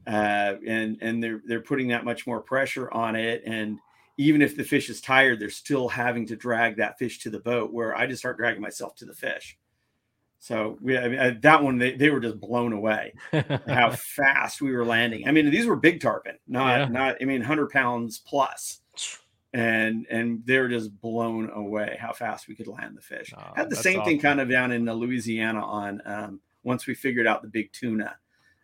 uh 0.07 0.55
and 0.65 0.97
and 1.01 1.21
they're 1.21 1.41
they're 1.45 1.61
putting 1.61 1.87
that 1.89 2.05
much 2.05 2.25
more 2.25 2.39
pressure 2.41 2.91
on 2.93 3.15
it 3.15 3.43
and 3.45 3.77
even 4.17 4.41
if 4.41 4.55
the 4.55 4.63
fish 4.63 4.89
is 4.89 5.01
tired 5.01 5.39
they're 5.39 5.49
still 5.49 5.87
having 5.89 6.25
to 6.25 6.35
drag 6.35 6.77
that 6.77 6.97
fish 6.97 7.19
to 7.19 7.29
the 7.29 7.39
boat 7.39 7.73
where 7.73 7.95
i 7.95 8.05
just 8.07 8.19
start 8.19 8.37
dragging 8.37 8.61
myself 8.61 8.95
to 8.95 9.05
the 9.05 9.13
fish 9.13 9.57
so 10.43 10.77
we 10.81 10.97
I 10.97 11.07
mean, 11.07 11.39
that 11.41 11.63
one 11.63 11.77
they, 11.77 11.93
they 11.95 12.09
were 12.09 12.19
just 12.19 12.39
blown 12.39 12.73
away 12.73 13.13
how 13.67 13.91
fast 13.91 14.59
we 14.61 14.71
were 14.71 14.83
landing 14.83 15.27
i 15.27 15.31
mean 15.31 15.49
these 15.51 15.67
were 15.67 15.75
big 15.75 16.01
tarpon 16.01 16.33
not 16.47 16.79
Yeah. 16.79 16.85
not 16.87 17.17
i 17.21 17.25
mean 17.25 17.39
100 17.41 17.69
pounds 17.69 18.17
plus 18.19 18.81
and 19.53 20.05
and 20.09 20.41
they 20.45 20.57
were 20.59 20.69
just 20.69 20.99
blown 21.01 21.49
away 21.51 21.97
how 21.99 22.13
fast 22.13 22.47
we 22.47 22.55
could 22.55 22.67
land 22.67 22.95
the 22.95 23.01
fish. 23.01 23.33
Oh, 23.37 23.51
Had 23.55 23.69
the 23.69 23.75
same 23.75 24.01
thing 24.03 24.17
kind 24.19 24.39
of 24.39 24.49
down 24.49 24.71
in 24.71 24.87
uh, 24.87 24.93
Louisiana 24.93 25.61
on 25.65 26.01
um, 26.05 26.39
once 26.63 26.87
we 26.87 26.93
figured 26.93 27.27
out 27.27 27.41
the 27.41 27.49
big 27.49 27.69
tuna, 27.73 28.15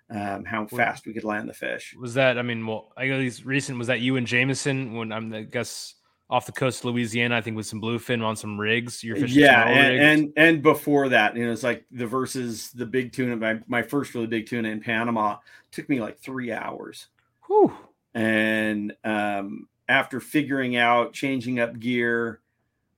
um, 0.10 0.46
how 0.46 0.66
fast 0.66 1.06
we 1.06 1.12
could 1.14 1.26
land 1.26 1.50
the 1.50 1.54
fish. 1.54 1.94
was 2.00 2.14
that? 2.14 2.38
I 2.38 2.42
mean, 2.42 2.66
well, 2.66 2.94
I 2.96 3.08
guess 3.08 3.44
recent 3.44 3.78
was 3.78 3.88
that 3.88 4.00
you 4.00 4.16
and 4.16 4.26
Jameson 4.26 4.94
when 4.94 5.12
I'm 5.12 5.34
I 5.34 5.42
guess 5.42 5.96
off 6.30 6.46
the 6.46 6.52
coast 6.52 6.80
of 6.80 6.86
Louisiana. 6.94 7.38
I 7.38 7.42
think 7.42 7.56
with 7.56 7.66
some 7.66 7.82
bluefin 7.82 8.24
on 8.24 8.36
some 8.36 8.60
rigs. 8.60 9.04
You're 9.04 9.16
fishing 9.16 9.42
Yeah, 9.42 9.68
and, 9.68 10.02
and 10.02 10.34
and 10.36 10.62
before 10.62 11.10
that, 11.10 11.36
you 11.36 11.46
know, 11.46 11.52
it's 11.52 11.64
like 11.64 11.86
the 11.92 12.08
versus 12.08 12.72
the 12.72 12.86
big 12.86 13.14
tuna. 13.14 13.36
My 13.36 13.60
my 13.68 13.82
first 13.82 14.14
really 14.14 14.28
big 14.28 14.48
tuna 14.48 14.70
in 14.70 14.82
Panama 14.82 15.38
took 15.72 15.88
me 15.90 16.02
like 16.02 16.20
three 16.20 16.52
hours. 16.52 17.08
Whew. 17.48 17.74
and 18.14 18.94
um, 19.06 19.70
after 19.88 20.20
figuring 20.20 20.76
out 20.76 21.14
changing 21.14 21.60
up 21.60 21.80
gear 21.80 22.42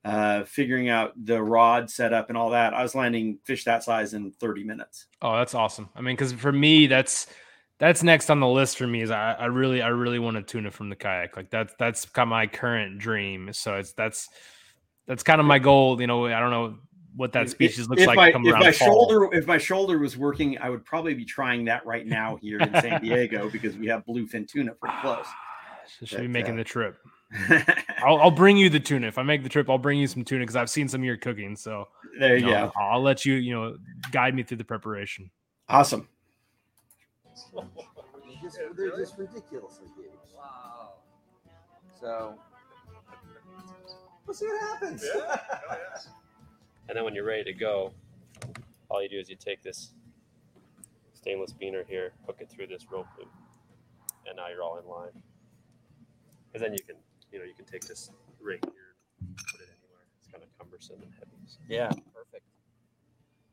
uh, 0.04 0.44
figuring 0.44 0.88
out 0.88 1.12
the 1.24 1.40
rod 1.40 1.90
setup 1.90 2.30
and 2.30 2.38
all 2.38 2.50
that 2.50 2.74
i 2.74 2.82
was 2.82 2.94
landing 2.94 3.38
fish 3.44 3.64
that 3.64 3.84
size 3.84 4.14
in 4.14 4.32
30 4.32 4.64
minutes 4.64 5.06
Oh, 5.22 5.36
that's 5.36 5.54
awesome. 5.54 5.88
I 5.94 6.00
mean, 6.00 6.16
because 6.16 6.32
for 6.32 6.50
me, 6.50 6.86
that's 6.86 7.26
that's 7.80 8.02
next 8.02 8.30
on 8.30 8.38
the 8.38 8.46
list 8.46 8.78
for 8.78 8.86
me. 8.86 9.00
Is 9.00 9.10
I, 9.10 9.32
I 9.32 9.46
really 9.46 9.82
I 9.82 9.88
really 9.88 10.18
want 10.18 10.36
a 10.36 10.42
tuna 10.42 10.70
from 10.70 10.90
the 10.90 10.96
kayak. 10.96 11.36
Like 11.36 11.50
that's 11.50 11.74
that's 11.78 12.04
kind 12.04 12.28
of 12.28 12.30
my 12.30 12.46
current 12.46 12.98
dream. 12.98 13.52
So 13.52 13.76
it's 13.76 13.92
that's 13.92 14.28
that's 15.06 15.22
kind 15.22 15.40
of 15.40 15.46
my 15.46 15.58
goal. 15.58 16.00
You 16.00 16.06
know, 16.06 16.26
I 16.26 16.38
don't 16.38 16.50
know 16.50 16.76
what 17.16 17.32
that 17.32 17.48
species 17.48 17.88
looks 17.88 18.02
if 18.02 18.06
like. 18.06 18.32
come 18.32 18.46
if 18.46 18.54
my 18.54 18.70
fall. 18.70 19.08
shoulder 19.08 19.34
if 19.34 19.44
my 19.44 19.58
shoulder 19.58 19.98
was 19.98 20.16
working 20.16 20.56
i 20.58 20.70
would 20.70 20.84
probably 20.84 21.12
be 21.12 21.24
trying 21.24 21.64
that 21.64 21.84
right 21.84 22.06
now 22.06 22.38
here 22.40 22.60
in 22.60 22.72
san 22.80 23.00
diego 23.02 23.50
because 23.50 23.76
we 23.76 23.88
have 23.88 24.04
bluefin 24.06 24.46
tuna 24.46 24.72
pretty 24.74 24.94
close 25.00 25.26
So 25.98 26.06
should 26.06 26.20
be 26.20 26.28
making 26.28 26.54
uh, 26.54 26.58
the 26.58 26.64
trip. 26.64 26.98
I'll, 28.06 28.18
I'll 28.18 28.30
bring 28.30 28.56
you 28.56 28.70
the 28.70 28.78
tuna 28.78 29.08
if 29.08 29.18
I 29.18 29.24
make 29.24 29.42
the 29.42 29.48
trip. 29.48 29.68
I'll 29.68 29.76
bring 29.76 29.98
you 29.98 30.06
some 30.06 30.24
tuna 30.24 30.42
because 30.42 30.54
I've 30.54 30.70
seen 30.70 30.88
some 30.88 31.00
of 31.00 31.04
your 31.04 31.16
cooking. 31.16 31.56
So 31.56 31.88
there 32.18 32.36
you 32.36 32.46
you 32.46 32.52
know, 32.52 32.66
go 32.68 32.80
I'll, 32.80 32.92
I'll 32.92 33.02
let 33.02 33.24
you 33.24 33.34
you 33.34 33.52
know 33.52 33.76
guide 34.12 34.36
me 34.36 34.44
through 34.44 34.58
the 34.58 34.64
preparation. 34.64 35.30
awesome 35.68 36.08
they're 38.76 38.96
just 38.96 39.18
ridiculously 39.18 39.86
huge. 39.96 40.10
Wow. 40.36 40.94
So 42.00 42.38
we'll 44.26 44.34
see 44.34 44.46
what 44.46 44.60
happens. 44.60 45.04
Oh, 45.14 45.36
and 46.88 46.96
then 46.96 47.04
when 47.04 47.14
you're 47.14 47.24
ready 47.24 47.44
to 47.44 47.52
go, 47.52 47.92
all 48.88 49.02
you 49.02 49.08
do 49.08 49.18
is 49.18 49.28
you 49.28 49.36
take 49.36 49.62
this 49.62 49.92
stainless 51.12 51.52
beaner 51.52 51.84
here, 51.86 52.12
hook 52.26 52.38
it 52.40 52.50
through 52.50 52.66
this 52.66 52.86
rope 52.90 53.06
loop, 53.18 53.28
and 54.26 54.36
now 54.36 54.48
you're 54.48 54.62
all 54.62 54.78
in 54.78 54.86
line. 54.86 55.22
Because 56.46 56.62
then 56.66 56.72
you 56.72 56.82
can, 56.84 56.96
you 57.32 57.38
know, 57.38 57.44
you 57.44 57.54
can 57.54 57.66
take 57.66 57.86
this 57.86 58.10
rig 58.40 58.60
here, 58.64 58.94
put 59.52 59.60
it 59.60 59.68
anywhere. 59.68 60.06
It's 60.18 60.28
kind 60.28 60.42
of 60.42 60.58
cumbersome 60.58 60.96
and 61.02 61.12
heavy. 61.14 61.30
so. 61.46 61.58
Yeah, 61.68 61.88
perfect. 62.14 62.44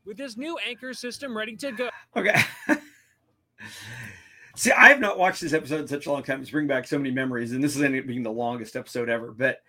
With 0.04 0.16
this 0.16 0.36
new 0.36 0.58
anchor 0.66 0.94
system 0.94 1.36
ready 1.36 1.54
to 1.56 1.72
go. 1.72 1.90
Okay. 2.16 2.40
See, 4.56 4.72
I 4.72 4.88
have 4.88 5.00
not 5.00 5.18
watched 5.18 5.40
this 5.40 5.52
episode 5.52 5.82
in 5.82 5.88
such 5.88 6.06
a 6.06 6.12
long 6.12 6.24
time. 6.24 6.40
It's 6.40 6.50
bringing 6.50 6.68
back 6.68 6.86
so 6.86 6.98
many 6.98 7.12
memories, 7.12 7.52
and 7.52 7.62
this 7.62 7.76
is 7.76 7.82
ending 7.82 8.00
up 8.00 8.06
being 8.06 8.24
the 8.24 8.30
longest 8.30 8.74
episode 8.74 9.08
ever. 9.08 9.30
But 9.30 9.62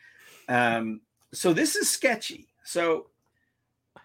um, 0.47 1.01
so 1.31 1.53
this 1.53 1.75
is 1.75 1.89
sketchy. 1.89 2.47
So 2.63 3.07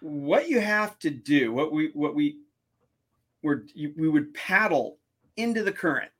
what 0.01 0.49
you 0.49 0.61
have 0.61 0.99
to 0.99 1.11
do, 1.11 1.53
what 1.53 1.73
we 1.73 1.91
what 1.95 2.15
we 2.15 2.39
were 3.43 3.65
we 3.75 4.09
would 4.09 4.35
paddle 4.35 4.99
into 5.37 5.63
the 5.63 5.73
current, 5.73 6.11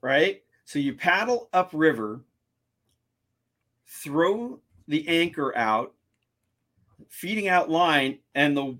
right? 0.00 0.42
So 0.64 0.78
you 0.78 0.94
paddle 0.94 1.48
upriver, 1.52 2.20
throw 3.86 4.60
the 4.86 5.06
anchor 5.08 5.56
out, 5.56 5.94
feeding 7.08 7.48
out 7.48 7.70
line, 7.70 8.18
and 8.34 8.56
the 8.56 8.78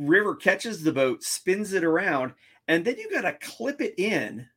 river 0.00 0.34
catches 0.34 0.82
the 0.82 0.92
boat, 0.92 1.22
spins 1.22 1.72
it 1.72 1.84
around, 1.84 2.32
and 2.66 2.84
then 2.84 2.96
you 2.98 3.10
got 3.10 3.22
to 3.22 3.32
clip 3.32 3.80
it 3.80 3.94
in 3.98 4.48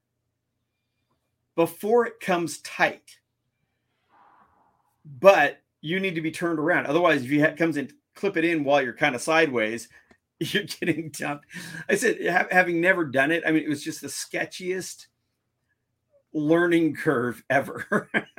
before 1.56 2.06
it 2.06 2.20
comes 2.20 2.60
tight. 2.60 3.20
But 5.06 5.62
you 5.82 6.00
need 6.00 6.16
to 6.16 6.22
be 6.22 6.32
turned 6.32 6.60
around. 6.60 6.86
Otherwise, 6.86 7.24
if 7.24 7.30
you 7.30 7.44
ha- 7.44 7.56
comes 7.56 7.78
in, 7.78 7.92
clip 8.16 8.38
it 8.38 8.46
in 8.46 8.64
while 8.64 8.82
you're 8.82 8.94
kind 8.94 9.16
of 9.16 9.22
sideways, 9.22 9.90
you're 10.40 10.64
getting 10.64 11.10
dumped. 11.10 11.46
I 11.90 11.96
said, 11.96 12.18
ha- 12.26 12.48
having 12.50 12.80
never 12.80 13.06
done 13.06 13.32
it, 13.32 13.44
I 13.46 13.52
mean, 13.52 13.64
it 13.64 13.70
was 13.70 13.84
just 13.84 14.02
the 14.02 14.08
sketchiest 14.08 15.08
learning 16.34 16.96
curve 16.96 17.44
ever. 17.50 18.10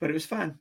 but 0.00 0.10
it 0.10 0.12
was 0.12 0.26
fun. 0.26 0.58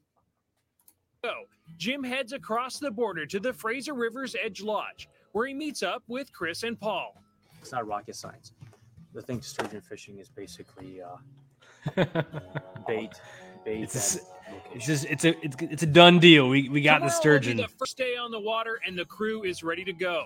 Go. 1.75 1.79
Jim 1.91 2.03
heads 2.03 2.33
across 2.33 2.79
the 2.79 2.91
border 2.91 3.25
to 3.25 3.39
the 3.39 3.53
Fraser 3.53 3.93
River's 3.93 4.35
Edge 4.41 4.61
Lodge, 4.61 5.09
where 5.33 5.47
he 5.47 5.53
meets 5.53 5.83
up 5.83 6.03
with 6.07 6.31
Chris 6.33 6.63
and 6.63 6.79
Paul. 6.79 7.21
It's 7.61 7.71
not 7.71 7.87
rocket 7.87 8.15
science. 8.15 8.53
The 9.13 9.21
thing 9.21 9.39
to 9.39 9.47
sturgeon 9.47 9.81
fishing 9.81 10.19
is 10.19 10.29
basically 10.29 11.01
uh, 11.01 11.15
bait, 12.87 13.11
bait. 13.63 13.83
It's 13.83 14.15
and 14.15 14.23
It's 14.73 14.75
location. 14.77 14.81
just 14.81 15.05
it's 15.05 15.25
a 15.25 15.45
it's, 15.45 15.55
it's 15.61 15.83
a 15.83 15.87
done 15.87 16.19
deal. 16.19 16.49
We 16.49 16.69
we 16.69 16.81
got 16.81 17.01
the 17.01 17.07
Tomorrow 17.07 17.07
will 17.07 17.07
be 17.07 17.11
sturgeon. 17.11 17.57
The 17.57 17.67
first 17.67 17.97
day 17.97 18.15
on 18.17 18.31
the 18.31 18.39
water, 18.39 18.79
and 18.85 18.97
the 18.97 19.05
crew 19.05 19.43
is 19.43 19.63
ready 19.63 19.83
to 19.85 19.93
go. 19.93 20.25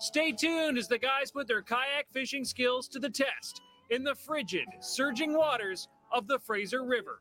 Stay 0.00 0.32
tuned 0.32 0.78
as 0.78 0.88
the 0.88 0.98
guys 0.98 1.30
put 1.30 1.48
their 1.48 1.62
kayak 1.62 2.06
fishing 2.12 2.44
skills 2.44 2.88
to 2.88 2.98
the 2.98 3.10
test 3.10 3.60
in 3.90 4.04
the 4.04 4.14
frigid, 4.14 4.66
surging 4.80 5.36
waters 5.36 5.88
of 6.12 6.26
the 6.26 6.38
Fraser 6.38 6.84
River. 6.84 7.20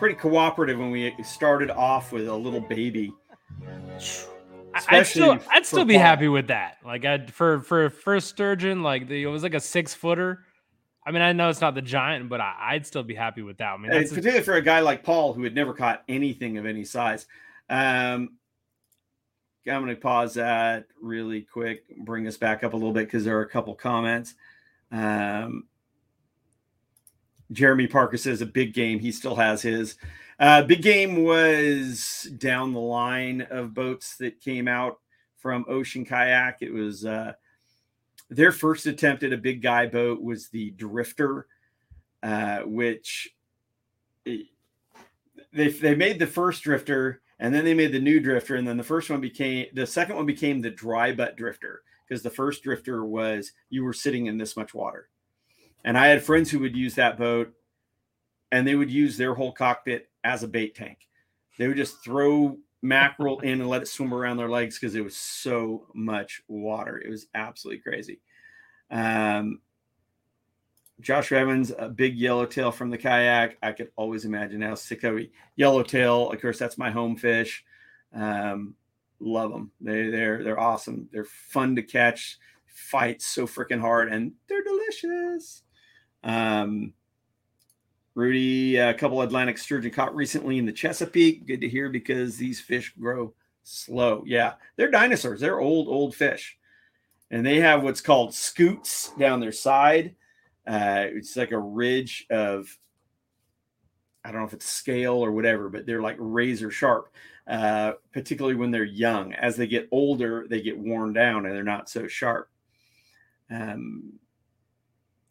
Pretty 0.00 0.16
cooperative 0.16 0.78
when 0.78 0.90
we 0.90 1.14
started 1.22 1.70
off 1.70 2.10
with 2.10 2.26
a 2.26 2.34
little 2.34 2.62
baby. 2.62 3.12
I'd 4.88 5.06
still 5.06 5.38
I'd 5.50 5.66
still 5.66 5.84
be 5.84 5.94
fall. 5.94 6.02
happy 6.02 6.28
with 6.28 6.48
that. 6.48 6.78
Like 6.84 7.04
I'd 7.04 7.32
for 7.32 7.60
for 7.60 7.84
a 7.84 7.90
first 7.90 8.28
sturgeon, 8.28 8.82
like 8.82 9.08
the, 9.08 9.22
it 9.22 9.26
was 9.26 9.42
like 9.42 9.52
a 9.54 9.60
six 9.60 9.92
footer. 9.92 10.44
I 11.06 11.12
mean, 11.12 11.22
I 11.22 11.32
know 11.32 11.50
it's 11.50 11.60
not 11.60 11.74
the 11.74 11.82
giant, 11.82 12.30
but 12.30 12.40
I, 12.40 12.54
I'd 12.60 12.86
still 12.86 13.02
be 13.02 13.14
happy 13.14 13.42
with 13.42 13.58
that. 13.58 13.72
I 13.72 13.76
mean, 13.76 13.90
that's 13.90 14.10
a- 14.10 14.14
particularly 14.14 14.42
for 14.42 14.54
a 14.54 14.62
guy 14.62 14.80
like 14.80 15.02
Paul 15.04 15.34
who 15.34 15.44
had 15.44 15.54
never 15.54 15.74
caught 15.74 16.02
anything 16.08 16.56
of 16.56 16.64
any 16.64 16.84
size. 16.84 17.26
Um, 17.68 18.36
I'm 19.68 19.82
going 19.82 19.94
to 19.94 20.00
pause 20.00 20.34
that 20.34 20.86
really 21.00 21.42
quick, 21.42 21.84
bring 21.98 22.26
us 22.26 22.38
back 22.38 22.64
up 22.64 22.72
a 22.72 22.76
little 22.76 22.92
bit 22.92 23.06
because 23.06 23.24
there 23.24 23.38
are 23.38 23.42
a 23.42 23.48
couple 23.48 23.74
comments. 23.74 24.34
Um, 24.90 25.64
Jeremy 27.52 27.86
Parker 27.86 28.16
says 28.16 28.40
a 28.40 28.46
big 28.46 28.74
game. 28.74 28.98
He 28.98 29.12
still 29.12 29.36
has 29.36 29.62
his. 29.62 29.96
Uh, 30.38 30.62
big 30.62 30.82
game 30.82 31.24
was 31.24 32.28
down 32.38 32.72
the 32.72 32.80
line 32.80 33.42
of 33.50 33.74
boats 33.74 34.16
that 34.16 34.40
came 34.40 34.68
out 34.68 34.98
from 35.36 35.64
Ocean 35.68 36.04
Kayak. 36.04 36.58
It 36.60 36.72
was 36.72 37.04
uh, 37.04 37.32
their 38.30 38.52
first 38.52 38.86
attempt 38.86 39.22
at 39.22 39.32
a 39.32 39.38
big 39.38 39.62
guy 39.62 39.86
boat 39.86 40.22
was 40.22 40.48
the 40.48 40.70
Drifter, 40.70 41.46
uh, 42.22 42.60
which 42.60 43.34
they 44.24 44.48
they 45.52 45.94
made 45.94 46.18
the 46.18 46.26
first 46.26 46.62
Drifter 46.62 47.20
and 47.40 47.54
then 47.54 47.64
they 47.64 47.74
made 47.74 47.92
the 47.92 47.98
new 47.98 48.20
Drifter, 48.20 48.56
and 48.56 48.68
then 48.68 48.76
the 48.76 48.82
first 48.82 49.08
one 49.10 49.20
became 49.20 49.66
the 49.72 49.86
second 49.86 50.14
one 50.14 50.26
became 50.26 50.60
the 50.60 50.70
dry 50.70 51.12
butt 51.12 51.36
Drifter 51.36 51.82
because 52.06 52.22
the 52.22 52.30
first 52.30 52.62
Drifter 52.62 53.04
was 53.04 53.52
you 53.70 53.82
were 53.82 53.94
sitting 53.94 54.26
in 54.26 54.36
this 54.36 54.56
much 54.56 54.74
water. 54.74 55.08
And 55.84 55.96
I 55.96 56.08
had 56.08 56.22
friends 56.22 56.50
who 56.50 56.58
would 56.60 56.76
use 56.76 56.94
that 56.96 57.18
boat 57.18 57.52
and 58.52 58.66
they 58.66 58.74
would 58.74 58.90
use 58.90 59.16
their 59.16 59.34
whole 59.34 59.52
cockpit 59.52 60.08
as 60.24 60.42
a 60.42 60.48
bait 60.48 60.74
tank. 60.74 61.08
They 61.58 61.68
would 61.68 61.76
just 61.76 62.02
throw 62.02 62.58
mackerel 62.82 63.40
in 63.40 63.60
and 63.60 63.68
let 63.68 63.82
it 63.82 63.88
swim 63.88 64.14
around 64.14 64.36
their 64.36 64.48
legs 64.48 64.78
because 64.78 64.94
it 64.94 65.04
was 65.04 65.16
so 65.16 65.86
much 65.94 66.42
water. 66.48 66.98
It 66.98 67.10
was 67.10 67.26
absolutely 67.34 67.82
crazy. 67.82 68.20
Um, 68.90 69.60
Josh 71.00 71.32
Evans, 71.32 71.72
a 71.78 71.88
big 71.88 72.16
yellowtail 72.16 72.72
from 72.72 72.90
the 72.90 72.98
kayak. 72.98 73.56
I 73.62 73.72
could 73.72 73.90
always 73.96 74.26
imagine 74.26 74.60
how 74.60 74.74
sick 74.74 75.02
of 75.04 75.18
a 75.18 75.30
yellowtail. 75.56 76.30
Of 76.30 76.40
course, 76.42 76.58
that's 76.58 76.76
my 76.76 76.90
home 76.90 77.16
fish. 77.16 77.64
Um, 78.14 78.74
love 79.18 79.50
them. 79.50 79.70
They 79.80 80.10
they're 80.10 80.42
they're 80.44 80.60
awesome. 80.60 81.08
They're 81.10 81.24
fun 81.24 81.76
to 81.76 81.82
catch. 81.82 82.38
Fight 82.66 83.22
so 83.22 83.46
freaking 83.46 83.80
hard, 83.80 84.12
and 84.12 84.32
they're 84.48 84.62
delicious. 84.62 85.62
Um, 86.22 86.92
Rudy, 88.14 88.76
a 88.76 88.92
couple 88.94 89.22
Atlantic 89.22 89.56
sturgeon 89.56 89.90
caught 89.90 90.14
recently 90.14 90.58
in 90.58 90.66
the 90.66 90.72
Chesapeake. 90.72 91.46
Good 91.46 91.60
to 91.60 91.68
hear 91.68 91.88
because 91.88 92.36
these 92.36 92.60
fish 92.60 92.92
grow 92.98 93.32
slow. 93.62 94.24
Yeah, 94.26 94.54
they're 94.76 94.90
dinosaurs. 94.90 95.40
They're 95.40 95.60
old, 95.60 95.88
old 95.88 96.14
fish. 96.14 96.58
And 97.30 97.46
they 97.46 97.60
have 97.60 97.82
what's 97.82 98.00
called 98.00 98.34
scutes 98.34 99.12
down 99.18 99.40
their 99.40 99.52
side. 99.52 100.16
Uh, 100.66 101.06
it's 101.08 101.36
like 101.36 101.52
a 101.52 101.58
ridge 101.58 102.26
of, 102.30 102.76
I 104.24 104.32
don't 104.32 104.40
know 104.40 104.46
if 104.46 104.52
it's 104.52 104.66
scale 104.66 105.24
or 105.24 105.32
whatever, 105.32 105.68
but 105.68 105.86
they're 105.86 106.02
like 106.02 106.16
razor 106.18 106.70
sharp, 106.70 107.14
uh, 107.46 107.92
particularly 108.12 108.56
when 108.56 108.70
they're 108.72 108.84
young. 108.84 109.32
As 109.34 109.56
they 109.56 109.68
get 109.68 109.88
older, 109.92 110.46
they 110.50 110.60
get 110.60 110.78
worn 110.78 111.12
down 111.12 111.46
and 111.46 111.54
they're 111.54 111.62
not 111.62 111.88
so 111.88 112.08
sharp. 112.08 112.50
Um, 113.50 114.14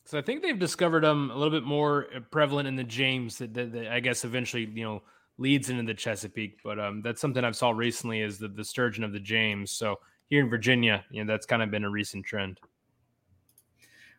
So 0.09 0.17
I 0.17 0.23
think 0.23 0.41
they've 0.41 0.57
discovered 0.57 1.03
them 1.03 1.29
a 1.29 1.35
little 1.35 1.51
bit 1.51 1.67
more 1.67 2.07
uh, 2.15 2.21
prevalent 2.31 2.67
in 2.67 2.75
the 2.75 2.83
James 2.83 3.37
that, 3.37 3.53
that, 3.53 3.71
that 3.73 3.93
I 3.93 3.99
guess 3.99 4.25
eventually 4.25 4.65
you 4.65 4.83
know 4.83 5.03
leads 5.37 5.69
into 5.69 5.83
the 5.83 5.93
Chesapeake. 5.93 6.57
But 6.63 6.79
um, 6.79 7.03
that's 7.03 7.21
something 7.21 7.43
I've 7.43 7.55
saw 7.55 7.69
recently 7.69 8.21
is 8.21 8.39
the 8.39 8.47
the 8.47 8.65
sturgeon 8.65 9.03
of 9.03 9.13
the 9.13 9.19
James. 9.19 9.69
So 9.69 9.99
here 10.31 10.43
in 10.43 10.49
Virginia, 10.49 11.05
you 11.11 11.23
know 11.23 11.31
that's 11.31 11.45
kind 11.45 11.61
of 11.61 11.69
been 11.69 11.83
a 11.83 11.89
recent 11.91 12.25
trend. 12.25 12.59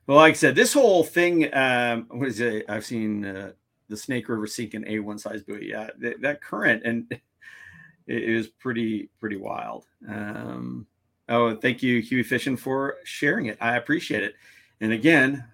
Well, 0.07 0.19
like 0.19 0.35
I 0.35 0.37
said, 0.37 0.55
this 0.55 0.73
whole 0.73 1.03
thing, 1.03 1.53
um, 1.53 2.07
what 2.09 2.29
is 2.29 2.39
it? 2.39 2.67
I've 2.69 2.87
seen 2.87 3.25
uh, 3.25 3.51
the 3.89 3.97
Snake 3.97 4.29
River 4.29 4.47
sink 4.47 4.75
an 4.75 4.85
A1 4.85 5.19
size 5.19 5.43
buoy. 5.43 5.71
Yeah, 5.71 5.91
that, 5.99 6.21
that 6.21 6.41
current 6.41 6.85
and 6.85 7.07
it 8.07 8.23
is 8.23 8.47
pretty 8.47 9.11
pretty 9.19 9.39
wild. 9.39 9.87
Um, 10.09 10.87
oh, 11.29 11.57
thank 11.57 11.83
you, 11.83 12.01
Huey 12.01 12.23
Fishing, 12.23 12.57
for 12.57 12.99
sharing 13.03 13.47
it. 13.47 13.59
I 13.61 13.77
appreciate 13.77 14.23
it. 14.23 14.35
And 14.81 14.93
again, 14.93 15.45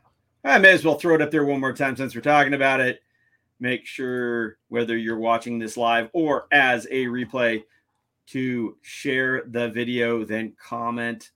I 0.47 0.59
may 0.59 0.71
as 0.71 0.85
well 0.85 0.95
throw 0.95 1.17
it 1.17 1.23
up 1.23 1.33
there 1.33 1.45
one 1.45 1.61
more 1.61 1.73
time 1.73 1.97
since 1.97 2.15
we're 2.15 2.21
talking 2.21 2.55
about 2.55 2.79
it. 2.79 3.03
Make 3.59 3.85
sure 3.85 4.59
whether 4.69 4.97
you're 4.97 5.19
watching 5.19 5.59
this 5.59 5.77
live 5.77 6.09
or 6.13 6.47
as 6.53 6.87
a 6.87 7.07
replay 7.07 7.65
to 8.29 8.77
share 8.81 9.43
the 9.49 9.71
video, 9.71 10.25
then 10.25 10.53
comment 10.57 11.33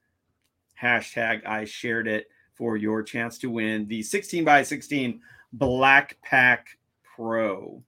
hashtag 0.81 1.45
I 1.45 1.65
shared 1.65 2.07
it 2.07 2.29
for 2.55 2.77
your 2.77 3.03
chance 3.03 3.37
to 3.39 3.51
win 3.51 3.89
the 3.89 4.01
16 4.01 4.45
by 4.45 4.63
16 4.63 5.21
BlackPak 5.57 6.59
Pro. 7.03 7.83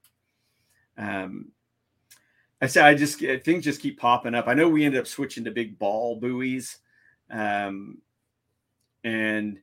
Um, 0.99 1.53
I 2.61 2.67
said 2.67 2.85
I 2.85 2.95
just 2.95 3.21
things 3.45 3.63
just 3.63 3.81
keep 3.81 4.01
popping 4.01 4.35
up. 4.35 4.49
I 4.49 4.55
know 4.55 4.69
we 4.69 4.85
ended 4.85 5.01
up 5.01 5.07
switching 5.07 5.45
to 5.45 5.53
big 5.53 5.79
ball 5.79 6.17
buoys, 6.17 6.79
um, 7.31 7.99
and 9.05 9.61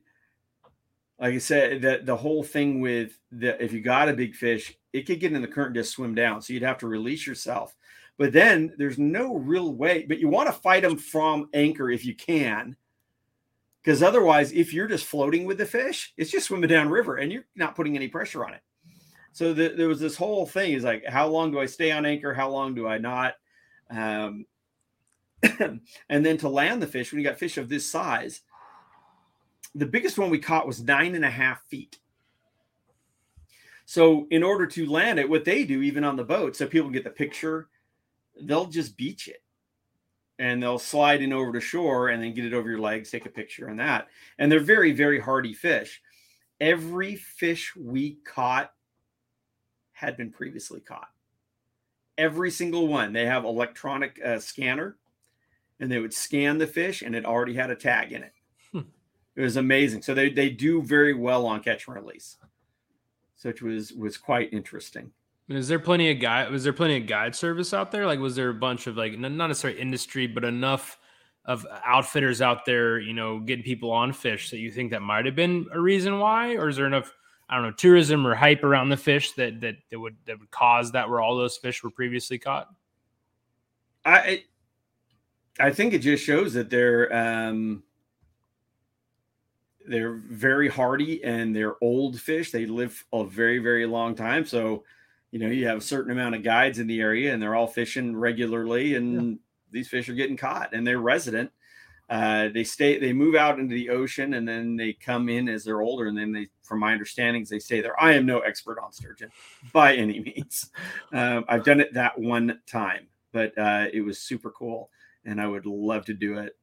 like 1.20 1.34
I 1.34 1.38
said, 1.38 1.82
the 1.82 2.00
the 2.02 2.16
whole 2.16 2.42
thing 2.42 2.80
with 2.80 3.18
the 3.30 3.62
if 3.62 3.72
you 3.72 3.80
got 3.80 4.08
a 4.08 4.14
big 4.14 4.34
fish, 4.34 4.74
it 4.92 5.02
could 5.02 5.20
get 5.20 5.32
in 5.32 5.42
the 5.42 5.48
current 5.48 5.68
and 5.68 5.76
just 5.76 5.92
swim 5.92 6.14
down. 6.14 6.40
So 6.42 6.52
you'd 6.52 6.62
have 6.62 6.78
to 6.78 6.88
release 6.88 7.26
yourself. 7.26 7.76
But 8.18 8.32
then 8.32 8.74
there's 8.76 8.98
no 8.98 9.36
real 9.36 9.74
way. 9.74 10.04
But 10.08 10.18
you 10.18 10.28
want 10.28 10.48
to 10.48 10.52
fight 10.52 10.82
them 10.82 10.96
from 10.96 11.48
anchor 11.54 11.90
if 11.90 12.04
you 12.04 12.14
can 12.14 12.76
because 13.82 14.02
otherwise 14.02 14.52
if 14.52 14.72
you're 14.72 14.86
just 14.86 15.06
floating 15.06 15.44
with 15.44 15.58
the 15.58 15.66
fish 15.66 16.12
it's 16.16 16.30
just 16.30 16.46
swimming 16.46 16.68
down 16.68 16.88
river 16.88 17.16
and 17.16 17.32
you're 17.32 17.46
not 17.56 17.74
putting 17.74 17.96
any 17.96 18.08
pressure 18.08 18.44
on 18.44 18.54
it 18.54 18.60
so 19.32 19.52
the, 19.52 19.68
there 19.70 19.88
was 19.88 20.00
this 20.00 20.16
whole 20.16 20.46
thing 20.46 20.72
is 20.72 20.84
like 20.84 21.04
how 21.06 21.26
long 21.26 21.50
do 21.50 21.60
i 21.60 21.66
stay 21.66 21.90
on 21.90 22.06
anchor 22.06 22.34
how 22.34 22.50
long 22.50 22.74
do 22.74 22.86
i 22.86 22.98
not 22.98 23.34
um, 23.90 24.44
and 26.08 26.24
then 26.24 26.36
to 26.36 26.48
land 26.48 26.80
the 26.82 26.86
fish 26.86 27.10
when 27.10 27.20
you 27.20 27.26
got 27.26 27.38
fish 27.38 27.58
of 27.58 27.68
this 27.68 27.90
size 27.90 28.42
the 29.74 29.86
biggest 29.86 30.18
one 30.18 30.30
we 30.30 30.38
caught 30.38 30.66
was 30.66 30.82
nine 30.82 31.14
and 31.14 31.24
a 31.24 31.30
half 31.30 31.62
feet 31.66 31.98
so 33.84 34.26
in 34.30 34.42
order 34.42 34.66
to 34.66 34.88
land 34.88 35.18
it 35.18 35.28
what 35.28 35.44
they 35.44 35.64
do 35.64 35.82
even 35.82 36.04
on 36.04 36.16
the 36.16 36.24
boat 36.24 36.56
so 36.56 36.66
people 36.66 36.90
get 36.90 37.04
the 37.04 37.10
picture 37.10 37.68
they'll 38.42 38.66
just 38.66 38.96
beach 38.96 39.28
it 39.28 39.42
and 40.40 40.62
they'll 40.62 40.78
slide 40.78 41.20
in 41.20 41.34
over 41.34 41.52
to 41.52 41.60
shore 41.60 42.08
and 42.08 42.22
then 42.22 42.32
get 42.32 42.46
it 42.46 42.54
over 42.54 42.68
your 42.68 42.80
legs, 42.80 43.10
take 43.10 43.26
a 43.26 43.30
picture 43.30 43.68
and 43.68 43.78
that. 43.78 44.08
And 44.38 44.50
they're 44.50 44.58
very, 44.58 44.90
very 44.92 45.20
hardy 45.20 45.52
fish. 45.52 46.00
Every 46.58 47.14
fish 47.14 47.76
we 47.76 48.16
caught 48.24 48.72
had 49.92 50.16
been 50.16 50.30
previously 50.30 50.80
caught. 50.80 51.10
Every 52.16 52.50
single 52.50 52.88
one. 52.88 53.12
They 53.12 53.26
have 53.26 53.44
electronic 53.44 54.18
uh, 54.24 54.38
scanner, 54.38 54.96
and 55.78 55.92
they 55.92 55.98
would 55.98 56.14
scan 56.14 56.56
the 56.56 56.66
fish, 56.66 57.02
and 57.02 57.14
it 57.14 57.26
already 57.26 57.54
had 57.54 57.70
a 57.70 57.76
tag 57.76 58.12
in 58.12 58.22
it. 58.22 58.32
It 59.36 59.42
was 59.42 59.56
amazing. 59.56 60.02
So 60.02 60.14
they 60.14 60.30
they 60.30 60.50
do 60.50 60.82
very 60.82 61.14
well 61.14 61.46
on 61.46 61.62
catch 61.62 61.86
and 61.86 61.96
release, 61.96 62.36
which 63.42 63.62
was 63.62 63.92
was 63.92 64.16
quite 64.16 64.52
interesting. 64.52 65.12
Is 65.48 65.66
there 65.66 65.80
plenty 65.80 66.10
of 66.10 66.20
guide? 66.20 66.50
Was 66.50 66.62
there 66.62 66.72
plenty 66.72 66.96
of 66.96 67.06
guide 67.06 67.34
service 67.34 67.74
out 67.74 67.90
there? 67.90 68.06
Like, 68.06 68.20
was 68.20 68.36
there 68.36 68.50
a 68.50 68.54
bunch 68.54 68.86
of 68.86 68.96
like 68.96 69.18
not 69.18 69.48
necessarily 69.48 69.80
industry, 69.80 70.26
but 70.26 70.44
enough 70.44 70.98
of 71.44 71.66
outfitters 71.84 72.40
out 72.40 72.64
there, 72.64 73.00
you 73.00 73.12
know, 73.12 73.40
getting 73.40 73.64
people 73.64 73.90
on 73.90 74.12
fish 74.12 74.50
that 74.50 74.58
you 74.58 74.70
think 74.70 74.90
that 74.90 75.02
might 75.02 75.26
have 75.26 75.34
been 75.34 75.66
a 75.72 75.80
reason 75.80 76.18
why, 76.18 76.54
or 76.54 76.68
is 76.68 76.76
there 76.76 76.86
enough, 76.86 77.12
I 77.48 77.56
don't 77.56 77.64
know, 77.64 77.72
tourism 77.72 78.26
or 78.26 78.34
hype 78.34 78.62
around 78.62 78.90
the 78.90 78.96
fish 78.96 79.32
that 79.32 79.60
that 79.60 79.76
that 79.90 79.98
would 79.98 80.16
that 80.26 80.38
would 80.38 80.50
cause 80.50 80.92
that 80.92 81.08
where 81.08 81.20
all 81.20 81.36
those 81.36 81.56
fish 81.56 81.82
were 81.82 81.90
previously 81.90 82.38
caught? 82.38 82.68
I 84.04 84.44
I 85.58 85.72
think 85.72 85.94
it 85.94 85.98
just 85.98 86.24
shows 86.24 86.52
that 86.54 86.70
they're 86.70 87.12
um 87.12 87.82
they're 89.86 90.14
very 90.14 90.68
hardy 90.68 91.22
and 91.24 91.54
they're 91.54 91.82
old 91.82 92.20
fish. 92.20 92.50
They 92.50 92.66
live 92.66 93.04
a 93.12 93.24
very 93.24 93.58
very 93.58 93.86
long 93.86 94.14
time. 94.14 94.44
So, 94.44 94.84
you 95.30 95.38
know, 95.38 95.48
you 95.48 95.66
have 95.66 95.78
a 95.78 95.82
certain 95.82 96.12
amount 96.12 96.34
of 96.34 96.42
guides 96.42 96.78
in 96.78 96.86
the 96.86 97.00
area 97.00 97.32
and 97.32 97.42
they're 97.42 97.54
all 97.54 97.66
fishing 97.66 98.16
regularly 98.16 98.94
and 98.94 99.38
these 99.70 99.88
fish 99.88 100.08
are 100.08 100.14
getting 100.14 100.36
caught 100.36 100.74
and 100.74 100.86
they're 100.86 101.00
resident. 101.00 101.50
Uh, 102.08 102.48
they 102.52 102.64
stay, 102.64 102.98
they 102.98 103.12
move 103.12 103.36
out 103.36 103.60
into 103.60 103.72
the 103.72 103.88
ocean 103.88 104.34
and 104.34 104.46
then 104.46 104.76
they 104.76 104.92
come 104.92 105.28
in 105.28 105.48
as 105.48 105.62
they're 105.62 105.80
older. 105.80 106.06
And 106.06 106.18
then 106.18 106.32
they, 106.32 106.48
from 106.62 106.80
my 106.80 106.92
understandings, 106.92 107.48
they 107.48 107.60
stay 107.60 107.80
there. 107.80 108.00
I 108.02 108.14
am 108.14 108.26
no 108.26 108.40
expert 108.40 108.80
on 108.80 108.92
sturgeon 108.92 109.30
by 109.72 109.94
any 109.94 110.18
means. 110.18 110.70
Um, 111.12 111.44
I've 111.48 111.64
done 111.64 111.78
it 111.78 111.94
that 111.94 112.18
one 112.18 112.60
time, 112.66 113.06
but 113.32 113.56
uh, 113.56 113.86
it 113.92 114.00
was 114.00 114.18
super 114.18 114.50
cool. 114.50 114.90
And 115.24 115.40
I 115.40 115.46
would 115.46 115.66
love 115.66 116.04
to 116.06 116.14
do 116.14 116.38
it 116.38 116.56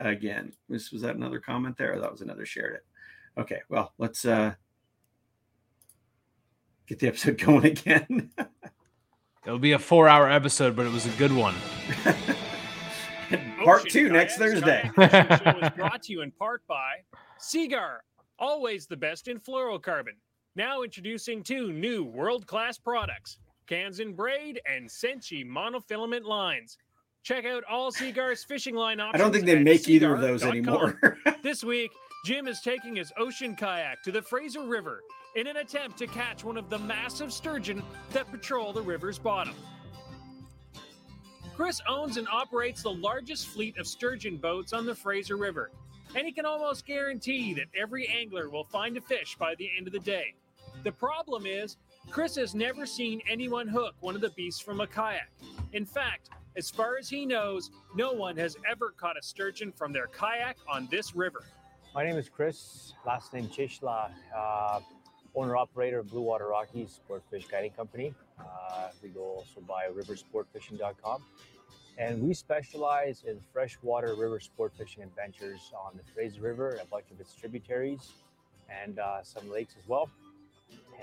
again. 0.00 0.52
Was, 0.68 0.92
was 0.92 1.02
that 1.02 1.16
another 1.16 1.40
comment 1.40 1.76
there? 1.76 1.94
Or 1.94 2.00
that 2.00 2.10
was 2.10 2.20
another 2.20 2.46
shared 2.46 2.74
it. 2.74 2.86
Okay. 3.38 3.60
Well, 3.68 3.92
let's 3.98 4.24
uh, 4.24 4.54
get 6.86 6.98
the 6.98 7.08
episode 7.08 7.38
going 7.44 7.66
again. 7.66 8.30
It'll 9.46 9.58
be 9.58 9.72
a 9.72 9.78
four-hour 9.78 10.28
episode, 10.28 10.74
but 10.74 10.86
it 10.86 10.92
was 10.92 11.06
a 11.06 11.16
good 11.18 11.32
one. 11.32 11.54
Part 13.64 13.82
Ocean 13.82 13.90
two 13.90 14.08
next 14.08 14.38
Thursday. 14.38 14.90
Kayak 14.94 15.28
Fishing 15.44 15.70
brought 15.76 16.02
to 16.02 16.12
you 16.12 16.22
in 16.22 16.30
part 16.32 16.66
by 16.66 17.02
Seaguar, 17.38 18.02
always 18.38 18.86
the 18.86 18.96
best 18.96 19.28
in 19.28 19.40
fluorocarbon. 19.40 20.14
Now 20.54 20.82
introducing 20.82 21.42
two 21.42 21.72
new 21.72 22.04
world-class 22.04 22.78
products, 22.78 23.38
Kanzen 23.68 24.14
Braid 24.14 24.60
and 24.66 24.88
Senshi 24.88 25.44
monofilament 25.44 26.24
lines. 26.24 26.78
Check 27.26 27.44
out 27.44 27.64
all 27.68 27.90
Seaguar's 27.90 28.44
fishing 28.44 28.76
line 28.76 29.00
options. 29.00 29.20
I 29.20 29.24
don't 29.24 29.32
think 29.32 29.46
they 29.46 29.58
make 29.58 29.88
either 29.88 30.14
of 30.14 30.20
those 30.20 30.44
anymore. 30.44 30.96
This 31.42 31.64
week, 31.64 31.90
Jim 32.24 32.46
is 32.46 32.60
taking 32.60 32.94
his 32.94 33.12
ocean 33.18 33.56
kayak 33.56 34.04
to 34.04 34.12
the 34.12 34.22
Fraser 34.22 34.62
River 34.62 35.02
in 35.34 35.48
an 35.48 35.56
attempt 35.56 35.98
to 35.98 36.06
catch 36.06 36.44
one 36.44 36.56
of 36.56 36.70
the 36.70 36.78
massive 36.78 37.32
sturgeon 37.32 37.82
that 38.12 38.30
patrol 38.30 38.72
the 38.72 38.80
river's 38.80 39.18
bottom. 39.18 39.54
Chris 41.56 41.80
owns 41.88 42.16
and 42.16 42.28
operates 42.28 42.84
the 42.84 42.92
largest 42.92 43.48
fleet 43.48 43.76
of 43.76 43.88
sturgeon 43.88 44.36
boats 44.36 44.72
on 44.72 44.86
the 44.86 44.94
Fraser 44.94 45.36
River, 45.36 45.72
and 46.14 46.26
he 46.26 46.32
can 46.32 46.46
almost 46.46 46.86
guarantee 46.86 47.52
that 47.54 47.66
every 47.76 48.06
angler 48.06 48.48
will 48.48 48.66
find 48.66 48.96
a 48.96 49.00
fish 49.00 49.36
by 49.36 49.56
the 49.56 49.68
end 49.76 49.88
of 49.88 49.92
the 49.92 49.98
day. 49.98 50.32
The 50.84 50.92
problem 50.92 51.44
is, 51.44 51.76
Chris 52.10 52.36
has 52.36 52.54
never 52.54 52.86
seen 52.86 53.20
anyone 53.28 53.68
hook 53.68 53.94
one 54.00 54.14
of 54.14 54.20
the 54.20 54.30
beasts 54.30 54.60
from 54.60 54.80
a 54.80 54.86
kayak. 54.86 55.30
In 55.72 55.84
fact, 55.84 56.30
as 56.56 56.70
far 56.70 56.96
as 56.96 57.08
he 57.08 57.26
knows, 57.26 57.70
no 57.94 58.12
one 58.12 58.36
has 58.36 58.56
ever 58.70 58.94
caught 58.96 59.18
a 59.18 59.22
sturgeon 59.22 59.72
from 59.72 59.92
their 59.92 60.06
kayak 60.06 60.56
on 60.68 60.88
this 60.90 61.14
river. 61.14 61.44
My 61.94 62.04
name 62.04 62.16
is 62.16 62.28
Chris, 62.28 62.94
last 63.04 63.32
name 63.34 63.48
Chishla, 63.48 64.10
uh, 64.34 64.80
owner 65.34 65.56
operator 65.56 65.98
of 65.98 66.10
Blue 66.10 66.22
Water 66.22 66.48
Rockies 66.48 66.98
Sportfish 67.08 67.50
Guiding 67.50 67.72
Company. 67.72 68.14
Uh, 68.38 68.88
we 69.02 69.10
go 69.10 69.22
also 69.22 69.60
by 69.60 69.86
riversportfishing.com. 69.92 71.22
And 71.98 72.22
we 72.22 72.34
specialize 72.34 73.24
in 73.26 73.40
freshwater 73.52 74.14
river 74.14 74.38
sport 74.40 74.72
fishing 74.76 75.02
adventures 75.02 75.72
on 75.74 75.96
the 75.96 76.02
Fraser 76.14 76.42
River, 76.42 76.70
and 76.70 76.80
a 76.80 76.86
bunch 76.86 77.06
of 77.10 77.20
its 77.20 77.34
tributaries, 77.34 78.12
and 78.68 78.98
uh, 78.98 79.22
some 79.22 79.50
lakes 79.50 79.74
as 79.78 79.88
well. 79.88 80.10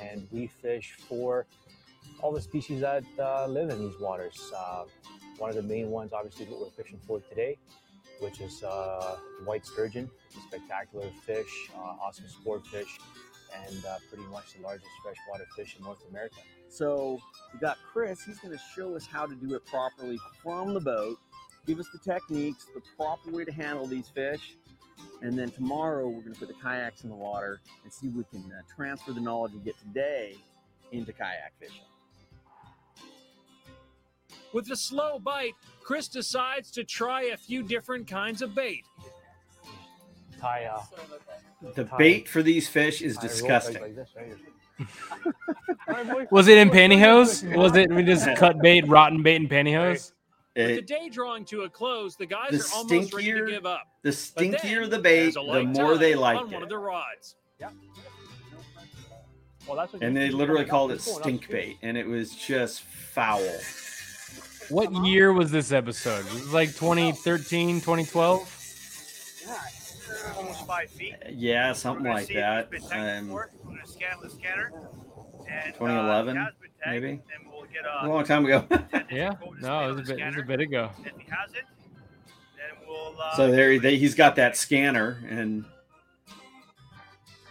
And 0.03 0.27
we 0.31 0.47
fish 0.47 0.97
for 1.07 1.45
all 2.21 2.31
the 2.31 2.41
species 2.41 2.81
that 2.81 3.03
uh, 3.19 3.47
live 3.47 3.69
in 3.69 3.79
these 3.79 3.99
waters. 3.99 4.51
Uh, 4.55 4.83
one 5.37 5.49
of 5.49 5.55
the 5.55 5.63
main 5.63 5.89
ones, 5.89 6.13
obviously, 6.13 6.45
what 6.45 6.59
we're 6.59 6.83
fishing 6.83 6.99
for 7.07 7.19
today, 7.21 7.57
which 8.19 8.39
is 8.41 8.63
uh, 8.63 9.17
white 9.45 9.65
sturgeon, 9.65 10.09
It's 10.27 10.37
a 10.37 10.47
spectacular 10.47 11.09
fish, 11.25 11.69
uh, 11.75 11.95
awesome 12.01 12.27
sport 12.27 12.65
fish, 12.67 12.99
and 13.67 13.85
uh, 13.85 13.97
pretty 14.09 14.25
much 14.25 14.53
the 14.55 14.61
largest 14.61 14.89
freshwater 15.03 15.45
fish 15.55 15.75
in 15.77 15.83
North 15.83 16.03
America. 16.09 16.37
So 16.69 17.19
we 17.53 17.59
got 17.59 17.77
Chris. 17.91 18.23
He's 18.23 18.39
going 18.39 18.53
to 18.53 18.63
show 18.75 18.95
us 18.95 19.05
how 19.05 19.25
to 19.25 19.35
do 19.35 19.53
it 19.55 19.65
properly 19.65 20.19
from 20.41 20.73
the 20.73 20.79
boat, 20.79 21.17
give 21.65 21.79
us 21.79 21.87
the 21.93 21.99
techniques, 21.99 22.65
the 22.73 22.81
proper 22.97 23.31
way 23.31 23.45
to 23.45 23.51
handle 23.51 23.85
these 23.85 24.09
fish. 24.09 24.55
And 25.23 25.39
then 25.39 25.49
tomorrow 25.51 26.09
we're 26.09 26.21
going 26.21 26.33
to 26.33 26.39
put 26.39 26.49
the 26.49 26.55
kayaks 26.61 27.05
in 27.05 27.09
the 27.09 27.15
water 27.15 27.61
and 27.83 27.93
see 27.93 28.07
if 28.07 28.13
we 28.13 28.25
can 28.25 28.43
uh, 28.51 28.61
transfer 28.75 29.13
the 29.13 29.21
knowledge 29.21 29.53
we 29.53 29.59
get 29.59 29.79
today 29.79 30.35
into 30.91 31.13
kayak 31.13 31.53
fishing. 31.59 31.85
With 34.51 34.69
a 34.69 34.75
slow 34.75 35.19
bite, 35.19 35.53
Chris 35.81 36.09
decides 36.09 36.69
to 36.71 36.83
try 36.83 37.21
a 37.23 37.37
few 37.37 37.63
different 37.63 38.05
kinds 38.05 38.41
of 38.41 38.53
bait. 38.53 38.83
Tie, 40.41 40.65
uh, 40.65 40.81
the 41.73 41.85
bait 41.97 42.27
for 42.27 42.43
these 42.43 42.67
fish 42.67 43.01
is 43.01 43.15
tie 43.15 43.21
a 43.21 43.23
rope 43.23 43.31
disgusting. 43.31 43.75
Like, 43.75 43.83
like 43.83 43.95
this, 43.95 44.09
right 44.15 44.27
here. 44.27 44.37
Was 46.31 46.49
it 46.49 46.57
in 46.57 46.69
pantyhose? 46.69 47.55
Was 47.55 47.77
it 47.77 47.89
we 47.93 48.03
just 48.03 48.27
cut 48.35 48.61
bait, 48.61 48.85
rotten 48.89 49.23
bait 49.23 49.37
in 49.37 49.47
pantyhose? 49.47 50.11
With 50.55 50.69
eh, 50.69 50.75
the 50.75 50.81
day 50.81 51.09
drawing 51.09 51.45
to 51.45 51.61
a 51.63 51.69
close, 51.69 52.15
the 52.15 52.25
guys 52.27 52.51
The 52.51 52.57
are 52.59 52.77
almost 52.77 53.13
ready 53.13 53.31
to 53.33 53.45
give 53.47 53.65
up. 53.65 53.87
the 54.03 54.09
stinkier 54.09 54.81
then 54.81 54.89
the 54.91 54.99
bait, 54.99 55.33
the 55.33 55.63
more 55.63 55.97
they 55.97 56.13
tide 56.13 56.19
liked 56.19 56.41
on 56.41 56.51
one 56.51 56.61
of 56.63 56.67
it. 56.67 56.69
the 56.69 56.77
rods. 56.77 57.35
Well, 59.67 59.77
that's 59.77 59.93
what 59.93 60.03
And 60.03 60.15
they 60.15 60.29
literally 60.29 60.65
called 60.65 60.91
it 60.91 60.95
it's 60.95 61.07
going 61.07 61.23
stink 61.23 61.49
bait, 61.49 61.77
and 61.81 61.97
it 61.97 62.05
was 62.05 62.35
just 62.35 62.83
foul. 62.83 63.41
What 64.69 64.93
year 65.05 65.33
was 65.33 65.51
this 65.51 65.73
episode? 65.73 66.23
Was 66.25 66.53
like 66.53 66.69
2013, 66.69 67.81
2012? 67.81 68.39
Almost 70.37 70.65
five 70.65 70.89
feet. 70.89 71.15
Uh, 71.15 71.29
yeah, 71.31 71.73
something 71.73 72.05
like 72.05 72.27
that. 72.29 72.69
Um, 72.93 73.37
scan 73.85 74.29
scanner. 74.29 74.71
And, 75.49 75.73
2011, 75.73 76.37
uh, 76.85 76.91
if 76.91 77.03
he 77.03 77.09
has 77.09 77.17
been 77.17 77.19
tagged, 77.19 77.21
maybe? 77.21 77.21
Then 77.29 77.51
we'll 77.51 77.65
get 77.65 77.85
a 77.85 78.05
a 78.05 78.07
long 78.07 78.23
time 78.23 78.45
ago. 78.45 78.65
Yeah. 79.11 79.33
No, 79.61 79.89
it 79.89 79.95
was 79.95 80.09
a 80.09 80.13
bit. 80.13 80.19
It 80.21 80.25
was 80.25 80.37
a 80.37 80.41
bit 80.43 80.59
ago. 80.61 80.89
If 81.05 81.13
he 81.17 81.25
hasn't, 81.29 81.65
then 82.57 82.87
we'll. 82.87 83.15
Uh, 83.21 83.35
so 83.35 83.51
there, 83.51 83.77
they, 83.79 83.97
he's 83.97 84.15
got 84.15 84.35
that 84.37 84.57
scanner, 84.57 85.23
and 85.29 85.65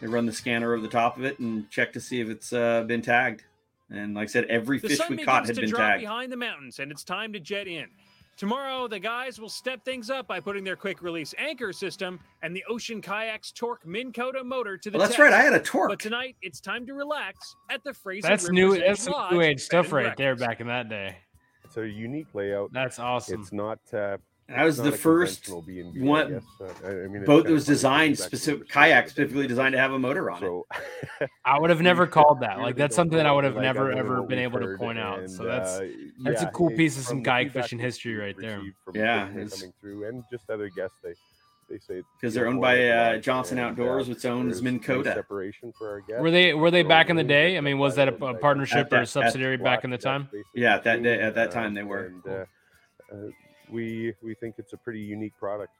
they 0.00 0.06
run 0.08 0.26
the 0.26 0.32
scanner 0.32 0.72
over 0.72 0.82
the 0.82 0.88
top 0.88 1.16
of 1.16 1.24
it 1.24 1.38
and 1.38 1.70
check 1.70 1.92
to 1.92 2.00
see 2.00 2.20
if 2.20 2.28
it's 2.28 2.52
uh, 2.52 2.82
been 2.82 3.02
tagged. 3.02 3.44
And 3.90 4.14
like 4.14 4.24
I 4.24 4.26
said, 4.26 4.46
every 4.46 4.78
The 4.78 4.88
fish 4.88 5.00
we 5.08 5.18
caught 5.18 5.46
had 5.46 5.54
to 5.54 5.60
been 5.60 5.70
drop 5.70 5.80
tagged. 5.82 6.00
behind 6.02 6.32
the 6.32 6.36
mountains, 6.36 6.78
and 6.78 6.90
it's 6.90 7.04
time 7.04 7.32
to 7.34 7.40
jet 7.40 7.68
in. 7.68 7.88
Tomorrow, 8.42 8.88
the 8.88 8.98
guys 8.98 9.38
will 9.38 9.48
step 9.48 9.84
things 9.84 10.10
up 10.10 10.26
by 10.26 10.40
putting 10.40 10.64
their 10.64 10.74
quick 10.74 11.00
release 11.00 11.32
anchor 11.38 11.72
system 11.72 12.18
and 12.42 12.56
the 12.56 12.64
Ocean 12.68 13.00
Kayaks 13.00 13.52
Torque 13.52 13.86
Minn 13.86 14.12
Kota 14.12 14.42
motor 14.42 14.76
to 14.76 14.90
the 14.90 14.98
Well, 14.98 15.06
that's 15.06 15.14
test. 15.16 15.30
right. 15.30 15.32
I 15.32 15.44
had 15.44 15.52
a 15.52 15.60
Torque. 15.60 15.90
But 15.90 16.00
tonight, 16.00 16.34
it's 16.42 16.60
time 16.60 16.84
to 16.86 16.92
relax 16.94 17.54
at 17.70 17.84
the 17.84 17.94
Fraser 17.94 18.26
That's 18.26 18.42
River's 18.48 18.54
new. 18.54 18.78
That's 18.80 19.02
some 19.04 19.12
Lodge 19.12 19.32
new 19.32 19.40
age 19.42 19.60
stuff 19.60 19.84
and 19.84 19.92
right 19.92 20.16
there 20.16 20.34
back 20.34 20.60
in 20.60 20.66
that 20.66 20.88
day. 20.88 21.18
It's 21.62 21.76
a 21.76 21.88
unique 21.88 22.34
layout. 22.34 22.72
That's 22.72 22.98
awesome. 22.98 23.42
It's 23.42 23.52
not. 23.52 23.78
Uh, 23.94 24.16
That 24.54 24.64
was 24.64 24.76
the 24.76 24.92
first 24.92 25.44
conventional 25.44 25.62
B&B, 25.92 26.00
I 26.00 26.04
one- 26.04 26.32
guess. 26.32 26.42
Uh, 26.60 26.86
I- 26.86 27.04
I 27.04 27.06
mean, 27.08 27.24
boat 27.24 27.46
that 27.46 27.52
was 27.52 27.64
designed 27.66 28.18
specific 28.18 28.68
kayak 28.68 29.08
specifically 29.08 29.46
designed 29.46 29.72
to 29.72 29.78
have 29.78 29.92
a 29.92 29.98
motor 29.98 30.30
on 30.30 30.42
it. 30.44 31.28
I 31.44 31.58
would 31.58 31.70
have 31.70 31.80
never 31.80 32.06
called 32.06 32.40
that. 32.40 32.58
Like 32.60 32.76
that's 32.76 32.94
something 32.96 33.16
that 33.16 33.26
I 33.26 33.32
would 33.32 33.44
have 33.44 33.54
like, 33.54 33.62
never 33.62 33.92
ever 33.92 34.22
been 34.22 34.38
able 34.38 34.60
to 34.60 34.66
heard, 34.66 34.78
point 34.78 34.98
out. 34.98 35.28
So 35.30 35.44
that's 35.44 35.78
uh, 35.80 35.88
that's 36.20 36.42
a 36.42 36.46
cool 36.46 36.70
it- 36.70 36.76
piece 36.76 36.98
of 36.98 37.04
some 37.04 37.22
kayak 37.22 37.50
fishing 37.52 37.78
history 37.78 38.14
right 38.16 38.36
there. 38.38 38.60
Yeah, 38.94 39.28
it's- 39.30 39.60
coming 39.60 39.72
through 39.80 40.08
and 40.08 40.22
just 40.30 40.48
other 40.50 40.68
guests, 40.68 40.96
they 41.02 41.14
they 41.70 41.78
say 41.78 42.02
because 42.20 42.34
they're 42.34 42.46
owned 42.48 42.60
by 42.60 42.88
uh, 42.88 43.16
Johnson 43.18 43.56
and, 43.58 43.68
Outdoors, 43.68 44.06
uh, 44.06 44.10
which 44.12 44.26
owns 44.26 44.60
Minn 44.60 44.78
Kota. 44.78 45.14
separation 45.14 45.72
for 45.78 45.88
our 45.88 46.00
guests. 46.00 46.20
were 46.20 46.30
they 46.30 46.52
were 46.52 46.70
they 46.70 46.82
back 46.82 47.08
in 47.08 47.16
the 47.16 47.24
day? 47.24 47.56
I 47.56 47.60
mean, 47.62 47.78
was 47.78 47.94
that 47.96 48.08
a, 48.08 48.10
the- 48.10 48.16
a 48.26 48.32
by 48.34 48.38
partnership 48.40 48.92
or 48.92 49.00
a 49.02 49.06
subsidiary 49.06 49.56
back 49.56 49.84
in 49.84 49.90
the 49.90 49.96
time? 49.96 50.28
Yeah, 50.54 50.78
that 50.80 51.02
day- 51.02 51.20
at 51.20 51.34
that 51.34 51.48
uh, 51.48 51.52
time 51.52 51.72
they 51.72 51.82
were. 51.84 52.12
Uh, 52.28 52.30
uh, 53.14 53.28
we 53.72 54.14
we 54.22 54.34
think 54.34 54.56
it's 54.58 54.72
a 54.72 54.76
pretty 54.76 55.00
unique 55.00 55.36
product. 55.38 55.72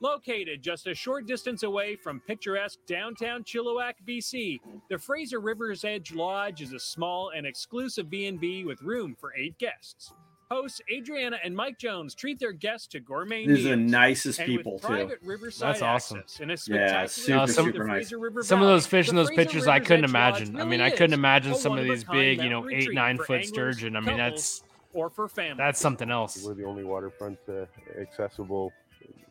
Located 0.00 0.62
just 0.62 0.86
a 0.86 0.94
short 0.94 1.26
distance 1.26 1.62
away 1.62 1.96
from 1.96 2.20
picturesque 2.26 2.80
downtown 2.86 3.42
Chilliwack, 3.44 3.94
BC, 4.06 4.58
the 4.90 4.98
Fraser 4.98 5.40
River's 5.40 5.84
Edge 5.86 6.12
Lodge 6.12 6.60
is 6.60 6.74
a 6.74 6.78
small 6.78 7.30
and 7.34 7.46
exclusive 7.46 8.10
B&B 8.10 8.64
with 8.66 8.82
room 8.82 9.16
for 9.18 9.32
eight 9.34 9.56
guests. 9.58 10.12
Hosts 10.50 10.82
Adriana 10.92 11.38
and 11.42 11.56
Mike 11.56 11.78
Jones 11.78 12.14
treat 12.14 12.38
their 12.38 12.52
guests 12.52 12.86
to 12.88 13.00
gourmet 13.00 13.46
These 13.46 13.66
are 13.66 13.70
the 13.70 13.76
nicest 13.76 14.38
and 14.38 14.46
people 14.46 14.74
with 14.74 14.82
too. 14.82 15.16
riverside 15.24 15.70
That's 15.70 15.82
awesome. 15.82 16.18
access 16.18 16.40
and 16.40 16.50
a 16.50 16.54
Yeah, 16.54 17.06
spectacular 17.06 17.08
super, 17.08 17.16
some- 17.16 17.34
view 17.34 17.40
of 17.42 17.46
the 17.48 17.52
super 17.54 17.84
nice. 17.84 17.94
Fraser 17.96 18.18
River 18.18 18.42
Some 18.44 18.58
of 18.60 18.66
Valley, 18.66 18.74
those 18.76 18.86
fish 18.86 19.08
in 19.08 19.16
the 19.16 19.22
those 19.22 19.28
Fraser 19.30 19.42
pictures, 19.42 19.66
I 19.66 19.74
River's 19.76 19.88
couldn't 19.88 20.04
Edge 20.04 20.10
imagine. 20.10 20.52
Lodge 20.52 20.62
I 20.62 20.64
mean, 20.68 20.80
I 20.80 20.84
really 20.84 20.96
couldn't 20.98 21.14
imagine 21.14 21.52
a 21.52 21.54
some 21.56 21.72
of 21.72 21.78
these 21.84 22.06
one-of-a-kind 22.06 22.18
big, 22.20 22.42
you 22.44 22.50
know, 22.50 22.60
mountain 22.60 22.74
eight 22.76 22.80
retreat 22.80 22.94
nine 22.94 23.16
for 23.16 23.24
foot 23.24 23.34
anglers, 23.36 23.48
sturgeon. 23.48 23.96
I 23.96 24.00
mean, 24.00 24.16
couples, 24.18 24.60
that's 24.60 24.65
or 24.96 25.10
for 25.10 25.28
family. 25.28 25.56
That's 25.58 25.78
something 25.78 26.10
else. 26.10 26.42
We're 26.42 26.54
the 26.54 26.64
only 26.64 26.84
waterfront 26.84 27.38
uh, 27.48 27.66
accessible 28.00 28.72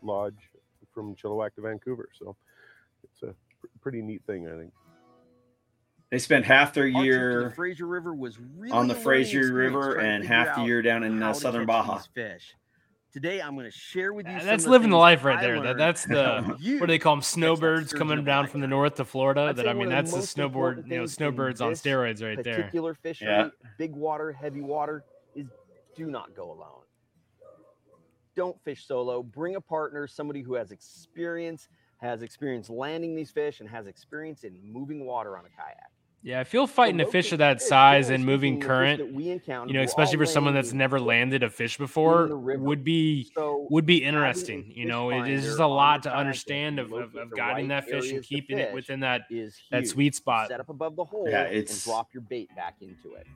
lodge 0.03 0.37
from 0.93 1.15
Chilliwack 1.15 1.55
to 1.55 1.61
Vancouver, 1.61 2.07
so 2.17 2.35
it's 3.03 3.23
a 3.23 3.33
pr- 3.59 3.67
pretty 3.81 4.01
neat 4.01 4.21
thing, 4.25 4.47
I 4.47 4.57
think. 4.57 4.71
They 6.11 6.19
spent 6.19 6.45
half 6.45 6.73
their 6.73 6.83
Our 6.85 6.91
trip 6.91 6.95
to 6.95 7.01
the 7.01 7.05
year 7.05 7.49
Fraser 7.55 7.87
River 7.87 8.13
was 8.13 8.37
really 8.39 8.71
on 8.71 8.87
the 8.87 8.95
Fraser 8.95 9.51
River 9.53 9.95
and 9.99 10.23
half 10.23 10.55
the 10.55 10.63
year 10.63 10.81
down 10.81 11.03
in 11.03 11.19
how 11.19 11.31
uh, 11.31 11.33
southern 11.33 11.61
catch 11.65 11.67
Baja. 11.67 11.97
fish. 12.13 12.55
Today, 13.11 13.41
I'm 13.41 13.55
going 13.55 13.65
to 13.65 13.71
share 13.71 14.11
with 14.13 14.27
you. 14.27 14.33
Uh, 14.33 14.39
some 14.39 14.47
That's 14.47 14.65
of 14.65 14.71
living 14.71 14.89
the 14.89 14.97
life 14.97 15.23
right 15.23 15.37
I 15.39 15.41
there. 15.41 15.61
That, 15.61 15.77
that's 15.77 16.03
the 16.05 16.55
you 16.59 16.79
what 16.79 16.87
do 16.87 16.91
they 16.91 16.99
call 16.99 17.15
them? 17.15 17.21
Snowbirds 17.23 17.93
coming 17.93 18.23
down 18.25 18.43
life. 18.43 18.51
from 18.51 18.59
the 18.61 18.67
north 18.67 18.95
to 18.95 19.05
Florida. 19.05 19.41
I'd 19.41 19.55
That 19.55 19.69
I 19.69 19.73
mean, 19.73 19.87
that's 19.89 20.11
the 20.11 20.17
the 20.19 20.23
snowboard, 20.27 20.87
you 20.89 20.97
know, 20.97 21.05
snowbirds 21.05 21.61
on 21.61 21.71
steroids 21.71 22.21
right 22.21 22.41
there. 22.43 22.55
particular 22.57 22.93
fishery, 22.93 23.27
Yeah. 23.29 23.49
big 23.77 23.93
water, 23.93 24.33
heavy 24.33 24.59
water, 24.61 24.97
is 24.97 25.14
do 25.95 26.07
not 26.07 26.35
go 26.35 26.51
alone. 26.51 26.81
don't 28.35 28.61
fish 28.63 28.85
solo. 28.85 29.23
Bring 29.23 29.55
a 29.55 29.61
partner, 29.61 30.07
somebody 30.07 30.41
who 30.41 30.55
has 30.55 30.71
experience, 30.71 31.69
has 31.97 32.21
experience 32.21 32.69
landing 32.69 33.15
these 33.15 33.31
fish, 33.31 33.61
and 33.61 33.69
has 33.69 33.87
experience 33.87 34.43
in 34.43 34.59
moving 34.61 35.05
water 35.05 35.37
on 35.37 35.45
a 35.45 35.49
kayak. 35.49 35.89
Yeah, 36.21 36.39
I 36.39 36.43
feel 36.43 36.65
fighting 36.65 36.99
a 37.01 37.05
fish 37.05 37.31
of 37.33 37.37
that 37.37 37.61
size 37.61 38.09
and 38.09 38.25
moving 38.25 38.59
current, 38.59 38.99
you 38.99 39.73
know, 39.73 39.83
especially 39.83 40.17
for 40.17 40.25
someone 40.25 40.55
that's 40.55 40.73
never 40.73 40.99
landed 40.99 41.43
a 41.43 41.51
fish 41.51 41.77
before, 41.77 42.35
would 42.35 42.83
be 42.83 43.29
So 43.35 43.67
would 43.69 43.85
be 43.85 44.03
interesting. 44.03 44.73
You 44.75 44.85
know, 44.85 45.11
it 45.11 45.29
is 45.29 45.43
just 45.43 45.59
a 45.59 45.67
lot 45.67 46.01
to 46.03 46.13
understand 46.13 46.79
of, 46.79 46.91
of, 46.93 47.15
of 47.15 47.29
guiding 47.35 47.69
right 47.69 47.85
that 47.85 47.85
fish 47.85 48.05
and 48.05 48.13
areas 48.13 48.27
to 48.27 48.35
keeping 48.35 48.57
it 48.57 48.73
within 48.73 49.01
that 49.01 49.27
is 49.29 49.55
that 49.69 49.87
sweet 49.87 50.15
spot. 50.15 50.47
Set 50.47 50.59
up 50.59 50.69
above 50.69 50.95
the 50.95 51.05
hole 51.05 51.27
Yeah, 51.29 51.43
and 51.43 51.55
it's- 51.55 51.85
drop 51.85 52.11
your 52.11 52.21
bait 52.21 52.49
back 52.55 52.77
into 52.81 53.13
it. 53.13 53.27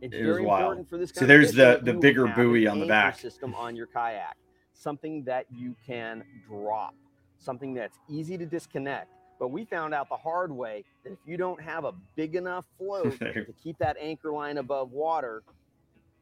It's 0.00 0.14
It 0.14 0.22
very 0.22 0.44
wild. 0.44 0.62
important 0.62 0.88
for 0.88 0.98
this. 0.98 1.10
So 1.14 1.26
there's 1.26 1.52
the- 1.52 1.80
the 1.82 1.94
bigger 1.94 2.26
buoy 2.26 2.66
on 2.66 2.80
the 2.80 2.86
back. 2.86 3.16
System 3.18 3.54
on 3.54 3.74
your 3.76 3.86
kayak, 3.86 4.36
something 4.72 5.24
that 5.24 5.46
you 5.50 5.74
can 5.86 6.24
drop, 6.46 6.94
something 7.38 7.74
that's 7.74 7.98
easy 8.08 8.36
to 8.36 8.46
disconnect. 8.46 9.10
But 9.38 9.48
we 9.48 9.64
found 9.64 9.92
out 9.94 10.08
the 10.08 10.16
hard 10.16 10.50
way 10.50 10.84
that 11.04 11.12
if 11.12 11.18
you 11.26 11.36
don't 11.36 11.60
have 11.60 11.84
a 11.84 11.92
big 12.14 12.36
enough 12.36 12.66
float 12.78 13.18
to 13.20 13.52
keep 13.62 13.78
that 13.78 13.96
anchor 13.98 14.32
line 14.32 14.58
above 14.58 14.92
water, 14.92 15.42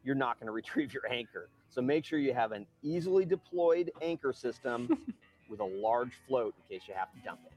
you're 0.03 0.15
not 0.15 0.39
going 0.39 0.47
to 0.51 0.51
retrieve 0.53 0.93
your 0.93 1.07
anchor. 1.09 1.49
So 1.69 1.81
make 1.81 2.05
sure 2.05 2.19
you 2.19 2.33
have 2.33 2.51
an 2.53 2.65
easily 2.83 3.25
deployed 3.25 3.91
anchor 4.01 4.31
system 4.33 4.87
with 5.49 5.59
a 5.59 5.65
large 5.65 6.13
float 6.27 6.55
in 6.57 6.77
case 6.77 6.87
you 6.87 6.93
have 6.93 7.11
to 7.13 7.19
dump 7.19 7.41
it. 7.45 7.51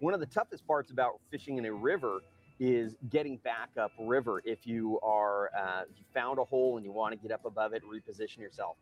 One 0.00 0.14
of 0.14 0.20
the 0.20 0.26
toughest 0.26 0.66
parts 0.66 0.90
about 0.90 1.20
fishing 1.30 1.58
in 1.58 1.64
a 1.64 1.72
river 1.72 2.22
is 2.60 2.94
getting 3.10 3.36
back 3.38 3.70
up 3.80 3.92
river. 3.98 4.42
If 4.44 4.66
you 4.66 5.00
are 5.02 5.50
uh, 5.56 5.82
if 5.90 5.98
you 5.98 6.04
found 6.12 6.38
a 6.38 6.44
hole 6.44 6.76
and 6.76 6.84
you 6.84 6.92
want 6.92 7.12
to 7.12 7.18
get 7.18 7.32
up 7.32 7.44
above 7.44 7.72
it, 7.72 7.82
reposition 7.84 8.38
yourself. 8.38 8.76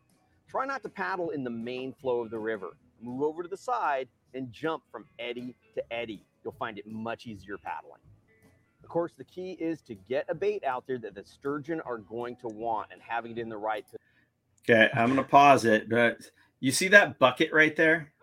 Try 0.47 0.65
not 0.65 0.83
to 0.83 0.89
paddle 0.89 1.31
in 1.31 1.43
the 1.43 1.49
main 1.49 1.93
flow 1.93 2.21
of 2.21 2.29
the 2.29 2.37
river. 2.37 2.77
Move 3.01 3.23
over 3.23 3.43
to 3.43 3.49
the 3.49 3.57
side 3.57 4.07
and 4.33 4.51
jump 4.51 4.83
from 4.91 5.05
eddy 5.19 5.55
to 5.75 5.83
eddy. 5.91 6.23
You'll 6.43 6.53
find 6.53 6.77
it 6.77 6.85
much 6.85 7.25
easier 7.25 7.57
paddling. 7.57 8.01
Of 8.83 8.89
course, 8.89 9.13
the 9.17 9.23
key 9.23 9.53
is 9.53 9.81
to 9.83 9.95
get 9.95 10.25
a 10.29 10.35
bait 10.35 10.63
out 10.65 10.85
there 10.85 10.97
that 10.99 11.15
the 11.15 11.23
sturgeon 11.23 11.81
are 11.81 11.97
going 11.97 12.35
to 12.37 12.47
want 12.47 12.89
and 12.91 13.01
having 13.01 13.31
it 13.31 13.37
in 13.37 13.49
the 13.49 13.57
right 13.57 13.85
Okay, 14.69 14.89
I'm 14.93 15.09
gonna 15.09 15.23
pause 15.23 15.65
it, 15.65 15.89
but 15.89 16.21
you 16.61 16.71
see 16.71 16.87
that 16.89 17.19
bucket 17.19 17.51
right 17.51 17.75
there? 17.75 18.13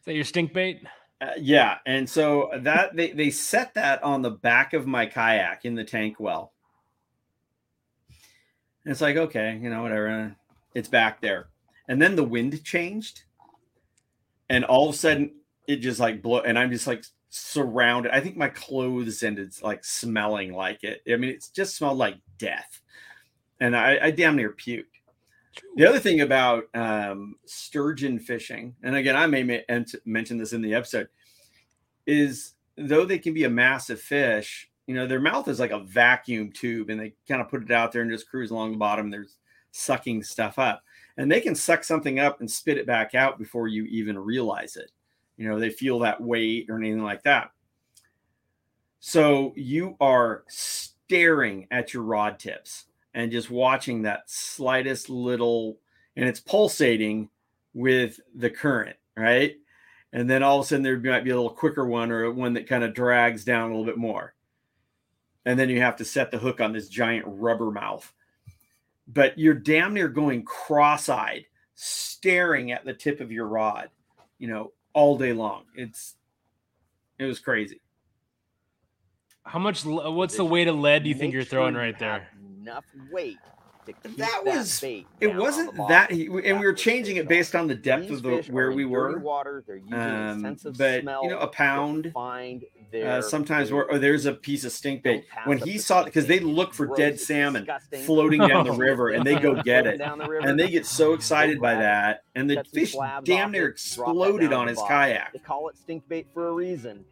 Is 0.00 0.04
that 0.04 0.14
your 0.14 0.24
stink 0.24 0.52
bait? 0.52 0.82
Uh, 1.20 1.30
yeah, 1.38 1.78
and 1.86 2.08
so 2.08 2.50
that 2.60 2.94
they 2.96 3.12
they 3.12 3.30
set 3.30 3.74
that 3.74 4.02
on 4.02 4.22
the 4.22 4.30
back 4.30 4.72
of 4.72 4.86
my 4.86 5.06
kayak 5.06 5.64
in 5.64 5.74
the 5.74 5.84
tank 5.84 6.18
well. 6.18 6.52
And 8.84 8.92
it's 8.92 9.00
like 9.00 9.16
okay, 9.16 9.58
you 9.62 9.70
know 9.70 9.82
whatever, 9.82 10.36
it's 10.74 10.88
back 10.88 11.20
there, 11.20 11.48
and 11.88 12.02
then 12.02 12.16
the 12.16 12.24
wind 12.24 12.62
changed, 12.64 13.22
and 14.48 14.64
all 14.64 14.88
of 14.88 14.94
a 14.94 14.98
sudden 14.98 15.34
it 15.66 15.76
just 15.76 16.00
like 16.00 16.20
blow, 16.20 16.40
and 16.40 16.58
I'm 16.58 16.70
just 16.70 16.86
like 16.86 17.04
surrounded. 17.30 18.12
I 18.12 18.20
think 18.20 18.36
my 18.36 18.48
clothes 18.48 19.22
ended 19.22 19.54
like 19.62 19.84
smelling 19.84 20.52
like 20.52 20.84
it. 20.84 21.00
I 21.10 21.16
mean, 21.16 21.30
it 21.30 21.46
just 21.54 21.76
smelled 21.76 21.98
like 21.98 22.16
death, 22.38 22.80
and 23.60 23.76
I, 23.76 23.98
I 24.02 24.10
damn 24.10 24.36
near 24.36 24.52
puked. 24.52 24.84
The 25.76 25.86
other 25.86 25.98
thing 25.98 26.20
about 26.20 26.64
um, 26.74 27.36
sturgeon 27.44 28.18
fishing, 28.18 28.74
and 28.82 28.96
again, 28.96 29.16
I 29.16 29.26
may 29.26 29.42
ma- 29.42 29.58
ent- 29.68 29.94
mention 30.04 30.38
this 30.38 30.52
in 30.52 30.62
the 30.62 30.74
episode, 30.74 31.08
is 32.06 32.54
though 32.76 33.04
they 33.04 33.18
can 33.18 33.34
be 33.34 33.44
a 33.44 33.50
massive 33.50 34.00
fish, 34.00 34.70
you 34.86 34.94
know, 34.94 35.06
their 35.06 35.20
mouth 35.20 35.48
is 35.48 35.60
like 35.60 35.70
a 35.70 35.80
vacuum 35.80 36.52
tube, 36.52 36.90
and 36.90 37.00
they 37.00 37.14
kind 37.28 37.40
of 37.40 37.48
put 37.48 37.62
it 37.62 37.70
out 37.70 37.92
there 37.92 38.02
and 38.02 38.10
just 38.10 38.28
cruise 38.28 38.50
along 38.50 38.72
the 38.72 38.78
bottom. 38.78 39.10
They're 39.10 39.26
sucking 39.70 40.22
stuff 40.22 40.58
up, 40.58 40.82
and 41.16 41.30
they 41.30 41.40
can 41.40 41.54
suck 41.54 41.84
something 41.84 42.18
up 42.18 42.40
and 42.40 42.50
spit 42.50 42.78
it 42.78 42.86
back 42.86 43.14
out 43.14 43.38
before 43.38 43.68
you 43.68 43.84
even 43.84 44.18
realize 44.18 44.76
it. 44.76 44.90
You 45.36 45.48
know, 45.48 45.58
they 45.58 45.70
feel 45.70 45.98
that 46.00 46.20
weight 46.20 46.70
or 46.70 46.78
anything 46.78 47.02
like 47.02 47.22
that. 47.24 47.50
So 49.00 49.52
you 49.56 49.96
are 50.00 50.44
staring 50.48 51.66
at 51.70 51.92
your 51.92 52.04
rod 52.04 52.38
tips 52.38 52.86
and 53.14 53.32
just 53.32 53.50
watching 53.50 54.02
that 54.02 54.28
slightest 54.28 55.08
little 55.08 55.78
and 56.16 56.28
it's 56.28 56.40
pulsating 56.40 57.30
with 57.72 58.20
the 58.34 58.50
current 58.50 58.96
right 59.16 59.56
and 60.12 60.28
then 60.28 60.42
all 60.42 60.58
of 60.60 60.64
a 60.64 60.68
sudden 60.68 60.82
there 60.82 60.98
might 60.98 61.24
be 61.24 61.30
a 61.30 61.36
little 61.36 61.50
quicker 61.50 61.86
one 61.86 62.10
or 62.10 62.30
one 62.30 62.52
that 62.54 62.68
kind 62.68 62.84
of 62.84 62.94
drags 62.94 63.44
down 63.44 63.70
a 63.70 63.76
little 63.76 63.86
bit 63.86 63.98
more 63.98 64.34
and 65.44 65.58
then 65.58 65.68
you 65.68 65.80
have 65.80 65.96
to 65.96 66.04
set 66.04 66.30
the 66.30 66.38
hook 66.38 66.60
on 66.60 66.72
this 66.72 66.88
giant 66.88 67.24
rubber 67.26 67.70
mouth 67.70 68.12
but 69.06 69.38
you're 69.38 69.54
damn 69.54 69.94
near 69.94 70.08
going 70.08 70.42
cross-eyed 70.44 71.44
staring 71.74 72.72
at 72.72 72.84
the 72.84 72.94
tip 72.94 73.20
of 73.20 73.32
your 73.32 73.46
rod 73.46 73.90
you 74.38 74.48
know 74.48 74.72
all 74.92 75.16
day 75.18 75.32
long 75.32 75.64
it's 75.74 76.14
it 77.18 77.24
was 77.24 77.38
crazy 77.38 77.80
How 79.44 79.58
much? 79.58 79.84
What's 79.84 80.36
the 80.36 80.44
weight 80.44 80.68
of 80.68 80.76
lead 80.78 81.02
do 81.02 81.10
you 81.10 81.14
think 81.14 81.34
you're 81.34 81.44
throwing 81.44 81.74
you 81.74 81.80
right 81.80 81.98
there? 81.98 82.28
Have 82.66 82.84
Enough 82.94 83.12
weight 83.12 83.38
to 83.86 83.92
keep 83.92 84.16
that 84.16 84.44
that, 84.44 84.56
was 84.56 84.80
bait 84.80 85.06
it 85.20 85.28
down 85.28 85.36
wasn't 85.36 85.76
the 85.76 85.86
that 85.88 86.10
he, 86.10 86.26
and 86.26 86.58
we 86.58 86.66
were 86.66 86.72
changing 86.72 87.16
it 87.16 87.28
based 87.28 87.54
on 87.54 87.66
the 87.66 87.74
depth 87.74 88.08
These 88.08 88.18
of 88.18 88.22
the 88.22 88.42
where 88.50 88.72
we 88.72 88.84
were 88.84 89.18
Water. 89.18 89.62
They're 89.66 89.76
using 89.76 89.92
a 89.92 90.30
um, 90.32 90.40
sense 90.40 90.64
of 90.64 90.78
but 90.78 91.02
smell 91.02 91.22
you 91.24 91.30
know 91.30 91.38
a 91.38 91.48
pound 91.48 92.10
find 92.14 92.64
uh, 92.94 93.20
sometimes 93.20 93.68
food. 93.68 93.76
where 93.76 93.92
oh, 93.92 93.98
there's 93.98 94.26
a 94.26 94.32
piece 94.32 94.64
of 94.64 94.72
stink 94.72 95.02
bait 95.02 95.24
when 95.44 95.58
he 95.58 95.78
saw 95.78 96.00
stink 96.00 96.06
because 96.14 96.26
they 96.26 96.40
look 96.40 96.72
for 96.72 96.86
Gross, 96.86 96.98
dead 96.98 97.20
salmon 97.20 97.64
disgusting. 97.64 98.02
floating 98.04 98.40
down 98.40 98.64
the 98.64 98.72
river 98.88 99.10
and 99.10 99.26
they 99.26 99.36
go 99.36 99.60
get 99.62 99.86
it 99.86 99.98
Down 99.98 100.18
the 100.18 100.28
river. 100.28 100.46
and 100.46 100.58
they 100.58 100.70
get 100.70 100.86
so 100.86 101.12
excited 101.12 101.60
by 101.60 101.74
that 101.74 102.24
and 102.34 102.48
the 102.48 102.64
fish 102.72 102.96
damn 103.24 103.50
near 103.50 103.68
it, 103.68 103.72
exploded 103.72 104.52
on 104.52 104.68
his 104.68 104.78
bottom. 104.78 104.96
kayak 104.96 105.32
They 105.32 105.38
call 105.40 105.68
it 105.68 105.76
stink 105.76 106.08
bait 106.08 106.26
for 106.32 106.48
a 106.48 106.52
reason, 106.52 107.04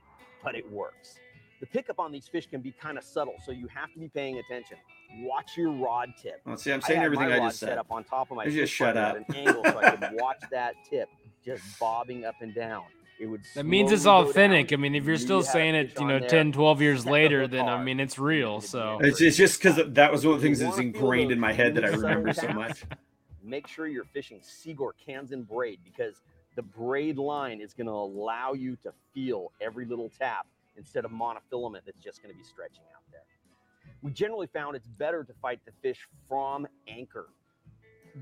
but 0.43 0.55
it 0.55 0.71
works. 0.71 1.19
The 1.63 1.69
pickup 1.69 2.01
on 2.01 2.11
these 2.11 2.27
fish 2.27 2.49
can 2.49 2.61
be 2.61 2.73
kind 2.73 2.99
of 2.99 3.05
subtle, 3.05 3.37
so 3.47 3.53
you 3.53 3.69
have 3.69 3.93
to 3.93 4.01
be 4.01 4.09
paying 4.09 4.37
attention. 4.39 4.77
Watch 5.21 5.57
your 5.57 5.71
rod 5.71 6.09
tip. 6.21 6.41
well, 6.45 6.57
see 6.57 6.73
i'm 6.73 6.81
saying 6.81 6.99
had 6.99 7.05
everything 7.07 7.29
my 7.29 7.37
i 7.37 7.39
rod 7.39 7.49
just 7.51 7.61
set 7.61 7.69
said 7.69 7.79
up 7.79 7.87
on 7.93 8.03
top 8.03 8.33
of 8.33 8.37
my 8.37 8.47
You 8.47 8.51
just 8.51 8.73
shut 8.73 8.97
up. 8.97 9.15
at 9.15 9.29
an 9.29 9.35
angle 9.37 9.63
so 9.65 9.79
I 9.79 9.91
could 9.95 10.09
watch 10.21 10.43
that 10.51 10.75
tip 10.91 11.09
just 11.45 11.63
bobbing 11.79 12.25
up 12.25 12.35
and 12.41 12.53
down. 12.53 12.83
It 13.21 13.27
would 13.27 13.43
That 13.55 13.65
means 13.65 13.93
it's 13.93 14.07
authentic. 14.07 14.69
down. 14.69 14.81
I 14.81 14.83
mean, 14.83 14.97
if 14.97 15.05
You 15.05 15.11
you're 15.11 15.19
knew 15.19 15.23
still 15.25 15.39
you 15.39 15.45
had 15.45 15.49
a 15.51 15.53
saying 15.53 15.75
it, 15.77 16.01
you 16.01 16.07
know, 16.09 16.19
there. 16.19 16.29
10, 16.29 16.51
12 16.51 16.83
years 16.83 16.99
Set 17.01 17.05
the 17.07 17.13
later, 17.13 17.47
then 17.47 17.69
I 17.69 17.81
mean, 17.81 18.01
it's 18.01 18.19
real. 18.19 18.61
So 18.61 18.99
it's, 19.01 19.21
it's 19.21 19.37
just 19.37 19.63
because 19.63 19.79
that 19.95 20.11
was 20.11 20.27
one 20.27 20.35
of 20.35 20.41
the 20.41 20.47
things 20.47 20.59
that's 20.59 20.79
ingrained 20.79 21.31
in 21.31 21.39
my 21.39 21.53
head 21.53 21.77
that 21.77 21.85
i 21.85 21.89
remember 21.89 22.33
so 22.33 22.49
much 22.49 22.83
make 23.45 23.69
sure 23.69 23.87
you're 23.87 24.05
fishing 24.05 24.41
Seaguar 24.43 24.95
Kanzen 25.07 25.47
braid 25.47 25.79
because 25.85 26.23
the 26.57 26.63
braid 26.63 27.19
line 27.19 27.61
is 27.61 27.73
going 27.75 27.87
to 27.87 27.93
allow 27.93 28.53
you 28.53 28.77
to 28.83 28.93
feel 29.15 29.53
every 29.61 29.85
little 29.85 30.11
tap 30.19 30.47
instead 30.77 31.05
of 31.05 31.11
monofilament 31.11 31.81
that's 31.85 31.99
just 31.99 32.23
going 32.23 32.33
to 32.33 32.39
be 32.39 32.45
stretching 32.45 32.85
out 32.95 33.03
there. 33.11 33.21
We 34.03 34.11
generally 34.11 34.49
found 34.49 34.77
it's 34.77 34.87
better 34.87 35.25
to 35.25 35.33
fight 35.41 35.61
the 35.65 35.73
fish 35.83 36.09
from 36.29 36.67
anchor. 36.89 37.29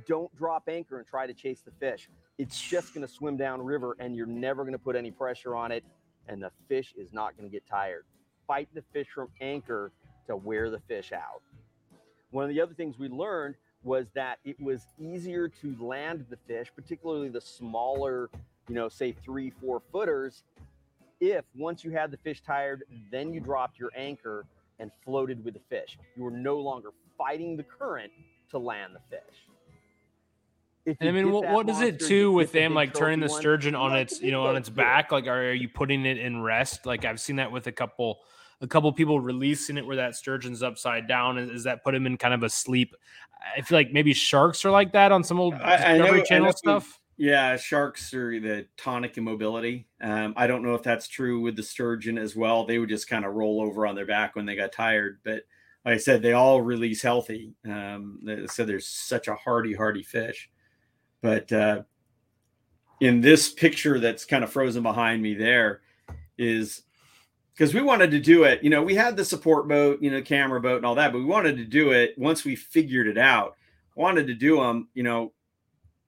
Don't 0.06 0.34
drop 0.36 0.64
anchor 0.68 0.98
and 0.98 1.06
try 1.06 1.26
to 1.26 1.34
chase 1.34 1.62
the 1.62 1.72
fish. 1.72 2.08
It's 2.38 2.60
just 2.60 2.94
going 2.94 3.06
to 3.06 3.12
swim 3.12 3.36
down 3.36 3.62
river 3.62 3.96
and 3.98 4.14
you're 4.14 4.26
never 4.26 4.62
going 4.62 4.72
to 4.72 4.78
put 4.78 4.94
any 4.94 5.10
pressure 5.10 5.56
on 5.56 5.72
it 5.72 5.84
and 6.28 6.42
the 6.42 6.50
fish 6.68 6.94
is 6.96 7.12
not 7.12 7.36
going 7.36 7.48
to 7.48 7.52
get 7.52 7.66
tired. 7.66 8.04
Fight 8.46 8.68
the 8.74 8.82
fish 8.92 9.08
from 9.14 9.28
anchor 9.40 9.90
to 10.26 10.36
wear 10.36 10.70
the 10.70 10.78
fish 10.80 11.12
out. 11.12 11.42
One 12.30 12.44
of 12.44 12.50
the 12.50 12.60
other 12.60 12.74
things 12.74 12.98
we 12.98 13.08
learned 13.08 13.56
was 13.82 14.10
that 14.14 14.38
it 14.44 14.60
was 14.60 14.86
easier 14.98 15.48
to 15.48 15.74
land 15.80 16.26
the 16.28 16.36
fish, 16.36 16.70
particularly 16.74 17.28
the 17.28 17.40
smaller, 17.40 18.30
you 18.68 18.74
know, 18.74 18.88
say 18.88 19.12
three, 19.12 19.50
four 19.50 19.80
footers, 19.90 20.44
if 21.20 21.44
once 21.54 21.84
you 21.84 21.90
had 21.90 22.10
the 22.10 22.16
fish 22.16 22.42
tired, 22.42 22.84
then 23.10 23.32
you 23.32 23.40
dropped 23.40 23.78
your 23.78 23.90
anchor 23.96 24.46
and 24.78 24.90
floated 25.04 25.44
with 25.44 25.54
the 25.54 25.60
fish. 25.68 25.98
You 26.16 26.24
were 26.24 26.30
no 26.30 26.56
longer 26.58 26.90
fighting 27.18 27.56
the 27.56 27.62
current 27.62 28.10
to 28.50 28.58
land 28.58 28.94
the 28.94 29.16
fish. 29.16 29.36
If 30.86 30.96
And 31.00 31.10
I 31.10 31.12
mean, 31.12 31.26
get 31.26 31.32
what, 31.34 31.42
that 31.42 31.54
what 31.54 31.68
is 31.68 31.80
it 31.82 31.92
monster, 31.92 32.08
too 32.08 32.32
with 32.32 32.52
them 32.52 32.72
like 32.72 32.94
turning 32.94 33.20
the 33.20 33.26
trophy 33.26 33.32
one, 33.34 33.40
sturgeon 33.42 33.74
on 33.74 33.96
its, 33.96 34.22
you 34.22 34.30
know, 34.30 34.46
on 34.46 34.56
its 34.56 34.70
back? 34.70 35.12
Like, 35.12 35.26
are, 35.26 35.50
are 35.50 35.52
you 35.52 35.68
putting 35.68 36.06
it 36.06 36.16
in 36.16 36.40
rest? 36.40 36.86
Like, 36.86 37.04
I've 37.04 37.20
seen 37.20 37.36
that 37.36 37.52
with 37.52 37.66
a 37.66 37.72
couple, 37.72 38.20
a 38.62 38.66
couple 38.66 38.90
people 38.94 39.20
releasing 39.20 39.76
it 39.76 39.86
where 39.86 39.96
that 39.96 40.14
sturgeon's 40.14 40.62
upside 40.62 41.06
down. 41.06 41.36
Is, 41.36 41.50
is 41.50 41.64
that 41.64 41.84
put 41.84 41.94
him 41.94 42.06
in 42.06 42.16
kind 42.16 42.32
of 42.32 42.42
a 42.42 42.48
sleep? 42.48 42.94
I 43.56 43.60
feel 43.60 43.76
like 43.76 43.92
maybe 43.92 44.14
sharks 44.14 44.64
are 44.64 44.70
like 44.70 44.92
that 44.92 45.12
on 45.12 45.22
some 45.22 45.38
old 45.38 45.54
I- 45.54 45.76
I 45.76 45.98
know- 45.98 46.04
Discovery 46.04 46.20
I 46.20 46.24
Channel 46.24 46.46
know- 46.46 46.52
stuff. 46.52 46.99
Yeah, 47.20 47.58
sharks 47.58 48.14
are 48.14 48.40
the 48.40 48.66
tonic 48.78 49.18
immobility. 49.18 49.86
Um, 50.00 50.32
I 50.38 50.46
don't 50.46 50.62
know 50.62 50.74
if 50.74 50.82
that's 50.82 51.06
true 51.06 51.38
with 51.42 51.54
the 51.54 51.62
sturgeon 51.62 52.16
as 52.16 52.34
well. 52.34 52.64
They 52.64 52.78
would 52.78 52.88
just 52.88 53.10
kind 53.10 53.26
of 53.26 53.34
roll 53.34 53.60
over 53.60 53.86
on 53.86 53.94
their 53.94 54.06
back 54.06 54.34
when 54.34 54.46
they 54.46 54.56
got 54.56 54.72
tired. 54.72 55.18
But 55.22 55.42
like 55.84 55.96
I 55.96 55.98
said, 55.98 56.22
they 56.22 56.32
all 56.32 56.62
release 56.62 57.02
healthy. 57.02 57.52
Um, 57.68 58.20
so 58.46 58.64
there's 58.64 58.86
such 58.86 59.28
a 59.28 59.34
hardy, 59.34 59.74
hardy 59.74 60.02
fish. 60.02 60.48
But 61.20 61.52
uh, 61.52 61.82
in 63.02 63.20
this 63.20 63.52
picture 63.52 64.00
that's 64.00 64.24
kind 64.24 64.42
of 64.42 64.50
frozen 64.50 64.82
behind 64.82 65.20
me, 65.20 65.34
there 65.34 65.82
is 66.38 66.84
because 67.52 67.74
we 67.74 67.82
wanted 67.82 68.12
to 68.12 68.20
do 68.20 68.44
it. 68.44 68.64
You 68.64 68.70
know, 68.70 68.82
we 68.82 68.94
had 68.94 69.18
the 69.18 69.26
support 69.26 69.68
boat, 69.68 70.00
you 70.00 70.10
know, 70.10 70.22
camera 70.22 70.58
boat, 70.62 70.78
and 70.78 70.86
all 70.86 70.94
that, 70.94 71.12
but 71.12 71.18
we 71.18 71.26
wanted 71.26 71.58
to 71.58 71.66
do 71.66 71.90
it 71.90 72.14
once 72.16 72.46
we 72.46 72.56
figured 72.56 73.08
it 73.08 73.18
out. 73.18 73.56
Wanted 73.94 74.26
to 74.28 74.34
do 74.34 74.56
them, 74.56 74.88
you 74.94 75.02
know, 75.02 75.34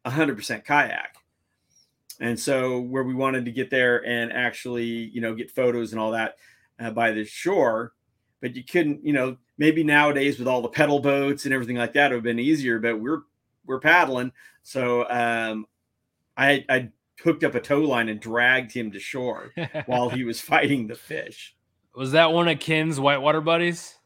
100% 0.07 0.65
kayak. 0.65 1.17
And 2.21 2.39
so 2.39 2.81
where 2.81 3.03
we 3.03 3.15
wanted 3.15 3.45
to 3.47 3.51
get 3.51 3.71
there 3.71 4.05
and 4.07 4.33
actually, 4.33 4.85
you 4.85 5.21
know, 5.21 5.35
get 5.35 5.51
photos 5.51 5.93
and 5.93 6.01
all 6.01 6.13
that 6.13 6.37
uh, 6.79 6.91
by 6.91 7.13
the 7.13 7.25
shore, 7.25 7.93
but 8.41 8.55
you 8.55 8.65
couldn't, 8.65 9.05
you 9.05 9.13
know, 9.13 9.37
maybe 9.59 9.83
nowadays 9.85 10.39
with 10.39 10.49
all 10.49 10.63
the 10.63 10.69
pedal 10.69 11.01
boats 11.01 11.45
and 11.45 11.55
everything 11.55 11.77
like 11.77 11.93
that 11.95 12.11
it 12.11 12.15
would 12.15 12.19
have 12.19 12.25
been 12.25 12.39
easier, 12.39 12.79
but 12.79 13.01
we're 13.01 13.23
we're 13.67 13.81
paddling. 13.81 14.33
So 14.63 15.09
um 15.09 15.67
I 16.37 16.65
I 16.69 16.91
hooked 17.23 17.45
up 17.45 17.55
a 17.55 17.61
tow 17.61 17.81
line 17.81 18.09
and 18.09 18.21
dragged 18.21 18.73
him 18.73 18.91
to 18.93 18.99
shore 18.99 19.53
while 19.87 20.09
he 20.09 20.25
was 20.25 20.41
fighting 20.41 20.87
the 20.87 20.95
fish. 20.95 21.55
Was 21.95 22.13
that 22.13 22.33
one 22.33 22.49
of 22.49 22.59
Ken's 22.59 22.99
whitewater 22.99 23.41
buddies? 23.41 23.97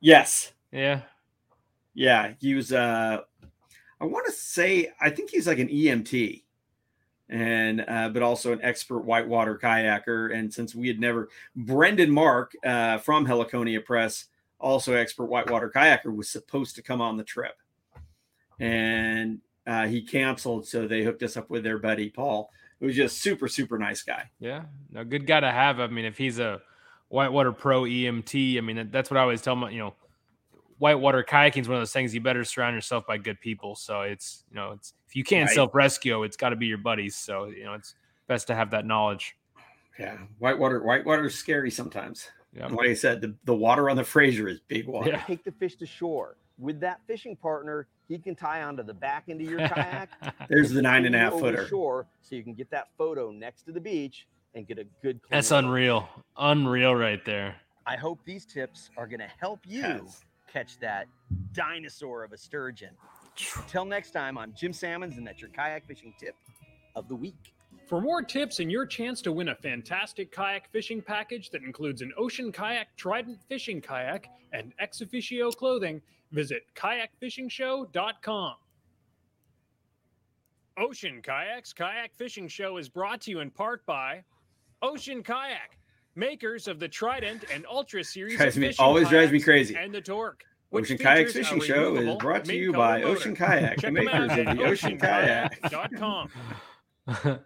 Yes. 0.00 0.52
Yeah. 0.70 1.02
Yeah, 1.94 2.34
he 2.40 2.54
was 2.54 2.72
uh 2.72 3.22
I 4.00 4.04
want 4.04 4.26
to 4.26 4.32
say 4.32 4.92
I 5.00 5.10
think 5.10 5.30
he's 5.30 5.46
like 5.46 5.58
an 5.58 5.68
EMT 5.68 6.42
and 7.28 7.84
uh, 7.86 8.08
but 8.08 8.22
also 8.22 8.52
an 8.52 8.60
expert 8.62 9.00
whitewater 9.00 9.58
kayaker. 9.58 10.34
And 10.34 10.52
since 10.52 10.74
we 10.74 10.88
had 10.88 11.00
never, 11.00 11.28
Brendan 11.54 12.10
Mark 12.10 12.52
uh, 12.64 12.98
from 12.98 13.26
Heliconia 13.26 13.84
Press, 13.84 14.26
also 14.58 14.94
expert 14.94 15.26
whitewater 15.26 15.70
kayaker, 15.70 16.14
was 16.14 16.28
supposed 16.28 16.74
to 16.76 16.82
come 16.82 17.00
on 17.00 17.16
the 17.16 17.24
trip, 17.24 17.56
and 18.58 19.40
uh, 19.66 19.86
he 19.86 20.02
canceled. 20.02 20.66
So 20.66 20.86
they 20.86 21.02
hooked 21.02 21.22
us 21.22 21.36
up 21.36 21.50
with 21.50 21.64
their 21.64 21.78
buddy 21.78 22.08
Paul, 22.08 22.50
who 22.80 22.86
was 22.86 22.96
just 22.96 23.18
super 23.18 23.48
super 23.48 23.78
nice 23.78 24.02
guy. 24.02 24.30
Yeah, 24.40 24.64
a 24.94 25.04
good 25.04 25.26
guy 25.26 25.40
to 25.40 25.50
have. 25.50 25.80
I 25.80 25.88
mean, 25.88 26.06
if 26.06 26.16
he's 26.16 26.38
a 26.38 26.62
whitewater 27.08 27.52
pro 27.52 27.82
EMT, 27.82 28.56
I 28.56 28.60
mean 28.60 28.88
that's 28.90 29.10
what 29.10 29.18
I 29.18 29.22
always 29.22 29.42
tell 29.42 29.56
my 29.56 29.70
you 29.70 29.78
know. 29.78 29.94
Whitewater 30.78 31.22
kayaking 31.24 31.62
is 31.62 31.68
one 31.68 31.76
of 31.76 31.80
those 31.80 31.92
things 31.92 32.14
you 32.14 32.20
better 32.20 32.44
surround 32.44 32.74
yourself 32.74 33.06
by 33.06 33.18
good 33.18 33.40
people. 33.40 33.74
So 33.74 34.02
it's 34.02 34.44
you 34.50 34.56
know 34.56 34.72
it's 34.72 34.94
if 35.08 35.16
you 35.16 35.24
can't 35.24 35.48
Right. 35.48 35.54
self 35.54 35.74
rescue, 35.74 36.22
it's 36.22 36.36
got 36.36 36.50
to 36.50 36.56
be 36.56 36.66
your 36.66 36.78
buddies. 36.78 37.16
So 37.16 37.46
you 37.46 37.64
know 37.64 37.74
it's 37.74 37.94
best 38.26 38.46
to 38.48 38.54
have 38.54 38.70
that 38.70 38.86
knowledge. 38.86 39.36
Yeah, 39.98 40.16
whitewater 40.38 40.82
whitewater 40.82 41.26
is 41.26 41.34
scary 41.34 41.70
sometimes. 41.70 42.30
Yeah. 42.54 42.66
And 42.66 42.76
Like 42.76 42.88
I 42.88 42.94
said, 42.94 43.20
the, 43.20 43.34
the 43.44 43.54
water 43.54 43.90
on 43.90 43.96
the 43.96 44.04
Fraser 44.04 44.48
is 44.48 44.60
big 44.68 44.86
water. 44.86 45.10
Yeah. 45.10 45.22
Take 45.24 45.44
the 45.44 45.52
fish 45.52 45.76
to 45.76 45.86
shore. 45.86 46.36
With 46.58 46.80
that 46.80 47.00
fishing 47.06 47.36
partner, 47.36 47.86
he 48.08 48.18
can 48.18 48.34
tie 48.34 48.62
onto 48.62 48.82
the 48.82 48.94
back 48.94 49.24
end 49.28 49.40
of 49.40 49.48
your 49.48 49.60
kayak. 49.68 50.08
There's 50.48 50.70
the 50.70 50.80
nine 50.82 51.04
and 51.04 51.14
a 51.14 51.18
half 51.18 51.34
and 51.34 51.40
a 51.40 51.42
pull 51.42 51.50
you 51.50 51.56
half 51.56 51.56
over 51.56 51.56
the 51.56 51.56
footer. 51.58 51.68
Shore, 51.68 52.06
so 52.22 52.36
you 52.36 52.42
can 52.42 52.54
get 52.54 52.70
that 52.70 52.88
photo 52.96 53.30
next 53.30 53.62
to 53.64 53.72
the 53.72 53.80
beach 53.80 54.26
and 54.54 54.66
get 54.66 54.78
a 54.78 54.84
good. 55.02 55.20
That's 55.30 55.50
look. 55.50 55.64
unreal, 55.64 56.08
unreal 56.36 56.94
right 56.94 57.24
there. 57.24 57.56
I 57.86 57.96
hope 57.96 58.18
these 58.24 58.44
tips 58.44 58.90
are 58.96 59.06
going 59.06 59.20
to 59.20 59.30
help 59.40 59.60
you 59.66 59.80
Yes. 59.80 60.24
Catch 60.52 60.78
that 60.80 61.06
dinosaur 61.52 62.24
of 62.24 62.32
a 62.32 62.38
sturgeon. 62.38 62.90
Until 63.56 63.84
next 63.84 64.10
time, 64.10 64.36
I'm 64.36 64.52
Jim 64.56 64.72
Sammons, 64.72 65.16
and 65.16 65.26
that's 65.26 65.40
your 65.40 65.50
kayak 65.50 65.86
fishing 65.86 66.14
tip 66.18 66.34
of 66.96 67.08
the 67.08 67.14
week. 67.14 67.54
For 67.86 68.00
more 68.00 68.22
tips 68.22 68.60
and 68.60 68.70
your 68.70 68.84
chance 68.84 69.22
to 69.22 69.32
win 69.32 69.48
a 69.48 69.54
fantastic 69.54 70.32
kayak 70.32 70.70
fishing 70.72 71.00
package 71.00 71.50
that 71.50 71.62
includes 71.62 72.02
an 72.02 72.12
ocean 72.18 72.52
kayak 72.52 72.96
Trident 72.96 73.38
fishing 73.48 73.80
kayak 73.80 74.28
and 74.52 74.72
ex 74.78 75.00
officio 75.00 75.50
clothing, 75.50 76.02
visit 76.32 76.62
kayakfishingshow.com. 76.74 78.54
Ocean 80.78 81.20
Kayaks 81.20 81.72
Kayak 81.72 82.14
Fishing 82.14 82.46
Show 82.46 82.76
is 82.76 82.88
brought 82.88 83.20
to 83.22 83.32
you 83.32 83.40
in 83.40 83.50
part 83.50 83.84
by 83.84 84.22
Ocean 84.80 85.24
Kayak, 85.24 85.76
makers 86.18 86.68
of 86.68 86.78
the 86.80 86.88
Trident 86.88 87.44
and 87.52 87.64
Ultra 87.70 88.02
series 88.04 88.36
Drives 88.36 88.56
of 88.56 88.62
me- 88.62 88.74
always 88.78 89.08
drives 89.08 89.32
me 89.32 89.40
crazy. 89.40 89.74
and 89.76 89.94
the 89.94 90.00
Torque. 90.00 90.44
which 90.70 90.84
Ocean 90.86 90.98
Kayak 90.98 91.28
Fishing 91.30 91.60
Show 91.60 91.96
is 91.96 92.16
brought 92.18 92.44
to 92.44 92.54
you 92.54 92.72
by 92.72 92.98
motor. 93.00 93.12
Ocean 93.12 93.34
Kayak, 93.36 93.78
Check 93.80 93.94
them 93.94 94.04
makers 94.04 94.30
out 94.32 94.38
of 94.40 94.56
the 94.58 94.64
Ocean 94.64 94.98
Kayak. 94.98 95.62
oceankayak.com. 95.62 96.28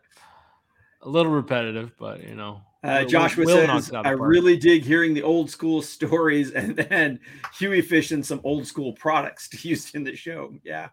a 1.03 1.09
little 1.09 1.31
repetitive, 1.33 1.93
but 1.99 2.27
you 2.27 2.35
know. 2.35 2.63
Uh, 2.85 3.05
Joshua 3.05 3.45
Will 3.45 3.65
knocks 3.69 3.87
says, 3.87 3.95
I 3.95 4.13
of 4.15 4.19
really 4.19 4.57
dig 4.57 4.83
hearing 4.83 5.15
the 5.15 5.23
old 5.23 5.49
school 5.51 5.83
stories 5.97 6.51
and 6.51 6.75
then 6.75 7.21
Huey 7.59 7.81
fishing 7.81 8.25
some 8.25 8.41
old 8.43 8.67
school 8.67 8.93
products 8.95 9.49
to 9.51 9.69
use 9.69 9.95
in 9.95 10.03
the 10.03 10.17
show. 10.17 10.53
Yeah. 10.65 10.89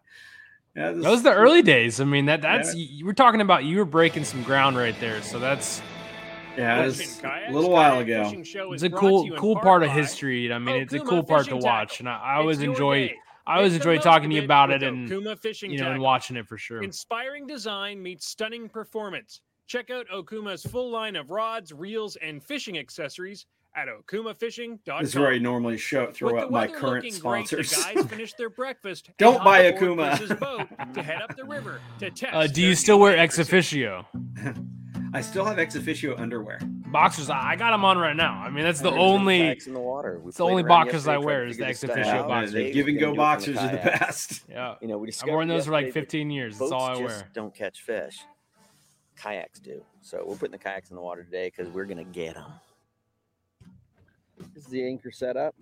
yeah 0.76 0.92
this- 0.92 1.02
That 1.02 1.10
was 1.10 1.24
the 1.24 1.32
early 1.34 1.62
days. 1.62 2.00
I 2.00 2.04
mean, 2.04 2.26
that 2.26 2.42
that's 2.42 2.76
you 2.76 3.04
were 3.04 3.12
talking 3.12 3.40
about. 3.40 3.64
You 3.64 3.78
were 3.78 3.84
breaking 3.84 4.22
some 4.22 4.44
ground 4.44 4.76
right 4.76 4.94
there. 5.00 5.20
So 5.22 5.40
that's 5.40 5.82
Yeah, 6.56 6.82
it 6.82 6.86
was 6.86 7.22
a 7.22 7.52
little 7.52 7.70
while 7.70 8.00
ago. 8.00 8.32
It's 8.34 8.82
a 8.82 8.90
cool 8.90 9.30
cool 9.36 9.54
part 9.54 9.64
part 9.64 9.82
of 9.84 9.90
history. 9.90 10.52
I 10.52 10.58
mean, 10.58 10.76
oh, 10.76 10.78
it's 10.78 10.92
a 10.92 11.00
cool 11.00 11.22
part 11.22 11.46
to 11.48 11.56
watch, 11.56 11.98
Tackle. 11.98 12.08
and 12.08 12.08
I, 12.08 12.34
I 12.34 12.34
always 12.36 12.60
enjoy. 12.60 13.08
day. 13.08 13.16
I 13.46 13.56
always 13.56 13.72
Make 13.72 13.82
enjoy 13.82 13.98
talking 13.98 14.30
to 14.30 14.36
you 14.36 14.44
about 14.44 14.70
it 14.70 14.82
and 14.82 15.10
Okuma 15.10 15.36
Fishing 15.38 15.70
you 15.72 15.78
know 15.78 15.90
and 15.90 16.00
watching 16.00 16.36
it 16.36 16.46
for 16.46 16.58
sure. 16.58 16.82
Inspiring 16.82 17.46
design 17.46 18.00
meets 18.00 18.26
stunning 18.26 18.68
performance. 18.68 19.40
Check 19.66 19.90
out 19.90 20.06
Okuma's 20.08 20.64
full 20.64 20.90
line 20.90 21.16
of 21.16 21.30
rods, 21.30 21.72
reels, 21.72 22.16
and 22.16 22.42
fishing 22.42 22.78
accessories 22.78 23.46
at 23.76 23.88
okumafishing.com. 23.88 25.00
This 25.02 25.10
is 25.10 25.18
where 25.18 25.28
I 25.32 25.38
normally 25.38 25.78
show 25.78 26.10
throw 26.10 26.38
up 26.38 26.50
my 26.50 26.66
current 26.66 27.04
looking 27.04 27.20
great, 27.20 27.46
sponsors. 27.48 27.70
the 27.70 27.94
guys 27.94 28.06
finish 28.08 28.34
their 28.34 28.50
breakfast. 28.50 29.10
Don't 29.18 29.36
hop 29.36 29.44
buy 29.44 29.58
aboard 29.60 29.98
Okuma. 29.98 30.16
Chris's 30.18 30.36
boat 30.38 30.66
to 30.94 31.02
head 31.02 31.22
up 31.22 31.36
the 31.36 31.44
river 31.44 31.80
to 32.00 32.10
test. 32.10 32.34
Uh, 32.34 32.46
do 32.46 32.62
you 32.62 32.74
still 32.74 32.98
wear 32.98 33.16
ex 33.16 33.38
officio 33.38 34.06
I 35.12 35.20
still 35.22 35.44
have 35.44 35.58
ex 35.58 35.74
officio 35.76 36.16
underwear. 36.16 36.60
boxers? 36.62 37.30
I 37.30 37.50
I 37.52 37.56
got 37.56 37.70
them 37.72 37.84
on 37.84 37.98
right 37.98 38.14
now. 38.14 38.34
I 38.34 38.48
mean, 38.50 38.62
that's 38.64 38.80
the 38.80 38.92
only. 38.92 39.56
in 39.66 39.74
the 39.74 39.80
water. 39.80 40.20
We 40.22 40.28
it's 40.28 40.38
the 40.38 40.44
only 40.44 40.62
around 40.62 40.68
boxers 40.68 41.08
I 41.08 41.18
wear 41.18 41.46
is 41.46 41.56
the 41.56 41.66
ex-officio 41.66 42.12
out. 42.12 42.28
boxers. 42.28 42.52
The 42.52 42.70
give 42.72 42.86
and 42.86 42.98
go 42.98 43.12
gonna 43.14 43.38
do 43.42 43.50
it 43.50 43.54
from 43.54 43.54
boxers 43.54 43.56
are 43.58 43.72
the 43.72 43.78
kayaks. 43.78 43.98
best. 43.98 44.44
Yeah, 44.48 44.74
You 44.80 44.86
know, 44.88 44.98
we 44.98 45.08
I've 45.08 45.28
worn 45.28 45.48
those 45.48 45.66
for 45.66 45.72
like 45.72 45.92
15 45.92 46.30
years. 46.30 46.58
That's 46.58 46.70
all 46.70 46.82
I 46.82 46.94
just 46.94 47.02
wear. 47.02 47.28
don't 47.34 47.52
catch 47.54 47.82
fish. 47.82 48.18
Kayaks 49.16 49.58
do. 49.58 49.82
So 50.00 50.24
we're 50.26 50.36
putting 50.36 50.52
the 50.52 50.58
kayaks 50.58 50.90
in 50.90 50.96
the 50.96 51.02
water 51.02 51.24
today 51.24 51.52
because 51.54 51.72
we're 51.72 51.86
gonna 51.86 52.04
get 52.04 52.34
them. 52.34 52.52
This 54.54 54.64
is 54.64 54.70
the 54.70 54.84
anchor 54.84 55.10
setup. 55.10 55.54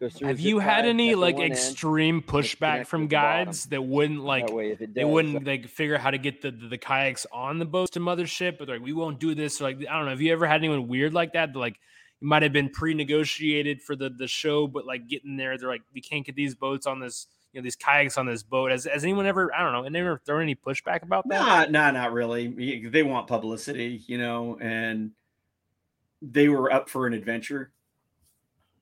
Goes 0.00 0.18
Have 0.20 0.40
you 0.40 0.60
had 0.60 0.86
any 0.86 1.14
like 1.14 1.34
one 1.34 1.44
end. 1.44 1.52
extreme 1.52 2.22
pushback 2.22 2.86
from 2.86 3.02
at 3.02 3.10
the 3.10 3.16
bottom. 3.16 3.44
guides 3.44 3.66
that 3.66 3.82
wouldn't 3.84 4.24
like 4.24 4.46
That 4.46 4.54
way, 4.54 4.70
if 4.70 4.80
it 4.80 4.94
they 4.94 5.04
wouldn't 5.04 5.36
uh, 5.36 5.50
like 5.50 5.68
figure 5.68 5.94
out 5.94 6.00
how 6.00 6.10
to 6.10 6.16
get 6.16 6.40
the, 6.40 6.50
the, 6.50 6.68
the 6.68 6.78
kayaks 6.78 7.26
on 7.30 7.58
the 7.58 7.66
boats 7.66 7.90
to 7.92 8.00
mothership, 8.00 8.56
but 8.56 8.66
they're 8.66 8.76
like 8.76 8.84
we 8.84 8.94
won't 8.94 9.20
do 9.20 9.34
this. 9.34 9.60
Or 9.60 9.64
like 9.64 9.76
I 9.80 9.96
don't 9.96 10.06
know. 10.06 10.10
Have 10.12 10.22
you 10.22 10.32
ever 10.32 10.46
had 10.46 10.56
anyone 10.56 10.88
weird 10.88 11.12
like 11.12 11.34
that? 11.34 11.52
That 11.52 11.58
like 11.58 11.74
it 11.74 12.24
might 12.24 12.42
have 12.42 12.52
been 12.52 12.70
pre-negotiated 12.70 13.82
for 13.82 13.94
the 13.94 14.08
the 14.08 14.26
show, 14.26 14.66
but 14.66 14.86
like 14.86 15.06
getting 15.06 15.36
there, 15.36 15.58
they're 15.58 15.68
like 15.68 15.82
we 15.92 16.00
can't 16.00 16.24
get 16.24 16.34
these 16.34 16.54
boats 16.54 16.86
on 16.86 17.00
this, 17.00 17.26
you 17.52 17.60
know, 17.60 17.62
these 17.62 17.76
kayaks 17.76 18.16
on 18.16 18.24
this 18.24 18.42
boat. 18.42 18.70
Has, 18.70 18.84
has 18.86 19.04
anyone 19.04 19.26
ever 19.26 19.54
I 19.54 19.62
don't 19.62 19.72
know, 19.72 19.84
and 19.84 19.92
never 19.92 20.18
thrown 20.24 20.40
any 20.40 20.54
pushback 20.54 21.02
about 21.02 21.28
that? 21.28 21.70
Nah, 21.70 21.90
nah, 21.90 21.90
not 21.90 22.14
really. 22.14 22.88
They 22.88 23.02
want 23.02 23.26
publicity, 23.26 24.00
you 24.06 24.16
know, 24.16 24.56
and 24.62 25.10
they 26.22 26.48
were 26.48 26.72
up 26.72 26.88
for 26.88 27.06
an 27.06 27.14
adventure. 27.14 27.72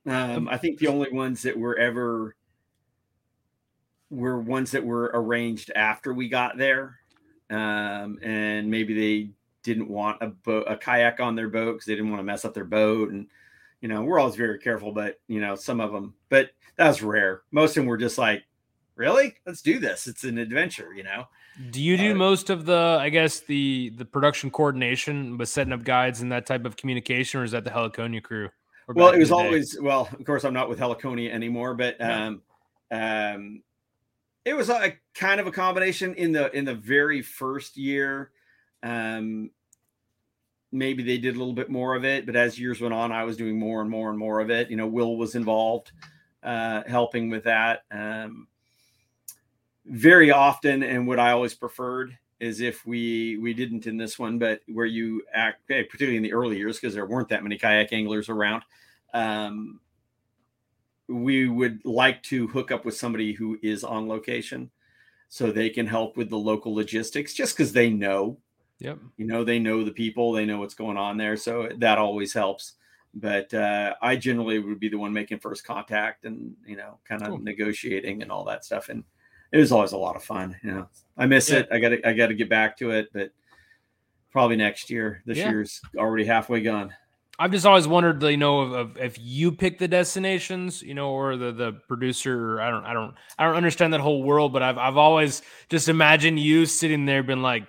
Um, 0.06 0.48
I 0.48 0.56
think 0.56 0.78
the 0.78 0.88
only 0.88 1.10
ones 1.12 1.42
that 1.42 1.58
were 1.58 1.76
ever 1.78 2.34
were 4.10 4.40
ones 4.40 4.70
that 4.70 4.84
were 4.84 5.10
arranged 5.12 5.70
after 5.74 6.14
we 6.14 6.28
got 6.28 6.56
there, 6.56 6.96
um, 7.50 8.18
and 8.22 8.70
maybe 8.70 8.94
they 8.94 9.30
didn't 9.62 9.88
want 9.88 10.22
a 10.22 10.28
boat, 10.28 10.64
a 10.68 10.76
kayak 10.76 11.20
on 11.20 11.34
their 11.34 11.48
boat 11.48 11.74
because 11.74 11.86
they 11.86 11.94
didn't 11.94 12.10
want 12.10 12.20
to 12.20 12.24
mess 12.24 12.44
up 12.44 12.54
their 12.54 12.64
boat, 12.64 13.10
and 13.10 13.26
you 13.80 13.88
know, 13.88 14.02
we're 14.02 14.18
always 14.18 14.34
very 14.36 14.58
careful, 14.58 14.92
but 14.92 15.20
you 15.28 15.40
know, 15.40 15.54
some 15.54 15.80
of 15.80 15.92
them, 15.92 16.14
but 16.30 16.50
that's 16.76 17.02
rare. 17.02 17.42
Most 17.50 17.70
of 17.70 17.76
them 17.76 17.86
were 17.86 17.98
just 17.98 18.18
like, 18.18 18.44
really, 18.96 19.36
let's 19.46 19.62
do 19.62 19.78
this. 19.78 20.06
It's 20.06 20.24
an 20.24 20.38
adventure, 20.38 20.94
you 20.94 21.02
know. 21.04 21.24
Do 21.70 21.82
you 21.82 21.96
do 21.96 22.12
Uh, 22.12 22.14
most 22.14 22.50
of 22.50 22.66
the, 22.66 22.98
I 23.00 23.08
guess 23.08 23.40
the 23.40 23.90
the 23.96 24.04
production 24.04 24.50
coordination 24.50 25.36
with 25.38 25.48
setting 25.48 25.72
up 25.72 25.82
guides 25.84 26.20
and 26.20 26.30
that 26.32 26.46
type 26.46 26.64
of 26.64 26.76
communication, 26.76 27.40
or 27.40 27.44
is 27.44 27.50
that 27.50 27.64
the 27.64 27.70
Heliconia 27.70 28.22
crew? 28.22 28.50
Well 28.94 29.12
it 29.12 29.18
was 29.18 29.28
the 29.28 29.36
day? 29.36 29.44
always 29.44 29.78
well 29.80 30.08
of 30.18 30.24
course 30.24 30.44
i'm 30.44 30.54
not 30.54 30.70
with 30.70 30.78
heliconia 30.78 31.30
anymore 31.30 31.74
but 31.74 32.00
um 32.00 32.40
um 32.90 33.62
it 34.46 34.54
was 34.54 34.70
a 34.70 34.94
kind 35.14 35.40
of 35.40 35.46
a 35.46 35.52
combination 35.52 36.14
in 36.14 36.32
the 36.32 36.50
in 36.56 36.64
the 36.64 36.74
very 36.74 37.20
first 37.20 37.76
year 37.76 38.30
um 38.82 39.50
maybe 40.72 41.02
they 41.02 41.18
did 41.18 41.36
a 41.36 41.38
little 41.38 41.52
bit 41.52 41.68
more 41.68 41.94
of 41.94 42.04
it 42.04 42.24
but 42.24 42.34
as 42.34 42.58
years 42.58 42.80
went 42.80 42.94
on 42.94 43.12
i 43.12 43.24
was 43.24 43.36
doing 43.36 43.58
more 43.58 43.82
and 43.82 43.90
more 43.90 44.08
and 44.08 44.18
more 44.18 44.40
of 44.40 44.48
it 44.50 44.70
you 44.70 44.76
know 44.76 44.86
will 44.86 45.18
was 45.18 45.34
involved 45.34 45.92
uh 46.44 46.82
helping 46.86 47.28
with 47.28 47.44
that 47.44 47.84
um 47.90 48.48
very 49.88 50.30
often 50.30 50.82
and 50.82 51.06
what 51.06 51.18
i 51.18 51.30
always 51.30 51.54
preferred 51.54 52.16
is 52.40 52.60
if 52.60 52.86
we 52.86 53.36
we 53.38 53.52
didn't 53.54 53.86
in 53.86 53.96
this 53.96 54.18
one 54.18 54.38
but 54.38 54.60
where 54.68 54.86
you 54.86 55.22
act 55.32 55.66
particularly 55.68 56.16
in 56.16 56.22
the 56.22 56.32
early 56.32 56.56
years 56.56 56.78
because 56.78 56.94
there 56.94 57.06
weren't 57.06 57.28
that 57.28 57.42
many 57.42 57.56
kayak 57.58 57.92
anglers 57.92 58.28
around 58.28 58.62
um 59.14 59.80
we 61.08 61.48
would 61.48 61.84
like 61.84 62.22
to 62.22 62.46
hook 62.48 62.70
up 62.70 62.84
with 62.84 62.96
somebody 62.96 63.32
who 63.32 63.58
is 63.62 63.82
on 63.82 64.06
location 64.08 64.70
so 65.30 65.50
they 65.50 65.70
can 65.70 65.86
help 65.86 66.16
with 66.16 66.28
the 66.28 66.36
local 66.38 66.74
logistics 66.74 67.34
just 67.34 67.56
because 67.56 67.72
they 67.72 67.90
know 67.90 68.38
Yep. 68.80 68.98
you 69.16 69.26
know 69.26 69.42
they 69.42 69.58
know 69.58 69.82
the 69.84 69.90
people 69.90 70.32
they 70.32 70.44
know 70.46 70.58
what's 70.60 70.74
going 70.74 70.96
on 70.96 71.16
there 71.16 71.36
so 71.36 71.68
that 71.78 71.98
always 71.98 72.32
helps 72.32 72.74
but 73.14 73.52
uh, 73.52 73.94
i 74.02 74.14
generally 74.14 74.58
would 74.60 74.78
be 74.78 74.88
the 74.88 74.98
one 74.98 75.12
making 75.12 75.40
first 75.40 75.64
contact 75.64 76.24
and 76.26 76.54
you 76.64 76.76
know 76.76 76.98
kind 77.04 77.22
of 77.22 77.28
Cool. 77.28 77.38
negotiating 77.38 78.22
and 78.22 78.30
all 78.30 78.44
that 78.44 78.64
stuff 78.64 78.88
and 78.88 79.02
it 79.52 79.58
was 79.58 79.72
always 79.72 79.92
a 79.92 79.96
lot 79.98 80.16
of 80.16 80.22
fun. 80.24 80.56
You 80.62 80.72
know, 80.72 80.88
I 81.16 81.26
miss 81.26 81.50
Yeah. 81.50 81.58
it. 81.60 81.68
I 81.72 81.78
got 81.78 81.88
to 81.90 82.08
I 82.08 82.12
got 82.12 82.26
to 82.28 82.34
get 82.34 82.48
back 82.48 82.76
to 82.78 82.90
it, 82.90 83.08
but 83.12 83.30
probably 84.30 84.56
next 84.56 84.90
year. 84.90 85.22
This 85.26 85.38
Yeah. 85.38 85.50
year's 85.50 85.80
already 85.96 86.24
halfway 86.24 86.60
gone. 86.62 86.92
I've 87.40 87.52
just 87.52 87.64
always 87.64 87.86
wondered, 87.86 88.20
you 88.24 88.36
know, 88.36 88.60
of, 88.62 88.72
of 88.72 88.98
if 88.98 89.16
you 89.20 89.52
pick 89.52 89.78
the 89.78 89.86
destinations, 89.86 90.82
you 90.82 90.94
know, 90.94 91.10
or 91.10 91.36
the 91.36 91.52
the 91.52 91.72
producer. 91.86 92.60
I 92.60 92.68
don't, 92.70 92.84
I 92.84 92.92
don't, 92.92 93.14
I 93.38 93.44
don't 93.44 93.54
understand 93.54 93.92
that 93.94 94.00
whole 94.00 94.22
world, 94.24 94.52
but 94.52 94.62
I've 94.62 94.76
I've 94.76 94.96
always 94.96 95.42
just 95.68 95.88
imagined 95.88 96.40
you 96.40 96.66
sitting 96.66 97.06
there, 97.06 97.22
been 97.22 97.42
like, 97.42 97.68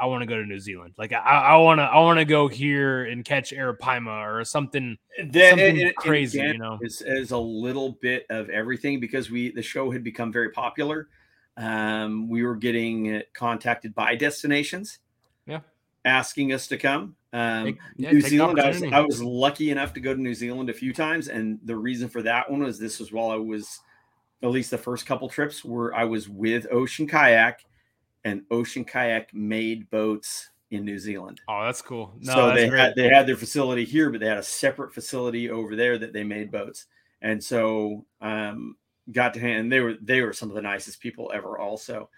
I 0.00 0.06
want 0.06 0.22
to 0.22 0.26
go 0.26 0.36
to 0.36 0.46
New 0.46 0.58
Zealand, 0.58 0.94
like 0.96 1.12
I 1.12 1.56
want 1.58 1.78
to 1.78 1.82
I 1.82 1.98
want 2.00 2.18
to 2.18 2.24
go 2.24 2.48
here 2.48 3.04
and 3.04 3.24
catch 3.24 3.50
Arapaima 3.52 4.26
or 4.40 4.44
something, 4.44 4.96
That- 5.30 5.50
something 5.50 5.92
crazy, 5.96 6.38
again, 6.40 6.52
you 6.54 6.58
know. 6.58 6.78
is, 6.80 7.02
is 7.02 7.32
a 7.32 7.38
little 7.38 7.98
bit 8.00 8.24
of 8.30 8.48
everything 8.48 8.98
because 9.00 9.30
we 9.30 9.50
the 9.52 9.62
show 9.62 9.90
had 9.90 10.02
become 10.02 10.32
very 10.32 10.50
popular. 10.50 11.08
Um, 11.56 12.28
we 12.28 12.42
were 12.44 12.56
getting 12.56 13.22
contacted 13.34 13.94
by 13.94 14.14
destinations, 14.16 15.00
Yeah. 15.46 15.60
asking 16.04 16.52
us 16.52 16.66
to 16.68 16.78
come. 16.78 17.16
Um, 17.32 17.64
Take- 17.66 17.78
yeah, 17.96 18.12
New 18.12 18.20
Zealand, 18.22 18.58
I 18.60 18.68
was. 18.68 18.82
I 18.82 19.00
was 19.00 19.22
lucky 19.22 19.70
enough 19.70 19.92
to 19.94 20.00
go 20.00 20.14
to 20.14 20.20
New 20.20 20.34
Zealand 20.34 20.70
a 20.70 20.72
few 20.74 20.92
times, 20.94 21.28
and 21.28 21.58
the 21.64 21.76
reason 21.76 22.08
for 22.08 22.22
that 22.22 22.50
one 22.50 22.62
was 22.62 22.78
this 22.78 22.98
was 22.98 23.12
while 23.12 23.30
I 23.30 23.36
was 23.36 23.80
at 24.42 24.48
least 24.48 24.70
the 24.70 24.78
first 24.78 25.04
couple 25.04 25.28
trips 25.28 25.62
where 25.64 25.94
I 25.94 26.04
was 26.04 26.26
with 26.28 26.66
Ocean 26.72 27.06
Kayak, 27.06 27.64
and 28.24 28.42
Ocean 28.50 28.84
Kayak 28.84 29.32
made 29.34 29.88
boats 29.90 30.50
in 30.70 30.84
New 30.84 30.98
Zealand 30.98 31.40
Oh, 31.48 31.64
that's 31.64 31.82
cool. 31.82 32.12
No, 32.20 32.32
so 32.32 32.46
that's 32.46 32.60
they 32.60 32.68
great. 32.68 32.80
had 32.80 32.94
they 32.94 33.08
had 33.08 33.26
their 33.26 33.36
facility 33.36 33.84
here, 33.84 34.10
but 34.10 34.20
they 34.20 34.26
had 34.26 34.38
a 34.38 34.42
separate 34.42 34.94
facility 34.94 35.50
over 35.50 35.74
there 35.74 35.98
that 35.98 36.12
they 36.12 36.22
made 36.24 36.50
boats. 36.50 36.86
And 37.22 37.42
so 37.42 38.04
um, 38.20 38.76
got 39.12 39.34
to 39.34 39.40
hang. 39.40 39.56
And 39.56 39.72
they 39.72 39.80
were 39.80 39.94
they 40.00 40.22
were 40.22 40.32
some 40.32 40.48
of 40.48 40.54
the 40.54 40.62
nicest 40.62 41.00
people 41.00 41.30
ever. 41.34 41.58
Also, 41.58 42.08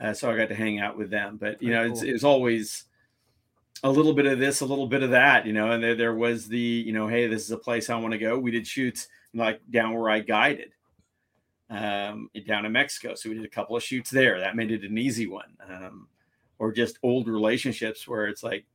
uh, 0.00 0.12
so 0.12 0.30
I 0.30 0.36
got 0.36 0.48
to 0.50 0.54
hang 0.54 0.78
out 0.78 0.98
with 0.98 1.10
them. 1.10 1.38
But 1.40 1.62
you 1.62 1.72
Very 1.72 1.86
know, 1.88 1.92
it's, 1.92 2.00
cool. 2.00 2.10
it 2.10 2.12
was 2.12 2.24
always 2.24 2.84
a 3.82 3.90
little 3.90 4.12
bit 4.12 4.26
of 4.26 4.38
this, 4.38 4.60
a 4.60 4.66
little 4.66 4.86
bit 4.86 5.02
of 5.02 5.10
that. 5.10 5.46
You 5.46 5.52
know, 5.52 5.72
and 5.72 5.82
there 5.82 5.94
there 5.94 6.14
was 6.14 6.48
the 6.48 6.58
you 6.58 6.92
know, 6.92 7.08
hey, 7.08 7.26
this 7.26 7.44
is 7.44 7.50
a 7.50 7.58
place 7.58 7.88
I 7.88 7.96
want 7.96 8.12
to 8.12 8.18
go. 8.18 8.38
We 8.38 8.50
did 8.50 8.66
shoots 8.66 9.08
like 9.34 9.60
down 9.70 9.94
where 9.94 10.10
I 10.10 10.20
guided. 10.20 10.72
Um, 11.72 12.28
down 12.46 12.66
in 12.66 12.72
Mexico, 12.72 13.14
so 13.14 13.30
we 13.30 13.34
did 13.34 13.46
a 13.46 13.48
couple 13.48 13.74
of 13.74 13.82
shoots 13.82 14.10
there. 14.10 14.38
That 14.38 14.56
made 14.56 14.70
it 14.70 14.84
an 14.84 14.98
easy 14.98 15.26
one. 15.26 15.56
Um, 15.66 16.06
or 16.58 16.70
just 16.70 16.98
old 17.02 17.28
relationships 17.28 18.06
where 18.06 18.26
it's 18.26 18.42
like, 18.42 18.66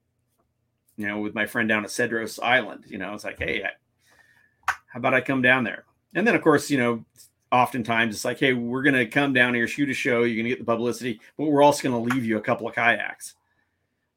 you 0.98 1.08
know, 1.08 1.20
with 1.20 1.36
my 1.36 1.46
friend 1.46 1.70
down 1.70 1.84
at 1.84 1.92
Cedros 1.92 2.42
Island, 2.42 2.86
you 2.88 2.98
know, 2.98 3.14
it's 3.14 3.24
like, 3.24 3.38
hey, 3.38 3.64
I, 3.64 4.72
how 4.88 4.98
about 4.98 5.14
I 5.14 5.22
come 5.22 5.44
down 5.44 5.64
there? 5.64 5.86
And 6.16 6.26
then, 6.26 6.36
of 6.36 6.42
course, 6.42 6.72
you 6.72 6.80
know, 6.80 7.06
oftentimes 7.52 8.16
it's 8.16 8.26
like, 8.26 8.40
hey, 8.40 8.54
we're 8.54 8.82
going 8.82 8.96
to 8.96 9.06
come 9.06 9.32
down 9.32 9.54
here, 9.54 9.68
shoot 9.68 9.90
a 9.90 9.94
show, 9.94 10.24
you're 10.24 10.36
going 10.36 10.46
to 10.46 10.50
get 10.50 10.60
the 10.60 10.66
publicity, 10.66 11.22
but 11.38 11.46
we're 11.46 11.62
also 11.62 11.88
going 11.88 12.10
to 12.10 12.16
leave 12.16 12.26
you 12.26 12.38
a 12.38 12.42
couple 12.42 12.68
of 12.68 12.74
kayaks 12.74 13.36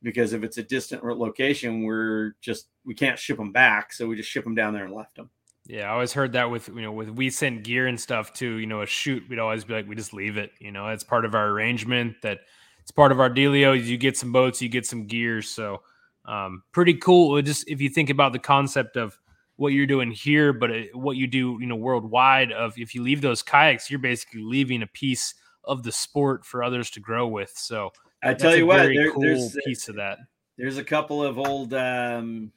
because 0.03 0.33
if 0.33 0.43
it's 0.43 0.59
a 0.59 0.63
distant 0.63 1.05
location, 1.05 1.83
we're 1.83 2.35
just, 2.41 2.69
we 2.87 2.95
can't 2.95 3.19
ship 3.19 3.37
them 3.37 3.53
back. 3.53 3.93
So 3.93 4.07
we 4.07 4.17
just 4.17 4.31
ship 4.31 4.45
them 4.45 4.55
down 4.55 4.73
there 4.73 4.87
and 4.87 4.95
left 4.95 5.17
them. 5.17 5.29
Yeah, 5.71 5.89
I 5.89 5.93
always 5.93 6.13
heard 6.13 6.33
that 6.33 6.51
with 6.51 6.67
you 6.67 6.83
know 6.83 6.91
with 6.91 7.11
we 7.11 7.31
sent 7.31 7.63
gear 7.63 7.87
and 7.87 7.99
stuff 7.99 8.33
to 8.35 8.57
You 8.57 8.67
know, 8.67 8.83
a 8.83 8.87
shoot, 8.87 9.23
we'd 9.29 9.39
always 9.39 9.63
be 9.65 9.75
like, 9.75 9.89
we 9.89 9.95
just 9.95 10.13
leave 10.13 10.37
it. 10.37 10.51
You 10.59 10.73
know, 10.73 10.89
it's 10.89 11.05
part 11.05 11.25
of 11.25 11.37
our 11.37 11.49
arrangement. 11.49 12.17
That 12.23 12.41
it's 12.81 12.91
part 12.91 13.13
of 13.13 13.21
our 13.21 13.31
dealio. 13.31 13.81
You 13.81 13.97
get 13.97 14.17
some 14.17 14.33
boats, 14.33 14.61
you 14.61 14.69
get 14.69 14.85
some 14.85 15.07
gear. 15.07 15.43
So, 15.43 15.83
um, 16.25 16.65
pretty 16.73 16.95
cool. 16.95 17.37
It 17.37 17.43
Just 17.43 17.71
if 17.71 17.81
you 17.81 17.89
think 17.89 18.11
about 18.11 18.33
the 18.33 18.41
concept 18.41 18.97
of 18.97 19.17
what 19.57 19.69
you're 19.69 19.87
doing 19.87 20.11
here, 20.11 20.53
but 20.53 20.73
it, 20.73 20.97
what 20.97 21.17
you 21.17 21.29
do, 21.29 21.59
you 21.61 21.67
know, 21.67 21.77
worldwide. 21.77 22.51
Of 22.51 22.77
if 22.77 22.93
you 22.95 23.03
leave 23.05 23.21
those 23.21 23.41
kayaks, 23.41 23.91
you're 23.91 24.01
basically 24.01 24.43
leaving 24.43 24.83
a 24.83 24.89
piece 24.89 25.35
of 25.63 25.85
the 25.85 25.93
sport 25.93 26.45
for 26.45 26.65
others 26.65 26.91
to 26.91 27.01
grow 27.01 27.29
with. 27.29 27.53
So, 27.55 27.93
I 28.25 28.35
tell 28.35 28.57
you 28.57 28.67
what, 28.67 28.79
there- 28.89 29.13
cool 29.13 29.23
there's 29.23 29.57
piece 29.65 29.89
of 29.89 29.95
that. 29.97 30.19
there's 30.59 30.79
a 30.79 30.85
couple 30.85 31.23
of 31.23 31.39
old 31.39 31.73
um, 31.75 32.51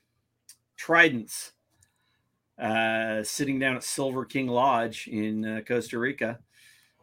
tridents 0.77 1.52
uh, 2.59 3.23
sitting 3.23 3.59
down 3.59 3.75
at 3.75 3.83
Silver 3.83 4.25
King 4.25 4.47
Lodge 4.47 5.07
in 5.07 5.45
uh, 5.45 5.61
Costa 5.67 5.97
Rica. 5.99 6.39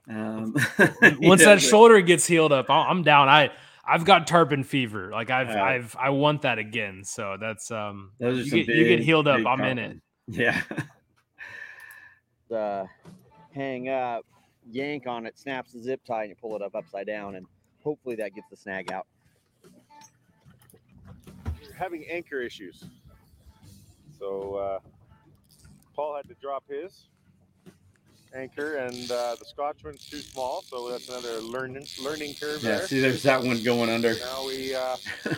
Um, 0.09 0.55
once 0.55 0.71
know, 0.81 1.37
that 1.37 1.45
but- 1.57 1.63
shoulder 1.63 2.01
gets 2.01 2.27
healed 2.27 2.53
up, 2.53 2.71
I- 2.71 2.89
I'm 2.89 3.03
down. 3.03 3.29
I 3.29 3.51
I've 3.87 4.05
got 4.05 4.27
tarpon 4.27 4.63
fever. 4.65 5.11
Like 5.11 5.31
I've 5.31 5.51
Uh, 5.51 5.61
I've 5.63 5.97
I 5.99 6.11
want 6.11 6.43
that 6.43 6.59
again. 6.59 7.03
So 7.05 7.37
that's 7.41 7.71
um 7.71 8.13
Those 8.21 8.39
are 8.39 8.43
you 8.43 8.49
some 8.51 8.59
get, 8.61 8.69
you 8.69 8.85
get 8.89 9.01
healed 9.01 9.27
up. 9.29 9.45
I'm 9.47 9.61
in 9.63 9.79
it. 9.79 9.97
Yeah. 10.29 10.63
uh, 12.55 12.85
hang 13.53 13.89
up, 13.89 14.25
yank 14.71 15.09
on 15.09 15.27
it, 15.27 15.37
snaps 15.37 15.73
the 15.73 15.81
zip 15.83 16.01
tie, 16.07 16.23
and 16.23 16.31
you 16.31 16.37
pull 16.41 16.55
it 16.55 16.63
up 16.63 16.77
upside 16.77 17.07
down, 17.09 17.35
and 17.35 17.47
hopefully 17.83 18.15
that 18.17 18.33
gets 18.35 18.49
the 18.49 18.57
snag 18.57 18.93
out. 18.93 19.07
We're 21.47 21.73
having 21.77 22.05
anchor 22.09 22.41
issues. 22.41 22.85
So 24.19 24.55
uh, 24.55 24.79
Paul 25.95 26.17
had 26.17 26.29
to 26.29 26.35
drop 26.41 26.65
his 26.69 27.07
anchor, 28.35 28.77
and 28.77 29.11
uh, 29.11 29.35
the 29.39 29.45
Scotchman's 29.45 30.09
too 30.09 30.19
small, 30.19 30.63
so 30.63 30.89
that's 30.91 31.09
another 31.09 31.41
learning 31.41 31.87
learning 32.03 32.35
curve 32.41 32.63
Yeah. 32.63 32.79
there. 32.79 32.87
See, 32.87 33.01
there's 33.01 33.23
that 33.25 33.43
one 33.43 33.63
going 33.63 33.91
under. 33.91 34.15
Now 34.15 34.47
we 34.47 34.75
uh, 34.75 34.97
we're 35.25 35.35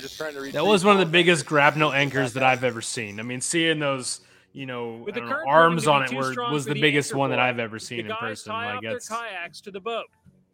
just 0.00 0.16
trying 0.16 0.34
to. 0.34 0.40
reach. 0.40 0.52
That 0.52 0.66
was 0.66 0.84
one 0.84 0.94
of 0.96 1.00
the 1.00 1.10
biggest 1.10 1.42
anchor. 1.42 1.48
grapnel 1.50 1.92
anchors 1.92 2.32
that 2.34 2.42
I've 2.42 2.64
ever 2.64 2.80
seen. 2.82 3.20
I 3.20 3.22
mean, 3.22 3.40
seeing 3.40 3.78
those, 3.78 4.20
you 4.52 4.66
know, 4.66 5.02
With 5.04 5.14
the 5.14 5.20
know, 5.20 5.42
arms 5.46 5.86
on 5.86 6.02
it 6.02 6.12
were, 6.12 6.34
was 6.50 6.64
the 6.64 6.74
the 6.74 6.80
biggest 6.80 7.10
anchor 7.12 7.18
one 7.18 7.30
that 7.30 7.38
I've 7.38 7.58
ever 7.60 7.78
The 7.78 7.84
seen 7.84 8.06
in 8.06 8.12
person. 8.16 8.50
tie 8.52 8.66
Like 8.74 8.76
off 8.78 8.82
their 8.82 8.98
kayaks 9.18 9.60
to 9.62 9.70
the 9.70 9.80
boat. 9.80 10.06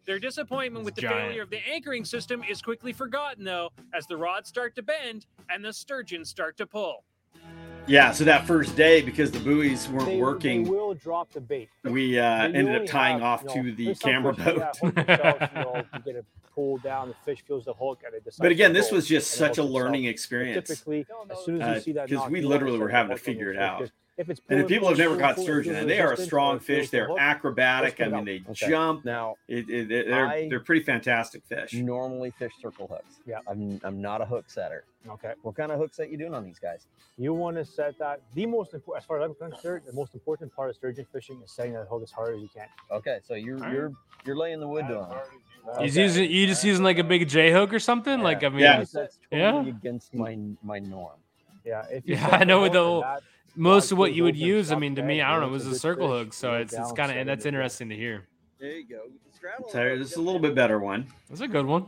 Their 0.05 0.19
disappointment 0.19 0.83
with 0.83 0.95
the 0.95 1.01
giant. 1.01 1.17
failure 1.27 1.41
of 1.43 1.49
the 1.49 1.65
anchoring 1.65 2.03
system 2.03 2.43
is 2.47 2.61
quickly 2.61 2.91
forgotten, 2.91 3.45
though, 3.45 3.69
as 3.93 4.05
the 4.05 4.17
rods 4.17 4.49
start 4.49 4.75
to 4.75 4.81
bend 4.83 5.25
and 5.49 5.63
the 5.63 5.71
sturgeons 5.71 6.29
start 6.29 6.57
to 6.57 6.67
pull. 6.67 7.05
Yeah. 7.87 8.11
So 8.11 8.23
that 8.23 8.45
first 8.47 8.75
day, 8.75 9.01
because 9.01 9.31
the 9.31 9.39
buoys 9.39 9.89
weren't 9.89 10.05
They, 10.05 10.17
working, 10.17 10.63
they 10.63 10.69
will 10.69 10.93
drop 10.93 11.31
the 11.31 11.41
bait. 11.41 11.69
we 11.83 12.17
uh, 12.19 12.43
ended 12.43 12.75
up 12.81 12.85
tying 12.87 13.19
have, 13.19 13.23
off 13.23 13.55
you 13.55 13.63
know, 13.63 13.69
to 13.69 13.75
the 13.75 13.95
camera 13.95 14.33
boat. 14.33 14.63
you 14.81 14.91
know, 14.91 15.83
pulled 16.55 16.83
down, 16.83 17.09
the 17.09 17.15
fish 17.25 17.43
feels 17.47 17.65
the 17.65 17.73
hook, 17.73 18.01
and 18.05 18.13
it 18.15 18.23
But 18.39 18.51
again, 18.51 18.73
this 18.73 18.91
was 18.91 19.07
just 19.07 19.31
such 19.31 19.49
a 19.49 19.51
itself. 19.51 19.69
learning 19.71 20.03
But 20.03 20.09
experience. 20.11 20.67
Typically, 20.67 21.05
as 21.29 21.37
soon 21.43 21.61
as 21.61 21.77
Uh, 21.77 21.79
see 21.81 21.91
that, 21.93 22.07
'cause 22.07 22.17
knock, 22.17 22.29
we 22.29 22.41
literally 22.41 22.77
were 22.79 22.89
having 22.89 23.15
to 23.17 23.21
figure 23.21 23.51
it 23.51 23.57
out. 23.59 23.79
Just- 23.79 23.93
If 24.15 24.29
it's 24.29 24.41
And 24.47 24.59
if 24.59 24.67
people 24.67 24.89
have 24.89 24.97
never 24.99 25.17
caught 25.17 25.39
sturgeon, 25.39 25.75
and 25.75 25.89
they 25.89 25.99
are 25.99 26.13
a 26.13 26.17
strong 26.17 26.59
fish. 26.59 26.91
They're 26.91 27.07
hook, 27.07 27.17
acrobatic. 27.19 27.99
I 27.99 28.09
mean, 28.09 28.25
they 28.25 28.43
Okay. 28.49 28.69
jump. 28.69 29.03
Now, 29.05 29.35
It, 29.47 29.67
it, 29.69 29.91
it- 29.91 30.07
they're 30.07 30.27
I- 30.27 30.49
they're 30.49 30.59
pretty 30.59 30.83
fantastic 30.83 31.43
fish. 31.45 31.73
normally 31.73 32.29
fish 32.31 32.51
circle 32.61 32.87
hooks. 32.87 33.19
Yeah. 33.25 33.39
I'm, 33.47 33.81
I'm 33.83 34.01
not 34.01 34.21
a 34.21 34.25
hook 34.25 34.45
setter. 34.49 34.83
Okay. 35.09 35.33
What 35.41 35.55
kind 35.55 35.71
of 35.71 35.79
hook 35.79 35.93
set 35.95 36.11
you 36.11 36.17
doing 36.17 36.33
on 36.35 36.43
these 36.45 36.59
guys? 36.59 36.85
You 37.17 37.33
want 37.33 37.57
to 37.57 37.65
set 37.65 37.97
that. 37.99 38.21
The 38.35 38.45
most 38.45 38.73
important, 38.75 39.03
as 39.03 39.07
far 39.07 39.19
as 39.19 39.25
I'm 39.29 39.35
concerned, 39.35 39.83
the 39.87 39.93
most 39.93 40.13
important 40.13 40.55
part 40.55 40.69
of 40.69 40.75
sturgeon 40.75 41.05
fishing 41.11 41.41
is 41.43 41.51
setting 41.51 41.73
that 41.73 41.87
hook 41.87 42.03
as 42.03 42.11
hard 42.11 42.35
as 42.35 42.41
you 42.41 42.49
can. 42.53 42.67
Okay, 42.91 43.17
so 43.23 43.33
you're 43.33 43.57
Alright. 43.57 43.73
you're 43.73 43.91
you're 44.25 44.37
laying 44.37 44.59
the 44.59 44.67
wood 44.67 44.85
on. 44.85 45.17
He's 45.81 45.97
using 45.97 46.29
you 46.29 46.45
just 46.45 46.63
using 46.63 46.83
like 46.83 46.99
a 46.99 47.03
big 47.03 47.27
J 47.27 47.51
hook 47.51 47.73
or 47.73 47.79
something. 47.79 48.19
Yeah. 48.19 48.23
Like 48.23 48.43
I 48.43 48.49
mean, 48.49 48.59
Yeah. 48.59 48.77
That's 48.79 48.93
totally 48.93 49.19
Yeah. 49.31 49.65
against 49.77 50.13
my 50.13 50.37
my 50.61 50.77
norm. 50.79 51.17
Yeah. 51.65 51.85
If 51.89 52.07
you 52.07 52.15
Yeah, 52.15 52.27
I 52.31 52.43
know 52.43 52.61
hook 52.63 52.73
the 52.73 52.83
whole- 52.83 53.01
that 53.01 53.23
most 53.55 53.91
of 53.91 53.97
what 53.97 54.13
you 54.13 54.23
would 54.23 54.35
use. 54.37 54.71
I 54.71 54.75
mean, 54.75 54.95
to 54.95 55.03
me, 55.03 55.21
I 55.21 55.31
don't 55.31 55.41
know. 55.41 55.47
It 55.47 55.51
was 55.51 55.67
a 55.67 55.77
circle 55.77 56.07
hook, 56.09 56.33
so 56.33 56.55
it's 56.55 56.73
it's 56.73 56.91
kind 56.93 57.11
of 57.11 57.17
it 57.17 57.25
that's 57.27 57.45
interesting 57.45 57.89
to 57.89 57.95
hear. 57.95 58.27
There 58.59 58.71
you 58.71 58.87
go. 58.87 59.01
So 59.69 59.97
this 59.97 60.11
is 60.11 60.17
a 60.17 60.21
little 60.21 60.39
bit 60.39 60.55
better 60.55 60.79
one. 60.79 61.07
That's 61.29 61.41
a 61.41 61.47
good 61.47 61.65
one. 61.65 61.85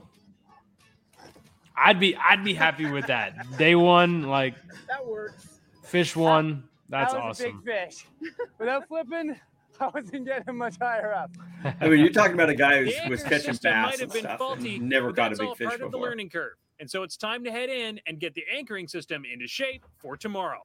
I'd 1.77 1.99
be 1.99 2.15
I'd 2.15 2.43
be 2.43 2.53
happy 2.53 2.85
with 2.85 3.07
that. 3.07 3.57
Day 3.57 3.75
one, 3.75 4.23
like 4.23 4.55
That 4.87 5.05
works. 5.05 5.59
fish 5.83 6.15
one. 6.15 6.63
That's 6.89 7.13
that 7.13 7.23
was 7.23 7.41
awesome. 7.41 7.57
a 7.57 7.61
big 7.61 7.89
fish. 7.89 8.05
Without 8.59 8.87
flipping, 8.87 9.35
I 9.79 9.87
wasn't 9.87 10.25
getting 10.25 10.57
much 10.57 10.75
higher 10.81 11.13
up. 11.13 11.31
I 11.81 11.87
mean, 11.87 11.99
you're 11.99 12.11
talking 12.11 12.33
about 12.33 12.49
a 12.49 12.55
guy 12.55 12.83
who 12.83 12.85
The 12.85 13.09
was 13.09 13.23
catching 13.23 13.55
bass 13.61 14.01
and 14.01 14.11
been 14.11 14.21
stuff 14.21 14.37
faulty, 14.37 14.77
and 14.77 14.89
never 14.89 15.07
but 15.07 15.15
caught 15.15 15.33
a 15.33 15.37
big 15.37 15.47
all 15.47 15.55
fish 15.55 15.67
part 15.67 15.81
of 15.81 15.91
the 15.91 15.97
learning 15.97 16.29
curve. 16.29 16.53
And 16.79 16.89
so 16.89 17.03
it's 17.03 17.17
time 17.17 17.43
to 17.45 17.51
head 17.51 17.69
in 17.69 17.99
and 18.05 18.19
get 18.19 18.33
the 18.33 18.43
anchoring 18.53 18.87
system 18.87 19.23
into 19.31 19.47
shape 19.47 19.85
for 19.97 20.17
tomorrow. 20.17 20.61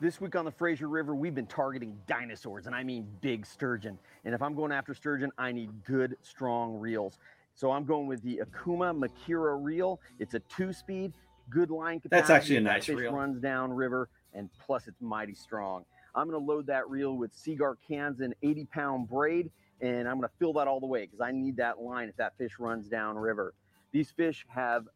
This 0.00 0.18
week 0.18 0.34
on 0.34 0.46
the 0.46 0.50
Fraser 0.50 0.88
River, 0.88 1.14
we've 1.14 1.34
been 1.34 1.46
targeting 1.46 1.94
dinosaurs, 2.06 2.64
and 2.64 2.74
I 2.74 2.82
mean 2.82 3.06
big 3.20 3.44
sturgeon. 3.44 3.98
And 4.24 4.34
if 4.34 4.40
I'm 4.40 4.54
going 4.54 4.72
after 4.72 4.94
sturgeon, 4.94 5.30
I 5.36 5.52
need 5.52 5.68
good, 5.84 6.16
strong 6.22 6.80
reels. 6.80 7.18
So 7.54 7.70
I'm 7.70 7.84
going 7.84 8.06
with 8.06 8.22
the 8.22 8.40
Okuma 8.42 8.98
Makaira 8.98 9.62
reel. 9.62 10.00
It's 10.18 10.32
a 10.32 10.38
two-speed, 10.38 11.12
good 11.50 11.70
line 11.70 12.00
capacity. 12.00 12.18
That's 12.18 12.30
actually 12.30 12.56
a 12.56 12.60
nice 12.62 12.86
fish 12.86 12.96
reel. 12.96 13.12
runs 13.12 13.42
down 13.42 13.70
river, 13.74 14.08
and 14.32 14.48
plus 14.58 14.88
it's 14.88 15.02
mighty 15.02 15.34
strong. 15.34 15.84
I'm 16.14 16.30
going 16.30 16.40
to 16.40 16.50
load 16.50 16.66
that 16.68 16.88
reel 16.88 17.18
with 17.18 17.34
Seaguar 17.34 17.76
Kanzen 17.86 18.32
80-pound 18.42 19.06
braid, 19.06 19.50
and 19.82 20.08
I'm 20.08 20.16
going 20.16 20.30
to 20.30 20.34
fill 20.38 20.54
that 20.54 20.66
all 20.66 20.80
the 20.80 20.86
way 20.86 21.02
because 21.02 21.20
I 21.20 21.30
need 21.30 21.58
that 21.58 21.78
line 21.78 22.08
if 22.08 22.16
that 22.16 22.38
fish 22.38 22.52
runs 22.58 22.88
down 22.88 23.18
river. 23.18 23.52
These 23.92 24.10
fish 24.12 24.46
have 24.48 24.86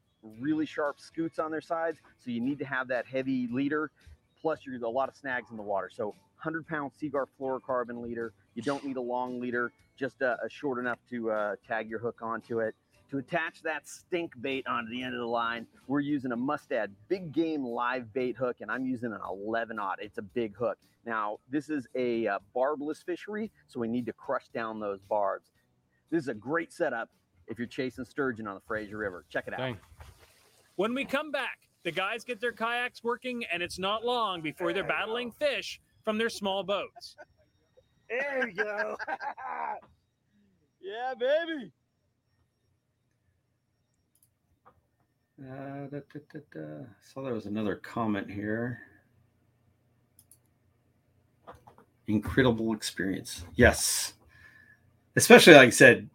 really 0.41 0.65
sharp 0.65 0.99
scutes 0.99 1.39
on 1.39 1.51
their 1.51 1.61
sides, 1.61 1.99
so 2.25 2.31
you 2.31 2.41
need 2.41 2.59
to 2.61 2.65
have 2.65 2.89
that 2.89 3.07
heavy 3.07 3.47
leader 3.53 3.91
plus 4.45 4.61
you're 4.66 4.77
a 4.85 4.87
lot 4.87 5.09
of 5.09 5.16
snags 5.16 5.51
in 5.51 5.57
the 5.57 5.62
water. 5.62 5.89
So 5.91 6.09
100 6.09 6.69
pound 6.69 6.93
Seaguar 6.93 7.27
fluorocarbon 7.41 8.03
leader, 8.03 8.35
You 8.55 8.61
don't 8.61 8.85
need 8.85 8.99
a 8.99 9.01
long 9.01 9.41
leader, 9.41 9.73
just 9.97 10.21
a, 10.21 10.37
a 10.45 10.51
short 10.51 10.79
enough 10.79 10.99
to 11.09 11.31
uh, 11.31 11.55
tag 11.66 11.89
your 11.89 11.99
hook 11.99 12.19
onto 12.21 12.61
it. 12.61 12.75
To 13.11 13.16
attach 13.19 13.62
that 13.62 13.89
stink 13.89 14.33
bait 14.43 14.66
onto 14.66 14.91
the 14.91 15.03
end 15.03 15.15
of 15.15 15.21
the 15.21 15.27
line, 15.27 15.66
we're 15.87 16.01
using 16.01 16.33
a 16.33 16.37
Mustad 16.37 16.91
big 17.09 17.33
game 17.33 17.65
live 17.65 18.12
bait 18.12 18.37
hook, 18.37 18.57
and 18.61 18.71
I'm 18.71 18.85
using 18.85 19.12
an 19.12 19.21
11 19.31 19.79
odd. 19.79 19.97
It's 20.03 20.19
a 20.19 20.23
big 20.23 20.55
hook. 20.55 20.77
Now, 21.07 21.39
this 21.49 21.71
is 21.71 21.87
a 21.95 22.27
uh, 22.27 22.39
barbless 22.55 23.03
fishery, 23.03 23.51
so 23.66 23.81
we 23.81 23.89
need 23.89 24.05
to 24.07 24.12
crush 24.12 24.49
down 24.53 24.79
those 24.79 25.01
barbs. 25.09 25.53
This 26.11 26.23
is 26.23 26.29
a 26.29 26.35
great 26.35 26.71
setup 26.71 27.09
if 27.47 27.59
you're 27.59 27.66
chasing 27.66 28.05
sturgeon 28.05 28.47
on 28.47 28.57
the 28.57 28.62
Fraser 28.66 28.99
River. 28.99 29.25
Check 29.31 29.45
it 29.47 29.55
out. 29.55 29.61
Dang. 29.61 29.79
When 30.77 30.93
we 30.93 31.07
come 31.07 31.31
back, 31.31 31.61
the 31.85 31.93
guys 31.93 32.24
get 32.24 32.40
their 32.40 32.52
kayaks 32.52 33.05
working, 33.05 33.44
and 33.52 33.62
it's 33.62 33.78
not 33.78 34.05
long 34.05 34.40
before 34.40 34.73
they're 34.73 34.82
battling 34.82 35.31
fish 35.31 35.81
from 36.02 36.19
their 36.19 36.31
small 36.31 36.62
boats. 36.62 37.15
There 38.09 38.48
you 38.48 38.55
go. 38.55 38.97
yeah, 40.81 41.15
baby. 41.19 41.73
Uh, 45.40 45.86
da, 45.90 45.98
da, 46.12 46.20
da, 46.32 46.40
da. 46.52 46.85
Saw 47.02 47.23
there 47.23 47.35
was 47.35 47.47
another 47.47 47.77
comment 47.77 48.31
here. 48.31 48.81
Incredible 52.06 52.73
experience. 52.73 53.44
Yes. 53.56 54.15
Especially 55.16 55.55
like 55.55 55.69
I 55.69 55.70
said, 55.70 56.09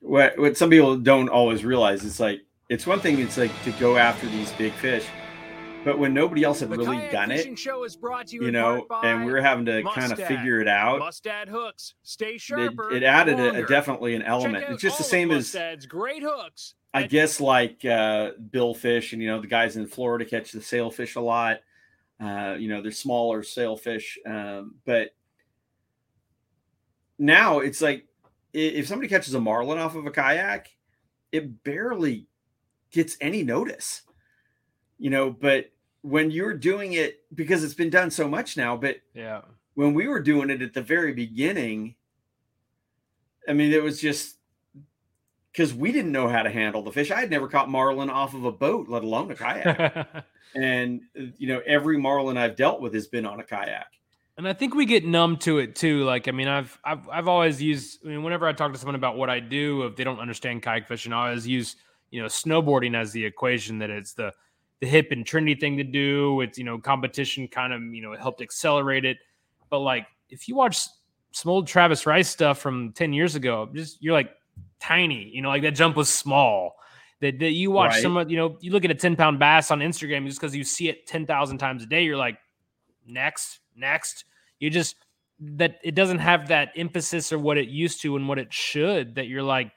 what 0.00 0.38
what 0.38 0.56
some 0.56 0.70
people 0.70 0.96
don't 0.98 1.28
always 1.28 1.64
realize 1.64 2.04
is 2.04 2.20
like 2.20 2.45
it's 2.68 2.86
one 2.86 3.00
thing 3.00 3.18
it's 3.20 3.36
like 3.38 3.62
to 3.64 3.72
go 3.72 3.96
after 3.96 4.26
these 4.26 4.52
big 4.52 4.72
fish, 4.74 5.06
but 5.84 5.98
when 5.98 6.12
nobody 6.12 6.42
else 6.42 6.60
had 6.60 6.70
really 6.70 7.08
done 7.12 7.30
it, 7.30 7.56
Show 7.58 7.84
is 7.84 7.96
brought 7.96 8.26
to 8.28 8.36
you, 8.36 8.46
you 8.46 8.50
know, 8.50 8.86
and 9.04 9.24
we 9.24 9.32
are 9.32 9.40
having 9.40 9.64
to 9.66 9.84
kind 9.94 10.12
of 10.12 10.18
figure 10.18 10.60
it 10.60 10.66
out. 10.66 10.98
Mustad 10.98 11.48
hooks. 11.48 11.94
Stay 12.02 12.34
It, 12.34 12.40
sharper. 12.40 12.90
it 12.90 13.04
added 13.04 13.38
a, 13.38 13.62
a 13.62 13.66
definitely 13.66 14.14
an 14.16 14.22
element. 14.22 14.64
It's 14.68 14.82
just 14.82 14.98
the 14.98 15.04
same 15.04 15.30
as 15.30 15.54
great 15.88 16.22
hooks. 16.22 16.74
I 16.92 17.04
guess 17.04 17.40
like 17.40 17.84
uh, 17.84 18.32
billfish 18.50 19.12
and 19.12 19.22
you 19.22 19.28
know 19.28 19.40
the 19.40 19.46
guys 19.46 19.76
in 19.76 19.86
Florida 19.86 20.24
catch 20.24 20.50
the 20.52 20.62
sailfish 20.62 21.14
a 21.16 21.20
lot. 21.20 21.58
Uh, 22.18 22.56
you 22.58 22.68
know 22.68 22.80
they're 22.80 22.90
smaller 22.90 23.42
sailfish, 23.42 24.18
um, 24.26 24.76
but 24.86 25.10
now 27.18 27.60
it's 27.60 27.80
like 27.80 28.06
if 28.52 28.88
somebody 28.88 29.08
catches 29.08 29.34
a 29.34 29.40
marlin 29.40 29.78
off 29.78 29.94
of 29.94 30.06
a 30.06 30.10
kayak, 30.10 30.70
it 31.30 31.62
barely 31.62 32.26
gets 32.96 33.16
any 33.20 33.42
notice. 33.44 34.02
You 34.98 35.10
know, 35.10 35.30
but 35.30 35.70
when 36.00 36.30
you're 36.30 36.54
doing 36.54 36.94
it 36.94 37.20
because 37.34 37.62
it's 37.62 37.74
been 37.74 37.90
done 37.90 38.10
so 38.10 38.26
much 38.26 38.56
now, 38.56 38.74
but 38.76 38.96
Yeah. 39.14 39.42
when 39.74 39.92
we 39.92 40.08
were 40.08 40.20
doing 40.20 40.48
it 40.50 40.62
at 40.62 40.72
the 40.72 40.80
very 40.82 41.12
beginning, 41.12 41.94
I 43.46 43.52
mean, 43.52 43.72
it 43.72 43.82
was 43.82 44.00
just 44.00 44.38
because 45.52 45.74
we 45.74 45.92
didn't 45.92 46.12
know 46.12 46.28
how 46.28 46.42
to 46.42 46.50
handle 46.50 46.82
the 46.82 46.90
fish. 46.90 47.10
I 47.10 47.20
had 47.20 47.30
never 47.30 47.48
caught 47.48 47.68
marlin 47.68 48.08
off 48.10 48.34
of 48.34 48.44
a 48.44 48.52
boat, 48.52 48.88
let 48.88 49.04
alone 49.04 49.30
a 49.30 49.34
kayak. 49.34 50.24
and 50.54 51.02
you 51.38 51.48
know, 51.48 51.60
every 51.66 51.98
marlin 51.98 52.38
I've 52.38 52.56
dealt 52.56 52.80
with 52.80 52.94
has 52.94 53.06
been 53.06 53.26
on 53.26 53.38
a 53.40 53.44
kayak. 53.44 53.86
And 54.38 54.46
I 54.48 54.52
think 54.52 54.74
we 54.74 54.84
get 54.84 55.04
numb 55.04 55.36
to 55.38 55.58
it 55.58 55.74
too. 55.76 56.04
Like, 56.04 56.28
I 56.28 56.30
mean, 56.30 56.48
I've 56.48 56.78
I've 56.84 57.08
I've 57.08 57.28
always 57.28 57.60
used. 57.60 58.00
I 58.04 58.08
mean, 58.08 58.22
whenever 58.22 58.46
I 58.46 58.52
talk 58.52 58.72
to 58.72 58.78
someone 58.78 58.94
about 58.94 59.16
what 59.16 59.28
I 59.30 59.40
do, 59.40 59.84
if 59.84 59.96
they 59.96 60.04
don't 60.04 60.20
understand 60.20 60.62
kayak 60.62 60.88
fishing, 60.88 61.12
I 61.12 61.28
always 61.28 61.46
use 61.46 61.76
you 62.10 62.20
know 62.20 62.28
snowboarding 62.28 62.96
as 62.96 63.12
the 63.12 63.24
equation. 63.24 63.78
That 63.78 63.90
it's 63.90 64.14
the 64.14 64.32
the 64.80 64.86
hip 64.86 65.08
and 65.10 65.24
trendy 65.24 65.58
thing 65.58 65.76
to 65.78 65.84
do. 65.84 66.40
It's 66.40 66.58
you 66.58 66.64
know 66.64 66.78
competition 66.78 67.48
kind 67.48 67.72
of 67.72 67.82
you 67.82 68.02
know 68.02 68.14
helped 68.16 68.40
accelerate 68.42 69.04
it. 69.04 69.18
But 69.70 69.80
like, 69.80 70.06
if 70.30 70.48
you 70.48 70.54
watch 70.56 70.86
some 71.32 71.50
old 71.50 71.66
Travis 71.66 72.06
Rice 72.06 72.28
stuff 72.28 72.58
from 72.58 72.92
ten 72.92 73.12
years 73.12 73.34
ago, 73.34 73.68
just 73.74 74.02
you're 74.02 74.14
like 74.14 74.30
tiny. 74.80 75.30
You 75.32 75.42
know, 75.42 75.48
like 75.48 75.62
that 75.62 75.72
jump 75.72 75.96
was 75.96 76.08
small. 76.08 76.76
That, 77.20 77.38
that 77.38 77.52
you 77.52 77.70
watch 77.70 77.92
Right. 77.92 78.02
some 78.02 78.16
of 78.18 78.30
you 78.30 78.36
know 78.36 78.58
you 78.60 78.70
look 78.70 78.84
at 78.84 78.90
a 78.90 78.94
ten 78.94 79.16
pound 79.16 79.38
bass 79.38 79.70
on 79.70 79.80
Instagram 79.80 80.26
just 80.26 80.38
because 80.40 80.54
you 80.54 80.64
see 80.64 80.88
it 80.88 81.06
ten 81.06 81.24
thousand 81.26 81.58
times 81.58 81.82
a 81.82 81.86
day, 81.86 82.04
you're 82.04 82.16
like 82.16 82.38
next, 83.06 83.60
next. 83.74 84.24
You 84.60 84.68
just 84.70 84.96
that 85.40 85.78
it 85.82 85.94
doesn't 85.94 86.18
have 86.18 86.48
that 86.48 86.70
emphasis 86.76 87.32
or 87.32 87.38
what 87.38 87.58
it 87.58 87.68
used 87.68 88.00
to 88.02 88.16
and 88.16 88.28
what 88.28 88.38
it 88.38 88.52
should. 88.52 89.14
That 89.14 89.28
you're 89.28 89.42
like, 89.42 89.72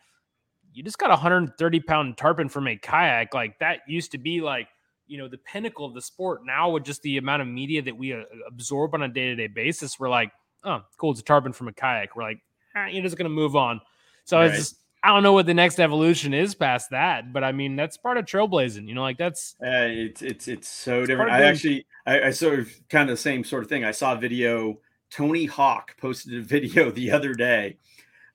you 0.79 0.83
just 0.83 0.97
got 0.97 1.09
a 1.09 1.11
130 1.11 1.79
pound 1.81 2.15
tarpon 2.15 2.47
from 2.47 2.65
a 2.65 2.77
kayak. 2.77 3.33
Like 3.33 3.59
that 3.59 3.79
used 3.85 4.13
to 4.13 4.17
be 4.17 4.39
like, 4.39 4.69
you 5.07 5.17
know, 5.17 5.27
the 5.27 5.37
pinnacle 5.37 5.85
of 5.85 5.93
the 5.93 6.01
sport. 6.01 6.45
Now 6.45 6.69
with 6.69 6.85
just 6.85 7.01
the 7.01 7.17
amount 7.17 7.41
of 7.41 7.49
media 7.49 7.81
that 7.81 7.97
we 7.97 8.13
uh, 8.13 8.21
absorb 8.47 8.93
on 8.95 9.03
a 9.03 9.09
day 9.09 9.25
to 9.27 9.35
day 9.35 9.47
basis, 9.47 9.99
we're 9.99 10.07
like, 10.07 10.31
oh, 10.63 10.81
cool, 10.95 11.11
it's 11.11 11.19
a 11.19 11.23
tarpon 11.23 11.51
from 11.51 11.67
a 11.67 11.73
kayak. 11.73 12.15
We're 12.15 12.23
like, 12.23 12.39
ah, 12.77 12.85
you're 12.87 13.03
just 13.03 13.17
gonna 13.17 13.27
move 13.27 13.57
on. 13.57 13.81
So 14.23 14.39
it's 14.39 14.57
just. 14.57 14.75
I 15.03 15.09
don't 15.09 15.21
know 15.23 15.33
what 15.33 15.45
the 15.47 15.53
next 15.53 15.81
evolution 15.81 16.33
is 16.33 16.55
past 16.55 16.91
that, 16.91 17.33
but 17.33 17.43
I 17.43 17.51
mean 17.51 17.75
that's 17.75 17.97
part 17.97 18.17
of 18.17 18.23
trailblazing. 18.23 18.87
You 18.87 18.95
know, 18.95 19.01
like 19.01 19.17
that's 19.17 19.55
Uh, 19.61 19.83
it's 19.89 20.21
it's 20.21 20.47
it's 20.47 20.69
so 20.69 20.99
It's 20.99 21.09
different. 21.09 21.31
I 21.31 21.39
being- 21.39 21.49
actually 21.51 21.85
I, 22.05 22.21
I 22.21 22.31
sort 22.31 22.59
of 22.59 22.69
kind 22.87 23.09
of 23.09 23.17
the 23.17 23.21
same 23.21 23.43
sort 23.43 23.63
of 23.63 23.69
thing. 23.69 23.83
I 23.83 23.91
saw 23.91 24.13
a 24.13 24.17
video. 24.17 24.79
Tony 25.11 25.43
Hawk 25.45 25.97
posted 25.97 26.35
a 26.37 26.41
video 26.55 26.89
the 26.89 27.11
other 27.11 27.33
day 27.33 27.75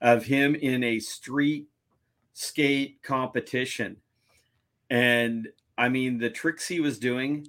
of 0.02 0.24
him 0.26 0.54
in 0.54 0.84
a 0.84 0.98
street 0.98 1.68
skate 2.34 3.02
competition, 3.02 3.96
and 4.90 5.48
I 5.78 5.88
mean 5.88 6.18
the 6.18 6.30
tricks 6.30 6.68
he 6.68 6.80
was 6.80 6.98
doing. 6.98 7.48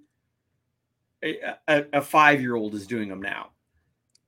A, 1.24 1.86
a, 1.92 2.02
five 2.02 2.40
year 2.40 2.56
old 2.56 2.76
is 2.76 2.86
doing 2.86 3.10
them 3.10 3.20
now. 3.20 3.50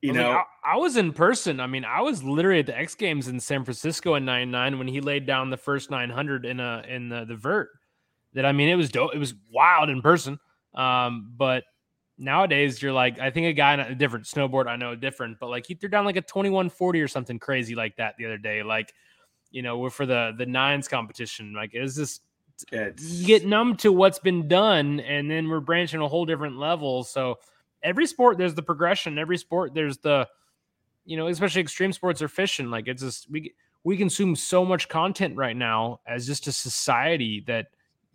You 0.02 0.12
I 0.12 0.16
like, 0.16 0.22
know, 0.22 0.42
I, 0.64 0.74
I 0.74 0.76
was 0.76 0.96
in 0.96 1.12
person. 1.12 1.60
I 1.60 1.68
mean, 1.68 1.84
I 1.84 2.00
was 2.00 2.24
literally 2.24 2.58
at 2.58 2.66
the 2.66 2.76
X 2.76 2.96
Games 2.96 3.28
in 3.28 3.38
San 3.38 3.64
Francisco 3.64 4.16
in 4.16 4.24
'99 4.24 4.78
when 4.78 4.88
he 4.88 5.00
laid 5.00 5.24
down 5.24 5.50
the 5.50 5.56
first 5.56 5.90
900 5.90 6.44
in 6.44 6.58
a 6.58 6.82
in 6.88 7.08
the 7.08 7.24
the 7.24 7.36
vert. 7.36 7.70
That 8.34 8.44
I 8.44 8.52
mean, 8.52 8.68
it 8.68 8.74
was 8.74 8.90
dope. 8.90 9.14
It 9.14 9.18
was 9.18 9.34
wild 9.52 9.90
in 9.90 10.02
person. 10.02 10.40
Um, 10.74 11.32
but 11.36 11.64
nowadays, 12.18 12.82
you're 12.82 12.92
like, 12.92 13.18
I 13.18 13.30
think 13.30 13.46
a 13.46 13.52
guy 13.52 13.72
on 13.74 13.80
a 13.80 13.94
different 13.94 14.26
snowboard, 14.26 14.66
I 14.66 14.76
know 14.76 14.94
different, 14.94 15.38
but 15.38 15.48
like 15.48 15.66
he 15.66 15.74
threw 15.74 15.88
down 15.88 16.04
like 16.04 16.16
a 16.16 16.22
2140 16.22 17.00
or 17.00 17.08
something 17.08 17.38
crazy 17.38 17.74
like 17.74 17.96
that 17.96 18.14
the 18.18 18.26
other 18.26 18.38
day. 18.38 18.62
Like, 18.62 18.92
you 19.50 19.62
know, 19.62 19.78
we're 19.78 19.90
for 19.90 20.06
the 20.06 20.34
the 20.36 20.46
nines 20.46 20.88
competition. 20.88 21.52
Like, 21.52 21.74
is 21.74 21.96
this 21.96 22.20
it's, 22.72 23.02
you 23.02 23.26
get 23.26 23.46
numb 23.46 23.76
to 23.76 23.92
what's 23.92 24.18
been 24.18 24.48
done 24.48 25.00
and 25.00 25.30
then 25.30 25.48
we're 25.48 25.60
branching 25.60 26.00
a 26.00 26.08
whole 26.08 26.24
different 26.24 26.58
level 26.58 27.04
so 27.04 27.38
every 27.82 28.06
sport 28.06 28.38
there's 28.38 28.54
the 28.54 28.62
progression 28.62 29.18
every 29.18 29.38
sport 29.38 29.74
there's 29.74 29.98
the 29.98 30.26
you 31.04 31.16
know 31.16 31.28
especially 31.28 31.60
extreme 31.60 31.92
sports 31.92 32.20
or 32.20 32.28
fishing 32.28 32.70
like 32.70 32.88
it's 32.88 33.02
just 33.02 33.30
we 33.30 33.54
we 33.84 33.96
consume 33.96 34.34
so 34.34 34.64
much 34.64 34.88
content 34.88 35.36
right 35.36 35.56
now 35.56 36.00
as 36.06 36.26
just 36.26 36.46
a 36.46 36.52
society 36.52 37.44
that 37.46 37.66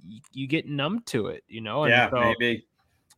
y- 0.05 0.19
you 0.34 0.47
get 0.47 0.68
numb 0.68 1.01
to 1.05 1.27
it 1.27 1.43
you 1.47 1.61
know 1.61 1.84
and 1.84 1.91
yeah, 1.91 2.10
so, 2.10 2.19
maybe. 2.19 2.65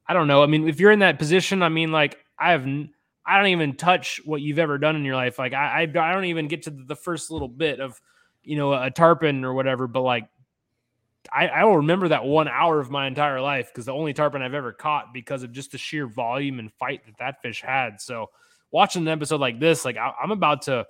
i 0.07 0.13
don't 0.13 0.27
know 0.27 0.43
i 0.43 0.45
mean 0.45 0.67
if 0.67 0.79
you're 0.79 0.91
in 0.91 0.99
that 0.99 1.17
position 1.17 1.63
i 1.63 1.69
mean 1.69 1.91
like 1.91 2.19
i 2.37 2.51
have 2.51 2.63
n- 2.63 2.93
i 3.26 3.38
don't 3.38 3.47
even 3.47 3.76
touch 3.76 4.22
what 4.26 4.41
you've 4.41 4.60
ever 4.60 4.77
done 4.77 4.95
in 4.95 5.03
your 5.03 5.15
life 5.15 5.39
like 5.39 5.53
i 5.53 5.81
i, 5.81 5.81
I 5.81 6.14
don't 6.14 6.26
even 6.26 6.47
get 6.47 6.64
to 6.64 6.69
the 6.69 6.95
first 6.95 7.31
little 7.31 7.47
bit 7.47 7.80
of 7.80 7.99
you 8.43 8.56
know 8.56 8.73
a 8.73 8.91
tarpon 8.91 9.43
or 9.43 9.53
whatever 9.53 9.88
but 9.88 10.02
like 10.02 10.27
I, 11.34 11.47
I 11.47 11.64
will 11.64 11.77
remember 11.77 12.10
that 12.10 12.26
one 12.26 12.47
hour 12.47 12.80
of 12.80 12.91
my 12.91 13.07
entire 13.07 13.41
life 13.41 13.69
because 13.72 13.85
the 13.85 13.93
only 13.93 14.14
tarpon 14.14 14.41
I've 14.41 14.53
ever 14.53 14.72
caught 14.72 15.14
because 15.14 15.43
of 15.43 15.52
just 15.52 15.72
the 15.72 15.77
sheer 15.77 16.07
volume 16.07 16.60
and 16.60 16.72
fight 16.73 17.06
that 17.06 17.18
that 17.18 17.41
fish 17.41 17.61
had. 17.61 17.99
So 17.99 18.30
watching 18.72 19.03
an 19.03 19.07
episode 19.07 19.39
like 19.39 19.60
this, 19.60 19.85
like 19.85 19.97
I, 19.97 20.14
I'm 20.22 20.31
about 20.31 20.64
to 20.64 20.85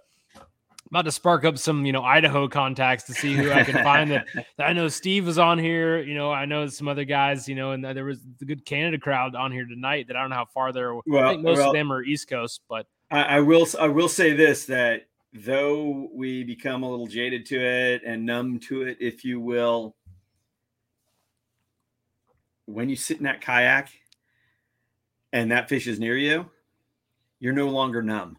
about 0.96 1.04
to 1.04 1.12
spark 1.12 1.44
up 1.44 1.58
some 1.58 1.86
you 1.86 1.92
know 1.92 2.04
Idaho 2.04 2.48
contacts 2.48 3.04
to 3.04 3.14
see 3.14 3.34
who 3.34 3.52
I 3.52 3.66
can 3.66 3.84
find 3.84 4.12
that, 4.12 4.28
that 4.58 4.64
I 4.64 4.72
know 4.72 4.88
Steve 4.88 5.26
was 5.26 5.38
on 5.38 5.60
here. 5.60 6.00
You 6.02 6.16
know 6.16 6.32
I 6.32 6.46
know 6.46 6.68
some 6.68 6.88
other 6.88 7.04
guys. 7.04 7.50
You 7.50 7.56
know 7.56 7.72
and 7.72 7.84
there 7.84 8.06
was 8.06 8.22
the 8.40 8.46
good 8.46 8.66
Canada 8.66 8.98
crowd 8.98 9.36
on 9.36 9.52
here 9.52 9.66
tonight 9.66 10.08
that 10.08 10.16
I 10.16 10.22
don't 10.22 10.30
know 10.30 10.38
how 10.38 10.46
far 10.46 10.72
they're. 10.72 10.96
I 10.96 11.00
Well- 11.06 11.32
think 11.32 11.44
most 11.44 11.58
well- 11.58 11.68
of 11.72 11.74
them 11.74 11.92
are 11.92 12.02
East 12.02 12.30
Coast, 12.30 12.62
but 12.70 12.88
I, 13.12 13.24
I 13.24 13.40
will 13.42 13.68
I 13.78 13.90
will 13.90 14.08
say 14.08 14.32
this 14.34 14.66
that 14.68 15.08
though 15.34 16.10
we 16.14 16.46
become 16.46 16.84
a 16.84 16.90
little 16.90 17.08
jaded 17.08 17.46
to 17.48 17.60
it 17.60 18.02
and 18.06 18.26
numb 18.26 18.60
to 18.60 18.84
it, 18.84 18.98
if 19.02 19.26
you 19.26 19.42
will, 19.42 19.98
when 22.68 22.88
you 22.88 22.96
sit 22.96 23.18
in 23.18 23.24
that 23.26 23.42
kayak 23.42 23.90
and 25.34 25.52
that 25.52 25.68
fish 25.68 25.88
is 25.88 26.00
near 26.00 26.16
you, 26.16 26.50
you're 27.42 27.52
no 27.52 27.68
longer 27.68 28.02
numb. 28.02 28.38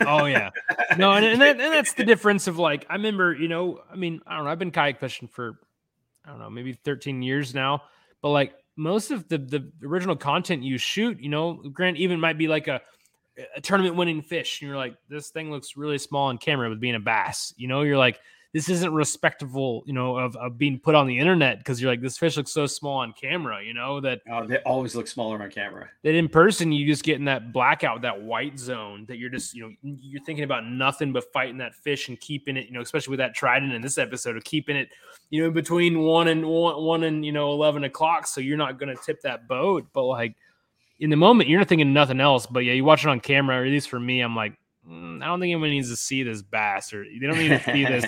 Oh 0.00 0.24
yeah. 0.26 0.50
No 0.98 1.12
and, 1.12 1.24
and, 1.24 1.40
that, 1.40 1.60
and 1.60 1.72
that's 1.72 1.94
the 1.94 2.04
difference 2.04 2.46
of 2.46 2.58
like 2.58 2.84
i 2.90 2.94
remember 2.94 3.34
you 3.34 3.48
know 3.48 3.80
i 3.90 3.96
mean 3.96 4.20
i 4.26 4.36
don't 4.36 4.44
know 4.44 4.50
i've 4.50 4.58
been 4.58 4.70
kayak 4.70 5.00
fishing 5.00 5.28
for 5.28 5.58
i 6.26 6.30
don't 6.30 6.38
know 6.38 6.50
maybe 6.50 6.72
13 6.72 7.22
years 7.22 7.54
now 7.54 7.82
but 8.20 8.30
like 8.30 8.52
most 8.76 9.10
of 9.10 9.28
the 9.28 9.38
the 9.38 9.72
original 9.84 10.16
content 10.16 10.62
you 10.62 10.76
shoot 10.78 11.20
you 11.20 11.28
know 11.28 11.54
grant 11.72 11.96
even 11.96 12.20
might 12.20 12.36
be 12.36 12.48
like 12.48 12.68
a 12.68 12.80
a 13.56 13.60
tournament 13.60 13.96
winning 13.96 14.20
fish 14.20 14.60
and 14.60 14.68
you're 14.68 14.76
like 14.76 14.94
this 15.08 15.30
thing 15.30 15.50
looks 15.50 15.76
really 15.76 15.98
small 15.98 16.28
on 16.28 16.36
camera 16.36 16.68
with 16.68 16.80
being 16.80 16.94
a 16.94 17.00
bass 17.00 17.54
you 17.56 17.68
know 17.68 17.82
you're 17.82 17.96
like 17.96 18.20
this 18.52 18.68
isn't 18.68 18.92
respectable, 18.92 19.82
you 19.86 19.94
know, 19.94 20.18
of, 20.18 20.36
of 20.36 20.58
being 20.58 20.78
put 20.78 20.94
on 20.94 21.06
the 21.06 21.18
internet 21.18 21.56
because 21.58 21.80
you're 21.80 21.90
like, 21.90 22.02
this 22.02 22.18
fish 22.18 22.36
looks 22.36 22.52
so 22.52 22.66
small 22.66 22.98
on 22.98 23.14
camera, 23.14 23.64
you 23.64 23.72
know, 23.72 23.98
that 24.00 24.20
Oh, 24.30 24.46
they 24.46 24.58
always 24.58 24.94
look 24.94 25.06
smaller 25.08 25.42
on 25.42 25.50
camera. 25.50 25.88
that 26.02 26.14
in 26.14 26.28
person 26.28 26.70
you 26.70 26.86
just 26.86 27.02
get 27.02 27.16
in 27.16 27.24
that 27.24 27.52
blackout, 27.52 28.02
that 28.02 28.20
white 28.20 28.58
zone 28.58 29.06
that 29.08 29.16
you're 29.16 29.30
just, 29.30 29.54
you 29.54 29.62
know, 29.62 29.72
you're 29.82 30.22
thinking 30.24 30.44
about 30.44 30.66
nothing 30.66 31.12
but 31.14 31.24
fighting 31.32 31.56
that 31.58 31.74
fish 31.74 32.08
and 32.08 32.20
keeping 32.20 32.58
it, 32.58 32.66
you 32.66 32.72
know, 32.72 32.82
especially 32.82 33.12
with 33.12 33.20
that 33.20 33.34
trident 33.34 33.72
in 33.72 33.80
this 33.80 33.96
episode 33.96 34.36
of 34.36 34.44
keeping 34.44 34.76
it, 34.76 34.90
you 35.30 35.42
know, 35.42 35.50
between 35.50 36.00
one 36.00 36.28
and 36.28 36.44
one, 36.46 36.82
one 36.82 37.04
and 37.04 37.24
you 37.24 37.32
know 37.32 37.52
eleven 37.52 37.84
o'clock, 37.84 38.26
so 38.26 38.42
you're 38.42 38.58
not 38.58 38.78
going 38.78 38.94
to 38.94 39.02
tip 39.02 39.22
that 39.22 39.48
boat. 39.48 39.86
But 39.94 40.04
like 40.04 40.34
in 41.00 41.08
the 41.08 41.16
moment, 41.16 41.48
you're 41.48 41.58
not 41.58 41.68
thinking 41.68 41.94
nothing 41.94 42.20
else. 42.20 42.44
But 42.46 42.60
yeah, 42.60 42.74
you 42.74 42.84
watch 42.84 43.02
it 43.04 43.08
on 43.08 43.18
camera, 43.18 43.56
or 43.62 43.64
at 43.64 43.70
least 43.70 43.88
for 43.88 43.98
me, 43.98 44.20
I'm 44.20 44.36
like, 44.36 44.52
"Mm, 44.86 45.22
I 45.22 45.26
don't 45.26 45.40
think 45.40 45.52
anyone 45.52 45.70
needs 45.70 45.88
to 45.88 45.96
see 45.96 46.22
this 46.22 46.42
bass, 46.42 46.92
or 46.92 47.02
they 47.04 47.26
don't 47.26 47.38
need 47.38 47.48
to 47.48 47.62
see 47.64 47.84
this. 47.86 48.04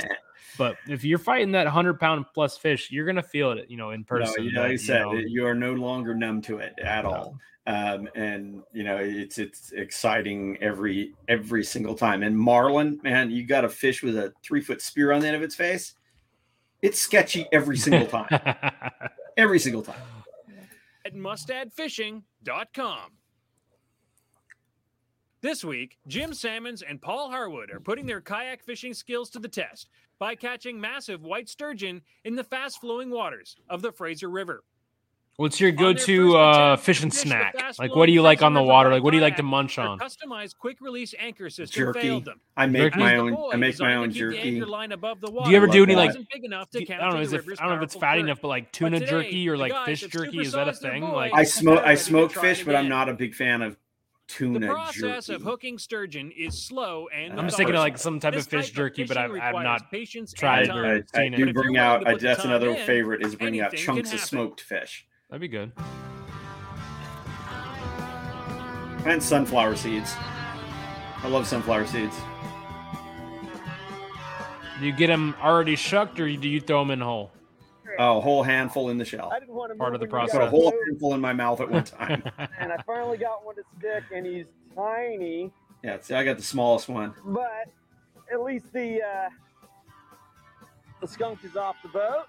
But 0.57 0.77
if 0.89 1.05
you're 1.05 1.19
fighting 1.19 1.53
that 1.53 1.67
hundred 1.67 1.99
pound 1.99 2.27
plus 2.35 2.57
fish, 2.57 2.91
you're 2.91 3.07
gonna 3.07 3.23
feel 3.23 3.53
it, 3.53 3.71
you 3.71 3.77
know, 3.77 3.91
in 3.91 4.05
person. 4.05 4.35
No, 4.39 4.43
you 4.45 4.53
but, 4.55 4.61
like 4.61 4.69
I 4.69 4.73
you 4.73 4.79
said, 4.79 5.03
know, 5.03 5.13
you 5.15 5.47
are 5.47 5.55
no 5.55 5.73
longer 5.73 6.15
numb 6.15 6.43
to 6.43 6.59
it 6.59 6.75
at 6.83 7.05
all. 7.05 7.39
Um, 7.67 8.09
and 8.15 8.63
you 8.73 8.85
know, 8.85 8.99
it's 8.99 9.39
it's 9.39 9.73
exciting 9.73 10.59
every 10.61 11.15
every 11.29 11.65
single 11.65 11.95
time. 11.95 12.23
And 12.23 12.39
marlin, 12.39 13.01
man, 13.03 13.31
you 13.31 13.47
got 13.47 13.65
a 13.65 13.69
fish 13.69 14.03
with 14.03 14.17
a 14.17 14.33
three 14.43 14.61
foot 14.61 14.83
spear 14.83 15.13
on 15.13 15.21
the 15.21 15.27
end 15.27 15.37
of 15.37 15.43
its 15.43 15.55
face. 15.55 15.95
It's 16.83 17.01
sketchy 17.01 17.47
every 17.53 17.79
single 17.79 18.07
time. 18.07 18.29
every 19.37 19.59
single 19.59 19.83
time. 19.83 20.01
at 21.07 21.15
mustadfishing.com. 21.15 23.11
This 25.41 25.63
week, 25.63 25.99
Jim 26.07 26.33
Sammons 26.33 26.81
and 26.81 27.01
Paul 27.03 27.31
Harwood 27.31 27.71
are 27.71 27.81
putting 27.81 28.07
their 28.07 28.23
kayak 28.23 28.63
fishing 28.63 28.95
skills 28.95 29.29
to 29.31 29.39
the 29.39 29.49
test 29.49 29.89
by 30.19 30.35
catching 30.35 30.81
massive 30.81 31.23
white 31.23 31.49
sturgeon 31.49 32.03
in 32.25 32.35
the 32.37 32.45
fast 32.45 32.81
flowing 32.81 33.11
waters 33.11 33.57
of 33.69 33.83
the 33.83 33.93
Fraser 33.93 34.29
River. 34.31 34.63
What's 35.37 35.61
your 35.61 35.73
go-to 35.73 36.37
uh, 36.37 36.75
attempt 36.75 36.79
to 36.83 36.85
fishing 36.85 37.11
fish 37.11 37.25
and 37.25 37.29
snack? 37.31 37.59
fast 37.59 37.81
Like, 37.81 37.97
what 37.97 38.07
do 38.07 38.13
you 38.13 38.23
like 38.23 38.41
on 38.41 38.55
the 38.55 38.63
water? 38.63 38.91
Like, 38.91 39.03
what 39.03 39.11
do 39.11 39.17
you 39.17 39.23
like 39.23 39.37
to 39.39 39.43
munch 39.43 39.79
on? 39.81 39.99
Customized 39.99 40.57
quick 40.61 40.81
release 40.81 41.13
anchor 41.19 41.51
system 41.51 41.93
Jerky. 41.93 42.25
I 42.57 42.67
make 42.67 42.83
Jerky? 42.83 42.99
my 43.01 43.17
own. 43.17 43.37
I 43.53 43.57
make 43.57 43.77
my 43.81 43.97
own 43.97 44.13
jerky. 44.13 44.61
line 44.61 44.93
above 44.93 45.21
the 45.21 45.27
Do 45.27 45.51
you 45.51 45.57
ever 45.57 45.67
do 45.67 45.81
love 45.81 45.89
any 45.89 45.95
that. 45.97 46.17
like? 46.19 46.29
big 46.33 46.45
enough 46.45 46.71
to 46.71 46.85
do- 46.85 46.95
I 46.95 46.99
don't 46.99 47.15
know. 47.15 47.21
Is 47.21 47.33
it? 47.33 47.41
I 47.59 47.67
don't 47.67 47.71
know 47.71 47.75
if 47.79 47.83
it's 47.83 47.95
powerful 47.95 48.01
fatty 48.01 48.21
enough, 48.21 48.41
but 48.41 48.47
like 48.49 48.67
But 48.67 48.73
tuna 48.75 49.01
today, 49.01 49.11
jerky 49.11 49.49
or 49.49 49.57
like 49.57 49.73
fish 49.87 50.03
jerky. 50.03 50.39
Is 50.39 50.53
that 50.53 50.69
a 50.69 50.73
thing? 50.73 51.03
Like, 51.03 51.33
I 51.35 51.43
smoke. 51.43 51.83
I 51.85 51.97
smoke 51.97 52.31
fish, 52.31 52.65
but 52.65 52.77
I'm 52.77 52.89
not 52.89 53.09
a 53.09 53.15
big 53.15 53.35
fan 53.35 53.61
of 53.63 53.77
tuna 54.27 54.59
The 54.61 54.67
process 54.67 55.27
jerky. 55.27 55.35
of 55.35 55.43
hooking 55.43 55.79
sturgeon 55.79 56.31
is 56.33 56.63
slow 56.67 57.09
and 57.15 57.39
I'm 57.39 57.47
just 57.47 57.57
thinking 57.57 57.75
of 57.75 57.81
like 57.81 57.99
some 57.99 58.21
type 58.21 58.35
This 58.35 58.47
of 58.47 58.51
fish 58.51 58.67
type 58.67 58.71
of 58.71 58.77
jerky, 58.77 59.05
but 59.05 59.17
I've, 59.17 59.33
I've 59.33 59.55
not 59.63 59.91
patience 59.91 60.33
and 60.33 60.39
tried 60.39 60.71
I, 60.71 60.79
or 60.79 60.87
I, 60.87 60.95
I 60.97 61.03
seen 61.29 61.33
do 61.33 61.49
it. 61.49 61.55
Bring 61.55 61.77
out. 61.77 62.07
I, 62.07 62.13
put 62.13 62.23
that's 62.23 62.45
another 62.45 62.71
in, 62.71 62.87
favorite 62.87 63.23
is 63.23 63.35
bringing 63.35 63.61
out 63.61 63.73
chunks 63.75 64.13
of 64.13 64.21
smoked 64.21 64.61
fish 64.61 65.07
That'd 65.29 65.41
be 65.41 65.49
good. 65.49 65.73
and 69.07 69.23
sunflower 69.23 69.77
seeds. 69.77 70.15
I 71.23 71.29
love 71.29 71.47
sunflower 71.47 71.87
seeds. 71.87 72.17
Do 74.81 74.87
you 74.87 74.93
get 74.93 75.07
them 75.09 75.35
already 75.43 75.77
shucked, 75.77 76.19
or 76.19 76.27
do 76.27 76.49
you 76.49 76.61
throw 76.61 76.81
them 76.81 76.91
in 76.91 77.01
whole? 77.01 77.31
Oh, 77.99 78.19
a 78.19 78.21
whole 78.21 78.43
handful 78.43 78.91
in 78.91 78.99
the 78.99 79.05
shell. 79.05 79.31
I 79.35 79.39
didn't 79.41 79.55
want 79.55 79.73
to 79.73 79.79
Part 79.79 79.95
of 79.95 80.01
the 80.01 80.07
process. 80.07 80.35
when 80.35 80.43
Put 80.43 80.47
a 80.47 80.51
whole 80.51 80.73
handful 80.87 81.15
in 81.15 81.21
my 81.21 81.33
mouth 81.33 81.61
at 81.61 81.71
one 81.71 81.85
time. 81.85 82.23
and 82.59 82.73
I 82.73 82.77
finally 82.87 83.19
got 83.19 83.45
one 83.45 83.55
to 83.57 83.63
stick, 83.79 84.05
and 84.15 84.25
he's 84.27 84.47
tiny, 84.75 85.51
yeah, 85.83 85.99
see, 86.01 86.15
I 86.15 86.25
got 86.25 86.37
the 86.39 86.43
smallest 86.43 86.89
one. 86.89 87.15
but 87.25 87.67
at 88.33 88.41
least 88.43 88.73
the 88.73 89.03
uh, 89.03 89.29
the 91.01 91.07
skunk 91.07 91.45
is 91.45 91.57
off 91.57 91.77
the 91.83 91.89
boat. 91.91 92.25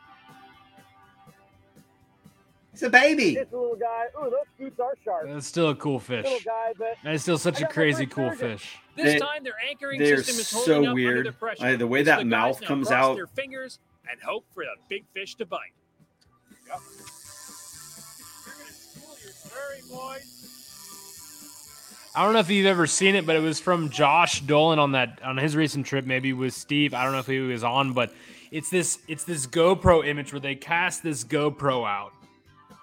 It's 2.73 2.83
a 2.83 2.89
baby. 2.89 3.35
It's 3.37 3.53
a 3.53 3.57
little 3.57 3.77
guy. 3.77 4.07
Ooh, 4.19 4.29
those 4.29 4.33
scutes 4.53 4.79
are 4.81 4.93
sharp. 5.05 5.27
That's 5.29 5.47
still 5.47 5.69
a 5.69 5.75
cool 5.75 5.97
fish. 5.97 6.25
Little 6.25 6.39
guy, 6.43 6.73
but 6.77 6.95
That's 7.05 7.23
still 7.23 7.37
such 7.37 7.61
a 7.61 7.67
crazy 7.67 8.05
cool 8.05 8.31
fish. 8.31 8.75
This 8.97 9.13
They- 9.13 9.19
time, 9.19 9.45
their 9.45 9.53
anchoring 9.69 9.97
they're 9.99 10.17
system 10.17 10.39
is 10.41 10.47
so 10.49 10.57
holding 10.73 10.87
up 10.89 10.95
weird. 10.95 11.17
under 11.19 11.31
the 11.31 11.37
pressure. 11.37 11.65
I- 11.65 11.75
the 11.77 11.87
way 11.87 12.01
So 12.01 12.05
that 12.07 12.19
the 12.19 12.25
mouth 12.25 12.55
guys 12.55 12.61
now 12.63 12.67
comes 12.67 12.91
out- 12.91 13.15
their 13.15 13.27
fingers 13.27 13.79
and 14.11 14.21
hope 14.21 14.45
for 14.53 14.63
a 14.63 14.75
big 14.89 15.05
fish 15.13 15.35
to 15.35 15.45
bite. 15.45 15.73
Yep. 16.67 16.79
I 22.17 22.23
don't 22.23 22.31
know 22.31 22.39
if 22.39 22.49
you've 22.49 22.65
ever 22.65 22.87
seen 22.87 23.15
it, 23.15 23.25
but 23.25 23.35
it 23.35 23.41
was 23.41 23.59
from 23.59 23.89
Josh 23.89 24.39
Dolan 24.41 24.79
on 24.79 24.93
that 24.93 25.19
on 25.21 25.35
his 25.37 25.53
recent 25.55 25.85
trip, 25.85 26.05
maybe 26.05 26.31
with 26.31 26.53
Steve. 26.53 26.93
I 26.93 27.03
don't 27.03 27.11
know 27.11 27.19
if 27.19 27.27
he 27.27 27.39
was 27.39 27.63
on, 27.63 27.91
but 27.91 28.13
it's 28.51 28.69
this 28.69 28.99
it's 29.09 29.25
this 29.25 29.45
GoPro 29.47 30.07
image 30.07 30.31
where 30.31 30.39
they 30.39 30.55
cast 30.55 31.03
this 31.03 31.25
GoPro 31.25 31.85
out, 31.85 32.13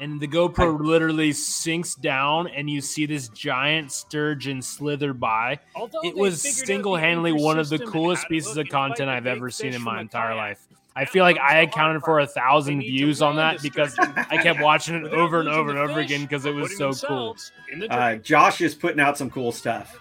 and 0.00 0.20
the 0.20 0.28
GoPro 0.28 0.78
literally 0.78 1.32
sinks 1.32 1.94
down, 1.94 2.46
and 2.48 2.68
you 2.68 2.82
see 2.82 3.06
this 3.06 3.28
giant 3.28 3.90
sturgeon 3.90 4.60
slither 4.60 5.14
by. 5.14 5.60
It 6.02 6.14
was 6.14 6.42
figured 6.42 6.66
single-handedly 6.66 7.32
one 7.32 7.58
of 7.58 7.70
the 7.70 7.78
coolest 7.78 8.28
pieces 8.28 8.58
of 8.58 8.68
content 8.68 9.08
I've 9.08 9.26
ever 9.26 9.48
seen 9.48 9.72
in 9.72 9.80
my 9.80 9.96
a 9.96 10.00
entire 10.02 10.34
kayak. 10.34 10.36
life. 10.36 10.68
I 10.94 11.04
feel 11.04 11.24
like 11.24 11.38
I 11.38 11.40
the 11.40 11.54
hard 11.54 11.68
accounted 11.68 12.02
for 12.02 12.20
a 12.20 12.26
thousand 12.26 12.78
They 12.78 12.84
need 12.84 12.90
to 12.90 12.96
views 12.98 13.22
on 13.22 13.36
that 13.36 13.62
because 13.62 13.96
I 13.98 14.42
kept 14.42 14.60
watching 14.62 14.94
it 14.94 15.12
over 15.12 15.40
and 15.40 15.48
over 15.48 15.70
and 15.70 15.78
over 15.78 16.00
again 16.00 16.22
because 16.22 16.44
it 16.44 16.54
was 16.54 16.76
so 16.76 16.92
cool. 16.92 17.28
themselves 17.34 17.52
in 17.72 17.78
the 17.78 17.92
Uh. 17.92 18.16
Josh 18.16 18.60
is 18.60 18.74
putting 18.74 19.00
out 19.00 19.16
some 19.16 19.30
cool 19.30 19.52
stuff. 19.52 19.98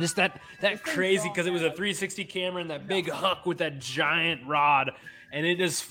Just 0.00 0.16
that 0.16 0.40
that 0.60 0.82
crazy 0.82 1.28
because 1.28 1.46
it 1.46 1.52
was 1.52 1.62
a 1.62 1.70
360 1.70 2.24
camera 2.24 2.60
and 2.62 2.70
that 2.70 2.88
big 2.88 3.10
hook 3.10 3.44
with 3.44 3.58
that 3.58 3.78
giant 3.78 4.40
rod, 4.46 4.90
and 5.32 5.46
it 5.46 5.58
just 5.58 5.84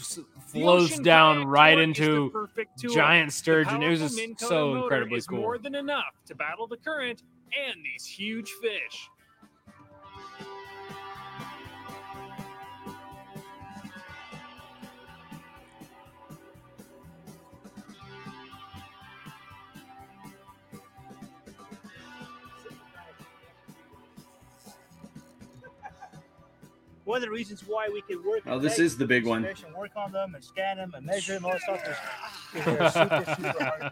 flows 0.48 0.98
down 1.00 1.46
right 1.48 1.76
Tour 1.76 1.84
is 1.84 1.96
the 1.96 2.04
into 2.04 2.94
giant 2.94 3.32
sturgeon. 3.32 3.84
It 3.84 3.90
was 3.90 4.00
just 4.00 4.20
so 4.40 4.82
incredibly 4.82 5.22
cool. 5.22 5.38
more 5.40 5.58
than 5.58 5.76
enough 5.76 6.16
to 6.26 6.36
battle 6.36 6.68
the 6.68 6.78
current 6.78 7.22
and 7.68 7.84
these 7.84 8.06
huge 8.06 8.50
fish. 8.62 9.10
One 27.12 27.18
of 27.18 27.24
the 27.24 27.30
reasons 27.30 27.66
why 27.68 27.90
we 27.92 28.02
can 28.04 28.24
work. 28.24 28.40
Oh, 28.48 28.58
this 28.58 28.80
is 28.80 28.96
the 28.98 29.06
big 29.06 29.26
one. 29.28 29.44
And 29.44 29.76
work 29.76 29.92
on 29.98 30.14
them 30.14 30.34
and 30.34 30.42
scan 30.42 30.78
them 30.78 30.94
and 30.96 31.06
measure 31.06 31.34
them 31.34 31.44
all 31.44 31.52
that 31.52 31.60
stuff. 31.62 31.84
is- 32.54 32.60
is 32.62 32.66
they're 32.66 32.90
super, 32.90 33.36
super 33.36 33.64
hard. 33.66 33.92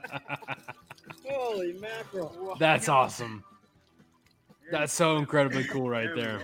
holy 1.27 1.73
mackerel! 1.73 2.55
That's 2.57 2.87
awesome. 2.87 3.43
That's 4.71 4.93
so 4.93 5.17
incredibly 5.17 5.65
cool 5.65 5.89
right 5.89 6.07
there. 6.15 6.39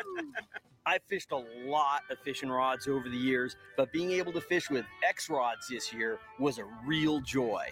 I 0.86 0.98
fished 1.08 1.32
a 1.32 1.42
lot 1.68 2.02
of 2.08 2.18
fishing 2.20 2.50
rods 2.50 2.86
over 2.86 3.08
the 3.08 3.16
years, 3.18 3.56
but 3.76 3.90
being 3.90 4.12
able 4.12 4.30
to 4.34 4.40
fish 4.40 4.70
with 4.70 4.84
X 5.04 5.28
rods 5.28 5.66
this 5.68 5.92
year 5.92 6.20
was 6.38 6.58
a 6.58 6.64
real 6.86 7.20
joy. 7.20 7.66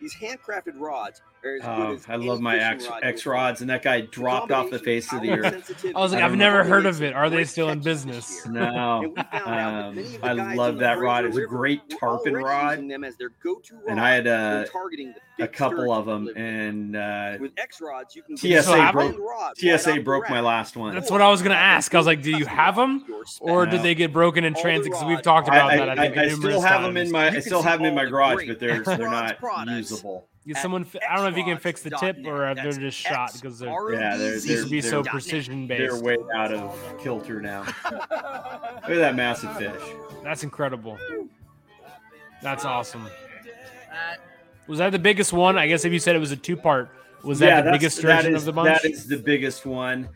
These 0.00 0.16
handcrafted 0.16 0.80
rods 0.80 1.20
are 1.20 1.20
as 1.20 1.20
good 1.20 1.31
Oh, 1.44 1.94
as 1.94 2.04
I 2.08 2.16
love 2.16 2.40
my 2.40 2.56
X, 2.56 2.86
rod 2.86 3.00
X 3.02 3.26
rods, 3.26 3.60
and 3.62 3.70
that 3.70 3.82
guy 3.82 4.02
dropped 4.02 4.52
off 4.52 4.70
the 4.70 4.78
face 4.78 5.12
of 5.12 5.22
the 5.22 5.30
earth. 5.30 5.84
I 5.94 5.98
was 5.98 6.12
like, 6.12 6.22
I 6.22 6.26
I've 6.26 6.36
never 6.36 6.62
heard 6.62 6.86
of 6.86 7.02
it. 7.02 7.14
Are 7.14 7.28
they 7.28 7.44
still 7.44 7.70
in 7.70 7.80
business? 7.80 8.46
No, 8.46 9.14
um, 9.44 9.98
I 10.22 10.32
love 10.32 10.78
that 10.78 11.00
rod. 11.00 11.24
It's 11.24 11.36
a 11.36 11.46
great 11.46 11.80
tarpon 11.98 12.34
rod, 12.34 12.88
them 12.88 13.02
as 13.02 13.16
their 13.16 13.30
go-to 13.42 13.78
and 13.88 14.00
I 14.00 14.14
had 14.14 14.24
when 14.24 14.34
uh, 14.34 14.64
targeting 14.66 15.08
a 15.08 15.12
the 15.12 15.20
big 15.38 15.52
couple 15.52 15.92
of 15.92 16.06
them, 16.06 16.26
liver. 16.26 16.38
and 16.38 16.96
uh, 16.96 17.36
with 17.40 17.52
X 17.56 17.80
rods 17.80 18.14
you 18.14 18.22
can 18.22 18.36
TSA 18.36 18.76
have 18.76 18.94
broke 18.94 19.12
them? 19.12 19.22
right 19.22 19.56
TSA 19.56 20.00
broke 20.02 20.30
my 20.30 20.40
last 20.40 20.76
one. 20.76 20.94
That's 20.94 21.10
what 21.10 21.22
I 21.22 21.28
was 21.28 21.42
gonna 21.42 21.54
ask. 21.54 21.92
I 21.94 21.98
was 21.98 22.06
like, 22.06 22.22
do 22.22 22.30
you 22.30 22.46
have 22.46 22.76
them, 22.76 23.04
or 23.40 23.66
did 23.66 23.82
they 23.82 23.96
get 23.96 24.12
broken 24.12 24.44
in 24.44 24.54
transit? 24.54 24.92
Because 24.92 25.04
we've 25.04 25.22
talked 25.22 25.48
about 25.48 25.72
I, 25.72 25.76
that. 25.78 25.98
I 25.98 26.04
I, 26.06 26.24
I 26.24 26.28
still 26.28 26.60
have 26.60 26.82
them 26.82 26.96
in 26.96 27.10
my. 27.10 27.30
I 27.30 27.40
still 27.40 27.62
have 27.62 27.80
them 27.80 27.86
in 27.86 27.94
my 27.96 28.04
garage, 28.04 28.46
but 28.46 28.60
they're 28.60 28.82
they're 28.84 29.10
not 29.10 29.38
usable. 29.68 30.28
Did 30.46 30.56
someone? 30.56 30.84
fi- 30.84 30.98
I 31.08 31.14
don't 31.14 31.24
know 31.24 31.30
if 31.30 31.36
you 31.36 31.44
can 31.44 31.58
fix 31.58 31.82
the 31.82 31.90
tip 31.90 32.16
xrods.net. 32.16 32.26
or 32.32 32.48
if 32.50 32.56
they're 32.56 32.72
just 32.72 32.98
shot 32.98 33.32
because 33.34 33.58
they're 33.60 33.92
Yeah, 33.94 34.16
they're- 34.16 34.34
it 34.36 34.44
used 34.44 34.64
to 34.64 34.70
be 34.70 34.80
they're- 34.80 34.90
so 34.90 35.02
they're- 35.02 35.10
precision 35.12 35.68
They're 35.68 35.94
way 36.00 36.16
out 36.34 36.52
of 36.52 36.76
kilter 37.02 37.40
now. 37.40 37.60
Look 37.90 38.02
at 38.10 38.88
that 38.88 39.14
massive 39.14 39.56
fish. 39.56 39.80
That's 40.24 40.42
incredible. 40.42 40.98
That's 42.42 42.64
awesome. 42.64 43.06
Was 44.66 44.78
that 44.78 44.90
the 44.90 44.98
biggest 44.98 45.32
one? 45.32 45.58
I 45.58 45.66
guess 45.66 45.84
if 45.84 45.92
you 45.92 45.98
said 45.98 46.16
it 46.16 46.20
was 46.20 46.30
a 46.32 46.36
two 46.36 46.56
part, 46.56 46.90
was 47.22 47.38
that 47.40 47.46
yeah, 47.48 47.60
the 47.62 47.70
biggest 47.72 47.96
that 48.02 48.20
sturgeon 48.22 48.34
is- 48.34 48.42
of 48.42 48.46
the 48.46 48.52
bunch? 48.52 48.82
That 48.82 48.90
is 48.90 49.06
the 49.06 49.18
biggest 49.18 49.64
one. 49.66 50.08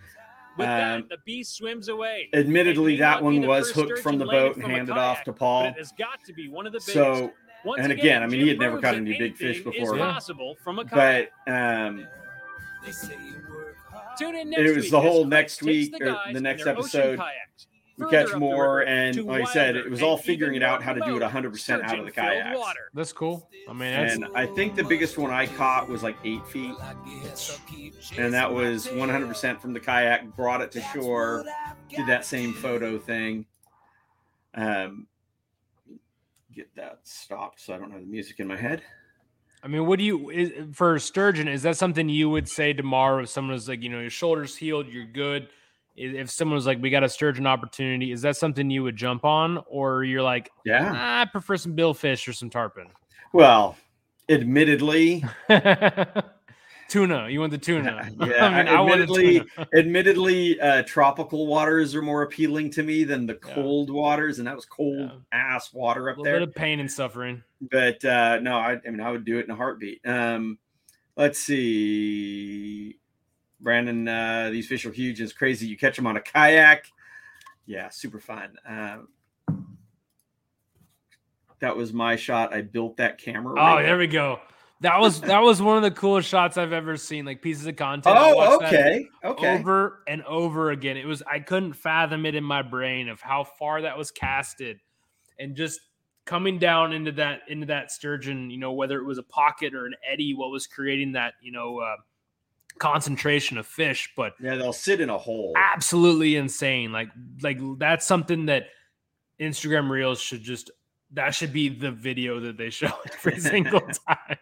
With 0.57 0.67
Um, 0.67 0.73
that, 1.03 1.09
the 1.11 1.19
beast 1.27 1.55
swims 1.57 1.89
away. 1.89 2.31
Admittedly, 2.33 2.97
that 2.97 3.23
one 3.23 3.47
was 3.47 3.71
hooked 3.71 3.99
from 3.99 4.17
the 4.19 4.25
boat 4.25 4.57
and 4.57 4.65
handed 4.65 4.95
kayak, 4.95 5.19
off 5.19 5.25
to 5.25 5.33
Paul. 5.35 5.67
it 5.67 5.75
has 5.77 5.93
got 5.99 6.25
to 6.25 6.33
be 6.33 6.49
one 6.49 6.67
of 6.67 6.73
the 6.73 6.79
biggest. 6.79 6.95
So, 6.95 7.31
Once 7.65 7.81
and 7.83 7.93
again, 7.93 8.23
I 8.23 8.27
mean, 8.27 8.41
he 8.41 8.49
had 8.49 8.59
never 8.59 8.81
caught 8.81 8.95
any 8.95 9.19
big 9.19 9.37
fish 9.37 9.63
before. 9.63 9.97
Is 9.97 10.01
possible 10.01 10.57
from 10.63 10.79
a 10.79 10.85
But 10.85 11.31
um, 11.47 12.07
Tune 14.19 14.35
in 14.35 14.51
next 14.51 14.63
it 14.63 14.75
was 14.75 14.85
week 14.85 14.91
the 14.91 15.01
whole 15.01 15.25
next 15.25 15.63
week 15.63 15.93
the 15.99 16.13
or 16.13 16.33
the 16.33 16.41
next 16.41 16.67
episode. 16.67 17.21
we 17.99 18.09
catch 18.09 18.35
more, 18.35 18.85
and 18.85 19.15
to 19.15 19.25
like 19.25 19.47
I 19.47 19.53
said, 19.53 19.77
it 19.77 19.91
was 19.91 20.03
all 20.03 20.17
figuring 20.17 20.55
it 20.55 20.63
out 20.63 20.83
how 20.83 20.93
to 20.93 21.01
do 21.01 21.17
it 21.17 21.23
100 21.23 21.51
percent 21.51 21.83
out 21.83 21.99
of 21.99 22.07
the 22.07 22.13
sturgeon-filled 22.13 22.45
kayaks. 22.45 22.59
water. 22.59 22.91
That's 22.95 23.13
cool. 23.13 23.49
I 23.69 23.73
mean, 23.73 23.93
that's, 23.93 24.15
And 24.15 24.27
I 24.35 24.47
think 24.47 24.75
the 24.75 24.85
biggest 24.85 25.19
one 25.19 25.31
I 25.31 25.47
caught 25.47 25.89
was 25.89 26.03
like 26.03 26.17
eight 26.25 26.47
feet, 26.47 26.75
and 28.17 28.33
that 28.33 28.53
was 28.53 28.91
100 28.91 29.29
percent 29.29 29.61
from 29.61 29.73
the 29.73 29.81
kayak. 29.81 30.35
Brought 30.35 30.63
it 30.63 30.73
to 30.73 30.81
shore, 30.95 31.45
did 31.89 32.07
that 32.07 32.25
same 32.25 32.55
photo 32.55 32.99
thing. 32.99 33.45
Um, 34.55 35.07
get 36.57 36.75
that 36.75 37.01
stopped 37.05 37.61
so 37.61 37.75
I 37.75 37.79
don't 37.79 37.91
have 37.91 38.01
the 38.01 38.07
music 38.07 38.41
in 38.41 38.47
my 38.49 38.57
head. 38.57 38.83
I 39.63 39.69
mean, 39.69 39.87
what 39.87 39.99
do 39.99 40.05
you 40.05 40.31
is, 40.31 40.53
for 40.73 40.99
sturgeon? 40.99 41.49
Is 41.49 41.63
that 41.63 41.77
something 41.77 42.09
you 42.09 42.31
would 42.31 42.49
say 42.49 42.73
tomorrow 42.73 43.23
if 43.23 43.29
someone 43.29 43.53
was 43.55 43.69
like, 43.69 43.83
you 43.83 43.89
know, 43.89 44.01
your 44.01 44.11
shoulders 44.11 44.57
healed, 44.57 44.87
you're 44.89 45.05
good? 45.07 45.49
If 45.97 46.31
someone 46.31 46.55
was 46.57 46.67
like, 46.67 46.81
we 46.83 46.91
got 46.91 47.05
a 47.05 47.09
sturgeon 47.09 47.47
opportunity, 47.47 48.13
is 48.13 48.23
that 48.23 48.37
something 48.37 48.71
you 48.71 48.83
would 48.83 48.97
jump 48.97 49.25
on, 49.25 49.63
or 49.67 50.05
you're 50.05 50.23
like, 50.23 50.51
Yeah. 50.65 50.93
"Ah, 50.95 51.21
I 51.23 51.25
prefer 51.25 51.57
some 51.57 51.75
billfish 51.75 52.29
or 52.29 52.33
some 52.35 52.51
tarpon? 52.51 52.89
Well, 53.33 53.77
admittedly, 54.29 55.25
tuna. 56.89 57.29
You 57.29 57.41
want 57.41 57.53
the 57.53 57.59
tuna? 57.69 58.11
yeah. 58.21 58.45
I 58.47 58.63
mean, 58.63 58.69
I 58.69 58.81
admittedly, 58.83 59.43
admittedly, 59.77 60.61
uh, 60.61 60.83
tropical 60.85 61.47
waters 61.47 61.95
are 61.95 62.03
more 62.03 62.23
appealing 62.23 62.71
to 62.73 62.83
me 62.83 63.05
than 63.05 63.27
the 63.27 63.35
cold 63.35 63.91
waters, 63.91 64.39
and 64.39 64.47
that 64.47 64.55
was 64.57 64.65
cold 64.67 65.11
ass 65.33 65.73
water 65.73 66.09
A 66.09 66.13
up 66.13 66.19
little 66.19 66.25
there. 66.25 66.41
bit 66.41 66.49
of 66.49 66.55
pain 66.55 66.81
and 66.81 66.91
suffering. 66.91 67.43
but 67.71 68.05
uh, 68.05 68.39
no, 68.41 68.57
I, 68.57 68.79
I 68.87 68.91
mean, 68.91 69.01
I 69.01 69.11
would 69.11 69.25
do 69.25 69.39
it 69.39 69.45
in 69.45 69.51
a 69.51 69.57
heartbeat. 69.57 70.01
Um, 70.07 70.59
let's 71.17 71.39
see, 71.39 72.99
Brandon. 73.61 74.07
Uh, 74.09 74.51
these 74.51 74.67
fish 74.67 74.85
are 74.87 74.93
huge. 74.93 75.21
It's 75.21 75.33
crazy. 75.33 75.67
You 75.67 75.77
catch 75.77 75.97
them 75.97 76.07
on 76.07 76.17
a 76.17 76.21
kayak. 76.21 76.87
Yeah, 77.67 77.89
super 77.89 78.21
fun. 78.21 78.57
Um, 78.69 79.09
that 81.61 81.77
was 81.77 81.93
my 81.93 82.17
shot. 82.17 82.53
I 82.55 82.61
built 82.63 82.99
that 82.99 83.19
camera. 83.19 83.55
Oh, 83.59 83.77
rig. 83.77 83.87
there 83.87 83.99
we 83.99 84.07
go. 84.07 84.41
That 84.81 85.01
was 85.01 85.23
that 85.23 85.41
was 85.41 85.63
one 85.63 85.79
of 85.79 85.83
the 85.83 85.91
coolest 85.91 86.29
shots 86.29 86.59
I've 86.59 86.73
ever 86.73 86.99
seen. 86.99 87.25
Like 87.25 87.41
pieces 87.41 87.67
of 87.67 87.77
content. 87.77 88.17
Oh, 88.19 88.57
okay, 88.57 89.07
okay. 89.25 89.59
Over 89.59 90.03
and 90.07 90.23
over 90.25 90.71
again. 90.71 90.99
It 90.99 91.07
was 91.07 91.23
I 91.23 91.39
couldn't 91.39 91.73
fathom 91.73 92.27
it 92.27 92.35
in 92.35 92.45
my 92.45 92.61
brain 92.61 93.09
of 93.09 93.21
how 93.23 93.45
far 93.45 93.83
that 93.83 93.97
was 93.97 94.11
casted, 94.11 94.81
and 95.39 95.57
just 95.57 95.81
coming 96.27 96.59
down 96.59 96.93
into 96.93 97.13
that 97.13 97.41
into 97.49 97.67
that 97.67 97.91
sturgeon. 97.91 98.51
You 98.51 98.59
know, 98.59 98.73
whether 98.73 98.99
it 98.99 99.05
was 99.05 99.17
a 99.17 99.23
pocket 99.23 99.75
or 99.75 99.87
an 99.87 99.95
eddy, 100.07 100.35
what 100.35 100.51
was 100.51 100.67
creating 100.67 101.13
that 101.13 101.35
you 101.41 101.53
know 101.53 101.79
uh, 101.79 101.97
concentration 102.79 103.57
of 103.57 103.67
fish. 103.67 104.13
But 104.15 104.35
yeah, 104.43 104.57
they'll 104.57 104.75
sit 104.75 105.01
in 105.01 105.09
a 105.09 105.17
hole. 105.17 105.55
Absolutely 105.57 106.37
insane. 106.37 106.93
Like 106.93 107.09
like 107.43 107.59
that's 107.79 108.07
something 108.07 108.47
that 108.47 108.65
Instagram 109.41 109.89
Reels 109.89 110.21
should 110.21 110.43
just 110.43 110.71
that 111.13 111.35
should 111.35 111.53
be 111.53 111.69
the 111.69 111.91
video 111.91 112.41
that 112.41 112.57
they 112.57 112.71
show 112.71 112.93
every 113.15 113.41
single 113.41 113.81
time. 113.81 114.37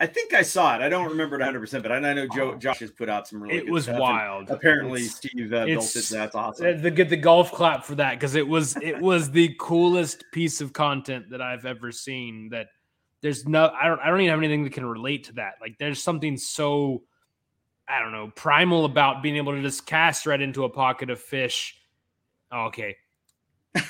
I 0.00 0.06
think 0.06 0.32
I 0.32 0.40
saw 0.40 0.74
it. 0.76 0.80
I 0.80 0.88
don't 0.88 1.06
remember 1.06 1.36
it 1.36 1.40
100, 1.40 1.60
percent 1.60 1.82
but 1.82 1.92
I 1.92 1.98
know 1.98 2.26
Joe 2.26 2.54
Josh 2.54 2.78
has 2.78 2.90
put 2.90 3.10
out 3.10 3.28
some 3.28 3.42
really. 3.42 3.56
It 3.58 3.66
good 3.66 3.70
was 3.70 3.84
stuff, 3.84 3.96
and 3.96 4.02
wild. 4.02 4.50
Apparently, 4.50 5.02
It's- 5.02 5.16
Steve 5.16 5.52
uh, 5.52 5.66
built 5.66 5.94
it. 5.94 6.08
That's 6.08 6.34
awesome. 6.34 6.80
The 6.80 6.90
get 6.90 7.10
the 7.10 7.18
golf 7.18 7.52
clap 7.52 7.84
for 7.84 7.94
that 7.96 8.14
because 8.14 8.34
it 8.34 8.48
was 8.48 8.76
it 8.78 8.98
was 8.98 9.30
the 9.30 9.54
coolest 9.60 10.24
piece 10.32 10.62
of 10.62 10.72
content 10.72 11.28
that 11.30 11.42
I've 11.42 11.66
ever 11.66 11.92
seen. 11.92 12.48
That 12.48 12.68
there's 13.20 13.46
no 13.46 13.68
I 13.78 13.88
don't 13.88 14.00
I 14.00 14.08
don't 14.08 14.20
even 14.22 14.30
have 14.30 14.38
anything 14.38 14.64
that 14.64 14.72
can 14.72 14.86
relate 14.86 15.24
to 15.24 15.34
that. 15.34 15.56
Like 15.60 15.76
there's 15.78 16.02
something 16.02 16.38
so 16.38 17.02
I 17.86 17.98
don't 17.98 18.12
know 18.12 18.32
primal 18.34 18.86
about 18.86 19.22
being 19.22 19.36
able 19.36 19.52
to 19.52 19.60
just 19.60 19.84
cast 19.84 20.24
right 20.24 20.40
into 20.40 20.64
a 20.64 20.70
pocket 20.70 21.10
of 21.10 21.20
fish. 21.20 21.76
Oh, 22.50 22.66
okay, 22.66 22.96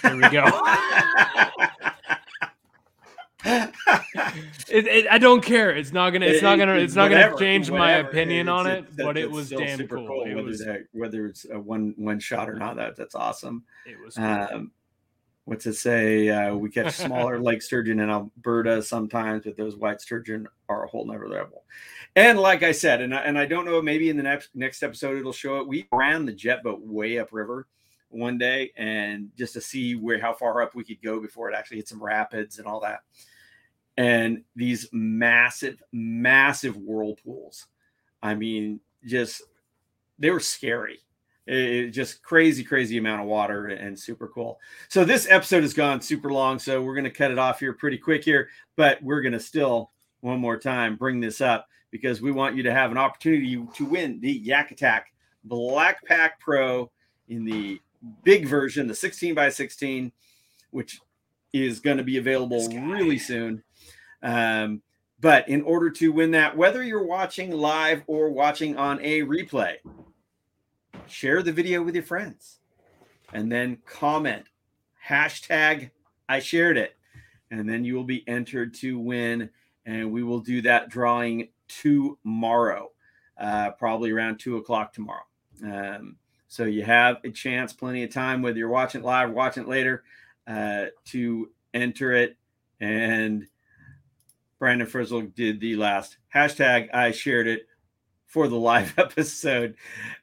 there 0.02 0.16
we 0.16 0.28
go. 0.28 0.44
it, 4.68 4.86
it, 4.86 5.06
I 5.10 5.18
don't 5.18 5.42
care. 5.42 5.70
It's 5.70 5.92
not 5.92 6.10
gonna. 6.10 6.26
It's 6.26 6.38
It- 6.38 6.42
not 6.42 6.58
gonna. 6.58 6.74
it- 6.74 6.82
It's 6.82 6.94
not 6.94 7.10
whatever, 7.10 7.30
gonna 7.34 7.40
change 7.40 7.70
my 7.70 7.92
opinion 7.92 8.48
on 8.48 8.66
it-. 8.66 8.96
But 8.96 9.16
it 9.16 9.30
was 9.30 9.50
damn 9.50 9.78
super 9.78 9.96
cool. 9.96 10.24
It 10.24 10.34
whether 10.34 10.46
was. 10.46 10.58
that- 10.60 10.86
whether 10.92 11.26
it's 11.26 11.46
a 11.50 11.58
one 11.58 11.94
one 11.96 12.18
shot 12.20 12.48
or 12.48 12.54
not. 12.54 12.76
That 12.76 12.96
that's 12.96 13.14
awesome. 13.14 13.64
It 13.86 13.96
was. 14.04 14.16
Um, 14.18 14.72
what's 15.44 15.66
it 15.66 15.74
say? 15.74 16.28
Uh, 16.28 16.54
we 16.54 16.70
catch 16.70 16.94
smaller 16.96 17.40
lake 17.40 17.62
sturgeon 17.62 18.00
in 18.00 18.10
Alberta 18.10 18.82
sometimes, 18.82 19.44
but 19.44 19.56
those 19.56 19.76
white 19.76 20.00
sturgeon 20.00 20.46
are 20.68 20.84
a 20.84 20.88
whole 20.88 21.06
nother 21.06 21.28
level. 21.28 21.64
And 22.16 22.38
like 22.40 22.62
I 22.62 22.72
said, 22.72 23.00
and 23.00 23.14
I, 23.14 23.18
and 23.20 23.38
I 23.38 23.46
don't 23.46 23.64
know, 23.64 23.80
maybe 23.80 24.10
in 24.10 24.16
the 24.16 24.22
next 24.22 24.50
next 24.54 24.82
episode 24.82 25.16
it'll 25.18 25.32
show 25.32 25.58
it. 25.60 25.68
We 25.68 25.86
ran 25.92 26.26
the 26.26 26.32
jet 26.32 26.62
boat 26.62 26.80
way 26.82 27.18
upriver 27.18 27.66
one 28.08 28.36
day, 28.38 28.72
and 28.76 29.30
just 29.38 29.52
to 29.54 29.60
see 29.60 29.94
where 29.94 30.18
how 30.20 30.32
far 30.34 30.60
up 30.62 30.74
we 30.74 30.82
could 30.82 31.00
go 31.00 31.20
before 31.20 31.48
it 31.48 31.54
actually 31.54 31.76
hit 31.76 31.88
some 31.88 32.02
rapids 32.02 32.58
and 32.58 32.66
all 32.66 32.80
that. 32.80 33.00
And 34.00 34.44
these 34.56 34.88
massive, 34.92 35.82
massive 35.92 36.76
whirlpools. 36.76 37.66
I 38.22 38.34
mean, 38.34 38.80
just 39.04 39.42
they 40.18 40.30
were 40.30 40.40
scary. 40.40 41.00
It, 41.46 41.90
just 41.90 42.22
crazy, 42.22 42.64
crazy 42.64 42.96
amount 42.96 43.20
of 43.20 43.26
water 43.26 43.66
and 43.66 43.98
super 43.98 44.28
cool. 44.28 44.58
So 44.88 45.04
this 45.04 45.26
episode 45.28 45.62
has 45.62 45.74
gone 45.74 46.00
super 46.00 46.32
long, 46.32 46.58
so 46.58 46.82
we're 46.82 46.94
gonna 46.94 47.10
cut 47.10 47.30
it 47.30 47.38
off 47.38 47.60
here 47.60 47.74
pretty 47.74 47.98
quick 47.98 48.24
here, 48.24 48.48
but 48.76 49.02
we're 49.02 49.20
gonna 49.20 49.40
still 49.40 49.90
one 50.20 50.38
more 50.38 50.58
time 50.58 50.96
bring 50.96 51.20
this 51.20 51.42
up 51.42 51.68
because 51.90 52.22
we 52.22 52.30
want 52.30 52.56
you 52.56 52.62
to 52.62 52.72
have 52.72 52.90
an 52.90 52.98
opportunity 52.98 53.62
to 53.74 53.84
win 53.84 54.18
the 54.20 54.32
Yak 54.32 54.70
Attack 54.70 55.12
BlackPak 55.46 56.30
Pro 56.38 56.90
in 57.28 57.44
the 57.44 57.80
big 58.22 58.46
version, 58.46 58.86
the 58.86 58.94
16 58.94 59.34
by 59.34 59.50
16, 59.50 60.12
which 60.70 61.00
is 61.52 61.80
going 61.80 61.96
to 61.96 62.04
be 62.04 62.18
available 62.18 62.66
really 62.68 63.18
soon. 63.18 63.62
Um, 64.22 64.82
but 65.20 65.48
in 65.48 65.62
order 65.62 65.90
to 65.90 66.12
win 66.12 66.30
that, 66.32 66.56
whether 66.56 66.82
you're 66.82 67.04
watching 67.04 67.50
live 67.50 68.02
or 68.06 68.30
watching 68.30 68.76
on 68.76 68.98
a 69.02 69.20
replay, 69.22 69.76
share 71.06 71.42
the 71.42 71.52
video 71.52 71.82
with 71.82 71.94
your 71.94 72.04
friends 72.04 72.60
and 73.32 73.50
then 73.50 73.78
comment 73.86 74.46
hashtag 75.06 75.90
I 76.28 76.38
shared 76.38 76.78
it. 76.78 76.96
And 77.50 77.68
then 77.68 77.84
you 77.84 77.96
will 77.96 78.04
be 78.04 78.26
entered 78.28 78.72
to 78.74 78.98
win. 78.98 79.50
And 79.84 80.12
we 80.12 80.22
will 80.22 80.38
do 80.38 80.62
that 80.62 80.88
drawing 80.88 81.48
tomorrow, 81.66 82.92
uh, 83.36 83.72
probably 83.72 84.12
around 84.12 84.38
two 84.38 84.56
o'clock 84.56 84.92
tomorrow. 84.92 85.24
Um, 85.64 86.16
so 86.46 86.64
you 86.64 86.84
have 86.84 87.16
a 87.24 87.30
chance, 87.30 87.72
plenty 87.72 88.04
of 88.04 88.12
time, 88.12 88.42
whether 88.42 88.58
you're 88.58 88.68
watching 88.68 89.02
live, 89.02 89.32
watching 89.32 89.64
it 89.64 89.68
later, 89.68 90.04
uh, 90.46 90.86
to 91.06 91.50
enter 91.74 92.12
it. 92.12 92.36
And 92.78 93.48
Brandon 94.60 94.86
Frizzle 94.86 95.22
did 95.22 95.58
the 95.58 95.74
last 95.74 96.18
hashtag. 96.32 96.94
I 96.94 97.10
shared 97.10 97.48
it 97.48 97.66
for 98.26 98.46
the 98.46 98.56
live 98.56 98.94
episode. 98.98 99.74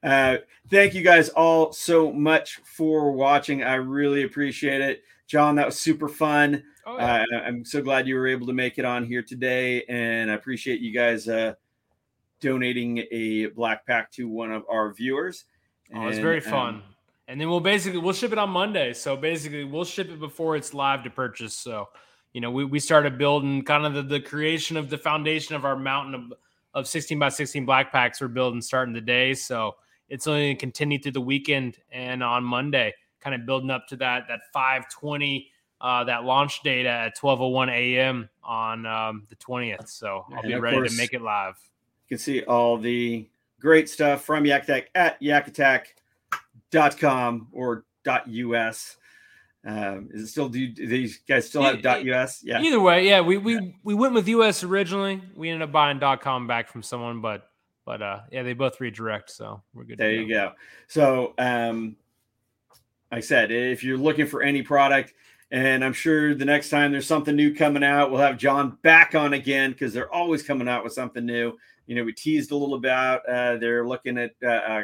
Uh, 0.01 0.37
thank 0.69 0.93
you 0.93 1.01
guys 1.01 1.27
all 1.29 1.73
so 1.73 2.13
much 2.13 2.61
for 2.63 3.11
watching. 3.11 3.63
I 3.63 3.73
really 3.75 4.23
appreciate 4.23 4.79
it. 4.79 5.03
John, 5.25 5.55
that 5.55 5.65
was 5.65 5.77
super 5.77 6.07
fun. 6.07 6.63
Oh, 6.85 6.97
yeah. 6.97 7.25
uh, 7.33 7.35
I'm 7.39 7.65
so 7.65 7.81
glad 7.81 8.07
you 8.07 8.15
were 8.15 8.27
able 8.27 8.47
to 8.47 8.53
make 8.53 8.77
it 8.77 8.85
on 8.85 9.03
here 9.03 9.23
today. 9.23 9.83
And 9.89 10.31
I 10.31 10.35
appreciate 10.35 10.79
you 10.79 10.93
guys 10.93 11.27
uh, 11.27 11.55
donating 12.39 12.99
a 13.11 13.47
BlackPak 13.49 14.11
to 14.11 14.29
one 14.29 14.51
of 14.53 14.63
our 14.69 14.93
viewers. 14.93 15.45
Oh, 15.93 16.07
it's 16.07 16.17
And, 16.17 16.23
very 16.23 16.43
um, 16.45 16.51
fun. 16.51 16.83
and 17.27 17.41
then 17.41 17.49
we'll 17.49 17.59
basically 17.59 17.99
we'll 17.99 18.13
ship 18.13 18.31
it 18.31 18.37
on 18.37 18.51
Monday. 18.51 18.93
So 18.93 19.17
basically 19.17 19.63
we'll 19.63 19.83
ship 19.83 20.09
it 20.09 20.19
before 20.19 20.55
it's 20.55 20.73
live 20.75 21.03
to 21.03 21.09
purchase. 21.09 21.55
So, 21.55 21.89
you 22.37 22.41
know, 22.41 22.51
we, 22.51 22.65
we 22.65 22.79
started 22.79 23.17
building 23.17 23.63
kind 23.63 23.83
of 23.83 23.95
the, 23.95 24.03
the 24.03 24.19
creation 24.19 24.77
of 24.77 24.91
the 24.91 24.97
foundation 24.99 25.55
of 25.55 25.65
our 25.65 25.75
mountain 25.75 26.13
of, 26.13 26.31
of 26.75 26.87
16 26.87 27.17
by 27.17 27.29
16 27.29 27.65
BlackPaks 27.65 28.21
we're 28.21 28.27
building 28.27 28.61
starting 28.61 28.93
today. 28.93 29.33
So 29.33 29.75
it's 30.07 30.27
only 30.27 30.49
gonna 30.49 30.59
continue 30.59 31.01
through 31.01 31.13
the 31.13 31.21
weekend 31.21 31.79
and 31.91 32.21
on 32.21 32.43
Monday, 32.43 32.93
kind 33.21 33.33
of 33.33 33.47
building 33.47 33.71
up 33.71 33.87
to 33.87 33.95
that 33.95 34.27
that 34.27 34.41
520 34.53 35.49
uh, 35.81 36.03
that 36.03 36.25
launch 36.25 36.61
date 36.61 36.85
at 36.85 37.17
12:01 37.17 37.71
a.m. 37.71 38.29
on 38.43 38.85
um, 38.85 39.25
the 39.29 39.35
20th. 39.37 39.89
So 39.89 40.23
I'll 40.31 40.41
And 40.41 40.49
be 40.49 40.55
ready 40.59 40.77
course- 40.77 40.91
to 40.91 40.97
make 40.97 41.13
it 41.13 41.23
live. 41.23 41.55
You 42.07 42.17
can 42.17 42.23
see 42.23 42.43
all 42.43 42.77
the 42.77 43.27
great 43.59 43.89
stuff 43.89 44.23
from 44.23 44.45
Yak 44.45 44.65
Attack 44.65 44.91
at 44.93 45.19
yakattack.com 45.21 47.47
or 47.51 47.83
.us. 48.05 48.97
Um, 49.67 50.07
is 50.13 50.23
it 50.23 50.27
still 50.27 50.47
do 50.47 50.65
do 50.69 50.87
these 50.87 51.19
guys 51.27 51.49
still 51.49 51.61
have 51.61 51.83
Yeah, 51.83 52.21
.us? 52.21 52.41
Yeah. 52.41 52.61
Either 52.61 52.79
way, 52.79 53.05
yeah, 53.05 53.19
we 53.19 53.37
we 53.37 53.75
we 53.83 53.93
went 53.93 54.13
with 54.13 54.25
US 54.29 54.63
originally. 54.63 55.21
We 55.35 55.49
ended 55.49 55.67
up 55.67 55.73
buying 55.73 55.99
dot 55.99 56.21
.com 56.21 56.47
back 56.47 56.69
from 56.69 56.81
someone, 56.81 57.19
but 57.19 57.49
but 57.85 58.01
uh 58.01 58.21
yeah, 58.31 58.43
they 58.43 58.53
both 58.53 58.79
redirect, 58.79 59.29
so 59.29 59.61
we're 59.73 59.83
good. 59.83 59.97
There 59.97 60.13
you 60.13 60.29
go. 60.29 60.53
So, 60.87 61.33
um, 61.37 61.97
like 63.11 63.17
I 63.17 63.21
said, 63.21 63.51
if 63.51 63.83
you're 63.83 63.97
looking 63.97 64.25
for 64.25 64.41
any 64.41 64.61
product, 64.61 65.13
and 65.51 65.83
I'm 65.83 65.93
sure 65.93 66.33
the 66.33 66.45
next 66.45 66.69
time 66.69 66.93
there's 66.93 67.05
something 67.05 67.35
new 67.35 67.53
coming 67.53 67.83
out, 67.83 68.09
we'll 68.09 68.21
have 68.21 68.37
John 68.37 68.77
back 68.83 69.15
on 69.15 69.33
again 69.33 69.71
because 69.71 69.93
they're 69.93 70.13
always 70.13 70.43
coming 70.43 70.69
out 70.69 70.85
with 70.85 70.93
something 70.93 71.25
new. 71.25 71.57
You 71.87 71.95
know, 71.95 72.05
we 72.05 72.13
teased 72.13 72.51
a 72.51 72.55
little 72.55 72.75
about 72.75 73.27
uh, 73.27 73.57
they're 73.57 73.85
looking 73.85 74.17
at 74.17 74.31
uh, 74.41 74.47
uh, 74.47 74.83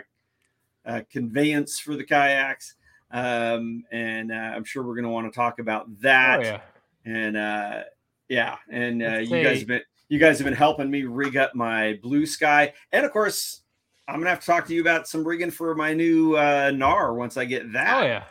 uh, 0.86 1.02
conveyance 1.10 1.80
for 1.80 1.96
the 1.96 2.04
kayaks. 2.04 2.76
Um, 3.14 3.86
and 3.92 4.32
uh, 4.32 4.36
I'm 4.36 4.66
sure 4.66 4.84
we're 4.84 4.96
going 4.96 5.06
to 5.06 5.10
want 5.10 5.32
to 5.32 5.36
talk 5.36 5.60
about 5.60 6.02
that. 6.02 6.40
Oh, 6.40 6.44
yeah. 6.44 6.60
And 7.06 7.38
uh, 7.38 7.84
yeah, 8.28 8.58
and 8.70 9.04
uh, 9.04 9.18
you 9.20 9.44
guys 9.44 9.60
have 9.60 9.68
been 9.68 9.82
you 10.10 10.20
guys 10.20 10.38
have 10.40 10.46
been 10.46 10.54
helping 10.54 10.90
me 10.90 11.04
rig 11.04 11.38
up 11.38 11.54
my 11.56 12.00
blue 12.02 12.26
sky, 12.26 12.74
and 12.92 13.06
of 13.06 13.12
course, 13.12 13.62
I'm 14.08 14.20
gonna 14.20 14.30
have 14.30 14.40
to 14.40 14.46
talk 14.46 14.66
to 14.68 14.74
you 14.74 14.82
about 14.82 15.08
some 15.08 15.24
rigging 15.24 15.52
for 15.52 15.76
my 15.76 15.94
new 15.94 16.36
uh, 16.36 16.72
NAR 16.74 17.14
once 17.14 17.38
I 17.38 17.46
get 17.46 17.72
that. 17.74 18.04
Oh 18.04 18.06
yeah, 18.06 18.24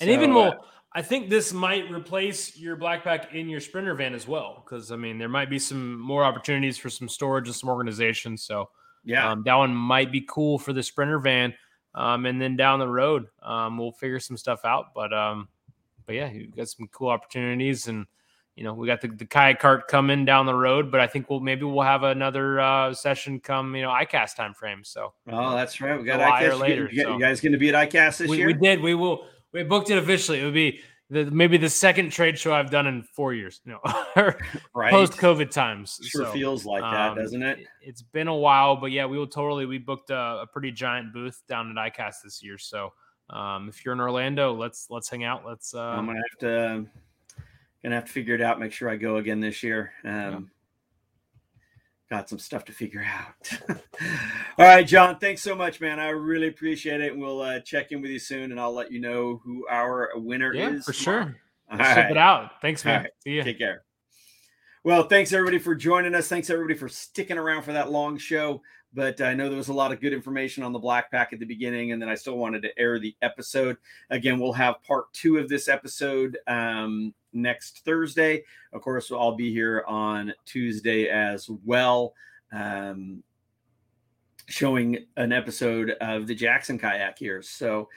and 0.00 0.08
So, 0.08 0.14
even 0.14 0.30
uh, 0.30 0.34
more. 0.34 0.60
I 0.94 1.02
think 1.02 1.28
this 1.28 1.52
might 1.52 1.90
replace 1.90 2.56
your 2.56 2.74
black 2.74 3.04
pack 3.04 3.34
in 3.34 3.48
your 3.48 3.60
sprinter 3.60 3.94
van 3.94 4.14
as 4.14 4.26
well, 4.26 4.62
because 4.64 4.90
I 4.92 4.96
mean 4.96 5.18
there 5.18 5.28
might 5.28 5.50
be 5.50 5.58
some 5.58 6.00
more 6.00 6.24
opportunities 6.24 6.78
for 6.78 6.90
some 6.90 7.08
storage 7.08 7.46
and 7.46 7.54
some 7.54 7.68
organization. 7.70 8.36
So 8.36 8.70
yeah, 9.04 9.30
um, 9.30 9.42
that 9.44 9.54
one 9.54 9.74
might 9.74 10.12
be 10.12 10.24
cool 10.28 10.58
for 10.58 10.72
the 10.72 10.82
sprinter 10.82 11.18
van. 11.18 11.54
Um, 11.98 12.26
and 12.26 12.40
then 12.40 12.54
down 12.54 12.78
the 12.78 12.86
road, 12.88 13.26
um, 13.42 13.76
we'll 13.76 13.90
figure 13.90 14.20
some 14.20 14.36
stuff 14.36 14.64
out. 14.64 14.94
But 14.94 15.12
um, 15.12 15.48
but 16.06 16.14
yeah, 16.14 16.30
you 16.30 16.46
got 16.46 16.68
some 16.68 16.86
cool 16.92 17.08
opportunities, 17.08 17.88
and 17.88 18.06
you 18.54 18.62
know 18.62 18.72
we 18.72 18.86
got 18.86 19.00
the, 19.00 19.08
the 19.08 19.26
kayak 19.26 19.58
cart 19.58 19.88
coming 19.88 20.24
down 20.24 20.46
the 20.46 20.54
road. 20.54 20.92
But 20.92 21.00
I 21.00 21.08
think 21.08 21.28
we'll 21.28 21.40
maybe 21.40 21.64
we'll 21.64 21.82
have 21.82 22.04
another 22.04 22.60
uh, 22.60 22.94
session 22.94 23.40
come 23.40 23.74
you 23.74 23.82
know 23.82 23.90
ICAST 23.90 24.36
time 24.36 24.54
frame. 24.54 24.84
So 24.84 25.12
Oh, 25.28 25.56
that's 25.56 25.80
right. 25.80 25.98
We 25.98 26.04
got 26.04 26.20
ICAST. 26.20 26.42
You- 26.42 26.54
later, 26.54 26.88
You, 26.92 27.02
so. 27.02 27.14
you 27.14 27.20
guys 27.20 27.40
going 27.40 27.52
to 27.52 27.58
be 27.58 27.74
at 27.74 27.90
ICAST 27.90 28.18
this 28.18 28.30
we, 28.30 28.38
year? 28.38 28.46
we 28.46 28.52
did. 28.52 28.80
We 28.80 28.94
will. 28.94 29.26
We 29.52 29.64
booked 29.64 29.90
it 29.90 29.98
officially. 29.98 30.40
It 30.40 30.44
would 30.44 30.54
be 30.54 30.80
the, 31.10 31.24
maybe 31.30 31.56
the 31.56 31.70
second 31.70 32.10
trade 32.10 32.38
show 32.38 32.52
I've 32.52 32.70
done 32.70 32.86
in 32.86 33.02
four 33.02 33.32
years. 33.32 33.60
No, 33.64 33.80
Right. 34.74 34.90
post 34.90 35.14
COVID 35.14 35.50
times. 35.50 35.98
Sure 36.02 36.26
So, 36.26 36.32
feels 36.32 36.66
like 36.66 36.82
that, 36.82 37.12
um, 37.12 37.16
doesn't 37.18 37.42
it? 37.42 37.66
It's 37.80 38.02
been 38.02 38.28
a 38.28 38.34
while, 38.34 38.76
but 38.76 38.92
yeah, 38.92 39.06
we 39.06 39.16
will 39.16 39.26
totally. 39.26 39.66
We 39.66 39.78
booked 39.78 40.10
a, 40.10 40.40
a 40.42 40.46
pretty 40.52 40.70
giant 40.70 41.12
booth 41.12 41.42
down 41.48 41.76
at 41.76 41.92
ICAST 41.94 42.22
this 42.24 42.42
year. 42.42 42.58
So 42.58 42.92
um, 43.30 43.68
if 43.68 43.84
you're 43.84 43.94
in 43.94 44.00
Orlando, 44.00 44.54
let's 44.54 44.88
let's 44.90 45.08
hang 45.08 45.24
out. 45.24 45.44
Let's. 45.46 45.74
Uh, 45.74 45.80
I'm 45.80 46.06
gonna 46.06 46.18
have 46.18 46.38
to 46.40 46.86
gonna 47.82 47.94
have 47.94 48.04
to 48.04 48.12
figure 48.12 48.34
it 48.34 48.42
out. 48.42 48.60
Make 48.60 48.72
sure 48.72 48.90
I 48.90 48.96
go 48.96 49.16
again 49.16 49.40
this 49.40 49.62
year. 49.62 49.92
Um, 50.04 50.50
Got 52.10 52.28
some 52.28 52.38
stuff 52.38 52.64
to 52.66 52.72
figure 52.72 53.04
out. 53.04 53.60
All 54.58 54.64
right, 54.64 54.86
John. 54.86 55.18
Thanks 55.18 55.42
so 55.42 55.54
much, 55.54 55.80
man. 55.80 56.00
I 56.00 56.08
really 56.08 56.48
appreciate 56.48 57.02
it. 57.02 57.12
And 57.12 57.20
we'll 57.20 57.42
uh, 57.42 57.60
check 57.60 57.92
in 57.92 58.00
with 58.00 58.10
you 58.10 58.18
soon, 58.18 58.50
and 58.50 58.58
I'll 58.58 58.72
let 58.72 58.90
you 58.90 58.98
know 58.98 59.40
who 59.44 59.66
our 59.68 60.10
winner 60.14 60.54
yeah, 60.54 60.70
is 60.70 60.86
for 60.86 60.92
tomorrow. 60.92 61.24
sure. 61.24 61.36
All 61.70 61.76
ship 61.78 61.96
right. 61.96 62.10
it 62.10 62.16
out. 62.16 62.62
Thanks, 62.62 62.82
man. 62.84 63.02
right. 63.02 63.10
See 63.22 63.36
ya. 63.36 63.44
Take 63.44 63.58
care. 63.58 63.84
Well, 64.84 65.02
thanks 65.02 65.34
everybody 65.34 65.58
for 65.58 65.74
joining 65.74 66.14
us. 66.14 66.28
Thanks 66.28 66.48
everybody 66.48 66.78
for 66.78 66.88
sticking 66.88 67.36
around 67.36 67.62
for 67.62 67.74
that 67.74 67.90
long 67.90 68.16
show. 68.16 68.62
But 68.94 69.20
I 69.20 69.34
know 69.34 69.48
there 69.48 69.58
was 69.58 69.68
a 69.68 69.74
lot 69.74 69.92
of 69.92 70.00
good 70.00 70.14
information 70.14 70.62
on 70.62 70.72
the 70.72 70.80
BlackPak 70.80 71.32
at 71.32 71.40
the 71.40 71.44
beginning, 71.44 71.92
and 71.92 72.00
then 72.00 72.08
I 72.08 72.14
still 72.14 72.38
wanted 72.38 72.62
to 72.62 72.78
air 72.78 72.98
the 72.98 73.14
episode. 73.20 73.76
Again, 74.08 74.38
we'll 74.38 74.54
have 74.54 74.82
part 74.82 75.12
two 75.12 75.36
of 75.36 75.50
this 75.50 75.68
episode 75.68 76.38
um, 76.46 77.12
next 77.32 77.84
Thursday. 77.84 78.44
Of 78.72 78.82
course, 78.82 79.10
I'll 79.10 79.34
be 79.36 79.52
here 79.52 79.84
on 79.86 80.32
Tuesday 80.44 81.08
as 81.08 81.48
well, 81.64 82.14
um, 82.52 83.22
showing 84.48 85.06
an 85.16 85.32
episode 85.32 85.90
of 86.00 86.26
the 86.26 86.34
Jackson 86.34 86.78
Kayak 86.78 87.18
here. 87.18 87.42
So, 87.42 87.88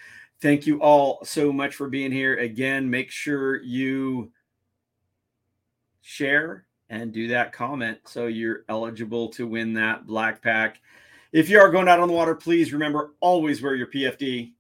thank 0.42 0.66
you 0.66 0.82
all 0.82 1.20
so 1.24 1.52
much 1.54 1.76
for 1.76 1.88
being 1.88 2.12
here. 2.12 2.36
Again, 2.38 2.90
make 2.90 3.12
sure 3.12 3.62
you 3.62 4.32
share 6.02 6.66
and 6.90 7.14
do 7.14 7.30
that 7.30 7.54
comment 7.54 8.00
so 8.06 8.28
you're 8.28 8.66
eligible 8.68 9.30
to 9.30 9.48
win 9.48 9.74
that 9.74 10.06
BlackPak. 10.06 10.76
If 11.32 11.50
you 11.50 11.60
are 11.60 11.72
going 11.72 11.88
out 11.88 12.00
on 12.00 12.10
the 12.10 12.14
water, 12.14 12.36
please 12.36 12.74
remember 12.74 13.14
always 13.22 13.62
wear 13.62 13.76
your 13.76 13.88
PFD 13.88 14.52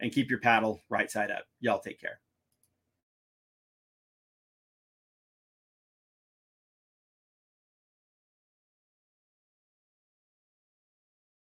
and 0.00 0.12
keep 0.12 0.28
your 0.28 0.40
paddle 0.40 0.82
right 0.90 1.10
side 1.10 1.30
up. 1.30 1.44
Y'all 1.60 1.80
take 1.80 2.00
care. 2.00 2.20